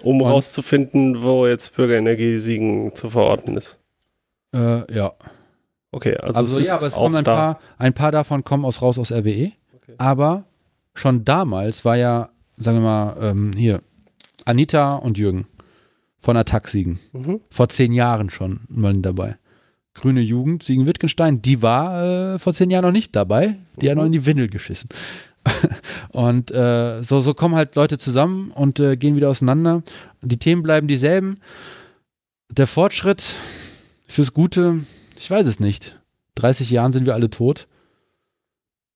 Um 0.02 0.22
Und- 0.22 0.30
rauszufinden, 0.32 1.24
wo 1.24 1.48
jetzt 1.48 1.76
Bürgerenergie 1.76 2.38
Siegen 2.38 2.94
zu 2.96 3.10
verorten 3.10 3.58
ist. 3.58 3.78
Äh, 4.54 4.94
ja. 4.94 5.14
Okay, 5.92 6.16
also, 6.18 6.40
Also, 6.40 6.60
es 6.60 6.68
ja, 6.68 6.76
aber 6.76 6.88
es 6.88 6.94
kommen 6.94 7.16
ein 7.16 7.24
da. 7.24 7.34
paar, 7.34 7.60
ein 7.78 7.94
paar 7.94 8.12
davon 8.12 8.44
kommen 8.44 8.64
aus 8.66 8.82
raus 8.82 9.00
aus 9.00 9.12
RWE. 9.12 9.52
Okay. 9.76 9.96
Aber 9.98 10.44
schon 10.94 11.24
damals 11.26 11.84
war 11.86 11.96
ja, 11.98 12.30
sagen 12.58 12.78
wir 12.78 12.84
mal, 12.84 13.18
ähm, 13.22 13.52
hier, 13.56 13.82
Anita 14.46 14.96
und 14.96 15.18
Jürgen 15.18 15.48
von 16.20 16.38
Attack 16.38 16.68
Siegen. 16.68 17.00
Mhm. 17.14 17.42
Vor 17.50 17.70
zehn 17.70 17.92
Jahren 17.94 18.30
schon 18.30 18.62
die 18.70 19.02
dabei. 19.02 19.38
Grüne 19.94 20.22
Jugend, 20.22 20.64
Siegen-Wittgenstein, 20.64 21.42
die 21.42 21.62
war 21.62 22.36
äh, 22.36 22.40
vor 22.40 22.54
zehn 22.54 22.70
Jahren 22.70 22.84
noch 22.86 22.92
nicht 22.92 23.16
dabei. 23.16 23.56
Die 23.82 23.90
hat 23.90 23.96
Mhm. 23.96 24.02
noch 24.02 24.06
in 24.06 24.12
die 24.12 24.26
Windel 24.26 24.48
geschissen. 24.48 24.90
und 26.12 26.52
äh, 26.52 27.02
so, 27.04 27.20
so 27.20 27.34
kommen 27.34 27.56
halt 27.56 27.76
Leute 27.76 27.98
zusammen 27.98 28.52
und 28.52 28.80
äh, 28.80 28.98
gehen 28.98 29.16
wieder 29.16 29.30
auseinander. 29.30 29.84
Die 30.22 30.38
Themen 30.38 30.64
bleiben 30.64 30.88
dieselben. 30.88 31.40
Der 32.50 32.68
Fortschritt 32.68 33.24
fürs 34.08 34.34
Gute, 34.34 34.82
ich 35.18 35.30
weiß 35.30 35.48
es 35.48 35.60
nicht. 35.60 35.98
30 36.36 36.70
Jahren 36.70 36.94
sind 36.94 37.06
wir 37.06 37.14
alle 37.14 37.30
tot. 37.30 37.68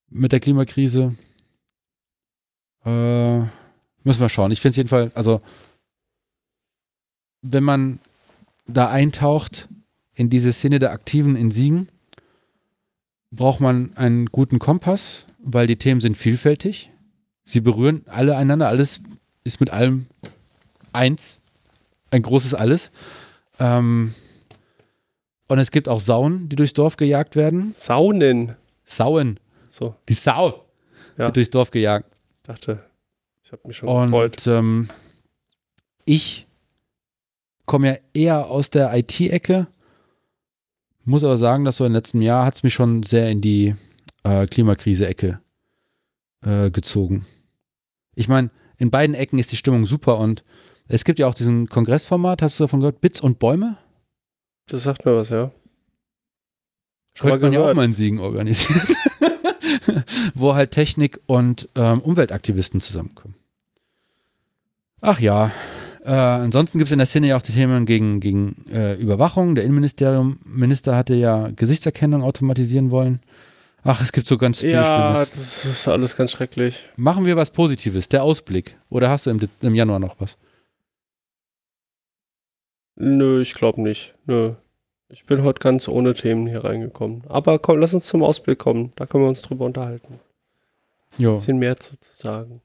Mit 0.09 0.31
der 0.31 0.39
Klimakrise. 0.39 1.15
Äh, 2.85 3.39
müssen 4.03 4.21
wir 4.21 4.29
schauen. 4.29 4.51
Ich 4.51 4.61
finde 4.61 4.71
es 4.71 4.77
jedenfalls, 4.77 5.15
also 5.15 5.41
wenn 7.41 7.63
man 7.63 7.99
da 8.67 8.89
eintaucht 8.89 9.67
in 10.13 10.29
diese 10.29 10.53
Szene 10.53 10.79
der 10.79 10.91
Aktiven 10.91 11.35
in 11.35 11.51
Siegen, 11.51 11.89
braucht 13.31 13.59
man 13.59 13.95
einen 13.95 14.25
guten 14.27 14.59
Kompass, 14.59 15.25
weil 15.39 15.67
die 15.67 15.77
Themen 15.77 16.01
sind 16.01 16.17
vielfältig. 16.17 16.91
Sie 17.43 17.61
berühren 17.61 18.03
alle 18.07 18.35
einander, 18.35 18.67
alles 18.67 19.01
ist 19.43 19.59
mit 19.59 19.69
allem 19.71 20.07
eins, 20.93 21.41
ein 22.11 22.21
großes 22.21 22.53
Alles. 22.53 22.91
Ähm, 23.59 24.13
und 25.47 25.59
es 25.59 25.71
gibt 25.71 25.87
auch 25.89 25.99
Sauen, 26.01 26.49
die 26.49 26.55
durchs 26.55 26.73
Dorf 26.73 26.97
gejagt 26.97 27.35
werden. 27.35 27.73
Saunen. 27.75 28.55
Sauen, 28.85 29.39
So, 29.69 29.95
die 30.09 30.13
Sau 30.13 30.65
Ja. 31.17 31.25
wird 31.25 31.37
durchs 31.37 31.49
Dorf 31.49 31.71
gejagt. 31.71 32.10
Dachte, 32.51 32.83
ich 33.43 33.51
habe 33.51 33.67
mich 33.67 33.77
schon 33.77 33.87
gefreut. 33.87 34.47
Und 34.47 34.47
ähm, 34.47 34.89
ich 36.05 36.47
komme 37.65 37.87
ja 37.87 37.97
eher 38.13 38.47
aus 38.47 38.69
der 38.69 38.95
IT-Ecke, 38.95 39.67
muss 41.03 41.23
aber 41.23 41.37
sagen, 41.37 41.65
dass 41.65 41.77
so 41.77 41.85
im 41.85 41.93
letzten 41.93 42.21
Jahr 42.21 42.45
hat 42.45 42.55
es 42.55 42.63
mich 42.63 42.73
schon 42.73 43.03
sehr 43.03 43.29
in 43.29 43.41
die 43.41 43.75
äh, 44.23 44.45
Klimakrise-Ecke 44.45 45.39
äh, 46.45 46.69
gezogen. 46.69 47.25
Ich 48.15 48.27
meine, 48.27 48.49
in 48.77 48.91
beiden 48.91 49.15
Ecken 49.15 49.39
ist 49.39 49.51
die 49.51 49.57
Stimmung 49.57 49.85
super 49.85 50.17
und 50.19 50.43
es 50.87 51.05
gibt 51.05 51.19
ja 51.19 51.27
auch 51.27 51.35
diesen 51.35 51.69
Kongressformat, 51.69 52.41
hast 52.41 52.59
du 52.59 52.65
davon 52.65 52.81
gehört? 52.81 52.99
Bits 52.99 53.21
und 53.21 53.39
Bäume? 53.39 53.77
Das 54.67 54.83
sagt 54.83 55.05
mir 55.05 55.15
was, 55.15 55.29
ja. 55.29 55.51
Schon 57.13 57.29
Könnte 57.29 57.45
man 57.45 57.53
ja 57.53 57.61
auch 57.61 57.73
mal 57.73 57.85
in 57.85 57.93
Siegen 57.93 58.19
organisieren. 58.19 58.81
Wo 60.35 60.53
halt 60.55 60.71
Technik 60.71 61.19
und 61.25 61.69
ähm, 61.75 61.99
Umweltaktivisten 62.01 62.81
zusammenkommen. 62.81 63.35
Ach 65.01 65.19
ja. 65.19 65.51
Äh, 66.03 66.11
ansonsten 66.11 66.79
gibt 66.79 66.87
es 66.87 66.91
in 66.91 66.97
der 66.97 67.05
Szene 67.07 67.27
ja 67.27 67.37
auch 67.37 67.41
die 67.41 67.51
Themen 67.53 67.85
gegen, 67.85 68.19
gegen 68.19 68.65
äh, 68.71 68.95
Überwachung. 68.95 69.55
Der 69.55 69.63
Innenministerium 69.63 70.39
Minister 70.43 70.95
hatte 70.95 71.13
ja 71.13 71.49
Gesichtserkennung 71.55 72.23
automatisieren 72.23 72.89
wollen. 72.91 73.19
Ach, 73.83 74.01
es 74.01 74.11
gibt 74.11 74.27
so 74.27 74.37
ganz 74.37 74.59
viel 74.59 74.71
Ja, 74.71 75.25
Schlimmes. 75.25 75.31
das 75.63 75.65
ist 75.65 75.87
alles 75.87 76.15
ganz 76.15 76.31
schrecklich. 76.31 76.87
Machen 76.97 77.25
wir 77.25 77.35
was 77.35 77.51
Positives, 77.51 78.09
der 78.09 78.23
Ausblick. 78.23 78.77
Oder 78.89 79.09
hast 79.09 79.25
du 79.25 79.31
im, 79.31 79.39
im 79.61 79.75
Januar 79.75 79.99
noch 79.99 80.19
was? 80.19 80.37
Nö, 82.95 83.41
ich 83.41 83.53
glaube 83.55 83.81
nicht. 83.81 84.13
Nö. 84.25 84.53
Ich 85.11 85.25
bin 85.25 85.43
heute 85.43 85.59
ganz 85.59 85.87
ohne 85.87 86.13
Themen 86.13 86.47
hier 86.47 86.63
reingekommen. 86.63 87.23
Aber 87.27 87.59
komm, 87.59 87.79
lass 87.79 87.93
uns 87.93 88.05
zum 88.05 88.23
Ausblick 88.23 88.59
kommen. 88.59 88.93
Da 88.95 89.05
können 89.05 89.23
wir 89.25 89.29
uns 89.29 89.41
drüber 89.41 89.65
unterhalten. 89.65 90.19
Ein 91.17 91.23
Jo. 91.23 91.35
bisschen 91.37 91.59
mehr 91.59 91.77
zu, 91.77 91.99
zu 91.99 92.09
sagen. 92.15 92.61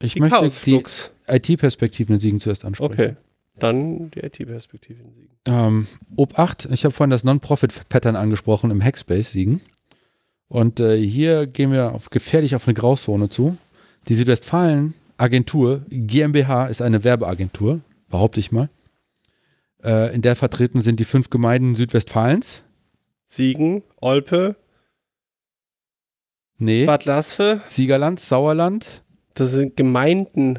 Ich 0.00 0.14
Die 0.14 0.20
möchte 0.20 0.36
die 0.36 0.40
Chaosflux. 0.42 1.10
IT-Perspektiven 1.28 2.14
in 2.14 2.20
Siegen 2.20 2.40
zuerst 2.40 2.64
ansprechen. 2.64 2.92
Okay. 2.92 3.16
Dann 3.58 4.10
die 4.12 4.20
IT-Perspektive 4.20 5.02
in 5.02 5.12
Siegen. 5.12 5.30
Ähm, 5.46 5.86
Ob 6.16 6.38
8, 6.38 6.68
ich 6.70 6.84
habe 6.84 6.94
vorhin 6.94 7.10
das 7.10 7.24
Non-Profit-Pattern 7.24 8.16
angesprochen 8.16 8.70
im 8.70 8.82
Hackspace 8.82 9.32
Siegen. 9.32 9.60
Und 10.48 10.80
äh, 10.80 10.96
hier 11.04 11.46
gehen 11.46 11.72
wir 11.72 11.92
auf, 11.92 12.10
gefährlich 12.10 12.54
auf 12.54 12.66
eine 12.66 12.74
Grauzone 12.74 13.28
zu. 13.28 13.58
Die 14.08 14.14
Südwestfalen-Agentur, 14.14 15.82
GmbH, 15.90 16.66
ist 16.68 16.80
eine 16.80 17.04
Werbeagentur, 17.04 17.80
behaupte 18.08 18.40
ich 18.40 18.50
mal. 18.52 18.68
Äh, 19.84 20.14
in 20.14 20.22
der 20.22 20.36
vertreten 20.36 20.82
sind 20.82 21.00
die 21.00 21.04
fünf 21.04 21.30
Gemeinden 21.30 21.74
Südwestfalens. 21.74 22.64
Siegen, 23.24 23.82
Olpe, 24.00 24.56
Nee, 26.58 26.84
Bad 26.84 27.06
Lasve. 27.06 27.60
Siegerland, 27.68 28.20
Sauerland. 28.20 29.02
Das 29.34 29.52
sind 29.52 29.76
Gemeinden. 29.78 30.58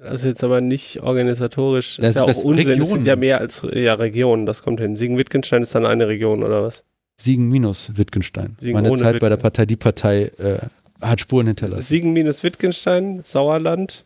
Also 0.00 0.28
jetzt 0.28 0.42
aber 0.42 0.60
nicht 0.62 1.02
organisatorisch. 1.02 1.96
Das 1.96 2.14
Das 2.14 2.28
ist 2.28 2.36
ja 2.36 2.42
auch 2.42 2.44
Unsinn. 2.44 2.66
Regionen. 2.66 2.84
sind 2.86 3.06
ja 3.06 3.16
mehr 3.16 3.38
als 3.40 3.62
ja, 3.74 3.94
Regionen. 3.94 4.46
Das 4.46 4.62
kommt 4.62 4.80
hin. 4.80 4.96
Siegen-Wittgenstein 4.96 5.62
ist 5.62 5.74
dann 5.74 5.84
eine 5.84 6.08
Region 6.08 6.42
oder 6.44 6.62
was? 6.62 6.84
Siegen 7.20 7.48
minus 7.48 7.90
Wittgenstein. 7.96 8.56
Siegen 8.58 8.74
Meine 8.80 8.92
Zeit 8.92 9.18
bei 9.20 9.28
der 9.28 9.36
Wittgen- 9.38 9.42
Partei, 9.42 9.66
die 9.66 9.76
Partei 9.76 10.22
äh, 10.38 10.60
hat 11.02 11.20
Spuren 11.20 11.48
hinterlassen. 11.48 11.82
Siegen 11.82 12.12
minus 12.12 12.42
Wittgenstein, 12.44 13.20
Sauerland. 13.24 14.04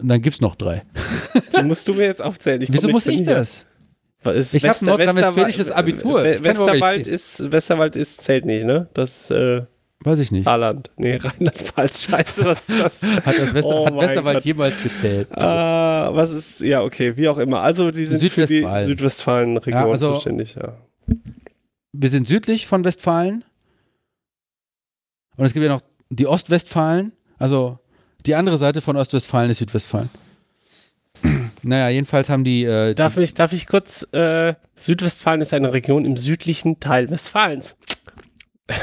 Und 0.00 0.08
dann 0.08 0.20
gibt 0.20 0.34
es 0.36 0.40
noch 0.40 0.56
drei. 0.56 0.82
Die 1.56 1.62
musst 1.64 1.88
du 1.88 1.94
mir 1.94 2.04
jetzt 2.04 2.22
aufzählen. 2.22 2.60
Ich 2.62 2.72
Wieso 2.72 2.88
muss 2.88 3.06
ich 3.06 3.24
das? 3.24 3.64
Ich 4.24 4.64
hab 4.64 4.80
ein 4.82 4.86
nordrhein-westfälisches 4.86 5.70
Abitur. 5.70 6.24
Westerwald 6.24 7.06
ist, 7.06 7.50
Westerwald 7.52 7.96
ist, 7.96 8.22
zählt 8.24 8.44
nicht, 8.44 8.64
ne? 8.64 8.88
Das, 8.94 9.30
äh, 9.30 9.62
Weiß 10.00 10.18
ich 10.18 10.30
nicht. 10.30 10.44
Saarland. 10.44 10.90
Nee, 10.98 11.16
Rheinland-Pfalz. 11.16 12.02
Scheiße, 12.10 12.44
was 12.44 12.68
ist 12.68 12.80
das? 12.80 13.02
Hat, 13.02 13.38
das 13.38 13.54
Wester, 13.54 13.68
Oh 13.70 13.86
hat 13.86 13.96
Westerwald 13.96 14.36
Gott. 14.38 14.44
jemals 14.44 14.82
gezählt? 14.82 15.28
Ah, 15.32 16.10
was 16.12 16.32
ist, 16.32 16.60
ja, 16.60 16.82
okay, 16.82 17.16
wie 17.16 17.28
auch 17.28 17.38
immer. 17.38 17.60
Also, 17.62 17.90
die 17.90 18.04
sind 18.04 18.18
für 18.30 18.46
die 18.46 18.58
Südwestfalen. 18.58 18.86
Südwestfalen-Region 18.86 19.82
Ja, 19.86 19.90
also- 19.90 20.14
zuständig, 20.14 20.54
ja. 20.56 20.74
Wir 21.92 22.10
sind 22.10 22.28
südlich 22.28 22.66
von 22.66 22.84
Westfalen. 22.84 23.44
Und 25.36 25.46
es 25.46 25.52
gibt 25.54 25.64
ja 25.64 25.70
noch 25.72 25.82
die 26.10 26.26
Ostwestfalen. 26.26 27.12
Also 27.38 27.78
die 28.26 28.34
andere 28.34 28.56
Seite 28.56 28.80
von 28.80 28.96
Ostwestfalen 28.96 29.50
ist 29.50 29.58
Südwestfalen. 29.58 30.10
naja, 31.62 31.88
jedenfalls 31.88 32.28
haben 32.28 32.44
die. 32.44 32.64
Äh, 32.64 32.94
Darf 32.94 33.16
ich, 33.16 33.34
darf 33.34 33.52
ich 33.52 33.66
kurz, 33.66 34.06
äh, 34.12 34.54
Südwestfalen 34.74 35.40
ist 35.40 35.54
eine 35.54 35.72
Region 35.72 36.04
im 36.04 36.16
südlichen 36.16 36.80
Teil 36.80 37.08
Westfalens. 37.10 37.76
die, 38.68 38.74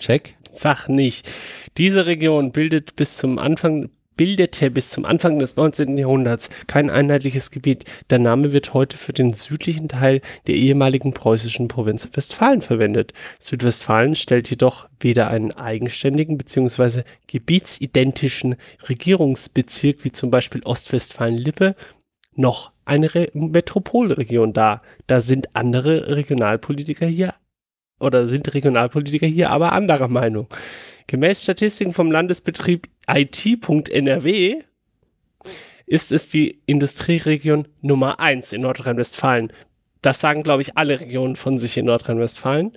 check. 0.00 0.34
Sag 0.52 0.88
nicht. 0.88 1.28
Diese 1.76 2.06
Region 2.06 2.52
bildet 2.52 2.96
bis 2.96 3.16
zum 3.16 3.38
Anfang, 3.38 3.90
bildete 4.18 4.70
bis 4.70 4.90
zum 4.90 5.06
Anfang 5.06 5.38
des 5.38 5.56
19. 5.56 5.96
Jahrhunderts 5.96 6.50
kein 6.66 6.90
einheitliches 6.90 7.50
Gebiet. 7.50 7.84
Der 8.10 8.18
Name 8.18 8.52
wird 8.52 8.74
heute 8.74 8.98
für 8.98 9.14
den 9.14 9.32
südlichen 9.32 9.88
Teil 9.88 10.20
der 10.46 10.56
ehemaligen 10.56 11.12
preußischen 11.12 11.68
Provinz 11.68 12.06
Westfalen 12.12 12.60
verwendet. 12.60 13.14
Südwestfalen 13.40 14.14
stellt 14.14 14.50
jedoch 14.50 14.90
weder 15.00 15.28
einen 15.28 15.52
eigenständigen 15.52 16.36
bzw. 16.36 17.04
gebietsidentischen 17.28 18.56
Regierungsbezirk 18.88 20.04
wie 20.04 20.12
zum 20.12 20.30
Beispiel 20.30 20.60
Ostwestfalen-Lippe 20.64 21.74
noch 22.34 22.72
eine 22.84 23.14
Re 23.14 23.28
Metropolregion 23.32 24.52
dar. 24.52 24.82
Da 25.06 25.20
sind 25.20 25.54
andere 25.54 26.16
Regionalpolitiker 26.16 27.06
hier 27.06 27.34
oder 28.00 28.26
sind 28.26 28.52
Regionalpolitiker 28.52 29.26
hier 29.26 29.50
aber 29.50 29.72
anderer 29.72 30.08
Meinung. 30.08 30.48
Gemäß 31.08 31.42
Statistiken 31.42 31.92
vom 31.92 32.12
Landesbetrieb 32.12 32.86
IT.NRW 33.10 34.62
ist 35.86 36.12
es 36.12 36.28
die 36.28 36.60
Industrieregion 36.66 37.66
Nummer 37.80 38.20
1 38.20 38.52
in 38.52 38.60
Nordrhein-Westfalen. 38.60 39.50
Das 40.02 40.20
sagen, 40.20 40.42
glaube 40.42 40.60
ich, 40.60 40.76
alle 40.76 41.00
Regionen 41.00 41.34
von 41.34 41.58
sich 41.58 41.78
in 41.78 41.86
Nordrhein-Westfalen. 41.86 42.72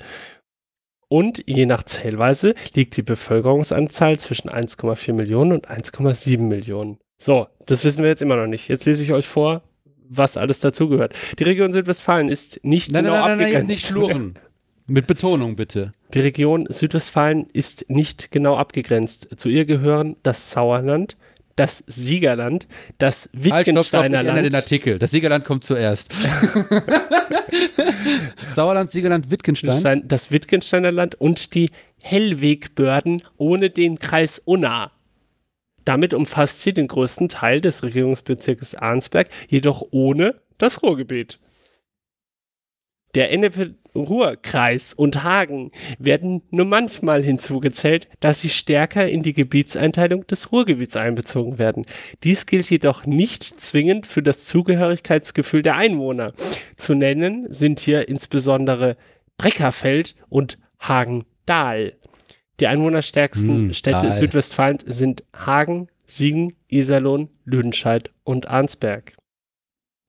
Und 1.09 1.43
je 1.45 1.65
nach 1.65 1.83
Zählweise 1.83 2.55
liegt 2.73 2.95
die 2.95 3.01
Bevölkerungsanzahl 3.03 4.17
zwischen 4.17 4.49
1,4 4.49 5.11
Millionen 5.11 5.51
und 5.51 5.69
1,7 5.69 6.39
Millionen. 6.39 6.99
So, 7.17 7.47
das 7.65 7.83
wissen 7.83 8.01
wir 8.01 8.09
jetzt 8.09 8.21
immer 8.21 8.37
noch 8.37 8.47
nicht. 8.47 8.69
Jetzt 8.69 8.85
lese 8.85 9.03
ich 9.03 9.11
euch 9.11 9.27
vor, 9.27 9.61
was 10.07 10.37
alles 10.37 10.61
dazugehört. 10.61 11.13
Die 11.37 11.43
Region 11.43 11.73
Südwestfalen 11.73 12.29
ist 12.29 12.63
nicht 12.63 12.93
Nein, 12.93 13.03
genau 13.03 13.15
nein, 13.17 13.21
nein, 13.23 13.37
nein, 13.37 13.45
abgegrenzt. 13.47 13.67
nicht 13.67 13.87
schlurren. 13.87 14.39
Mit 14.87 15.07
Betonung 15.07 15.55
bitte. 15.55 15.91
Die 16.13 16.19
Region 16.19 16.67
Südwestfalen 16.69 17.47
ist 17.53 17.89
nicht 17.89 18.31
genau 18.31 18.55
abgegrenzt. 18.57 19.29
Zu 19.37 19.49
ihr 19.49 19.65
gehören 19.65 20.17
das 20.23 20.51
Sauerland, 20.51 21.15
das 21.55 21.83
Siegerland, 21.87 22.67
das 22.97 23.29
Halt, 23.33 23.67
stopp, 23.67 23.85
stopp, 23.85 24.03
Wittgensteiner 24.03 24.41
den. 24.41 24.55
Artikel. 24.55 24.99
Das 24.99 25.11
Siegerland 25.11 25.45
kommt 25.45 25.63
zuerst. 25.63 26.13
Sauerland, 28.53 28.91
Siegerland, 28.91 29.31
Wittgenstein. 29.31 30.07
Das 30.07 30.31
Wittgensteiner 30.31 30.91
Land 30.91 31.15
und 31.15 31.53
die 31.55 31.69
Hellwegbörden 32.01 33.21
ohne 33.37 33.69
den 33.69 33.99
Kreis 33.99 34.39
Unna. 34.43 34.91
Damit 35.85 36.13
umfasst 36.13 36.61
sie 36.61 36.73
den 36.73 36.87
größten 36.87 37.29
Teil 37.29 37.61
des 37.61 37.83
Regierungsbezirkes 37.83 38.75
Arnsberg, 38.75 39.29
jedoch 39.47 39.83
ohne 39.91 40.35
das 40.57 40.83
Ruhrgebiet. 40.83 41.39
Der 43.15 43.31
Ennepe-Ruhr-Kreis 43.31 44.93
und 44.93 45.23
Hagen 45.23 45.71
werden 45.99 46.41
nur 46.49 46.65
manchmal 46.65 47.23
hinzugezählt, 47.23 48.07
da 48.19 48.33
sie 48.33 48.49
stärker 48.49 49.07
in 49.09 49.21
die 49.23 49.33
Gebietseinteilung 49.33 50.25
des 50.27 50.51
Ruhrgebiets 50.51 50.95
einbezogen 50.95 51.59
werden. 51.59 51.85
Dies 52.23 52.45
gilt 52.45 52.69
jedoch 52.69 53.05
nicht 53.05 53.43
zwingend 53.43 54.07
für 54.07 54.23
das 54.23 54.45
Zugehörigkeitsgefühl 54.45 55.61
der 55.61 55.75
Einwohner. 55.75 56.33
Zu 56.75 56.93
nennen 56.93 57.51
sind 57.53 57.79
hier 57.79 58.07
insbesondere 58.07 58.95
Breckerfeld 59.37 60.15
und 60.29 60.57
Hagen-Dahl. 60.79 61.93
Die 62.59 62.67
einwohnerstärksten 62.67 63.49
Hm, 63.49 63.73
Städte 63.73 64.07
Dahl. 64.07 64.13
Südwestfalens 64.13 64.83
sind 64.85 65.23
Hagen, 65.35 65.87
Siegen, 66.05 66.53
Iserlohn, 66.67 67.29
Lüdenscheid 67.45 68.11
und 68.23 68.47
Arnsberg. 68.49 69.13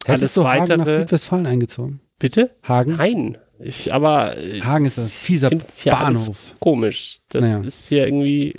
Hättest 0.05 0.36
du 0.36 0.44
Hagen 0.46 0.64
nach 0.64 0.78
weitere- 0.78 0.98
Südwestfalen 1.00 1.46
eingezogen? 1.46 2.00
Bitte? 2.23 2.55
Hagen? 2.62 2.95
Nein. 2.99 3.37
Ich, 3.59 3.93
aber. 3.93 4.37
äh, 4.39 4.61
Hagen 4.61 4.85
ist 4.85 4.97
ein 4.97 5.07
fieser 5.07 5.51
Bahnhof. 5.87 6.55
Komisch. 6.61 7.18
Das 7.31 7.43
Naja. 7.43 7.64
ist 7.66 7.89
hier 7.89 8.07
irgendwie. 8.07 8.55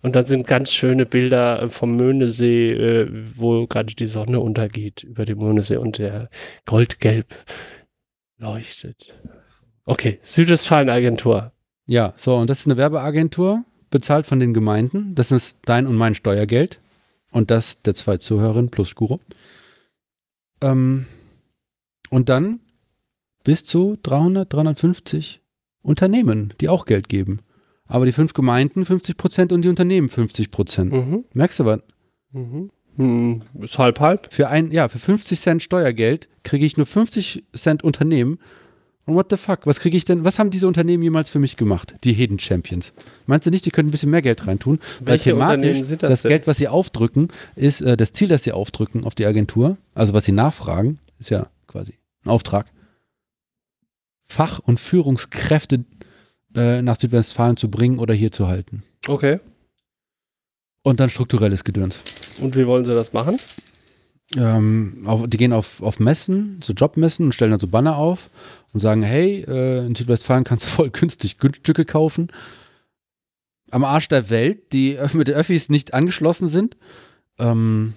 Und 0.00 0.16
dann 0.16 0.24
sind 0.24 0.46
ganz 0.46 0.72
schöne 0.72 1.04
Bilder 1.04 1.64
äh, 1.64 1.68
vom 1.68 1.96
Möhnesee, 1.96 2.72
äh, 2.72 3.08
wo 3.36 3.66
gerade 3.66 3.94
die 3.94 4.06
Sonne 4.06 4.40
untergeht 4.40 5.02
über 5.02 5.26
dem 5.26 5.36
Möhnesee 5.38 5.76
und 5.76 5.98
der 5.98 6.30
goldgelb 6.64 7.26
leuchtet. 8.38 9.12
Okay, 9.84 10.18
Südwestfalen-Agentur. 10.22 11.52
Ja, 11.84 12.14
so, 12.16 12.36
und 12.36 12.48
das 12.48 12.60
ist 12.60 12.66
eine 12.66 12.78
Werbeagentur, 12.78 13.64
bezahlt 13.90 14.24
von 14.24 14.40
den 14.40 14.54
Gemeinden. 14.54 15.14
Das 15.14 15.30
ist 15.30 15.58
dein 15.66 15.86
und 15.86 15.96
mein 15.96 16.14
Steuergeld. 16.14 16.80
Und 17.32 17.50
das 17.50 17.82
der 17.82 17.94
zwei 17.94 18.16
Zuhörerinnen 18.16 18.70
plus 18.70 18.94
Guru. 18.94 19.18
Ähm, 20.62 21.04
und 22.08 22.30
dann 22.30 22.60
bis 23.44 23.64
zu 23.64 23.96
300, 24.02 24.52
350 24.52 25.40
Unternehmen, 25.82 26.52
die 26.60 26.68
auch 26.68 26.86
Geld 26.86 27.08
geben. 27.08 27.40
Aber 27.86 28.06
die 28.06 28.12
fünf 28.12 28.32
Gemeinden 28.32 28.84
50 28.86 29.16
Prozent 29.16 29.52
und 29.52 29.62
die 29.62 29.68
Unternehmen 29.68 30.08
50 30.08 30.50
Prozent. 30.50 30.92
Mhm. 30.92 31.24
Merkst 31.34 31.60
du 31.60 31.64
was? 31.66 31.80
Mhm. 32.32 32.70
Hm, 32.96 33.42
ist 33.60 33.78
halb 33.78 34.00
halb. 34.00 34.32
Für 34.32 34.48
ein, 34.48 34.70
ja, 34.70 34.88
für 34.88 34.98
50 34.98 35.40
Cent 35.40 35.62
Steuergeld 35.62 36.28
kriege 36.42 36.64
ich 36.64 36.76
nur 36.76 36.86
50 36.86 37.44
Cent 37.54 37.84
Unternehmen. 37.84 38.38
Und 39.06 39.16
what 39.16 39.26
the 39.30 39.36
fuck? 39.36 39.66
Was 39.66 39.80
kriege 39.80 39.96
ich 39.96 40.06
denn? 40.06 40.24
Was 40.24 40.38
haben 40.38 40.50
diese 40.50 40.66
Unternehmen 40.66 41.02
jemals 41.02 41.28
für 41.28 41.38
mich 41.38 41.56
gemacht? 41.58 41.94
Die 42.04 42.14
Hidden 42.14 42.38
Champions. 42.38 42.94
Meinst 43.26 43.46
du 43.46 43.50
nicht, 43.50 43.66
die 43.66 43.70
können 43.70 43.88
ein 43.88 43.90
bisschen 43.90 44.10
mehr 44.10 44.22
Geld 44.22 44.46
reintun? 44.46 44.78
Weil 45.00 45.14
Welche 45.14 45.30
thematisch 45.30 45.56
Unternehmen 45.56 45.84
sind 45.84 46.02
das 46.02 46.22
das? 46.22 46.28
Geld, 46.28 46.46
was 46.46 46.56
sie 46.56 46.68
aufdrücken, 46.68 47.28
ist 47.56 47.82
äh, 47.82 47.96
das 47.98 48.14
Ziel, 48.14 48.28
das 48.28 48.44
sie 48.44 48.52
aufdrücken 48.52 49.04
auf 49.04 49.14
die 49.14 49.26
Agentur. 49.26 49.76
Also 49.94 50.14
was 50.14 50.24
sie 50.24 50.32
nachfragen, 50.32 50.98
ist 51.18 51.28
ja 51.30 51.48
quasi 51.66 51.98
ein 52.24 52.30
Auftrag. 52.30 52.66
Fach- 54.26 54.58
und 54.58 54.80
Führungskräfte 54.80 55.84
äh, 56.54 56.82
nach 56.82 56.98
Südwestfalen 56.98 57.56
zu 57.56 57.70
bringen 57.70 57.98
oder 57.98 58.14
hier 58.14 58.32
zu 58.32 58.46
halten. 58.46 58.82
Okay. 59.06 59.40
Und 60.82 61.00
dann 61.00 61.10
strukturelles 61.10 61.64
Gedöns. 61.64 62.00
Und 62.40 62.56
wie 62.56 62.66
wollen 62.66 62.84
sie 62.84 62.94
das 62.94 63.12
machen? 63.12 63.36
ähm, 64.36 65.04
auf, 65.06 65.26
die 65.28 65.36
gehen 65.36 65.52
auf, 65.52 65.82
auf 65.82 66.00
Messen, 66.00 66.60
so 66.62 66.72
Jobmessen 66.72 67.26
und 67.26 67.32
stellen 67.32 67.50
dann 67.50 67.60
so 67.60 67.68
Banner 67.68 67.96
auf 67.96 68.30
und 68.72 68.80
sagen, 68.80 69.02
hey, 69.02 69.44
äh, 69.46 69.86
in 69.86 69.94
Südwestfalen 69.94 70.44
kannst 70.44 70.64
du 70.64 70.68
voll 70.70 70.90
günstig 70.90 71.38
Grundstücke 71.38 71.84
kaufen. 71.84 72.28
Am 73.70 73.84
Arsch 73.84 74.08
der 74.08 74.30
Welt, 74.30 74.72
die 74.72 74.98
mit 75.12 75.28
den 75.28 75.34
Öffis 75.34 75.68
nicht 75.68 75.94
angeschlossen 75.94 76.48
sind. 76.48 76.76
Ähm, 77.38 77.94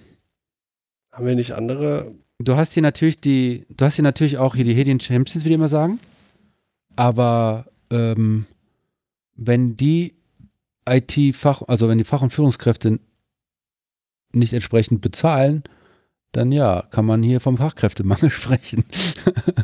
Haben 1.12 1.26
wir 1.26 1.34
nicht 1.34 1.52
andere? 1.52 2.12
du 2.40 2.56
hast 2.56 2.74
hier 2.74 2.82
natürlich 2.82 3.20
die, 3.20 3.66
du 3.68 3.84
hast 3.84 3.96
hier 3.96 4.04
natürlich 4.04 4.38
auch 4.38 4.54
hier 4.54 4.64
die 4.64 4.74
Hidden 4.74 5.00
Champions, 5.00 5.44
wie 5.44 5.48
die 5.48 5.54
immer 5.54 5.68
sagen. 5.68 5.98
Aber 6.98 7.66
ähm, 7.90 8.46
wenn 9.36 9.76
die 9.76 10.14
IT-Fach, 10.88 11.62
also 11.68 11.88
wenn 11.88 11.98
die 11.98 12.04
Fach- 12.04 12.22
und 12.22 12.32
Führungskräfte 12.32 12.98
nicht 14.32 14.52
entsprechend 14.52 15.00
bezahlen, 15.00 15.62
dann 16.32 16.50
ja, 16.50 16.82
kann 16.90 17.04
man 17.06 17.22
hier 17.22 17.38
vom 17.38 17.56
Fachkräftemangel 17.56 18.30
sprechen, 18.32 18.84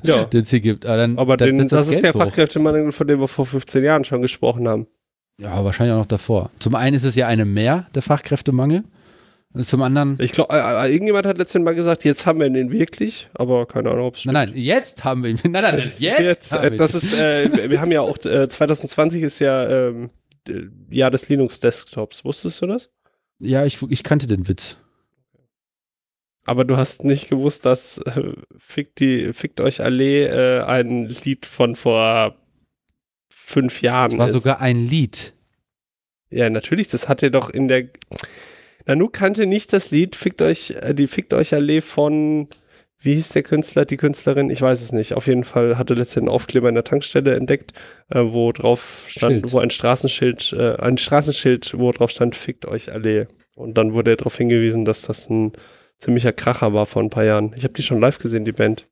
Ja. 0.05 0.25
den 0.27 0.43
es 0.43 0.51
hier 0.51 0.61
gibt. 0.61 0.87
Aber, 0.87 0.97
dann, 0.97 1.19
Aber 1.19 1.37
den, 1.37 1.57
setzt 1.59 1.73
das, 1.73 1.87
ist 1.89 1.93
Geld 1.95 2.05
der 2.05 2.15
hoch. 2.15 2.19
Fachkräftemangel, 2.21 2.93
von 2.93 3.07
dem 3.09 3.19
wir 3.19 3.27
vor 3.29 3.47
15 3.47 3.83
Jahren 3.83 4.05
schon 4.05 4.23
gesprochen 4.23 4.69
haben. 4.69 4.87
Ja, 5.39 5.65
wahrscheinlich 5.65 5.93
auch 5.95 5.99
noch 5.99 6.07
davor. 6.07 6.51
Zum 6.61 6.77
einen 6.77 6.95
ist 6.95 7.03
es 7.03 7.17
ja 7.17 7.27
eine 7.27 7.45
mehr, 7.45 7.89
der 7.97 8.03
Fachkräftemangel. 8.03 8.85
Zum 9.63 9.83
anderen, 9.83 10.17
Ich 10.21 10.33
glaube, 10.33 10.53
äh, 10.53 10.59
äh, 10.87 10.93
irgendjemand 10.93 11.27
hat 11.27 11.39
letztens 11.39 11.65
mal 11.65 11.75
gesagt, 11.77 12.05
jetzt 12.05 12.27
haben 12.27 12.41
wir 12.41 12.51
den 12.51 12.73
wirklich, 12.73 13.29
aber 13.35 13.67
keine 13.67 13.91
Ahnung, 13.91 14.07
ob 14.07 14.17
es 14.17 14.25
nein, 14.25 14.35
nein, 14.35 14.53
jetzt 14.57 15.05
haben 15.05 15.23
wir 15.23 15.31
ihn. 15.31 15.39
Nein, 15.45 15.53
nein, 15.63 15.77
nein, 15.77 15.93
jetzt, 15.99 16.51
haben 16.53 16.65
äh, 16.65 16.71
wir 16.73 16.79
das 16.79 16.93
ihn. 16.95 16.97
ist, 17.09 17.21
äh, 17.21 17.69
wir 17.71 17.81
haben 17.81 17.93
ja 17.93 18.01
auch, 18.01 18.17
äh, 18.25 18.49
2020 18.49 19.23
ist 19.23 19.39
ja 19.39 19.69
ähm, 19.69 20.11
Jahr 20.91 21.11
des 21.13 21.29
Linux-Desktops. 21.29 22.25
Wusstest 22.25 22.61
du 22.63 22.67
das? 22.67 22.91
Ja, 23.39 23.65
ich, 23.65 23.81
ich 23.89 24.03
kannte 24.03 24.27
den 24.27 24.49
Witz. 24.49 24.77
Aber 26.47 26.65
du 26.65 26.77
hast 26.77 27.05
nicht 27.05 27.31
gewusst, 27.31 27.65
dass 27.65 27.99
äh, 27.99 28.33
Fickt, 28.59 28.99
die, 28.99 29.33
Fickt 29.33 29.61
euch 29.61 29.83
alle 29.83 30.61
äh, 30.61 30.65
ein 30.65 31.09
Lied 31.09 31.47
von 31.47 31.75
vor 31.77 32.37
fünf 33.31 33.83
Jahren 33.83 34.13
Es 34.13 34.19
war 34.19 34.27
ist. 34.27 34.33
sogar 34.33 34.61
ein 34.61 34.85
Lied. 34.87 35.33
Ja, 36.31 36.51
natürlich, 36.51 36.89
das 36.89 37.09
hat 37.09 37.23
er 37.23 37.31
doch 37.31 37.51
in 37.51 37.69
der. 37.69 37.89
Nanu 38.87 39.09
kannte 39.09 39.47
nicht 39.47 39.73
das 39.73 39.91
Lied 39.91 40.17
Fickt 40.17 40.43
euch, 40.43 40.75
äh, 40.81 40.95
die 40.95 41.07
Fickt 41.07 41.33
euch 41.33 41.55
Allee 41.55 41.81
von 41.81 42.49
wie 43.05 43.15
hieß 43.17 43.31
der 43.31 43.43
Künstler, 43.43 43.85
die 43.85 43.99
Künstlerin? 43.99 44.49
Ich 44.49 44.63
weiß 44.63 44.81
es 44.81 44.93
nicht. 44.93 45.13
Auf 45.13 45.27
jeden 45.27 45.45
Fall 45.45 45.77
hatte 45.77 45.93
letztens 45.93 46.23
einen 46.23 46.31
Aufkleber 46.31 46.71
in 46.71 46.75
der 46.75 46.85
Tankstelle 46.85 47.35
entdeckt, 47.35 47.73
äh, 48.09 48.21
wo 48.21 48.51
drauf 48.51 49.05
stand, 49.09 49.33
Schild. 49.35 49.53
wo 49.53 49.59
ein 49.59 49.69
Straßenschild, 49.69 50.55
äh, 50.55 50.77
ein 50.77 50.97
Straßenschild, 50.97 51.75
wo 51.77 51.93
drauf 51.93 52.11
stand, 52.11 52.35
fickt 52.35 52.65
euch 52.65 52.91
alle. 52.91 53.29
Und 53.57 53.77
dann 53.77 53.93
wurde 53.93 54.17
darauf 54.17 54.39
hingewiesen, 54.39 54.87
dass 54.87 55.03
das 55.03 55.29
ein 55.29 55.53
ziemlicher 55.99 56.33
Kracher 56.33 56.73
war 56.73 56.87
vor 56.87 57.03
ein 57.03 57.11
paar 57.11 57.25
Jahren. 57.25 57.53
Ich 57.57 57.65
habe 57.65 57.75
die 57.75 57.83
schon 57.83 58.01
live 58.01 58.19
gesehen, 58.19 58.47
die 58.47 58.53
Band. 58.53 58.87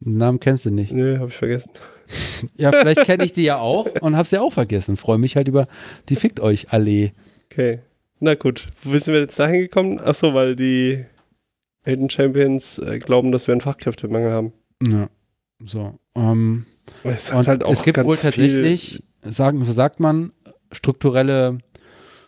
Den 0.00 0.16
Namen 0.16 0.40
kennst 0.40 0.64
du 0.64 0.70
nicht. 0.70 0.90
Nö, 0.90 1.18
habe 1.18 1.28
ich 1.28 1.36
vergessen. 1.36 1.70
Ja, 2.56 2.72
vielleicht 2.72 3.04
kenne 3.04 3.24
ich 3.24 3.32
die 3.32 3.44
ja 3.44 3.58
auch 3.58 3.86
und 4.00 4.16
habe 4.16 4.26
sie 4.26 4.36
auch 4.36 4.52
vergessen. 4.52 4.96
Freue 4.96 5.16
mich 5.16 5.36
halt 5.36 5.46
über 5.46 5.68
die 6.08 6.16
Fickt 6.16 6.40
euch 6.40 6.72
Allee. 6.72 7.12
Okay. 7.50 7.78
Na 8.24 8.36
gut. 8.36 8.68
Wo 8.84 8.96
sind 8.96 9.14
wir 9.14 9.20
jetzt 9.20 9.36
dahin 9.40 9.62
gekommen? 9.62 9.98
Achso, 9.98 10.32
weil 10.32 10.54
die 10.54 11.04
Hidden 11.84 12.08
Champions 12.08 12.78
äh, 12.78 13.00
glauben, 13.00 13.32
dass 13.32 13.48
wir 13.48 13.52
einen 13.52 13.60
Fachkräftemangel 13.60 14.30
haben. 14.30 14.52
Ja. 14.86 15.08
So. 15.64 15.98
Ähm, 16.14 16.64
Es, 17.02 17.32
hat 17.32 17.48
halt 17.48 17.64
auch 17.64 17.72
es 17.72 17.82
gibt 17.82 17.96
ganz 17.96 18.06
wohl 18.06 18.16
tatsächlich, 18.16 19.02
sagen, 19.24 19.64
so 19.64 19.72
sagt 19.72 19.98
man, 19.98 20.30
strukturelle 20.70 21.58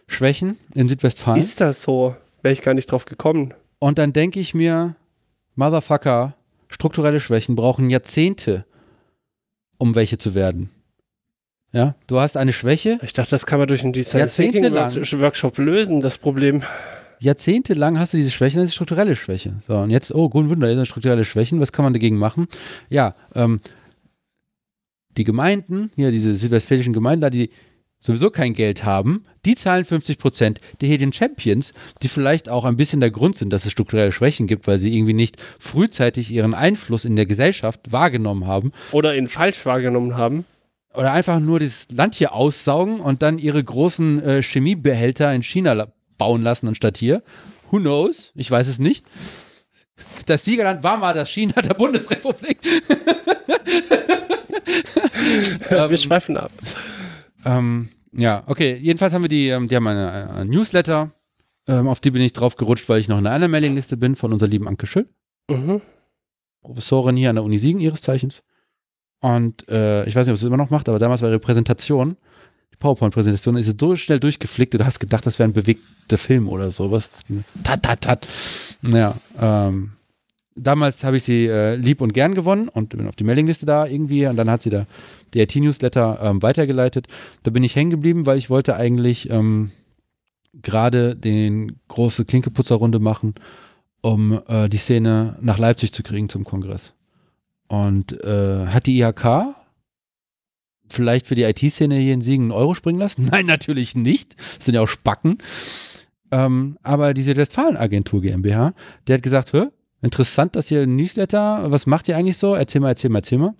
Schwächen 0.08 0.58
in. 0.74 0.88
Südwestfalen. 0.88 1.40
Ist 1.40 1.60
das 1.60 1.82
so? 1.82 2.16
Wäre 2.42 2.52
ich 2.52 2.62
gar 2.62 2.74
nicht 2.74 2.90
drauf 2.90 3.04
gekommen. 3.04 3.54
Und 3.78 3.98
dann 3.98 4.12
denke 4.12 4.40
ich 4.40 4.52
mir, 4.52 4.96
Motherfucker, 5.54 6.34
strukturelle 6.70 7.20
Schwächen 7.20 7.54
brauchen 7.54 7.88
Jahrzehnte, 7.88 8.66
um 9.78 9.94
welche 9.94 10.18
zu 10.18 10.34
werden. 10.34 10.70
Ja, 11.74 11.96
du 12.06 12.20
hast 12.20 12.36
eine 12.36 12.52
Schwäche, 12.52 13.00
Ich 13.02 13.12
dachte, 13.12 13.30
das 13.30 13.46
kann 13.46 13.58
man 13.58 13.66
durch 13.66 13.82
einen 13.82 13.92
Design 13.92 14.28
Thinking. 14.28 14.72
Workshop 14.72 15.58
lösen, 15.58 16.00
das 16.00 16.18
Problem. 16.18 16.62
jahrzehntelang 17.18 17.98
hast 17.98 18.12
du 18.12 18.16
diese 18.16 18.30
Schwäche, 18.30 18.58
das 18.58 18.66
ist 18.66 18.74
strukturelle 18.74 19.16
Schwäche. 19.16 19.54
So, 19.66 19.78
und 19.78 19.90
jetzt, 19.90 20.14
oh, 20.14 20.28
gut 20.28 20.48
Wunder, 20.48 20.68
jetzt 20.68 20.76
sind 20.76 20.86
strukturelle 20.86 21.24
Schwächen, 21.24 21.58
was 21.58 21.72
kann 21.72 21.84
man 21.84 21.92
dagegen 21.92 22.16
machen? 22.16 22.46
Ja, 22.90 23.16
ähm, 23.34 23.60
die 25.16 25.24
Gemeinden, 25.24 25.90
hier 25.96 26.12
diese 26.12 26.34
südwestfälischen 26.36 26.92
Gemeinden, 26.92 27.22
da 27.22 27.30
die 27.30 27.50
sowieso 27.98 28.30
kein 28.30 28.54
Geld 28.54 28.84
haben, 28.84 29.24
die 29.44 29.56
zahlen 29.56 29.84
50 29.84 30.18
Prozent. 30.18 30.60
Die 30.80 30.86
Hidden 30.86 31.12
Champions, 31.12 31.72
die 32.02 32.08
vielleicht 32.08 32.48
auch 32.48 32.64
ein 32.66 32.76
bisschen 32.76 33.00
der 33.00 33.10
Grund 33.10 33.36
sind, 33.36 33.52
dass 33.52 33.64
es 33.64 33.72
strukturelle 33.72 34.12
Schwächen 34.12 34.46
gibt, 34.46 34.68
weil 34.68 34.78
sie 34.78 34.94
irgendwie 34.96 35.14
nicht 35.14 35.42
frühzeitig 35.58 36.30
ihren 36.30 36.54
Einfluss 36.54 37.04
in 37.04 37.16
der 37.16 37.26
Gesellschaft 37.26 37.90
wahrgenommen 37.90 38.46
haben 38.46 38.72
Oder 38.92 39.16
ihn 39.16 39.26
falsch 39.26 39.64
wahrgenommen 39.66 40.16
haben. 40.16 40.44
Oder 40.94 41.12
einfach 41.12 41.40
nur 41.40 41.60
das 41.60 41.88
Land 41.90 42.14
hier 42.14 42.32
aussaugen 42.32 43.00
und 43.00 43.22
dann 43.22 43.38
ihre 43.38 43.62
großen 43.62 44.22
äh, 44.22 44.42
Chemiebehälter 44.42 45.32
in 45.34 45.42
China 45.42 45.88
bauen 46.18 46.42
lassen 46.42 46.68
anstatt 46.68 46.96
hier. 46.96 47.22
Who 47.70 47.78
knows? 47.78 48.32
Ich 48.34 48.50
weiß 48.50 48.68
es 48.68 48.78
nicht. 48.78 49.04
Das 50.26 50.44
Siegerland 50.44 50.82
war 50.82 50.96
mal 50.96 51.14
das 51.14 51.28
China 51.28 51.60
der 51.60 51.74
Bundesrepublik. 51.74 52.58
wir 55.70 55.96
schweifen 55.96 56.36
ab. 56.36 56.50
Ähm, 57.44 57.88
ja, 58.12 58.44
okay. 58.46 58.78
Jedenfalls 58.80 59.12
haben 59.12 59.22
wir 59.22 59.28
die, 59.28 59.48
ähm, 59.48 59.66
die 59.66 59.76
haben 59.76 59.86
eine, 59.86 60.30
eine 60.30 60.44
Newsletter. 60.44 61.10
Ähm, 61.66 61.88
auf 61.88 62.00
die 62.00 62.10
bin 62.10 62.22
ich 62.22 62.32
drauf 62.32 62.56
gerutscht, 62.56 62.88
weil 62.88 63.00
ich 63.00 63.08
noch 63.08 63.18
in 63.18 63.26
einer 63.26 63.48
Mailingliste 63.48 63.96
bin 63.96 64.16
von 64.16 64.32
unserer 64.32 64.50
lieben 64.50 64.68
Anke 64.68 64.86
Schüll, 64.86 65.08
Mhm. 65.50 65.82
Professorin 66.62 67.16
hier 67.16 67.28
an 67.28 67.36
der 67.36 67.44
Uni 67.44 67.58
Siegen 67.58 67.80
ihres 67.80 68.00
Zeichens. 68.00 68.42
Und 69.24 69.66
äh, 69.70 70.04
ich 70.04 70.14
weiß 70.14 70.26
nicht, 70.26 70.32
ob 70.32 70.38
sie 70.38 70.44
es 70.44 70.48
immer 70.48 70.58
noch 70.58 70.68
macht, 70.68 70.86
aber 70.86 70.98
damals 70.98 71.22
war 71.22 71.30
ihre 71.30 71.38
Präsentation, 71.38 72.18
die 72.74 72.76
PowerPoint-Präsentation, 72.76 73.56
ist 73.56 73.80
so 73.80 73.96
schnell 73.96 74.20
durchgeflickt, 74.20 74.74
du 74.74 74.84
hast 74.84 75.00
gedacht, 75.00 75.24
das 75.24 75.38
wäre 75.38 75.48
ein 75.48 75.54
bewegter 75.54 76.18
Film 76.18 76.46
oder 76.46 76.70
sowas. 76.70 77.10
Tat, 77.62 77.82
tat, 77.84 78.02
tat. 78.02 78.28
Naja, 78.82 79.14
ähm, 79.40 79.92
damals 80.54 81.04
habe 81.04 81.16
ich 81.16 81.22
sie 81.22 81.46
äh, 81.46 81.74
lieb 81.76 82.02
und 82.02 82.12
gern 82.12 82.34
gewonnen 82.34 82.68
und 82.68 82.90
bin 82.90 83.08
auf 83.08 83.16
die 83.16 83.24
Mailingliste 83.24 83.64
da 83.64 83.86
irgendwie 83.86 84.26
und 84.26 84.36
dann 84.36 84.50
hat 84.50 84.60
sie 84.60 84.68
da 84.68 84.84
die 85.32 85.40
IT-Newsletter 85.40 86.18
ähm, 86.20 86.42
weitergeleitet. 86.42 87.06
Da 87.44 87.50
bin 87.50 87.64
ich 87.64 87.74
hängen 87.74 87.92
geblieben, 87.92 88.26
weil 88.26 88.36
ich 88.36 88.50
wollte 88.50 88.76
eigentlich 88.76 89.30
ähm, 89.30 89.70
gerade 90.60 91.16
den 91.16 91.80
große 91.88 92.26
Klinkeputzerrunde 92.26 92.98
machen, 92.98 93.36
um 94.02 94.38
äh, 94.48 94.68
die 94.68 94.76
Szene 94.76 95.38
nach 95.40 95.56
Leipzig 95.56 95.94
zu 95.94 96.02
kriegen 96.02 96.28
zum 96.28 96.44
Kongress. 96.44 96.92
Und 97.68 98.12
äh, 98.24 98.66
hat 98.66 98.86
die 98.86 98.98
IHK 99.00 99.54
vielleicht 100.88 101.26
für 101.26 101.34
die 101.34 101.42
IT-Szene 101.44 101.96
hier 101.96 102.14
in 102.14 102.22
Siegen 102.22 102.44
einen 102.44 102.52
Euro 102.52 102.74
springen 102.74 102.98
lassen? 102.98 103.24
Nein, 103.30 103.46
natürlich 103.46 103.94
nicht. 103.96 104.36
Das 104.56 104.66
sind 104.66 104.74
ja 104.74 104.82
auch 104.82 104.88
Spacken. 104.88 105.38
Ähm, 106.30 106.78
aber 106.82 107.14
diese 107.14 107.36
Westfalen-Agentur 107.36 108.20
GmbH, 108.22 108.74
der 109.06 109.16
hat 109.16 109.22
gesagt, 109.22 109.52
Hö, 109.52 109.66
interessant, 110.02 110.56
dass 110.56 110.70
ihr 110.70 110.82
ein 110.82 110.96
Newsletter, 110.96 111.70
was 111.70 111.86
macht 111.86 112.08
ihr 112.08 112.16
eigentlich 112.16 112.38
so? 112.38 112.54
Erzähl 112.54 112.80
mal, 112.80 112.88
erzähl 112.88 113.10
mal, 113.10 113.18
erzähl 113.18 113.38
mal. 113.38 113.54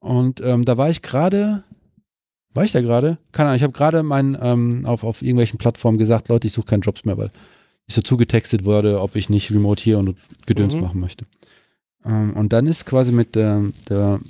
Und 0.00 0.40
ähm, 0.40 0.64
da 0.64 0.76
war 0.76 0.90
ich 0.90 1.02
gerade, 1.02 1.64
war 2.52 2.64
ich 2.64 2.72
da 2.72 2.80
gerade? 2.80 3.18
Keine 3.32 3.48
Ahnung, 3.48 3.56
ich 3.56 3.62
habe 3.62 3.72
gerade 3.72 4.02
mein, 4.02 4.36
ähm, 4.40 4.84
auf, 4.84 5.04
auf 5.04 5.22
irgendwelchen 5.22 5.58
Plattformen 5.58 5.98
gesagt, 5.98 6.28
Leute, 6.28 6.46
ich 6.46 6.52
suche 6.52 6.66
keine 6.66 6.82
Jobs 6.82 7.04
mehr, 7.04 7.16
weil 7.18 7.30
ich 7.86 7.94
so 7.94 8.02
zugetextet 8.02 8.64
wurde, 8.64 9.00
ob 9.00 9.16
ich 9.16 9.28
nicht 9.28 9.50
remote 9.50 9.82
hier 9.82 9.98
und 9.98 10.16
Gedöns 10.46 10.74
Mhm. 10.74 10.80
machen 10.80 11.00
möchte. 11.00 11.26
Ähm, 12.04 12.32
und 12.34 12.52
dann 12.52 12.66
ist 12.66 12.86
quasi 12.86 13.12
mit 13.12 13.34
der, 13.34 13.62
der 13.88 14.20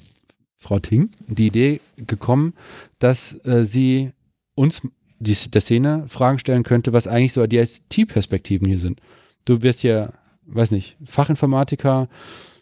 Frau 0.57 0.79
Ting 0.79 1.11
die 1.27 1.49
Idee 1.49 1.81
gekommen, 1.97 2.55
dass 2.99 3.35
äh, 3.45 3.65
sie 3.65 4.13
uns, 4.55 4.83
die, 5.19 5.51
der 5.51 5.61
Szene, 5.61 6.05
Fragen 6.09 6.39
stellen 6.39 6.63
könnte, 6.63 6.93
was 6.93 7.07
eigentlich 7.07 7.33
so 7.33 7.47
die 7.47 7.59
IT-Perspektiven 7.59 8.67
hier 8.67 8.79
sind. 8.79 9.01
Du 9.45 9.63
wirst 9.63 9.83
ja, 9.83 10.13
weiß 10.47 10.71
nicht, 10.71 10.97
Fachinformatiker, 11.05 12.09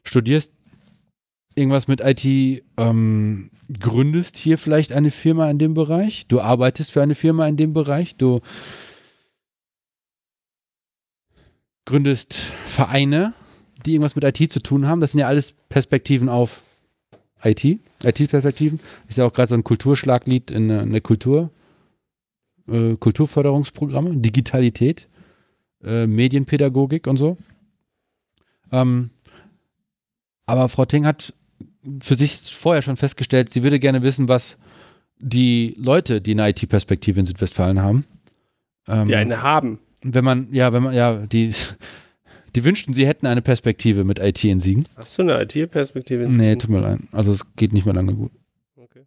studierst 0.05 0.53
irgendwas 1.55 1.87
mit 1.87 2.01
IT, 2.01 2.25
ähm, 2.77 3.51
gründest 3.79 4.37
hier 4.37 4.59
vielleicht 4.59 4.93
eine 4.93 5.11
Firma 5.11 5.51
in 5.51 5.59
dem 5.59 5.75
Bereich, 5.75 6.27
du 6.27 6.41
arbeitest 6.41 6.91
für 6.91 7.03
eine 7.03 7.15
Firma 7.15 7.47
in 7.47 7.57
dem 7.57 7.73
Bereich, 7.73 8.17
du 8.17 8.41
gründest 11.85 12.35
Vereine, 12.35 13.35
die 13.85 13.93
irgendwas 13.93 14.17
mit 14.17 14.25
IT 14.25 14.51
zu 14.53 14.61
tun 14.61 14.87
haben. 14.87 15.01
Das 15.01 15.13
sind 15.13 15.21
ja 15.21 15.29
alles 15.29 15.53
Perspektiven 15.69 16.29
auf 16.29 16.63
IT, 17.43 17.65
IT-Perspektiven. 17.65 18.81
Ist 19.09 19.19
ja 19.19 19.27
auch 19.27 19.33
gerade 19.33 19.49
so 19.49 19.55
ein 19.55 19.65
Kulturschlaglied 19.65 20.51
in 20.51 20.69
der, 20.69 20.83
in 20.83 20.93
der 20.93 21.01
Kultur, 21.01 21.51
äh, 22.69 22.95
Kulturförderungsprogramme, 22.97 24.17
Digitalität, 24.17 25.09
äh, 25.83 26.07
Medienpädagogik 26.07 27.07
und 27.07 27.17
so. 27.17 27.37
Ähm, 28.71 29.11
aber 30.47 30.69
Frau 30.69 30.85
Ting 30.85 31.07
hat 31.07 31.35
für 32.01 32.15
sich 32.15 32.55
vorher 32.55 32.83
schon 32.83 32.97
festgestellt, 32.97 33.51
sie 33.53 33.63
würde 33.63 33.81
gerne 33.81 34.03
wissen, 34.03 34.29
was 34.29 34.59
die 35.19 35.75
Leute, 35.79 36.21
die 36.21 36.33
eine 36.33 36.49
IT-Perspektive 36.51 37.21
in 37.21 37.27
Südwestfalen 37.27 37.81
haben. 37.83 38.05
Ähm, 38.89 39.07
Die 39.07 39.15
eine 39.17 39.43
haben. 39.43 39.79
wenn 40.03 40.25
man, 40.25 40.53
ja, 40.53 40.73
wenn 40.73 40.83
man, 40.83 40.95
ja, 40.95 41.15
die, 41.27 41.53
die 42.55 42.65
wünschten, 42.65 42.95
sie 42.95 43.07
hätten 43.07 43.27
eine 43.27 43.43
Perspektive 43.43 44.05
mit 44.05 44.19
IT 44.19 44.43
in 44.45 44.61
Siegen. 44.61 44.85
Hast 44.97 45.19
du 45.19 45.23
eine 45.23 45.41
IT-Perspektive? 45.43 46.29
Nee, 46.29 46.57
tut 46.57 46.71
mir 46.71 46.81
leid. 46.81 47.01
Also 47.13 47.33
es 47.33 47.55
geht 47.57 47.73
nicht 47.73 47.85
mehr 47.87 47.95
lange 47.95 48.15
gut. 48.15 48.33
Okay. 48.77 49.07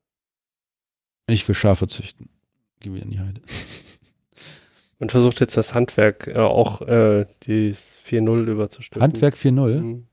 Ich 1.27 1.47
will 1.47 1.55
Schafe 1.55 1.87
züchten. 1.87 2.29
Geh 2.79 2.91
wieder 2.91 3.03
in 3.03 3.11
die 3.11 3.19
Heide. 3.19 3.41
Man 4.99 5.09
versucht 5.09 5.39
jetzt 5.41 5.57
das 5.57 5.73
Handwerk 5.73 6.27
äh, 6.27 6.37
auch 6.37 6.81
äh, 6.81 7.25
die 7.43 7.73
4.0 7.73 8.45
überzustülpen. 8.45 9.01
Handwerk 9.03 9.35
4.0. 9.35 9.79
Mhm. 9.81 10.07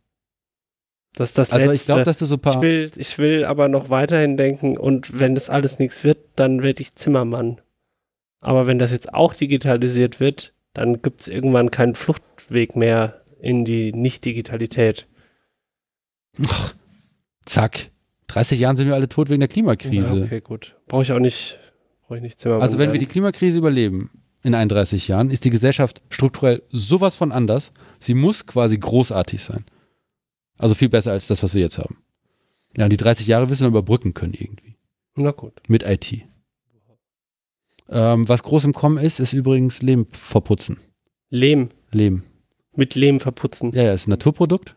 Das 1.14 1.30
ist 1.30 1.38
das 1.38 1.52
Also 1.52 1.64
ich 1.66 1.70
Letzte. 1.72 1.86
glaube, 1.86 2.04
dass 2.04 2.18
du 2.18 2.24
so 2.26 2.36
ein 2.36 2.38
ich, 2.38 2.42
paar. 2.42 2.62
will, 2.62 2.90
ich 2.96 3.18
will 3.18 3.44
aber 3.44 3.68
noch 3.68 3.90
weiterhin 3.90 4.36
denken 4.36 4.78
und 4.78 5.18
wenn 5.18 5.34
das 5.34 5.50
alles 5.50 5.78
nichts 5.78 6.04
wird, 6.04 6.18
dann 6.36 6.62
werde 6.62 6.80
ich 6.82 6.94
Zimmermann. 6.94 7.60
Aber 8.40 8.66
wenn 8.66 8.78
das 8.78 8.90
jetzt 8.92 9.12
auch 9.12 9.34
digitalisiert 9.34 10.20
wird, 10.20 10.52
dann 10.72 11.02
gibt 11.02 11.20
es 11.20 11.28
irgendwann 11.28 11.70
keinen 11.70 11.94
Fluchtweg 11.94 12.76
mehr 12.76 13.21
in 13.42 13.64
die 13.64 13.92
Nicht-Digitalität. 13.92 15.08
Zack. 17.44 17.90
30 18.28 18.58
Jahren 18.58 18.76
sind 18.76 18.86
wir 18.86 18.94
alle 18.94 19.08
tot 19.08 19.28
wegen 19.28 19.40
der 19.40 19.48
Klimakrise. 19.48 20.18
Ja, 20.18 20.24
okay, 20.24 20.40
gut. 20.40 20.76
Brauche 20.86 21.02
ich 21.02 21.12
auch 21.12 21.18
nicht, 21.18 21.58
brauche 22.02 22.16
ich 22.16 22.22
nicht 22.22 22.40
Zimmermann. 22.40 22.62
Also 22.62 22.78
wenn 22.78 22.92
wir 22.92 22.98
die. 22.98 23.06
Klimakrise 23.06 23.58
überleben 23.58 24.10
in 24.42 24.54
31 24.54 25.08
Jahren, 25.08 25.30
ist 25.30 25.44
die 25.44 25.50
Gesellschaft 25.50 26.00
strukturell 26.08 26.62
sowas 26.70 27.16
von 27.16 27.30
anders. 27.30 27.72
Sie 27.98 28.14
muss 28.14 28.46
quasi 28.46 28.78
großartig 28.78 29.42
sein. 29.42 29.64
Also 30.56 30.74
viel 30.74 30.88
besser 30.88 31.12
als 31.12 31.26
das, 31.26 31.42
was 31.42 31.52
wir 31.52 31.60
jetzt 31.60 31.78
haben. 31.78 31.98
Ja, 32.76 32.88
die 32.88 32.96
30 32.96 33.26
Jahre 33.26 33.46
du 33.46 33.54
dann 33.54 33.68
überbrücken 33.68 34.14
können 34.14 34.34
irgendwie. 34.34 34.76
Na 35.16 35.32
gut. 35.32 35.60
Mit 35.68 35.82
IT. 35.82 36.22
Ähm, 37.88 38.26
was 38.28 38.42
groß 38.42 38.64
im 38.64 38.72
Kommen 38.72 38.96
ist, 38.96 39.20
ist 39.20 39.32
übrigens 39.32 39.82
Lehm 39.82 40.06
verputzen. 40.10 40.78
Lehm. 41.28 41.70
Lehm. 41.90 42.22
Mit 42.74 42.94
Lehm 42.94 43.20
verputzen. 43.20 43.72
Ja, 43.72 43.82
ja, 43.82 43.92
ist 43.92 44.06
ein 44.06 44.10
Naturprodukt. 44.10 44.76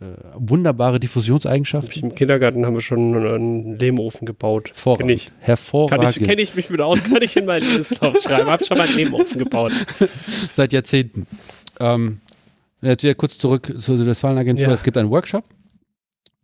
Äh, 0.00 0.06
wunderbare 0.34 0.98
Diffusionseigenschaften. 0.98 1.90
ich 1.90 2.02
Im 2.02 2.14
Kindergarten 2.14 2.64
haben 2.64 2.74
wir 2.74 2.80
schon 2.80 3.14
einen 3.14 3.78
Lehmofen 3.78 4.26
gebaut. 4.26 4.64
Kenn 4.64 4.74
Hervorragend. 4.74 5.10
ich. 5.10 5.26
Kann 5.26 5.34
Hervorragend. 5.40 6.16
ich, 6.16 6.22
kenn 6.26 6.38
ich 6.38 6.54
mich 6.56 6.70
mit 6.70 6.80
aus, 6.80 7.02
kann 7.04 7.22
ich 7.22 7.36
in 7.36 7.44
meinen 7.44 7.68
Lebenslauf 7.70 8.18
schreiben. 8.20 8.50
Hab 8.50 8.64
schon 8.64 8.78
mal 8.78 8.86
einen 8.86 8.96
Lehmofen 8.96 9.38
gebaut. 9.38 9.72
Seit 10.26 10.72
Jahrzehnten. 10.72 11.26
Ähm, 11.78 12.20
Jetzt 12.82 13.02
wieder 13.02 13.14
kurz 13.14 13.38
zurück 13.38 13.74
zur 13.78 13.98
Südwestfalen-Agentur. 13.98 14.68
Ja. 14.68 14.72
Es 14.72 14.82
gibt 14.82 14.96
einen 14.96 15.10
Workshop. 15.10 15.44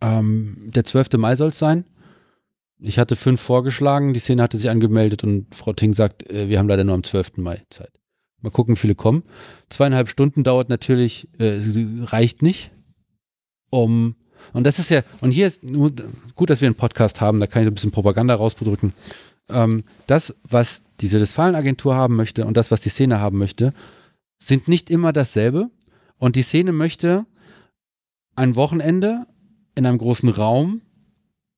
Ähm, 0.02 0.70
der 0.74 0.84
12. 0.84 1.14
Mai 1.16 1.36
soll 1.36 1.48
es 1.48 1.58
sein. 1.58 1.84
Ich 2.78 2.98
hatte 2.98 3.16
fünf 3.16 3.40
vorgeschlagen, 3.40 4.12
die 4.12 4.20
Szene 4.20 4.42
hatte 4.42 4.58
sich 4.58 4.68
angemeldet 4.68 5.24
und 5.24 5.54
Frau 5.54 5.72
Ting 5.72 5.94
sagt, 5.94 6.30
äh, 6.30 6.48
wir 6.50 6.58
haben 6.58 6.68
leider 6.68 6.84
nur 6.84 6.94
am 6.94 7.04
12. 7.04 7.38
Mai 7.38 7.62
Zeit. 7.70 7.90
Mal 8.42 8.50
gucken, 8.50 8.76
wie 8.76 8.80
viele 8.80 8.94
kommen. 8.94 9.22
Zweieinhalb 9.70 10.08
Stunden 10.08 10.44
dauert 10.44 10.68
natürlich, 10.68 11.28
äh, 11.38 11.60
reicht 12.04 12.42
nicht, 12.42 12.70
um, 13.70 14.14
und 14.52 14.64
das 14.64 14.78
ist 14.78 14.90
ja, 14.90 15.02
und 15.20 15.30
hier 15.30 15.46
ist 15.46 15.62
gut, 16.34 16.50
dass 16.50 16.60
wir 16.60 16.68
einen 16.68 16.76
Podcast 16.76 17.20
haben, 17.20 17.40
da 17.40 17.46
kann 17.46 17.62
ich 17.62 17.68
ein 17.68 17.74
bisschen 17.74 17.90
Propaganda 17.90 18.34
rausdrücken. 18.34 18.92
Ähm, 19.48 19.84
das, 20.06 20.34
was 20.44 20.82
die 21.00 21.08
Südwestfalen-Agentur 21.08 21.94
haben 21.94 22.16
möchte 22.16 22.46
und 22.46 22.56
das, 22.56 22.70
was 22.70 22.80
die 22.80 22.88
Szene 22.88 23.20
haben 23.20 23.38
möchte, 23.38 23.72
sind 24.38 24.68
nicht 24.68 24.90
immer 24.90 25.12
dasselbe. 25.12 25.70
Und 26.18 26.36
die 26.36 26.42
Szene 26.42 26.72
möchte 26.72 27.26
ein 28.34 28.56
Wochenende 28.56 29.26
in 29.74 29.86
einem 29.86 29.98
großen 29.98 30.28
Raum, 30.28 30.80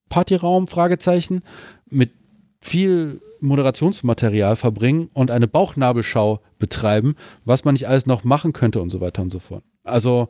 Partyraum, 0.08 0.68
Fragezeichen, 0.68 1.42
mit 1.88 2.12
viel 2.60 3.20
Moderationsmaterial 3.40 4.56
verbringen 4.56 5.10
und 5.14 5.30
eine 5.30 5.46
Bauchnabelschau 5.46 6.40
betreiben, 6.58 7.14
was 7.44 7.64
man 7.64 7.74
nicht 7.74 7.86
alles 7.88 8.06
noch 8.06 8.24
machen 8.24 8.52
könnte 8.52 8.80
und 8.80 8.90
so 8.90 9.00
weiter 9.00 9.22
und 9.22 9.30
so 9.32 9.38
fort. 9.38 9.62
Also 9.84 10.28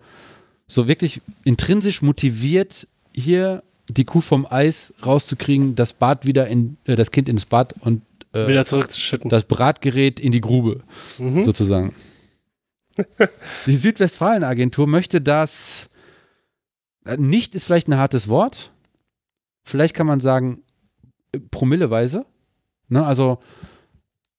so 0.67 0.89
wirklich 0.89 1.21
intrinsisch 1.45 2.03
motiviert, 2.03 2.87
hier 3.15 3.63
die 3.89 4.05
Kuh 4.05 4.21
vom 4.21 4.47
Eis 4.49 4.93
rauszukriegen, 5.05 5.75
das 5.75 5.95
Bad 5.95 6.27
wieder 6.27 6.47
in, 6.49 6.77
äh, 6.85 6.95
das 6.97 7.11
Kind 7.11 7.29
ins 7.31 7.47
Bad 7.47 7.75
und 7.81 8.03
äh, 8.35 8.47
Wieder 8.47 8.67
zurückzuschütten. 8.67 9.31
das 9.31 9.45
Bratgerät 9.45 10.21
in 10.21 10.33
die 10.33 10.43
Grube, 10.43 10.83
Mhm. 11.19 11.45
sozusagen. 11.45 11.95
die 13.67 13.77
Südwestfalen-Agentur 13.77 14.87
möchte 14.87 15.23
das, 15.23 15.89
äh, 17.07 17.17
nicht 17.17 17.55
ist 17.55 17.65
vielleicht 17.65 17.89
ein 17.89 17.97
hartes 17.97 18.29
Wort, 18.29 18.71
vielleicht 19.65 19.95
kann 19.95 20.07
man 20.07 20.21
sagen, 20.21 20.63
promilleweise. 21.51 22.27
Ne? 22.89 23.05
Also, 23.05 23.39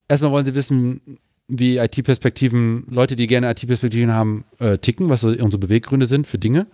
erstmal 0.08 0.32
wollen 0.32 0.46
sie 0.46 0.56
wissen, 0.56 1.20
wie 1.48 1.78
IT-Perspektiven, 1.78 2.86
Leute, 2.90 3.16
die 3.16 3.28
gerne 3.28 3.50
IT-Perspektiven 3.52 4.14
haben, 4.14 4.46
äh, 4.60 4.78
ticken, 4.78 5.10
was 5.10 5.22
so 5.22 5.30
unsere 5.30 5.58
Beweggründe 5.58 6.06
sind 6.06 6.28
für 6.28 6.38
Dinge. 6.38 6.68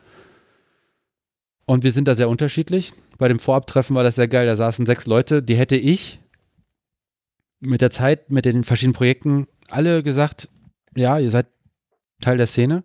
Und 1.65 1.83
wir 1.83 1.91
sind 1.91 2.07
da 2.07 2.13
sehr 2.13 2.29
unterschiedlich. 2.29 2.93
Bei 3.17 3.27
dem 3.27 3.39
Vorabtreffen 3.39 3.95
war 3.95 4.03
das 4.03 4.15
sehr 4.15 4.27
geil. 4.27 4.45
Da 4.45 4.55
saßen 4.55 4.85
sechs 4.85 5.07
Leute, 5.07 5.41
die 5.41 5.55
hätte 5.55 5.75
ich 5.75 6.19
mit 7.59 7.81
der 7.81 7.89
Zeit, 7.89 8.31
mit 8.31 8.45
den 8.45 8.63
verschiedenen 8.63 8.93
Projekten 8.93 9.47
alle 9.69 10.03
gesagt, 10.03 10.49
ja, 10.95 11.17
ihr 11.17 11.31
seid 11.31 11.47
Teil 12.21 12.37
der 12.37 12.47
Szene. 12.47 12.83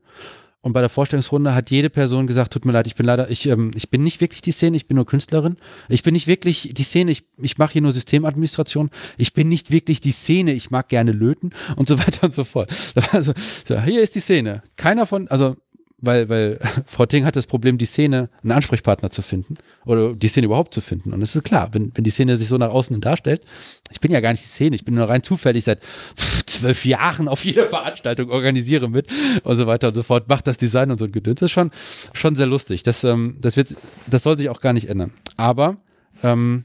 Und 0.62 0.74
bei 0.74 0.80
der 0.80 0.90
Vorstellungsrunde 0.90 1.54
hat 1.54 1.70
jede 1.70 1.88
Person 1.88 2.26
gesagt, 2.26 2.52
tut 2.52 2.66
mir 2.66 2.72
leid, 2.72 2.86
ich 2.86 2.94
bin 2.94 3.06
leider, 3.06 3.30
ich, 3.30 3.46
ähm, 3.46 3.70
ich 3.74 3.88
bin 3.88 4.04
nicht 4.04 4.20
wirklich 4.20 4.42
die 4.42 4.52
Szene, 4.52 4.76
ich 4.76 4.86
bin 4.86 4.96
nur 4.96 5.06
Künstlerin. 5.06 5.56
Ich 5.88 6.02
bin 6.02 6.12
nicht 6.12 6.26
wirklich 6.26 6.74
die 6.74 6.82
Szene, 6.82 7.12
ich, 7.12 7.24
ich 7.38 7.56
mache 7.56 7.72
hier 7.72 7.82
nur 7.82 7.92
Systemadministration. 7.92 8.90
Ich 9.16 9.32
bin 9.32 9.48
nicht 9.48 9.70
wirklich 9.70 10.02
die 10.02 10.12
Szene, 10.12 10.52
ich 10.52 10.70
mag 10.70 10.88
gerne 10.88 11.12
löten 11.12 11.50
und 11.76 11.88
so 11.88 11.98
weiter 11.98 12.24
und 12.24 12.34
so 12.34 12.44
fort. 12.44 12.70
Da 12.94 13.12
war 13.12 13.22
so, 13.22 13.32
so, 13.64 13.80
hier 13.80 14.02
ist 14.02 14.14
die 14.14 14.20
Szene. 14.20 14.62
Keiner 14.76 15.06
von, 15.06 15.28
also 15.28 15.56
weil, 16.00 16.28
weil 16.28 16.58
Frau 16.86 17.06
Ting 17.06 17.24
hat 17.24 17.36
das 17.36 17.46
Problem, 17.46 17.78
die 17.78 17.84
Szene, 17.84 18.28
einen 18.42 18.52
Ansprechpartner 18.52 19.10
zu 19.10 19.22
finden 19.22 19.56
oder 19.84 20.14
die 20.14 20.28
Szene 20.28 20.46
überhaupt 20.46 20.74
zu 20.74 20.80
finden. 20.80 21.12
Und 21.12 21.22
es 21.22 21.34
ist 21.34 21.44
klar, 21.44 21.68
wenn, 21.72 21.92
wenn 21.94 22.04
die 22.04 22.10
Szene 22.10 22.36
sich 22.36 22.48
so 22.48 22.58
nach 22.58 22.70
außen 22.70 22.94
hin 22.94 23.00
darstellt, 23.00 23.42
ich 23.90 24.00
bin 24.00 24.10
ja 24.10 24.20
gar 24.20 24.30
nicht 24.30 24.42
die 24.42 24.48
Szene, 24.48 24.76
ich 24.76 24.84
bin 24.84 24.94
nur 24.94 25.08
rein 25.08 25.22
zufällig 25.22 25.64
seit 25.64 25.80
zwölf 26.46 26.84
Jahren 26.84 27.28
auf 27.28 27.44
jeder 27.44 27.66
Veranstaltung, 27.68 28.30
organisiere 28.30 28.88
mit 28.88 29.08
und 29.42 29.56
so 29.56 29.66
weiter 29.66 29.88
und 29.88 29.94
so 29.94 30.02
fort, 30.02 30.28
macht 30.28 30.46
das 30.46 30.58
Design 30.58 30.90
und 30.90 30.98
so 30.98 31.06
ein 31.06 31.12
Gedöns. 31.12 31.40
Das 31.40 31.48
ist 31.48 31.54
schon, 31.54 31.70
schon 32.12 32.34
sehr 32.34 32.46
lustig. 32.46 32.82
Das, 32.82 33.04
ähm, 33.04 33.36
das, 33.40 33.56
wird, 33.56 33.74
das 34.06 34.22
soll 34.22 34.36
sich 34.36 34.48
auch 34.48 34.60
gar 34.60 34.72
nicht 34.72 34.88
ändern. 34.88 35.12
Aber 35.36 35.76
ähm, 36.22 36.64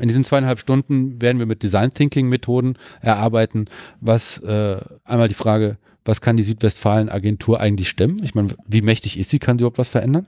in 0.00 0.08
diesen 0.08 0.24
zweieinhalb 0.24 0.60
Stunden 0.60 1.20
werden 1.20 1.38
wir 1.38 1.46
mit 1.46 1.62
Design 1.62 1.92
Thinking 1.92 2.28
Methoden 2.28 2.76
erarbeiten, 3.00 3.66
was 4.00 4.38
äh, 4.38 4.80
einmal 5.04 5.28
die 5.28 5.34
Frage, 5.34 5.76
was 6.08 6.22
kann 6.22 6.38
die 6.38 6.42
Südwestfalen-Agentur 6.42 7.60
eigentlich 7.60 7.90
stemmen? 7.90 8.16
Ich 8.22 8.34
meine, 8.34 8.56
wie 8.66 8.80
mächtig 8.80 9.18
ist 9.18 9.28
sie? 9.28 9.38
Kann 9.38 9.58
sie 9.58 9.62
überhaupt 9.62 9.76
was 9.76 9.90
verändern? 9.90 10.26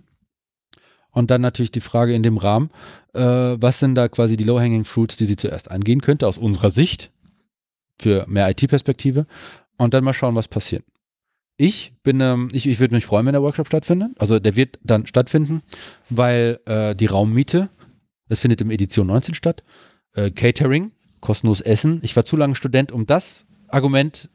Und 1.11 1.31
dann 1.31 1.41
natürlich 1.41 1.73
die 1.73 1.81
Frage 1.81 2.15
in 2.15 2.23
dem 2.23 2.37
Rahmen, 2.37 2.69
äh, 3.15 3.23
was 3.23 3.79
sind 3.79 3.95
da 3.95 4.09
quasi 4.09 4.37
die 4.37 4.45
Low-Hanging 4.45 4.85
Fruits, 4.85 5.17
die 5.17 5.25
sie 5.25 5.37
zuerst 5.37 5.71
angehen 5.71 6.03
könnte, 6.03 6.27
aus 6.27 6.37
unserer 6.37 6.71
Sicht, 6.71 7.11
für 7.99 8.27
mehr 8.29 8.51
IT-Perspektive. 8.51 9.27
Und 9.79 9.95
dann 9.95 10.05
mal 10.05 10.13
schauen, 10.13 10.37
was 10.37 10.49
passiert. 10.49 10.85
Ich 11.57 11.95
bin, 12.03 12.21
ähm, 12.21 12.49
ich, 12.53 12.67
ich 12.67 12.79
würde 12.79 12.95
mich 12.95 13.07
freuen, 13.07 13.25
wenn 13.25 13.33
der 13.33 13.43
Workshop 13.43 13.67
stattfindet. 13.67 14.11
Also 14.19 14.39
der 14.39 14.57
wird 14.57 14.79
dann 14.85 15.07
stattfinden, 15.07 15.63
weil 16.11 16.61
äh, 16.67 16.95
die 16.95 17.07
Raummiete, 17.07 17.71
es 18.29 18.41
findet 18.41 18.61
im 18.61 18.71
Edition 18.71 19.07
19 19.07 19.35
statt, 19.35 19.65
äh, 20.13 20.31
Catering, 20.31 20.93
kostenlos 21.21 21.63
Essen. 21.63 22.01
Ich 22.05 22.17
war 22.17 22.27
zu 22.27 22.37
lange 22.37 22.55
Student, 22.55 22.93
um 22.93 23.07
das 23.07 23.47
Argument 23.69 24.29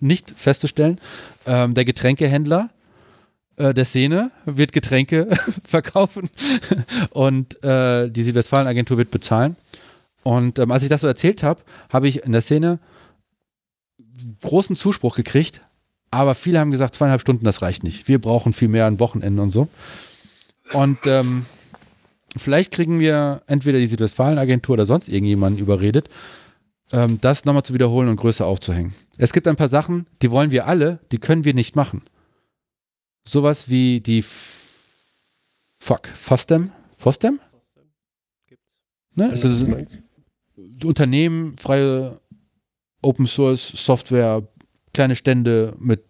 nicht 0.00 0.30
festzustellen. 0.30 0.98
Ähm, 1.46 1.74
der 1.74 1.84
Getränkehändler 1.84 2.70
äh, 3.56 3.74
der 3.74 3.84
Szene 3.84 4.30
wird 4.44 4.72
Getränke 4.72 5.28
verkaufen 5.64 6.30
und 7.10 7.62
äh, 7.62 8.10
die 8.10 8.22
Südwestfalen-Agentur 8.22 8.98
wird 8.98 9.10
bezahlen. 9.10 9.56
Und 10.22 10.58
ähm, 10.58 10.72
als 10.72 10.82
ich 10.82 10.88
das 10.88 11.02
so 11.02 11.06
erzählt 11.06 11.42
habe, 11.42 11.60
habe 11.90 12.08
ich 12.08 12.24
in 12.24 12.32
der 12.32 12.40
Szene 12.40 12.78
großen 14.40 14.76
Zuspruch 14.76 15.16
gekriegt, 15.16 15.60
aber 16.10 16.34
viele 16.34 16.60
haben 16.60 16.70
gesagt, 16.70 16.94
zweieinhalb 16.94 17.20
Stunden, 17.20 17.44
das 17.44 17.62
reicht 17.62 17.84
nicht. 17.84 18.08
Wir 18.08 18.20
brauchen 18.20 18.52
viel 18.52 18.68
mehr 18.68 18.86
an 18.86 19.00
Wochenenden 19.00 19.40
und 19.40 19.50
so. 19.50 19.68
Und 20.72 20.98
ähm, 21.04 21.44
vielleicht 22.36 22.72
kriegen 22.72 23.00
wir 23.00 23.42
entweder 23.46 23.78
die 23.78 23.86
Südwestfalen-Agentur 23.86 24.74
oder 24.74 24.86
sonst 24.86 25.08
irgendjemanden 25.08 25.60
überredet, 25.60 26.08
ähm, 26.92 27.20
das 27.20 27.44
nochmal 27.44 27.62
zu 27.62 27.74
wiederholen 27.74 28.08
und 28.08 28.16
größer 28.16 28.46
aufzuhängen. 28.46 28.94
Es 29.16 29.32
gibt 29.32 29.48
ein 29.48 29.56
paar 29.56 29.68
Sachen, 29.68 30.06
die 30.22 30.30
wollen 30.30 30.50
wir 30.50 30.66
alle, 30.66 31.00
die 31.12 31.18
können 31.18 31.44
wir 31.44 31.54
nicht 31.54 31.76
machen. 31.76 32.02
Sowas 33.26 33.68
wie 33.68 34.00
die 34.00 34.20
F 34.20 34.64
Fuck, 35.78 36.08
FOSDEM? 36.08 36.70
FOSDEM? 36.96 37.40
Ne? 39.14 39.28
Meinst. 39.28 39.98
Unternehmen, 40.82 41.58
freie 41.58 42.20
Open 43.02 43.26
Source 43.26 43.72
Software, 43.76 44.48
kleine 44.94 45.14
Stände 45.14 45.74
mit 45.78 46.02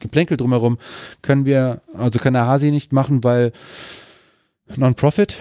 Geplänkel 0.00 0.38
drumherum, 0.38 0.78
können 1.20 1.44
wir, 1.44 1.82
also 1.92 2.18
kann 2.18 2.32
der 2.32 2.46
Hasi 2.46 2.70
nicht 2.70 2.94
machen, 2.94 3.22
weil 3.24 3.52
Non-Profit, 4.74 5.38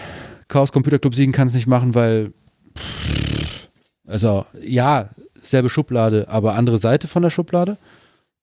Chaos 0.49 0.73
Computer 0.73 0.99
Club 0.99 1.15
Siegen 1.15 1.31
kann 1.31 1.47
es 1.47 1.53
nicht 1.53 1.67
machen, 1.67 1.95
weil 1.95 2.33
also 4.05 4.45
ja, 4.61 5.09
selbe 5.41 5.69
Schublade, 5.69 6.27
aber 6.29 6.55
andere 6.55 6.77
Seite 6.77 7.07
von 7.07 7.23
der 7.23 7.29
Schublade. 7.29 7.77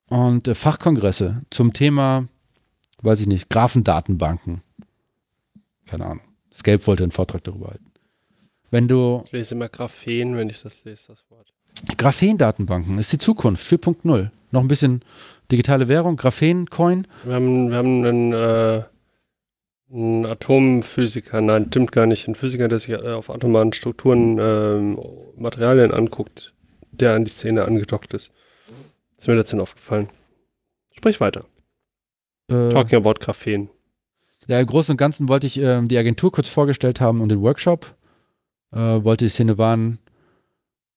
Und 0.09 0.49
äh, 0.49 0.55
Fachkongresse 0.55 1.43
zum 1.51 1.73
Thema, 1.73 2.27
weiß 3.03 3.21
ich 3.21 3.27
nicht, 3.27 3.49
Graphendatenbanken. 3.49 4.63
Keine 5.87 6.07
Ahnung. 6.07 6.25
Scape 6.53 6.87
wollte 6.87 7.05
einen 7.05 7.13
Vortrag 7.13 7.45
darüber 7.45 7.69
halten. 7.69 7.93
Wenn 8.71 8.89
du 8.89 9.23
Ich 9.27 9.33
lese 9.33 9.55
immer 9.55 9.69
Graphen, 9.69 10.37
wenn 10.37 10.49
ich 10.49 10.63
das 10.63 10.85
lese, 10.85 11.09
das 11.09 11.25
Wort. 11.31 11.53
Graphendatenbanken 11.97 12.99
ist 12.99 13.13
die 13.13 13.19
Zukunft 13.19 13.67
4.0. 13.67 14.31
Noch 14.51 14.61
ein 14.61 14.69
bisschen 14.69 15.03
digitale 15.51 15.89
Währung, 15.89 16.17
Graphen-Coin. 16.17 17.07
Wir 17.25 17.35
haben, 17.35 17.71
wir 17.71 17.77
haben 17.77 18.05
einen, 18.05 18.33
äh, 18.33 18.83
einen 19.93 20.27
Atomphysiker, 20.27 21.41
nein, 21.41 21.67
stimmt 21.67 21.93
gar 21.93 22.07
nicht, 22.07 22.27
einen 22.27 22.37
Physiker, 22.37 22.69
der 22.69 22.79
sich 22.79 22.91
äh, 22.91 23.13
auf 23.13 23.31
atomaren 23.31 23.73
Strukturen 23.73 24.39
ähm, 24.41 24.99
Materialien 25.37 25.93
anguckt, 25.93 26.55
der 26.93 27.15
an 27.15 27.25
die 27.25 27.31
Szene 27.31 27.65
angedockt 27.65 28.15
ist. 28.15 28.31
Ist 29.19 29.29
mir 29.29 29.35
letztens 29.35 29.63
aufgefallen. 29.63 30.09
Sprich 30.93 31.21
weiter. 31.21 31.45
Äh, 32.49 32.71
Talking 32.71 32.99
about 32.99 33.15
Graphen. 33.21 33.69
Ja, 34.47 34.61
im 34.61 34.67
Großen 34.67 34.93
und 34.93 34.97
Ganzen 34.97 35.29
wollte 35.29 35.47
ich 35.47 35.59
ähm, 35.59 35.89
die 35.89 35.99
Agentur 35.99 36.33
kurz 36.33 36.49
vorgestellt 36.49 37.01
haben 37.01 37.21
und 37.21 37.29
den 37.29 37.43
Workshop. 37.43 37.95
Äh, 38.73 39.05
wollte 39.05 39.25
die 39.25 39.31
Szene 39.31 39.59
warnen, 39.59 39.99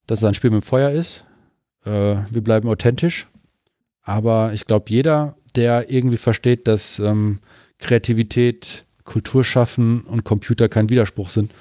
dass 0.07 0.19
es 0.19 0.25
ein 0.25 0.33
Spiel 0.33 0.51
mit 0.51 0.61
dem 0.61 0.65
Feuer 0.65 0.91
ist. 0.91 1.25
Äh, 1.85 2.17
wir 2.29 2.41
bleiben 2.41 2.69
authentisch. 2.69 3.27
Aber 4.01 4.53
ich 4.53 4.65
glaube, 4.65 4.85
jeder, 4.89 5.35
der 5.55 5.91
irgendwie 5.91 6.17
versteht, 6.17 6.67
dass 6.67 6.99
ähm, 6.99 7.39
Kreativität, 7.83 8.85
Kulturschaffen 9.03 10.01
und 10.01 10.23
Computer 10.23 10.69
kein 10.69 10.89
Widerspruch 10.89 11.29
sind, 11.29 11.51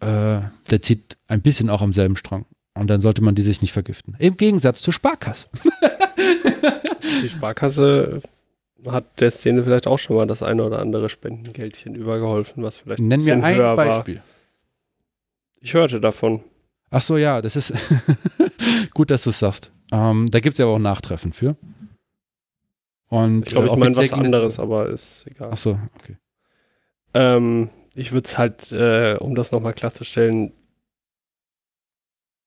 äh, 0.00 0.40
der 0.70 0.82
zieht 0.82 1.16
ein 1.26 1.42
bisschen 1.42 1.68
auch 1.68 1.82
am 1.82 1.92
selben 1.92 2.16
Strang. 2.16 2.46
Und 2.74 2.88
dann 2.88 3.00
sollte 3.00 3.22
man 3.22 3.34
die 3.34 3.42
sich 3.42 3.60
nicht 3.60 3.72
vergiften. 3.72 4.16
Im 4.18 4.36
Gegensatz 4.36 4.80
zur 4.80 4.94
Sparkasse. 4.94 5.48
Die 7.22 7.28
Sparkasse 7.28 8.22
hat 8.88 9.20
der 9.20 9.30
Szene 9.30 9.62
vielleicht 9.62 9.86
auch 9.86 9.98
schon 9.98 10.16
mal 10.16 10.26
das 10.26 10.42
eine 10.42 10.64
oder 10.64 10.78
andere 10.78 11.08
Spendengeldchen 11.08 11.94
übergeholfen, 11.94 12.62
was 12.62 12.78
vielleicht 12.78 13.00
Nenn 13.00 13.22
mir 13.22 13.34
ein 13.34 13.56
höher 13.56 13.76
war. 13.76 13.76
Beispiel. 13.76 14.22
Ich 15.60 15.74
hörte 15.74 16.00
davon. 16.00 16.40
Ach 16.90 17.02
so, 17.02 17.16
ja, 17.16 17.42
das 17.42 17.56
ist 17.56 17.72
gut, 18.94 19.10
dass 19.10 19.24
du 19.24 19.30
es 19.30 19.38
sagst. 19.38 19.70
Ähm, 19.92 20.30
da 20.30 20.40
gibt 20.40 20.54
es 20.54 20.58
ja 20.58 20.64
aber 20.64 20.74
auch 20.74 20.78
Nachtreffen 20.78 21.32
für. 21.32 21.56
Und, 23.12 23.42
Ich 23.46 23.50
glaube, 23.52 23.68
äh, 23.68 23.72
ich 23.72 23.76
meine 23.76 23.94
was 23.94 24.12
anderes, 24.14 24.58
aber 24.58 24.88
ist 24.88 25.26
egal. 25.26 25.50
Ach 25.52 25.58
so, 25.58 25.78
okay. 26.00 26.16
Ähm, 27.12 27.68
ich 27.94 28.10
würde 28.12 28.24
es 28.26 28.38
halt, 28.38 28.72
äh, 28.72 29.16
um 29.20 29.34
das 29.34 29.52
nochmal 29.52 29.74
klarzustellen, 29.74 30.54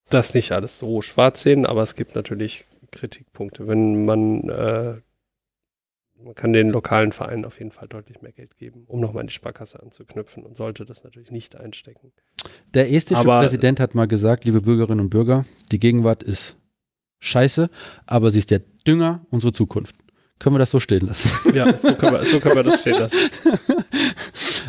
das 0.10 0.34
nicht 0.34 0.54
alles 0.54 0.80
so 0.80 1.04
schwarz 1.04 1.44
sehen, 1.44 1.68
aber 1.68 1.84
es 1.84 1.94
gibt 1.94 2.16
natürlich 2.16 2.66
Kritikpunkte. 2.90 3.68
Wenn 3.68 4.06
man, 4.06 4.50
äh, 4.50 4.96
man 6.20 6.34
kann 6.34 6.52
den 6.52 6.72
lokalen 6.72 7.12
Vereinen 7.12 7.46
auf 7.46 7.60
jeden 7.60 7.72
Fall 7.72 7.88
deutlich 7.88 8.24
mehr 8.24 8.32
Geld 8.32 8.58
geben, 8.58 8.86
um 8.88 9.00
nochmal 9.00 9.22
in 9.22 9.28
die 9.28 9.34
Sparkasse 9.34 9.84
anzuknüpfen 9.84 10.42
und 10.42 10.58
sollte 10.58 10.84
das 10.84 11.04
natürlich 11.04 11.30
nicht 11.30 11.56
einstecken. 11.56 12.12
Der 12.74 12.92
estische 12.92 13.20
Aber- 13.22 13.42
Präsident 13.42 13.80
hat 13.80 13.94
mal 13.94 14.08
gesagt, 14.08 14.46
liebe 14.46 14.62
Bürgerinnen 14.62 15.02
und 15.02 15.10
Bürger, 15.12 15.46
die 15.72 15.80
Gegenwart 15.80 16.24
ist 16.24 16.58
scheiße, 17.20 17.70
aber 18.08 18.32
sie 18.32 18.40
ist 18.40 18.50
der 18.50 18.62
Dünger 18.88 19.24
unserer 19.30 19.54
Zukunft. 19.54 19.96
Können 20.40 20.56
wir 20.56 20.60
das 20.60 20.72
so 20.72 20.80
stehen 20.80 21.08
lassen? 21.08 21.56
Ja, 21.56 21.78
so 21.78 21.96
können 21.96 22.14
wir, 22.14 22.24
so 22.24 22.40
können 22.40 22.56
wir 22.56 22.64
das 22.64 22.82
stehen 22.82 23.00
lassen. 23.00 23.18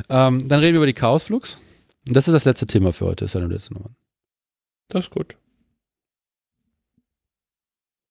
ähm, 0.09 0.49
dann 0.49 0.61
reden 0.61 0.75
wir 0.75 0.79
über 0.79 0.87
die 0.87 0.95
Chaosflux. 0.95 1.59
Und 2.07 2.17
das 2.17 2.29
ist 2.29 2.35
das 2.35 2.45
letzte 2.45 2.67
Thema 2.67 2.93
für 2.93 3.07
heute. 3.07 3.25
Ist 3.25 3.35
ja 3.35 3.41
letzte 3.41 3.75
Nummer. 3.75 3.91
Das 4.89 5.07
ist 5.07 5.11
gut. 5.11 5.37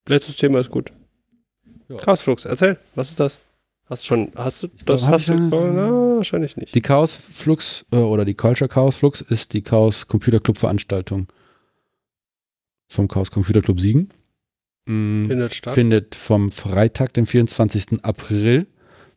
Letztes 0.08 0.36
Thema 0.36 0.60
ist 0.60 0.70
gut. 0.70 0.92
Ja. 1.88 1.98
Chaosflux, 1.98 2.46
erzähl, 2.46 2.78
was 2.96 3.10
ist 3.10 3.20
das? 3.20 3.38
Hast 3.88 4.04
du 4.04 4.08
schon, 4.08 4.32
hast 4.36 4.64
du, 4.64 4.68
das 4.86 5.04
hab 5.04 5.14
hast 5.14 5.30
du, 5.30 5.36
na, 5.36 6.18
wahrscheinlich 6.18 6.58
nicht. 6.58 6.74
Die 6.74 6.82
Chaosflux 6.82 7.86
äh, 7.92 7.98
oder 7.98 8.26
die 8.26 8.34
Culture 8.34 8.68
Chaosflux 8.68 9.22
ist 9.22 9.54
die 9.54 9.62
Chaos 9.62 10.08
Computer 10.08 10.40
Club 10.40 10.58
Veranstaltung 10.58 11.28
vom 12.88 13.08
Chaos 13.08 13.30
Computer 13.30 13.62
Club 13.62 13.80
Siegen. 13.80 14.10
Mm, 14.86 15.28
Findet 15.28 15.56
statt. 15.56 15.74
findet 15.74 16.16
vom 16.16 16.52
Freitag, 16.52 17.14
dem 17.14 17.26
24. 17.26 18.04
April 18.04 18.68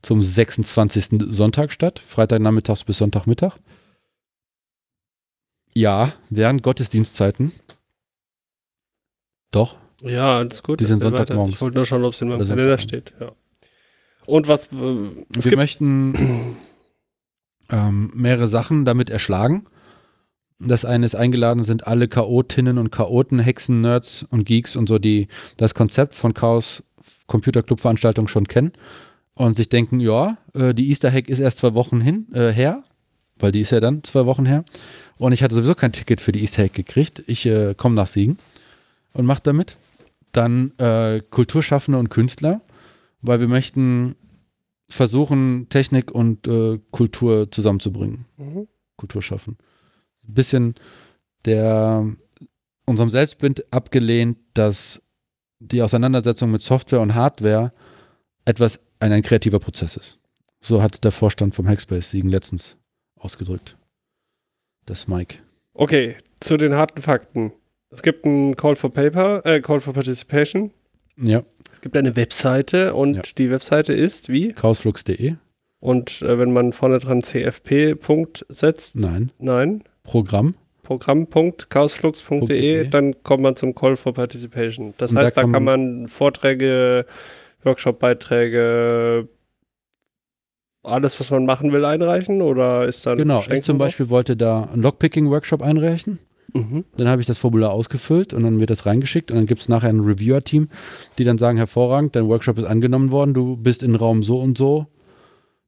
zum 0.03 0.23
26. 0.23 1.21
Sonntag 1.29 1.73
statt. 1.73 1.99
Freitagnachmittags 1.99 2.85
bis 2.85 2.99
Sonntagmittag. 2.99 3.57
Ja, 5.75 6.13
während 6.31 6.63
Gottesdienstzeiten. 6.63 7.53
Doch. 9.51 9.77
Ja, 10.01 10.39
alles 10.39 10.63
gut. 10.63 10.81
Die 10.81 10.85
sind. 10.85 11.01
Sonntagmorgens. 11.01 11.57
Ich 11.57 11.61
wollte 11.61 11.77
nur 11.77 11.87
schauen, 11.87 12.05
ob 12.05 12.15
es 12.15 12.21
in 12.21 12.29
meinem 12.29 12.47
Kalender 12.47 12.79
steht. 12.79 13.13
Ja. 13.21 13.33
Und 14.27 14.47
was, 14.47 14.67
äh, 14.67 14.71
wir 14.73 15.57
möchten 15.57 16.15
ähm, 17.71 18.11
mehrere 18.15 18.49
Sachen 18.49 18.85
damit 18.85 19.11
erschlagen. 19.11 19.67
Das 20.61 20.85
eine 20.85 21.07
ist 21.07 21.15
eingeladen 21.15 21.63
sind 21.63 21.87
alle 21.87 22.09
Chaotinnen 22.09 22.79
und 22.79 22.91
Chaoten, 22.91 23.39
Hexen, 23.39 23.81
Nerds 23.81 24.25
und 24.31 24.45
Geeks 24.45 24.75
und 24.75 24.89
so, 24.89 24.99
die 24.99 25.29
das 25.57 25.75
Konzept 25.75 26.15
von 26.15 26.35
Chaos 26.35 26.83
Computer 27.29 27.63
Club 27.63 27.81
Veranstaltung 27.81 28.27
schon 28.27 28.49
kennen 28.49 28.73
und 29.35 29.57
sich 29.57 29.69
denken, 29.69 30.01
ja, 30.01 30.37
äh, 30.55 30.75
die 30.75 30.89
Easter 30.89 31.13
Hack 31.13 31.29
ist 31.29 31.39
erst 31.39 31.59
zwei 31.59 31.75
Wochen 31.75 32.01
hin, 32.01 32.27
äh, 32.33 32.51
her, 32.51 32.83
weil 33.39 33.53
die 33.53 33.61
ist 33.61 33.71
ja 33.71 33.79
dann 33.79 34.03
zwei 34.03 34.27
Wochen 34.27 34.47
her. 34.47 34.65
Und 35.17 35.33
ich 35.33 35.45
hatte 35.45 35.55
sowieso 35.55 35.77
kein 35.77 35.93
Ticket 35.93 36.21
für 36.21 36.33
die 36.33 36.41
Easter 36.41 36.65
Hack 36.65 36.75
gekriegt. 36.75 37.23
Ich 37.29 37.47
äh, 37.47 37.75
komme 37.77 37.95
nach 37.95 38.09
Siegen 38.09 38.39
und 39.13 39.27
mache 39.27 39.43
damit. 39.45 39.77
Dann 40.33 40.73
äh, 40.79 41.23
Kulturschaffende 41.31 41.99
und 41.99 42.09
Künstler, 42.09 42.61
weil 43.23 43.39
wir 43.39 43.49
möchten 43.49 44.17
versuchen, 44.89 45.69
Technik 45.69 46.11
und 46.11 46.49
äh, 46.49 46.81
Kultur 46.91 47.51
zusammenzubringen. 47.51 48.25
Mhm. 48.39 48.67
Kultur 48.97 49.23
schaffen. 49.23 49.57
Ein 50.29 50.35
bisschen 50.35 50.75
der 51.45 52.07
unserem 52.87 53.11
Selbstbild 53.11 53.73
abgelehnt, 53.73 54.39
dass 54.55 55.03
die 55.61 55.83
Auseinandersetzung 55.83 56.51
mit 56.51 56.63
Software 56.63 57.01
und 57.01 57.15
Hardware 57.15 57.73
etwas 58.45 58.81
ein, 59.01 59.13
ein 59.13 59.23
kreativer 59.23 59.59
Prozess 59.59 59.97
ist. 59.97 60.19
So 60.61 60.83
hat 60.83 61.05
der 61.05 61.13
Vorstand 61.13 61.55
vom 61.55 61.69
Hackspace 61.69 62.11
Siegen 62.11 62.31
letztens 62.31 62.77
ausgedrückt. 63.19 63.77
Das 64.87 65.07
Mike. 65.07 65.37
Okay, 65.75 66.17
zu 66.41 66.57
den 66.57 66.75
harten 66.75 67.03
Fakten. 67.03 67.53
Es 67.91 68.03
gibt 68.03 68.25
einen 68.27 68.57
Call 68.57 68.77
for 68.77 68.93
Paper, 68.93 69.45
äh, 69.47 69.61
Call 69.61 69.81
for 69.81 69.93
Participation. 69.95 70.73
Ja, 71.17 71.43
Es 71.73 71.81
gibt 71.81 71.97
eine 71.97 72.17
Webseite 72.17 72.95
und 72.95 73.15
Ja. 73.15 73.23
die 73.37 73.51
Webseite 73.51 73.93
ist 73.93 74.29
wie? 74.29 74.53
chaosflux.de. 74.53 75.35
Und 75.81 76.23
äh, 76.23 76.39
wenn 76.39 76.53
man 76.53 76.73
vorne 76.73 76.99
dran 76.99 77.23
CFP 77.23 77.95
Punkt 77.95 78.45
setzt, 78.49 78.97
Nein. 78.97 79.31
nein, 79.39 79.85
Programm. 80.09 80.55
Programm.chaosflux.de, 80.85 82.47
.de. 82.47 82.89
dann 82.89 83.23
kommt 83.23 83.43
man 83.43 83.57
zum 83.57 83.75
Call 83.75 83.97
for 83.97 84.15
Participation. 84.15 84.95
Das 84.97 85.13
Und 85.13 85.19
heißt, 85.19 85.37
da 85.37 85.43
kann 85.43 85.53
kann 85.53 85.65
man 85.65 86.09
Vorträge, 86.09 87.05
Workshop-Beiträge, 87.63 89.29
alles, 90.83 91.21
was 91.21 91.31
man 91.31 91.45
machen 91.45 91.73
will, 91.73 91.85
einreichen 91.85 92.41
oder 92.41 92.87
ist 92.87 93.05
dann 93.05 93.19
Genau. 93.19 93.45
Ich 93.51 93.65
zum 93.65 93.77
Beispiel 93.77 94.09
wollte 94.09 94.35
da 94.35 94.65
einen 94.73 94.83
Lockpicking-Workshop 94.83 95.61
einreichen. 95.61 96.21
Mhm. 96.55 96.85
Dann 96.97 97.09
habe 97.09 97.21
ich 97.21 97.27
das 97.27 97.37
Formular 97.37 97.73
ausgefüllt 97.73 98.33
und 98.33 98.45
dann 98.45 98.59
wird 98.59 98.71
das 98.71 98.87
reingeschickt 98.87 99.31
und 99.31 99.37
dann 99.37 99.47
gibt 99.47 99.61
es 99.61 99.69
nachher 99.69 99.91
ein 99.91 100.01
Reviewer-Team, 100.01 100.69
die 101.19 101.25
dann 101.25 101.37
sagen, 101.37 101.59
hervorragend, 101.59 102.17
dein 102.17 102.29
Workshop 102.29 102.57
ist 102.57 102.65
angenommen 102.65 103.13
worden, 103.13 103.35
du 103.35 103.59
bist 103.59 103.83
in 103.83 103.95
Raum 103.95 104.23
so 104.23 104.41
und 104.41 104.57
so, 104.57 104.87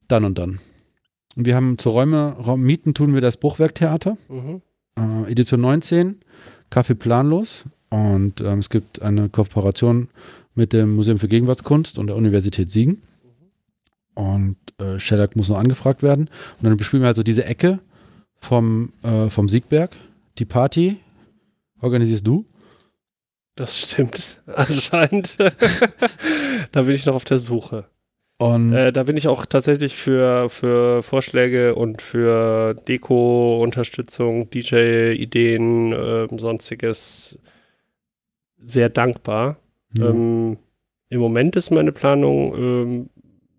dann 0.07 0.25
und 0.25 0.39
dann. 0.39 0.59
Und 1.35 1.45
wir 1.45 1.55
haben 1.55 1.77
zur 1.77 1.93
Räume, 1.93 2.33
Raum 2.33 2.61
mieten 2.61 2.93
tun 2.93 3.13
wir 3.13 3.21
das 3.21 3.37
Bruchwerktheater, 3.37 4.17
Mhm. 4.27 4.61
äh, 4.97 5.31
Edition 5.31 5.61
19, 5.61 6.19
Kaffee 6.69 6.95
planlos 6.95 7.65
und 7.89 8.41
ähm, 8.41 8.59
es 8.59 8.69
gibt 8.69 9.01
eine 9.01 9.29
Kooperation 9.29 10.09
mit 10.55 10.73
dem 10.73 10.95
Museum 10.95 11.19
für 11.19 11.27
Gegenwartskunst 11.27 11.97
und 11.97 12.07
der 12.07 12.15
Universität 12.15 12.69
Siegen. 12.69 13.01
Und 14.13 14.57
äh, 14.79 14.99
Shellac 14.99 15.35
muss 15.37 15.47
noch 15.49 15.57
angefragt 15.57 16.03
werden. 16.03 16.29
Und 16.57 16.63
dann 16.65 16.75
bespielen 16.77 17.01
wir 17.03 17.07
also 17.07 17.23
diese 17.23 17.45
Ecke 17.45 17.79
vom, 18.35 18.91
äh, 19.03 19.29
vom 19.29 19.47
Siegberg. 19.47 19.95
Die 20.37 20.45
Party 20.45 20.97
organisierst 21.79 22.27
du. 22.27 22.45
Das 23.55 23.77
stimmt 23.79 24.41
anscheinend. 24.47 25.37
da 26.71 26.81
bin 26.81 26.93
ich 26.95 27.05
noch 27.05 27.15
auf 27.15 27.23
der 27.25 27.39
Suche. 27.39 27.85
Äh, 28.73 28.91
da 28.91 29.03
bin 29.03 29.17
ich 29.17 29.27
auch 29.27 29.45
tatsächlich 29.45 29.95
für, 29.95 30.49
für 30.49 31.03
Vorschläge 31.03 31.75
und 31.75 32.01
für 32.01 32.73
Deko-Unterstützung, 32.73 34.49
DJ-Ideen, 34.49 35.93
ähm, 35.93 36.39
sonstiges 36.39 37.37
sehr 38.57 38.89
dankbar. 38.89 39.57
ja. 39.93 40.09
Ähm, 40.09 40.57
Im 41.09 41.19
Moment 41.19 41.55
ist 41.55 41.69
meine 41.69 41.91
Planung, 41.91 42.55
ähm, 42.55 43.09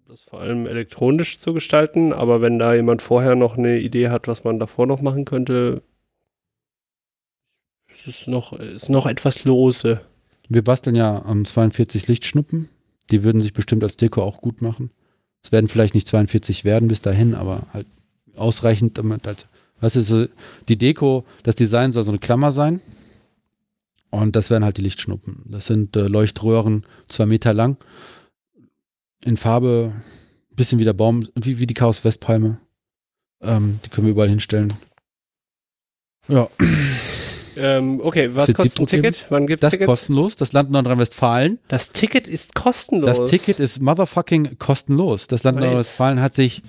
das 0.08 0.22
vor 0.22 0.40
allem 0.40 0.66
elektronisch 0.66 1.38
zu 1.38 1.54
gestalten, 1.54 2.12
aber 2.12 2.40
wenn 2.40 2.58
da 2.58 2.74
jemand 2.74 3.02
vorher 3.02 3.36
noch 3.36 3.56
eine 3.56 3.78
Idee 3.78 4.08
hat, 4.08 4.26
was 4.26 4.42
man 4.42 4.58
davor 4.58 4.86
noch 4.86 5.00
machen 5.00 5.24
könnte, 5.24 5.82
ist 7.92 8.08
es 8.08 8.26
noch, 8.26 8.52
ist 8.52 8.88
noch 8.88 9.06
etwas 9.06 9.44
lose. 9.44 10.00
wir 10.48 10.64
basteln 10.64 10.96
ja 10.96 11.22
am 11.24 11.44
42 11.44 12.08
Lichtschnuppen. 12.08 12.68
Die 13.12 13.22
würden 13.22 13.40
sich 13.40 13.52
bestimmt 13.52 13.84
als 13.84 13.96
Deko 13.96 14.22
auch 14.22 14.40
gut 14.40 14.62
machen. 14.62 14.90
Es 15.42 15.52
werden 15.52 15.68
vielleicht 15.68 15.94
nicht 15.94 16.08
42 16.08 16.64
werden 16.64 16.88
bis 16.88 17.02
dahin, 17.02 17.34
aber 17.34 17.66
halt 17.72 17.86
ausreichend, 18.34 18.98
damit 18.98 19.26
halt, 19.26 19.46
weißt 19.80 19.96
du, 19.96 20.30
die 20.68 20.78
Deko, 20.78 21.24
das 21.42 21.54
Design 21.54 21.92
soll 21.92 22.04
so 22.04 22.10
eine 22.10 22.18
Klammer 22.18 22.52
sein. 22.52 22.80
Und 24.10 24.36
das 24.36 24.50
wären 24.50 24.64
halt 24.64 24.76
die 24.76 24.82
Lichtschnuppen. 24.82 25.42
Das 25.46 25.66
sind 25.66 25.96
äh, 25.96 26.06
Leuchtröhren, 26.06 26.84
zwei 27.08 27.26
Meter 27.26 27.54
lang, 27.54 27.78
in 29.22 29.36
Farbe, 29.36 29.92
bisschen 30.50 30.78
wie 30.78 30.84
der 30.84 30.92
Baum, 30.92 31.28
wie, 31.34 31.58
wie 31.58 31.66
die 31.66 31.74
Chaos 31.74 32.04
Westpalme. 32.04 32.58
Ähm, 33.40 33.80
die 33.84 33.88
können 33.88 34.06
wir 34.06 34.12
überall 34.12 34.28
hinstellen. 34.28 34.72
Ja, 36.28 36.48
Ähm, 37.56 38.00
okay, 38.02 38.34
was 38.34 38.52
kostet 38.54 38.80
ein? 38.80 38.86
Ticket? 38.86 39.26
Wann 39.28 39.46
gibt 39.46 39.62
es 39.62 39.66
das 39.68 39.72
ist 39.74 39.78
Tickets? 39.80 39.86
kostenlos. 40.00 40.36
Das 40.36 40.52
Land 40.52 40.70
Nordrhein-Westfalen. 40.70 41.58
Das 41.68 41.92
Ticket 41.92 42.28
ist 42.28 42.54
kostenlos. 42.54 43.18
Das 43.18 43.30
Ticket 43.30 43.60
ist 43.60 43.80
motherfucking 43.80 44.58
kostenlos. 44.58 45.26
Das 45.26 45.42
Land. 45.42 45.58
Nordrhein-Westfalen 45.58 46.20
hat 46.20 46.34
sich, 46.34 46.62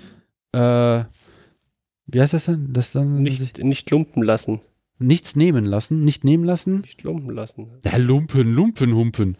äh, 0.52 0.58
wie 2.06 2.20
heißt 2.20 2.32
das 2.34 2.46
denn? 2.46 2.72
Das 2.72 2.92
dann 2.92 3.22
nicht, 3.22 3.58
nicht 3.62 3.90
lumpen 3.90 4.22
lassen. 4.22 4.60
nichts 4.98 5.36
nehmen 5.36 5.64
lassen, 5.64 6.04
nicht 6.04 6.24
nehmen 6.24 6.44
lassen. 6.44 6.80
Nicht 6.80 7.02
lumpen 7.02 7.34
lassen. 7.34 7.70
Ja, 7.84 7.96
Lumpen, 7.96 8.54
Lumpen, 8.54 8.94
Humpen. 8.94 9.36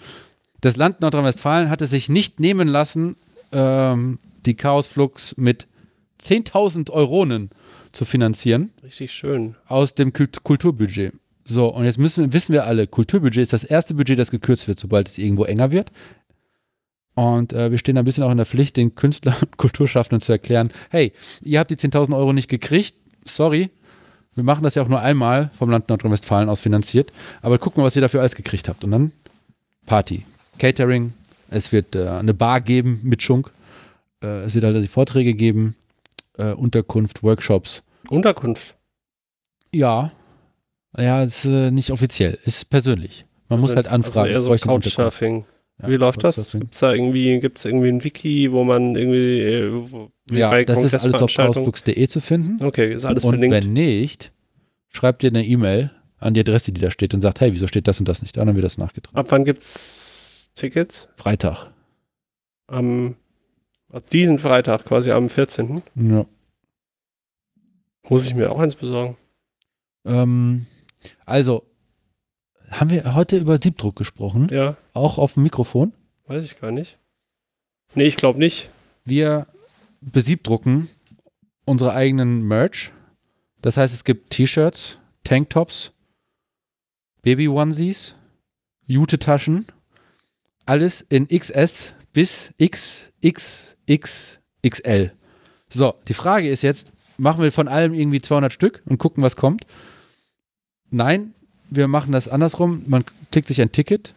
Das 0.61 0.77
Land 0.77 1.01
Nordrhein-Westfalen 1.01 1.69
hat 1.69 1.83
es 1.83 1.91
sich 1.91 2.09
nicht 2.09 2.41
nehmen 2.41 2.69
lassen, 2.69 3.17
ähm, 3.53 4.19
die 4.47 4.55
Chaosflux 4.55 5.37
mit 5.37 5.67
10.000 6.21 6.91
Euronen 6.91 7.51
zu 7.93 8.05
finanzieren 8.05 8.73
Richtig 8.83 9.13
schön. 9.13 9.57
aus 9.67 9.95
dem 9.95 10.13
Kult 10.13 10.43
Kulturbudget. 10.43 11.13
So, 11.45 11.69
und 11.69 11.85
jetzt 11.85 11.99
müssen, 11.99 12.33
wissen 12.33 12.53
wir 12.53 12.65
alle, 12.65 12.87
Kulturbudget 12.87 13.43
ist 13.43 13.53
das 13.53 13.65
erste 13.65 13.95
Budget, 13.95 14.19
das 14.19 14.31
gekürzt 14.31 14.67
wird, 14.67 14.79
sobald 14.79 15.09
es 15.09 15.19
irgendwo 15.19 15.45
enger 15.45 15.73
wird. 15.73 15.93
Und 17.15 17.53
äh, 17.53 17.71
wir 17.71 17.79
stehen 17.79 17.99
ein 17.99 18.05
bisschen 18.05 18.25
auch 18.25 18.31
in 18.31 18.39
der 18.39 18.47
Pflicht, 18.47 18.77
den 18.77 18.95
Künstlern 18.95 19.37
und 19.41 19.57
Kulturschaffenden 19.57 20.21
zu 20.21 20.33
erklären, 20.33 20.71
hey, 20.91 21.13
ihr 21.43 21.61
habt 21.61 21.71
die 21.71 21.77
10.000 21.77 22.17
Euro 22.17 22.33
nicht 22.33 22.49
gekriegt, 22.49 22.95
sorry, 23.25 23.71
wir 24.35 24.43
machen 24.43 24.65
das 24.65 24.75
ja 24.75 24.83
auch 24.83 24.89
nur 24.89 25.01
einmal 25.01 25.51
vom 25.57 25.71
Land 25.71 25.89
Nordrhein-Westfalen 25.89 26.49
aus 26.49 26.61
finanziert, 26.61 27.13
aber 27.41 27.59
guck 27.59 27.77
mal, 27.77 27.85
was 27.85 27.95
ihr 27.95 28.03
dafür 28.03 28.21
alles 28.21 28.35
gekriegt 28.35 28.69
habt. 28.69 28.83
Und 28.83 28.91
dann 28.91 29.13
Party, 29.87 30.25
Catering, 30.59 31.13
Es 31.51 31.73
wird 31.73 31.95
äh, 31.95 32.09
eine 32.09 32.35
Bar 32.35 32.61
geben 32.61 33.01
mit 33.05 33.23
Schunk. 33.23 33.53
Äh, 34.23 34.45
es 34.45 34.55
wird 34.55 34.65
halt 34.65 34.83
die 34.83 34.89
Vorträge 34.89 35.35
geben, 35.35 35.77
äh, 36.37 36.53
Unterkunft, 36.53 37.23
Workshops. 37.23 37.83
Unterkunft. 38.09 38.75
Ja. 39.73 40.11
Ja, 40.97 41.23
ist 41.23 41.45
äh, 41.45 41.71
nicht 41.71 41.91
offiziell, 41.91 42.39
ist 42.45 42.71
persönlich. 42.71 43.27
Man 43.49 43.61
muss 43.61 43.75
halt 43.75 43.89
anfragen. 43.89 44.35
Also 44.35 44.51
eher 44.51 44.59
so. 44.59 44.67
Couchsurfing. 44.67 45.45
Ja, 45.83 45.89
Wie 45.89 45.97
läuft 45.97 46.23
das? 46.23 46.37
Couchsurfing. 46.37 46.61
Gibt's 46.61 46.79
da 46.81 46.93
irgendwie, 46.93 47.39
gibt's 47.41 47.65
irgendwie 47.65 47.89
ein 47.89 48.05
Wiki, 48.05 48.53
wo 48.53 48.65
man 48.65 48.95
irgendwie, 48.97 49.41
äh, 49.41 49.71
wo, 49.73 50.11
Ja, 50.31 50.51
bei 50.51 50.65
das 50.65 50.83
ist 50.83 50.95
alles 50.95 51.21
auf 51.21 51.33
chaosflux.de 51.33 52.09
zu 52.09 52.21
finden. 52.21 52.65
Okay, 52.65 52.93
ist 52.95 53.05
alles 53.05 53.25
und 53.25 53.33
verlinkt. 53.35 53.55
wenn 53.57 53.73
nicht, 53.73 54.33
schreibt 54.89 55.23
ihr 55.25 55.31
eine 55.31 55.45
E-Mail 55.45 55.91
an 56.19 56.35
die 56.35 56.41
Adresse, 56.41 56.73
die 56.73 56.81
da 56.81 56.91
steht 56.91 57.13
und 57.13 57.21
sagt, 57.23 57.41
hey, 57.41 57.53
wieso 57.53 57.67
steht 57.67 57.89
das 57.89 57.99
und 57.99 58.09
das 58.09 58.23
nicht 58.23 58.37
da? 58.37 58.43
Und 58.43 58.47
dann 58.47 58.57
wird 58.57 58.65
das 58.65 58.79
nachgetragen. 58.79 59.19
Ab 59.19 59.27
wann 59.31 59.45
gibt's 59.45 60.51
Tickets? 60.55 61.09
Freitag. 61.17 61.71
Am 62.69 63.17
ab 63.93 64.09
diesen 64.11 64.39
Freitag, 64.39 64.85
quasi 64.85 65.11
am 65.11 65.29
14. 65.29 65.83
Ja. 65.97 66.25
Muss 68.09 68.27
ich 68.27 68.35
mir 68.35 68.51
auch 68.51 68.59
eins 68.59 68.75
besorgen. 68.75 69.17
Ähm, 70.05 70.67
also, 71.27 71.65
haben 72.71 72.91
wir 72.91 73.15
heute 73.15 73.37
über 73.39 73.59
Siebdruck 73.63 73.97
gesprochen? 73.97 74.49
Ja, 74.51 74.77
Auch 74.93 75.19
auf 75.19 75.35
dem 75.35 75.43
Mikrofon? 75.45 75.93
weiß 76.27 76.45
ich 76.45 76.59
gar 76.61 76.71
nicht. 76.71 76.99
Nee, 77.95 78.05
ich 78.07 78.17
glaube 78.17 78.39
nicht. 78.39 78.71
Wir 79.05 79.47
besiebdrucken 80.01 80.89
unsere 81.67 81.93
eigenen 81.93 82.43
Merch. 82.43 82.93
Das 83.63 83.77
heißt, 83.77 83.95
es 83.95 84.05
gibt 84.05 84.31
T-Shirts, 84.31 84.99
Tanktops, 85.23 85.93
Baby-Onesies, 87.23 88.15
Jute-Taschen. 88.87 89.67
Alles 90.67 91.01
in 91.03 91.29
XS 91.29 91.93
bis 92.13 92.51
XXXXL. 92.63 95.13
So, 95.69 95.95
die 96.09 96.15
Frage 96.15 96.49
ist 96.49 96.63
jetzt, 96.63 96.93
machen 97.19 97.43
wir 97.43 97.53
von 97.53 97.69
allem 97.69 97.95
irgendwie 97.95 98.21
200 98.21 98.53
Stück 98.53 98.83
und 98.87 98.99
gucken, 98.99 99.23
was 99.23 99.37
kommt? 99.37 99.67
Nein, 100.95 101.35
wir 101.71 101.89
machen 101.89 102.13
das 102.13 102.29
andersrum. 102.29 102.85
Man 102.87 103.05
klickt 103.33 103.49
sich 103.49 103.61
ein 103.61 103.73
Ticket 103.73 104.15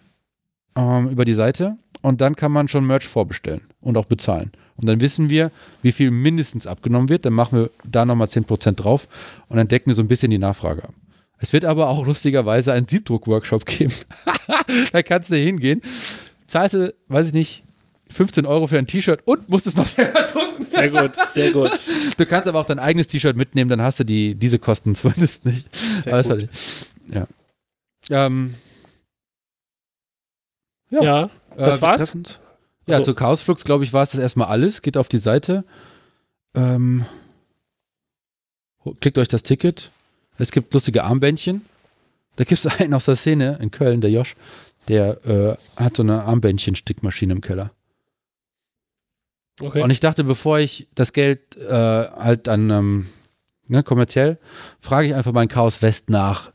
ähm, 0.76 1.10
über 1.10 1.26
die 1.26 1.34
Seite 1.34 1.76
und 2.04 2.22
dann 2.22 2.36
kann 2.36 2.52
man 2.52 2.68
schon 2.68 2.86
Merch 2.86 3.08
vorbestellen 3.08 3.64
und 3.82 3.98
auch 3.98 4.06
bezahlen. 4.06 4.52
Und 4.76 4.88
dann 4.88 5.02
wissen 5.02 5.32
wir, 5.32 5.50
wie 5.82 5.92
viel 5.92 6.12
mindestens 6.12 6.68
abgenommen 6.68 7.10
wird. 7.10 7.26
Dann 7.26 7.34
machen 7.34 7.62
wir 7.62 7.70
da 7.84 8.06
nochmal 8.06 8.28
10% 8.28 8.74
drauf 8.74 9.08
und 9.50 9.58
dann 9.58 9.68
decken 9.68 9.90
wir 9.90 9.96
so 9.96 10.04
ein 10.04 10.08
bisschen 10.08 10.30
die 10.30 10.38
Nachfrage 10.38 10.84
ab. 10.84 10.94
Es 11.40 11.52
wird 11.52 11.66
aber 11.66 11.90
auch 11.90 12.06
lustigerweise 12.06 12.74
einen 12.74 12.88
Siebdruck-Workshop 12.88 13.66
geben. 13.66 13.94
da 14.92 15.02
kannst 15.02 15.32
du 15.32 15.36
hingehen, 15.36 15.82
zahlst 16.46 16.76
du, 16.76 16.94
weiß 17.08 17.30
ich 17.30 17.34
nicht, 17.34 17.64
15 18.12 18.46
Euro 18.46 18.68
für 18.68 18.78
ein 18.78 18.88
T-Shirt 18.88 19.22
und 19.26 19.50
musst 19.50 19.68
es 19.68 19.76
noch 19.76 19.86
selber 19.86 20.24
drucken. 20.24 20.66
Sehr 20.66 20.90
gut, 20.90 21.16
sehr 21.16 21.52
gut. 21.52 21.72
Du 22.18 22.26
kannst 22.26 22.48
aber 22.48 22.60
auch 22.60 22.66
dein 22.66 22.80
eigenes 22.80 23.08
T-Shirt 23.08 23.36
mitnehmen, 23.36 23.70
dann 23.70 23.82
hast 23.82 24.00
du 24.00 24.04
die, 24.04 24.36
diese 24.36 24.60
Kosten 24.60 24.96
zumindest 24.96 25.46
nicht. 25.46 25.74
Sehr 25.76 26.14
das 26.22 26.28
gut. 26.30 26.50
ja. 27.10 27.28
Ähm, 28.10 28.56
Ja. 30.90 31.04
Ja, 31.04 31.30
das 31.58 31.78
äh, 31.78 31.82
war's? 31.82 32.02
betreffend- 32.02 32.40
Ja, 32.88 32.98
Also- 32.98 33.12
zu 33.12 33.16
Chaosflux, 33.16 33.64
glaube 33.66 33.84
ich, 33.84 33.92
war 33.94 34.04
es 34.04 34.12
das 34.12 34.22
erstmal 34.22 34.48
alles. 34.48 34.82
Geht 34.82 34.96
auf 34.98 35.10
die 35.10 35.18
Seite. 35.20 35.64
Ähm, 36.56 37.06
klickt 39.02 39.18
euch 39.18 39.28
das 39.28 39.44
Ticket. 39.44 39.90
Es 40.38 40.52
gibt 40.52 40.74
lustige 40.74 41.04
Armbändchen. 41.04 41.66
Da 42.38 42.44
gibt 42.46 42.64
es 42.64 42.68
einen 42.80 42.94
aus 42.94 43.06
der 43.06 43.16
Szene 43.18 43.58
in 43.62 43.72
Köln, 43.72 44.00
der 44.02 44.12
Josh, 44.12 44.36
der 44.88 45.26
äh, 45.26 45.58
hat 45.76 45.98
so 45.98 46.04
eine 46.04 46.24
Armbändchen-Stickmaschine 46.24 47.34
im 47.34 47.42
Keller. 47.42 47.72
Okay. 49.62 49.82
Und 49.82 49.90
ich 49.90 50.00
dachte, 50.00 50.24
bevor 50.24 50.60
ich 50.60 50.88
das 50.96 51.14
Geld 51.14 51.58
äh, 51.58 51.72
halt 51.72 52.48
dann 52.48 52.70
ähm, 52.70 53.08
ne, 53.68 53.84
kommerziell, 53.84 54.38
frage 54.80 55.08
ich 55.08 55.16
einfach 55.16 55.32
mal 55.32 55.44
in 55.44 55.50
Chaos 55.50 55.82
West 55.82 56.10
nach. 56.10 56.52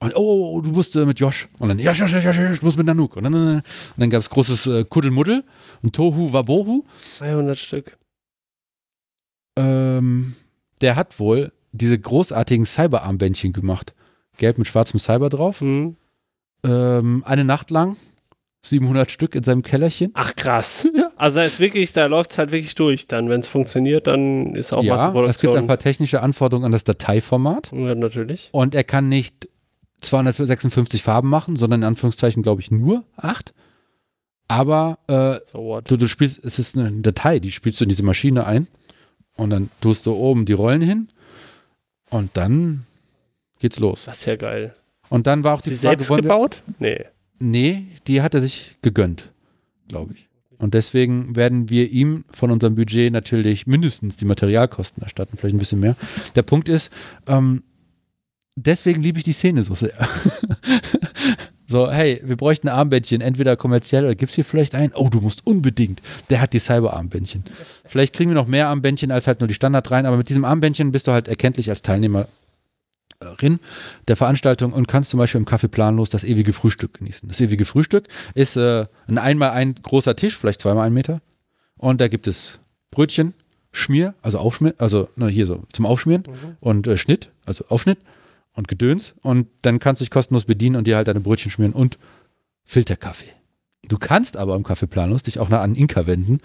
Und, 0.00 0.14
oh, 0.14 0.54
oh, 0.54 0.60
du 0.60 0.70
musst 0.70 0.94
äh, 0.94 1.04
mit 1.04 1.18
Josh. 1.18 1.48
Und 1.58 1.68
dann, 1.68 1.78
ja, 1.78 1.92
ja, 1.92 2.06
ja, 2.06 2.18
ja, 2.18 2.30
ja, 2.30 2.52
ich 2.52 2.62
muss 2.62 2.76
mit 2.76 2.86
Nanook. 2.86 3.16
Und 3.16 3.24
dann, 3.24 3.34
äh, 3.34 3.36
und 3.56 3.64
dann 3.96 4.10
gab 4.10 4.20
es 4.20 4.30
großes 4.30 4.66
äh, 4.66 4.84
Kuddelmuddel 4.84 5.42
und 5.82 5.94
Tohu 5.94 6.32
Wabohu. 6.32 6.84
300 7.18 7.58
Stück. 7.58 7.98
Ähm, 9.56 10.36
der 10.80 10.94
hat 10.94 11.18
wohl 11.18 11.52
diese 11.72 11.98
großartigen 11.98 12.64
Cyber-Armbändchen 12.64 13.52
gemacht. 13.52 13.94
Gelb 14.36 14.58
mit 14.58 14.68
schwarzem 14.68 15.00
Cyber 15.00 15.30
drauf. 15.30 15.60
Hm. 15.60 15.96
Ähm, 16.62 17.24
eine 17.26 17.44
Nacht 17.44 17.70
lang. 17.70 17.96
700 18.62 19.10
Stück 19.10 19.34
in 19.34 19.44
seinem 19.44 19.62
Kellerchen. 19.62 20.10
Ach 20.14 20.34
krass. 20.36 20.86
Ja. 20.96 21.10
Also 21.16 21.38
da 21.40 21.44
ist 21.44 21.58
wirklich, 21.60 21.92
da 21.92 22.06
läuft 22.06 22.30
es 22.32 22.38
halt 22.38 22.50
wirklich 22.52 22.74
durch. 22.74 23.06
Dann, 23.08 23.28
wenn 23.28 23.40
es 23.40 23.48
funktioniert, 23.48 24.06
dann 24.06 24.54
ist 24.54 24.72
auch 24.72 24.82
ja, 24.82 24.94
es 24.94 25.00
gibt 25.02 25.14
Massenproduktion. 25.14 25.56
ein 25.58 25.66
paar 25.66 25.78
technische 25.78 26.22
Anforderungen 26.22 26.66
an 26.66 26.72
das 26.72 26.84
Dateiformat. 26.84 27.70
ja, 27.72 27.94
natürlich. 27.94 28.48
Und 28.52 28.74
er 28.74 28.84
kann 28.84 29.08
nicht 29.08 29.48
256 30.02 31.02
Farben 31.02 31.28
machen, 31.28 31.56
sondern 31.56 31.82
in 31.82 31.86
Anführungszeichen, 31.88 32.42
glaube 32.42 32.60
ich, 32.60 32.70
nur 32.70 33.04
acht. 33.16 33.52
Aber 34.48 34.98
äh, 35.08 35.40
So 35.52 35.80
du, 35.82 35.96
du 35.96 36.08
spielst, 36.08 36.42
es 36.44 36.58
ist 36.58 36.76
eine 36.76 36.90
Datei, 37.02 37.38
die 37.38 37.50
spielst 37.52 37.80
du 37.80 37.84
in 37.84 37.90
diese 37.90 38.02
Maschine 38.04 38.46
ein. 38.46 38.66
Und 39.36 39.50
dann 39.50 39.70
tust 39.80 40.06
du 40.06 40.12
oben 40.14 40.44
die 40.46 40.52
Rollen 40.54 40.80
hin. 40.82 41.08
Und 42.10 42.36
dann 42.36 42.86
geht's 43.60 43.78
los. 43.78 44.04
Das 44.06 44.18
ist 44.20 44.24
ja 44.26 44.36
geil. 44.36 44.74
Und 45.10 45.26
dann 45.26 45.44
war 45.44 45.54
auch 45.54 45.62
die 45.62 45.70
Sie 45.74 45.86
Frage, 45.86 46.02
selbst 46.04 46.22
gebaut? 46.22 46.62
Nee. 46.78 47.04
Nee, 47.38 47.86
die 48.06 48.22
hat 48.22 48.34
er 48.34 48.40
sich 48.40 48.76
gegönnt, 48.82 49.32
glaube 49.88 50.14
ich. 50.14 50.28
Und 50.58 50.74
deswegen 50.74 51.36
werden 51.36 51.70
wir 51.70 51.88
ihm 51.90 52.24
von 52.30 52.50
unserem 52.50 52.74
Budget 52.74 53.12
natürlich 53.12 53.66
mindestens 53.66 54.16
die 54.16 54.24
Materialkosten 54.24 55.02
erstatten, 55.02 55.36
vielleicht 55.36 55.54
ein 55.54 55.60
bisschen 55.60 55.80
mehr. 55.80 55.94
Der 56.34 56.42
Punkt 56.42 56.68
ist, 56.68 56.90
ähm, 57.28 57.62
deswegen 58.56 59.02
liebe 59.02 59.18
ich 59.18 59.24
die 59.24 59.32
Szene 59.32 59.62
so 59.62 59.76
sehr. 59.76 59.92
so, 61.66 61.90
hey, 61.90 62.20
wir 62.24 62.36
bräuchten 62.36 62.68
ein 62.68 62.74
Armbändchen, 62.74 63.20
entweder 63.20 63.56
kommerziell 63.56 64.04
oder 64.04 64.16
gibt 64.16 64.30
es 64.30 64.34
hier 64.34 64.44
vielleicht 64.44 64.74
einen? 64.74 64.92
Oh, 64.94 65.08
du 65.08 65.20
musst 65.20 65.46
unbedingt. 65.46 66.02
Der 66.28 66.40
hat 66.40 66.52
die 66.52 66.58
Cyber-Armbändchen. 66.58 67.44
Vielleicht 67.84 68.14
kriegen 68.14 68.30
wir 68.30 68.34
noch 68.34 68.48
mehr 68.48 68.68
Armbändchen 68.68 69.12
als 69.12 69.28
halt 69.28 69.38
nur 69.38 69.48
die 69.48 69.54
Standard 69.54 69.88
rein, 69.92 70.06
aber 70.06 70.16
mit 70.16 70.28
diesem 70.28 70.44
Armbändchen 70.44 70.90
bist 70.90 71.06
du 71.06 71.12
halt 71.12 71.28
erkenntlich 71.28 71.70
als 71.70 71.82
Teilnehmerin 73.20 73.60
der 74.06 74.16
Veranstaltung 74.16 74.72
und 74.72 74.88
kannst 74.88 75.10
zum 75.10 75.18
Beispiel 75.18 75.40
im 75.40 75.46
Café 75.46 75.68
planlos 75.68 76.10
das 76.10 76.24
ewige 76.24 76.52
Frühstück 76.52 76.94
genießen. 76.94 77.28
Das 77.28 77.40
ewige 77.40 77.64
Frühstück 77.64 78.08
ist 78.34 78.56
äh, 78.56 78.86
ein 79.06 79.18
einmal 79.18 79.50
ein 79.50 79.74
großer 79.74 80.16
Tisch, 80.16 80.36
vielleicht 80.36 80.60
zweimal 80.60 80.86
ein 80.86 80.92
Meter. 80.92 81.20
Und 81.76 82.00
da 82.00 82.08
gibt 82.08 82.26
es 82.26 82.58
Brötchen, 82.90 83.34
Schmier, 83.72 84.14
also 84.22 84.38
Aufschmier, 84.38 84.74
also 84.78 85.08
ne, 85.16 85.28
hier 85.28 85.46
so 85.46 85.64
zum 85.72 85.86
Aufschmieren 85.86 86.24
und 86.60 86.86
äh, 86.86 86.96
Schnitt, 86.96 87.30
also 87.44 87.64
Aufschnitt 87.68 87.98
und 88.52 88.68
Gedöns. 88.68 89.14
Und 89.22 89.48
dann 89.62 89.78
kannst 89.78 90.00
du 90.00 90.04
dich 90.04 90.10
kostenlos 90.10 90.44
bedienen 90.44 90.76
und 90.76 90.86
dir 90.86 90.96
halt 90.96 91.08
deine 91.08 91.20
Brötchen 91.20 91.50
schmieren 91.50 91.72
und 91.72 91.98
Filterkaffee. 92.64 93.32
Du 93.84 93.98
kannst 93.98 94.36
aber 94.36 94.54
im 94.56 94.64
Café 94.64 94.86
planlos 94.86 95.22
dich 95.22 95.38
auch 95.38 95.48
nach 95.48 95.60
an 95.60 95.74
Inka 95.74 96.06
wenden 96.06 96.40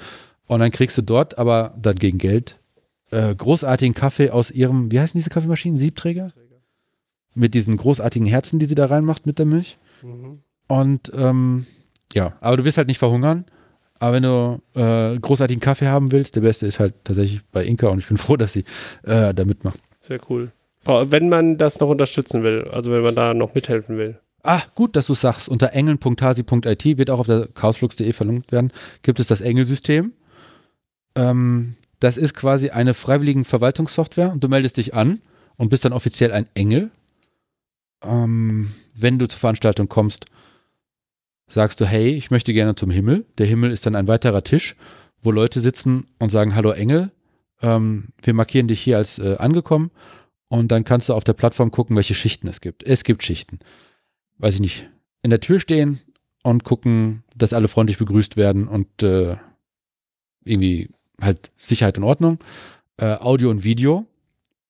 und 0.45 0.59
dann 0.59 0.71
kriegst 0.71 0.97
du 0.97 1.01
dort 1.01 1.37
aber 1.37 1.75
dann 1.81 1.95
gegen 1.95 2.17
Geld 2.17 2.57
äh, 3.13 3.33
großartigen 3.35 3.93
Kaffee 3.93 4.31
aus 4.31 4.49
ihrem, 4.51 4.91
wie 4.91 4.99
heißen 4.99 5.17
diese 5.17 5.29
Kaffeemaschinen? 5.29 5.77
Siebträger? 5.77 6.31
Mit 7.35 7.53
diesen 7.53 7.77
großartigen 7.77 8.27
Herzen, 8.27 8.59
die 8.59 8.65
sie 8.65 8.75
da 8.75 8.85
reinmacht 8.85 9.25
mit 9.25 9.39
der 9.39 9.45
Milch. 9.45 9.77
Mhm. 10.01 10.39
Und 10.67 11.11
ähm, 11.15 11.65
ja, 12.13 12.33
aber 12.41 12.57
du 12.57 12.65
wirst 12.65 12.77
halt 12.77 12.87
nicht 12.87 12.99
verhungern. 12.99 13.45
Aber 13.99 14.13
wenn 14.13 14.23
du 14.23 14.61
äh, 14.75 15.17
großartigen 15.17 15.61
Kaffee 15.61 15.87
haben 15.87 16.11
willst, 16.11 16.35
der 16.35 16.41
beste 16.41 16.67
ist 16.67 16.79
halt 16.79 16.93
tatsächlich 17.03 17.41
bei 17.51 17.63
Inka 17.63 17.87
und 17.87 17.99
ich 17.99 18.07
bin 18.07 18.17
froh, 18.17 18.37
dass 18.37 18.53
sie 18.53 18.65
äh, 19.03 19.33
da 19.33 19.45
mitmacht. 19.45 19.79
Sehr 19.99 20.19
cool. 20.29 20.51
Wenn 20.85 21.29
man 21.29 21.57
das 21.57 21.79
noch 21.79 21.87
unterstützen 21.87 22.43
will, 22.43 22.67
also 22.69 22.91
wenn 22.91 23.03
man 23.03 23.15
da 23.15 23.33
noch 23.33 23.55
mithelfen 23.55 23.97
will. 23.97 24.19
Ah, 24.43 24.61
gut, 24.75 24.97
dass 24.97 25.07
du 25.07 25.13
sagst. 25.13 25.47
Unter 25.47 25.71
engeln.hasi.it 25.71 26.97
wird 26.97 27.09
auch 27.09 27.19
auf 27.19 27.27
der 27.27 27.47
chaosflux.de 27.47 28.11
verlinkt 28.11 28.51
werden, 28.51 28.73
gibt 29.01 29.21
es 29.21 29.27
das 29.27 29.39
Engelsystem. 29.39 30.11
Ähm, 31.15 31.75
das 32.01 32.17
ist 32.17 32.33
quasi 32.33 32.69
eine 32.69 32.93
freiwilligen 32.93 33.45
Verwaltungssoftware 33.45 34.33
und 34.33 34.43
du 34.43 34.49
meldest 34.49 34.75
dich 34.75 34.93
an 34.93 35.21
und 35.55 35.69
bist 35.69 35.85
dann 35.85 35.93
offiziell 35.93 36.33
ein 36.33 36.47
Engel. 36.53 36.91
Ähm, 38.03 38.71
wenn 38.95 39.19
du 39.19 39.27
zur 39.27 39.39
Veranstaltung 39.39 39.89
kommst, 39.89 40.25
sagst 41.47 41.81
du, 41.81 41.85
hey, 41.85 42.09
ich 42.09 42.31
möchte 42.31 42.53
gerne 42.53 42.75
zum 42.75 42.89
Himmel. 42.89 43.25
Der 43.37 43.45
Himmel 43.45 43.71
ist 43.71 43.85
dann 43.85 43.95
ein 43.95 44.07
weiterer 44.07 44.43
Tisch, 44.43 44.75
wo 45.21 45.31
Leute 45.31 45.59
sitzen 45.59 46.07
und 46.19 46.29
sagen, 46.29 46.55
hallo 46.55 46.71
Engel, 46.71 47.11
ähm, 47.61 48.09
wir 48.21 48.33
markieren 48.33 48.67
dich 48.67 48.81
hier 48.81 48.97
als 48.97 49.19
äh, 49.19 49.35
angekommen 49.37 49.91
und 50.47 50.71
dann 50.71 50.83
kannst 50.83 51.09
du 51.09 51.13
auf 51.13 51.23
der 51.23 51.33
Plattform 51.33 51.71
gucken, 51.71 51.95
welche 51.95 52.13
Schichten 52.13 52.47
es 52.47 52.61
gibt. 52.61 52.83
Es 52.83 53.03
gibt 53.03 53.23
Schichten 53.23 53.59
weiß 54.37 54.55
ich 54.55 54.61
nicht, 54.61 54.89
in 55.21 55.29
der 55.29 55.39
Tür 55.39 55.59
stehen 55.59 55.99
und 56.43 56.63
gucken, 56.63 57.23
dass 57.35 57.53
alle 57.53 57.67
freundlich 57.67 57.97
begrüßt 57.97 58.35
werden 58.37 58.67
und 58.67 59.03
äh, 59.03 59.37
irgendwie 60.43 60.89
halt 61.21 61.51
Sicherheit 61.57 61.97
und 61.97 62.03
Ordnung. 62.03 62.39
Äh, 62.97 63.15
Audio 63.15 63.49
und 63.49 63.63
Video 63.63 64.05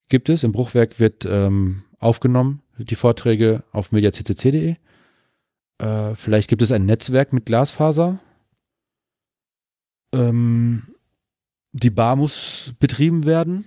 gibt 0.10 0.30
es. 0.30 0.44
Im 0.44 0.52
Bruchwerk 0.52 1.00
wird 1.00 1.26
ähm, 1.26 1.84
aufgenommen, 2.00 2.62
die 2.78 2.96
Vorträge 2.96 3.64
auf 3.72 3.92
mediaccc.de. 3.92 4.76
Äh, 5.80 6.16
vielleicht 6.16 6.50
gibt 6.50 6.62
es 6.62 6.72
ein 6.72 6.86
Netzwerk 6.86 7.34
mit 7.34 7.46
Glasfaser. 7.46 8.20
ähm, 10.14 10.84
die 11.74 11.90
Bar 11.90 12.16
muss 12.16 12.74
betrieben 12.80 13.26
werden. 13.26 13.66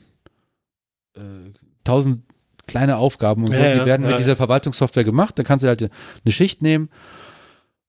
Äh, 1.16 1.20
tausend 1.82 2.22
kleine 2.66 2.96
Aufgaben 2.98 3.42
und 3.42 3.48
so, 3.48 3.52
Ja, 3.54 3.72
die 3.72 3.78
ja, 3.78 3.86
werden 3.86 4.04
ja, 4.04 4.10
mit 4.10 4.18
dieser 4.18 4.36
Verwaltungssoftware 4.36 5.04
gemacht. 5.04 5.38
Da 5.38 5.42
kannst 5.42 5.64
du 5.64 5.68
halt 5.68 5.82
eine 5.82 6.32
Schicht 6.32 6.62
nehmen 6.62 6.88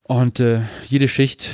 und 0.04 0.40
äh, 0.40 0.62
jede 0.88 1.08
Schicht 1.08 1.50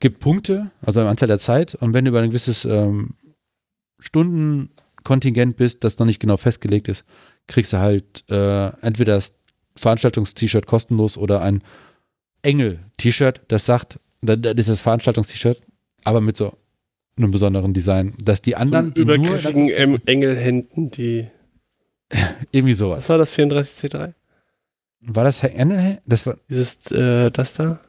gibt 0.00 0.20
Punkte, 0.20 0.70
also 0.80 1.00
eine 1.00 1.10
Anzahl 1.10 1.28
der 1.28 1.38
Zeit. 1.38 1.74
Und 1.74 1.92
wenn 1.92 2.04
du 2.04 2.10
über 2.10 2.20
ein 2.20 2.30
gewisses 2.30 2.64
ähm, 2.64 3.14
Stundenkontingent 3.98 5.56
bist, 5.56 5.84
das 5.84 5.98
noch 5.98 6.06
nicht 6.06 6.20
genau 6.20 6.38
festgelegt 6.38 6.88
ist, 6.88 7.04
kriegst 7.50 7.72
du 7.72 7.78
halt 7.78 8.24
äh, 8.30 8.68
entweder 8.80 9.16
das 9.16 9.38
Veranstaltungs-T-Shirt 9.76 10.66
kostenlos 10.66 11.18
oder 11.18 11.42
ein 11.42 11.62
Engel-T-Shirt, 12.42 13.42
das 13.48 13.66
sagt, 13.66 14.00
das 14.22 14.38
ist 14.56 14.68
das 14.68 14.80
Veranstaltungs-T-Shirt, 14.80 15.60
aber 16.04 16.20
mit 16.20 16.36
so 16.36 16.54
einem 17.16 17.30
besonderen 17.30 17.74
Design, 17.74 18.14
dass 18.22 18.40
die 18.40 18.52
So 18.52 18.56
anderen 18.56 18.94
die 18.94 19.04
nur 19.04 19.16
übergriffigen 19.16 19.68
em 19.68 20.00
Engelhänden, 20.06 20.90
die. 20.90 21.26
irgendwie 22.50 22.74
sowas. 22.74 22.98
Was 22.98 23.08
war 23.08 23.18
das 23.18 23.32
34C3? 23.32 24.14
War 25.02 25.24
das 25.24 25.42
Herr 25.42 25.54
Engel? 25.54 25.98
Das 26.06 26.26
war, 26.26 26.36
Dieses, 26.48 26.90
äh, 26.92 27.30
das 27.30 27.54
da? 27.54 27.80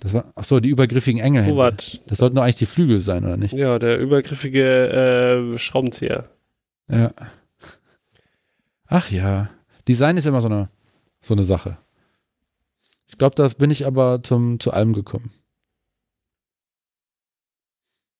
das 0.00 0.14
war, 0.14 0.32
ach 0.34 0.44
so, 0.44 0.60
die 0.60 0.68
übergriffigen 0.68 1.20
Engelhände. 1.20 1.54
Hubert. 1.54 2.02
Das 2.08 2.18
sollten 2.18 2.36
doch 2.36 2.42
eigentlich 2.42 2.56
die 2.56 2.66
Flügel 2.66 2.98
sein, 2.98 3.24
oder 3.24 3.36
nicht? 3.36 3.52
Ja, 3.52 3.78
der 3.78 3.98
übergriffige 3.98 5.52
äh, 5.54 5.58
Schraubenzieher. 5.58 6.24
Ja. 6.88 7.12
Ach 8.90 9.08
ja. 9.10 9.48
Design 9.88 10.16
ist 10.16 10.26
immer 10.26 10.40
so 10.40 10.48
eine, 10.48 10.68
so 11.20 11.32
eine 11.32 11.44
Sache. 11.44 11.78
Ich 13.06 13.16
glaube, 13.16 13.36
da 13.36 13.48
bin 13.48 13.70
ich 13.70 13.86
aber 13.86 14.22
zum, 14.22 14.60
zu 14.60 14.72
allem 14.72 14.92
gekommen. 14.92 15.30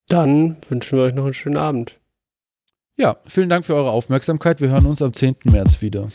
Dann 0.08 0.56
wünschen 0.68 0.96
wir 0.96 1.04
euch 1.04 1.14
noch 1.14 1.24
einen 1.24 1.34
schönen 1.34 1.56
Abend. 1.56 1.98
Ja, 2.96 3.16
vielen 3.26 3.48
Dank 3.48 3.66
für 3.66 3.74
eure 3.74 3.90
Aufmerksamkeit. 3.90 4.60
Wir 4.60 4.70
hören 4.70 4.86
uns 4.86 5.02
am 5.02 5.12
10. 5.12 5.36
März 5.44 5.82
wieder. 5.82 6.08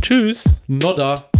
Tschüss. 0.00 0.44
Nodda. 0.66 1.30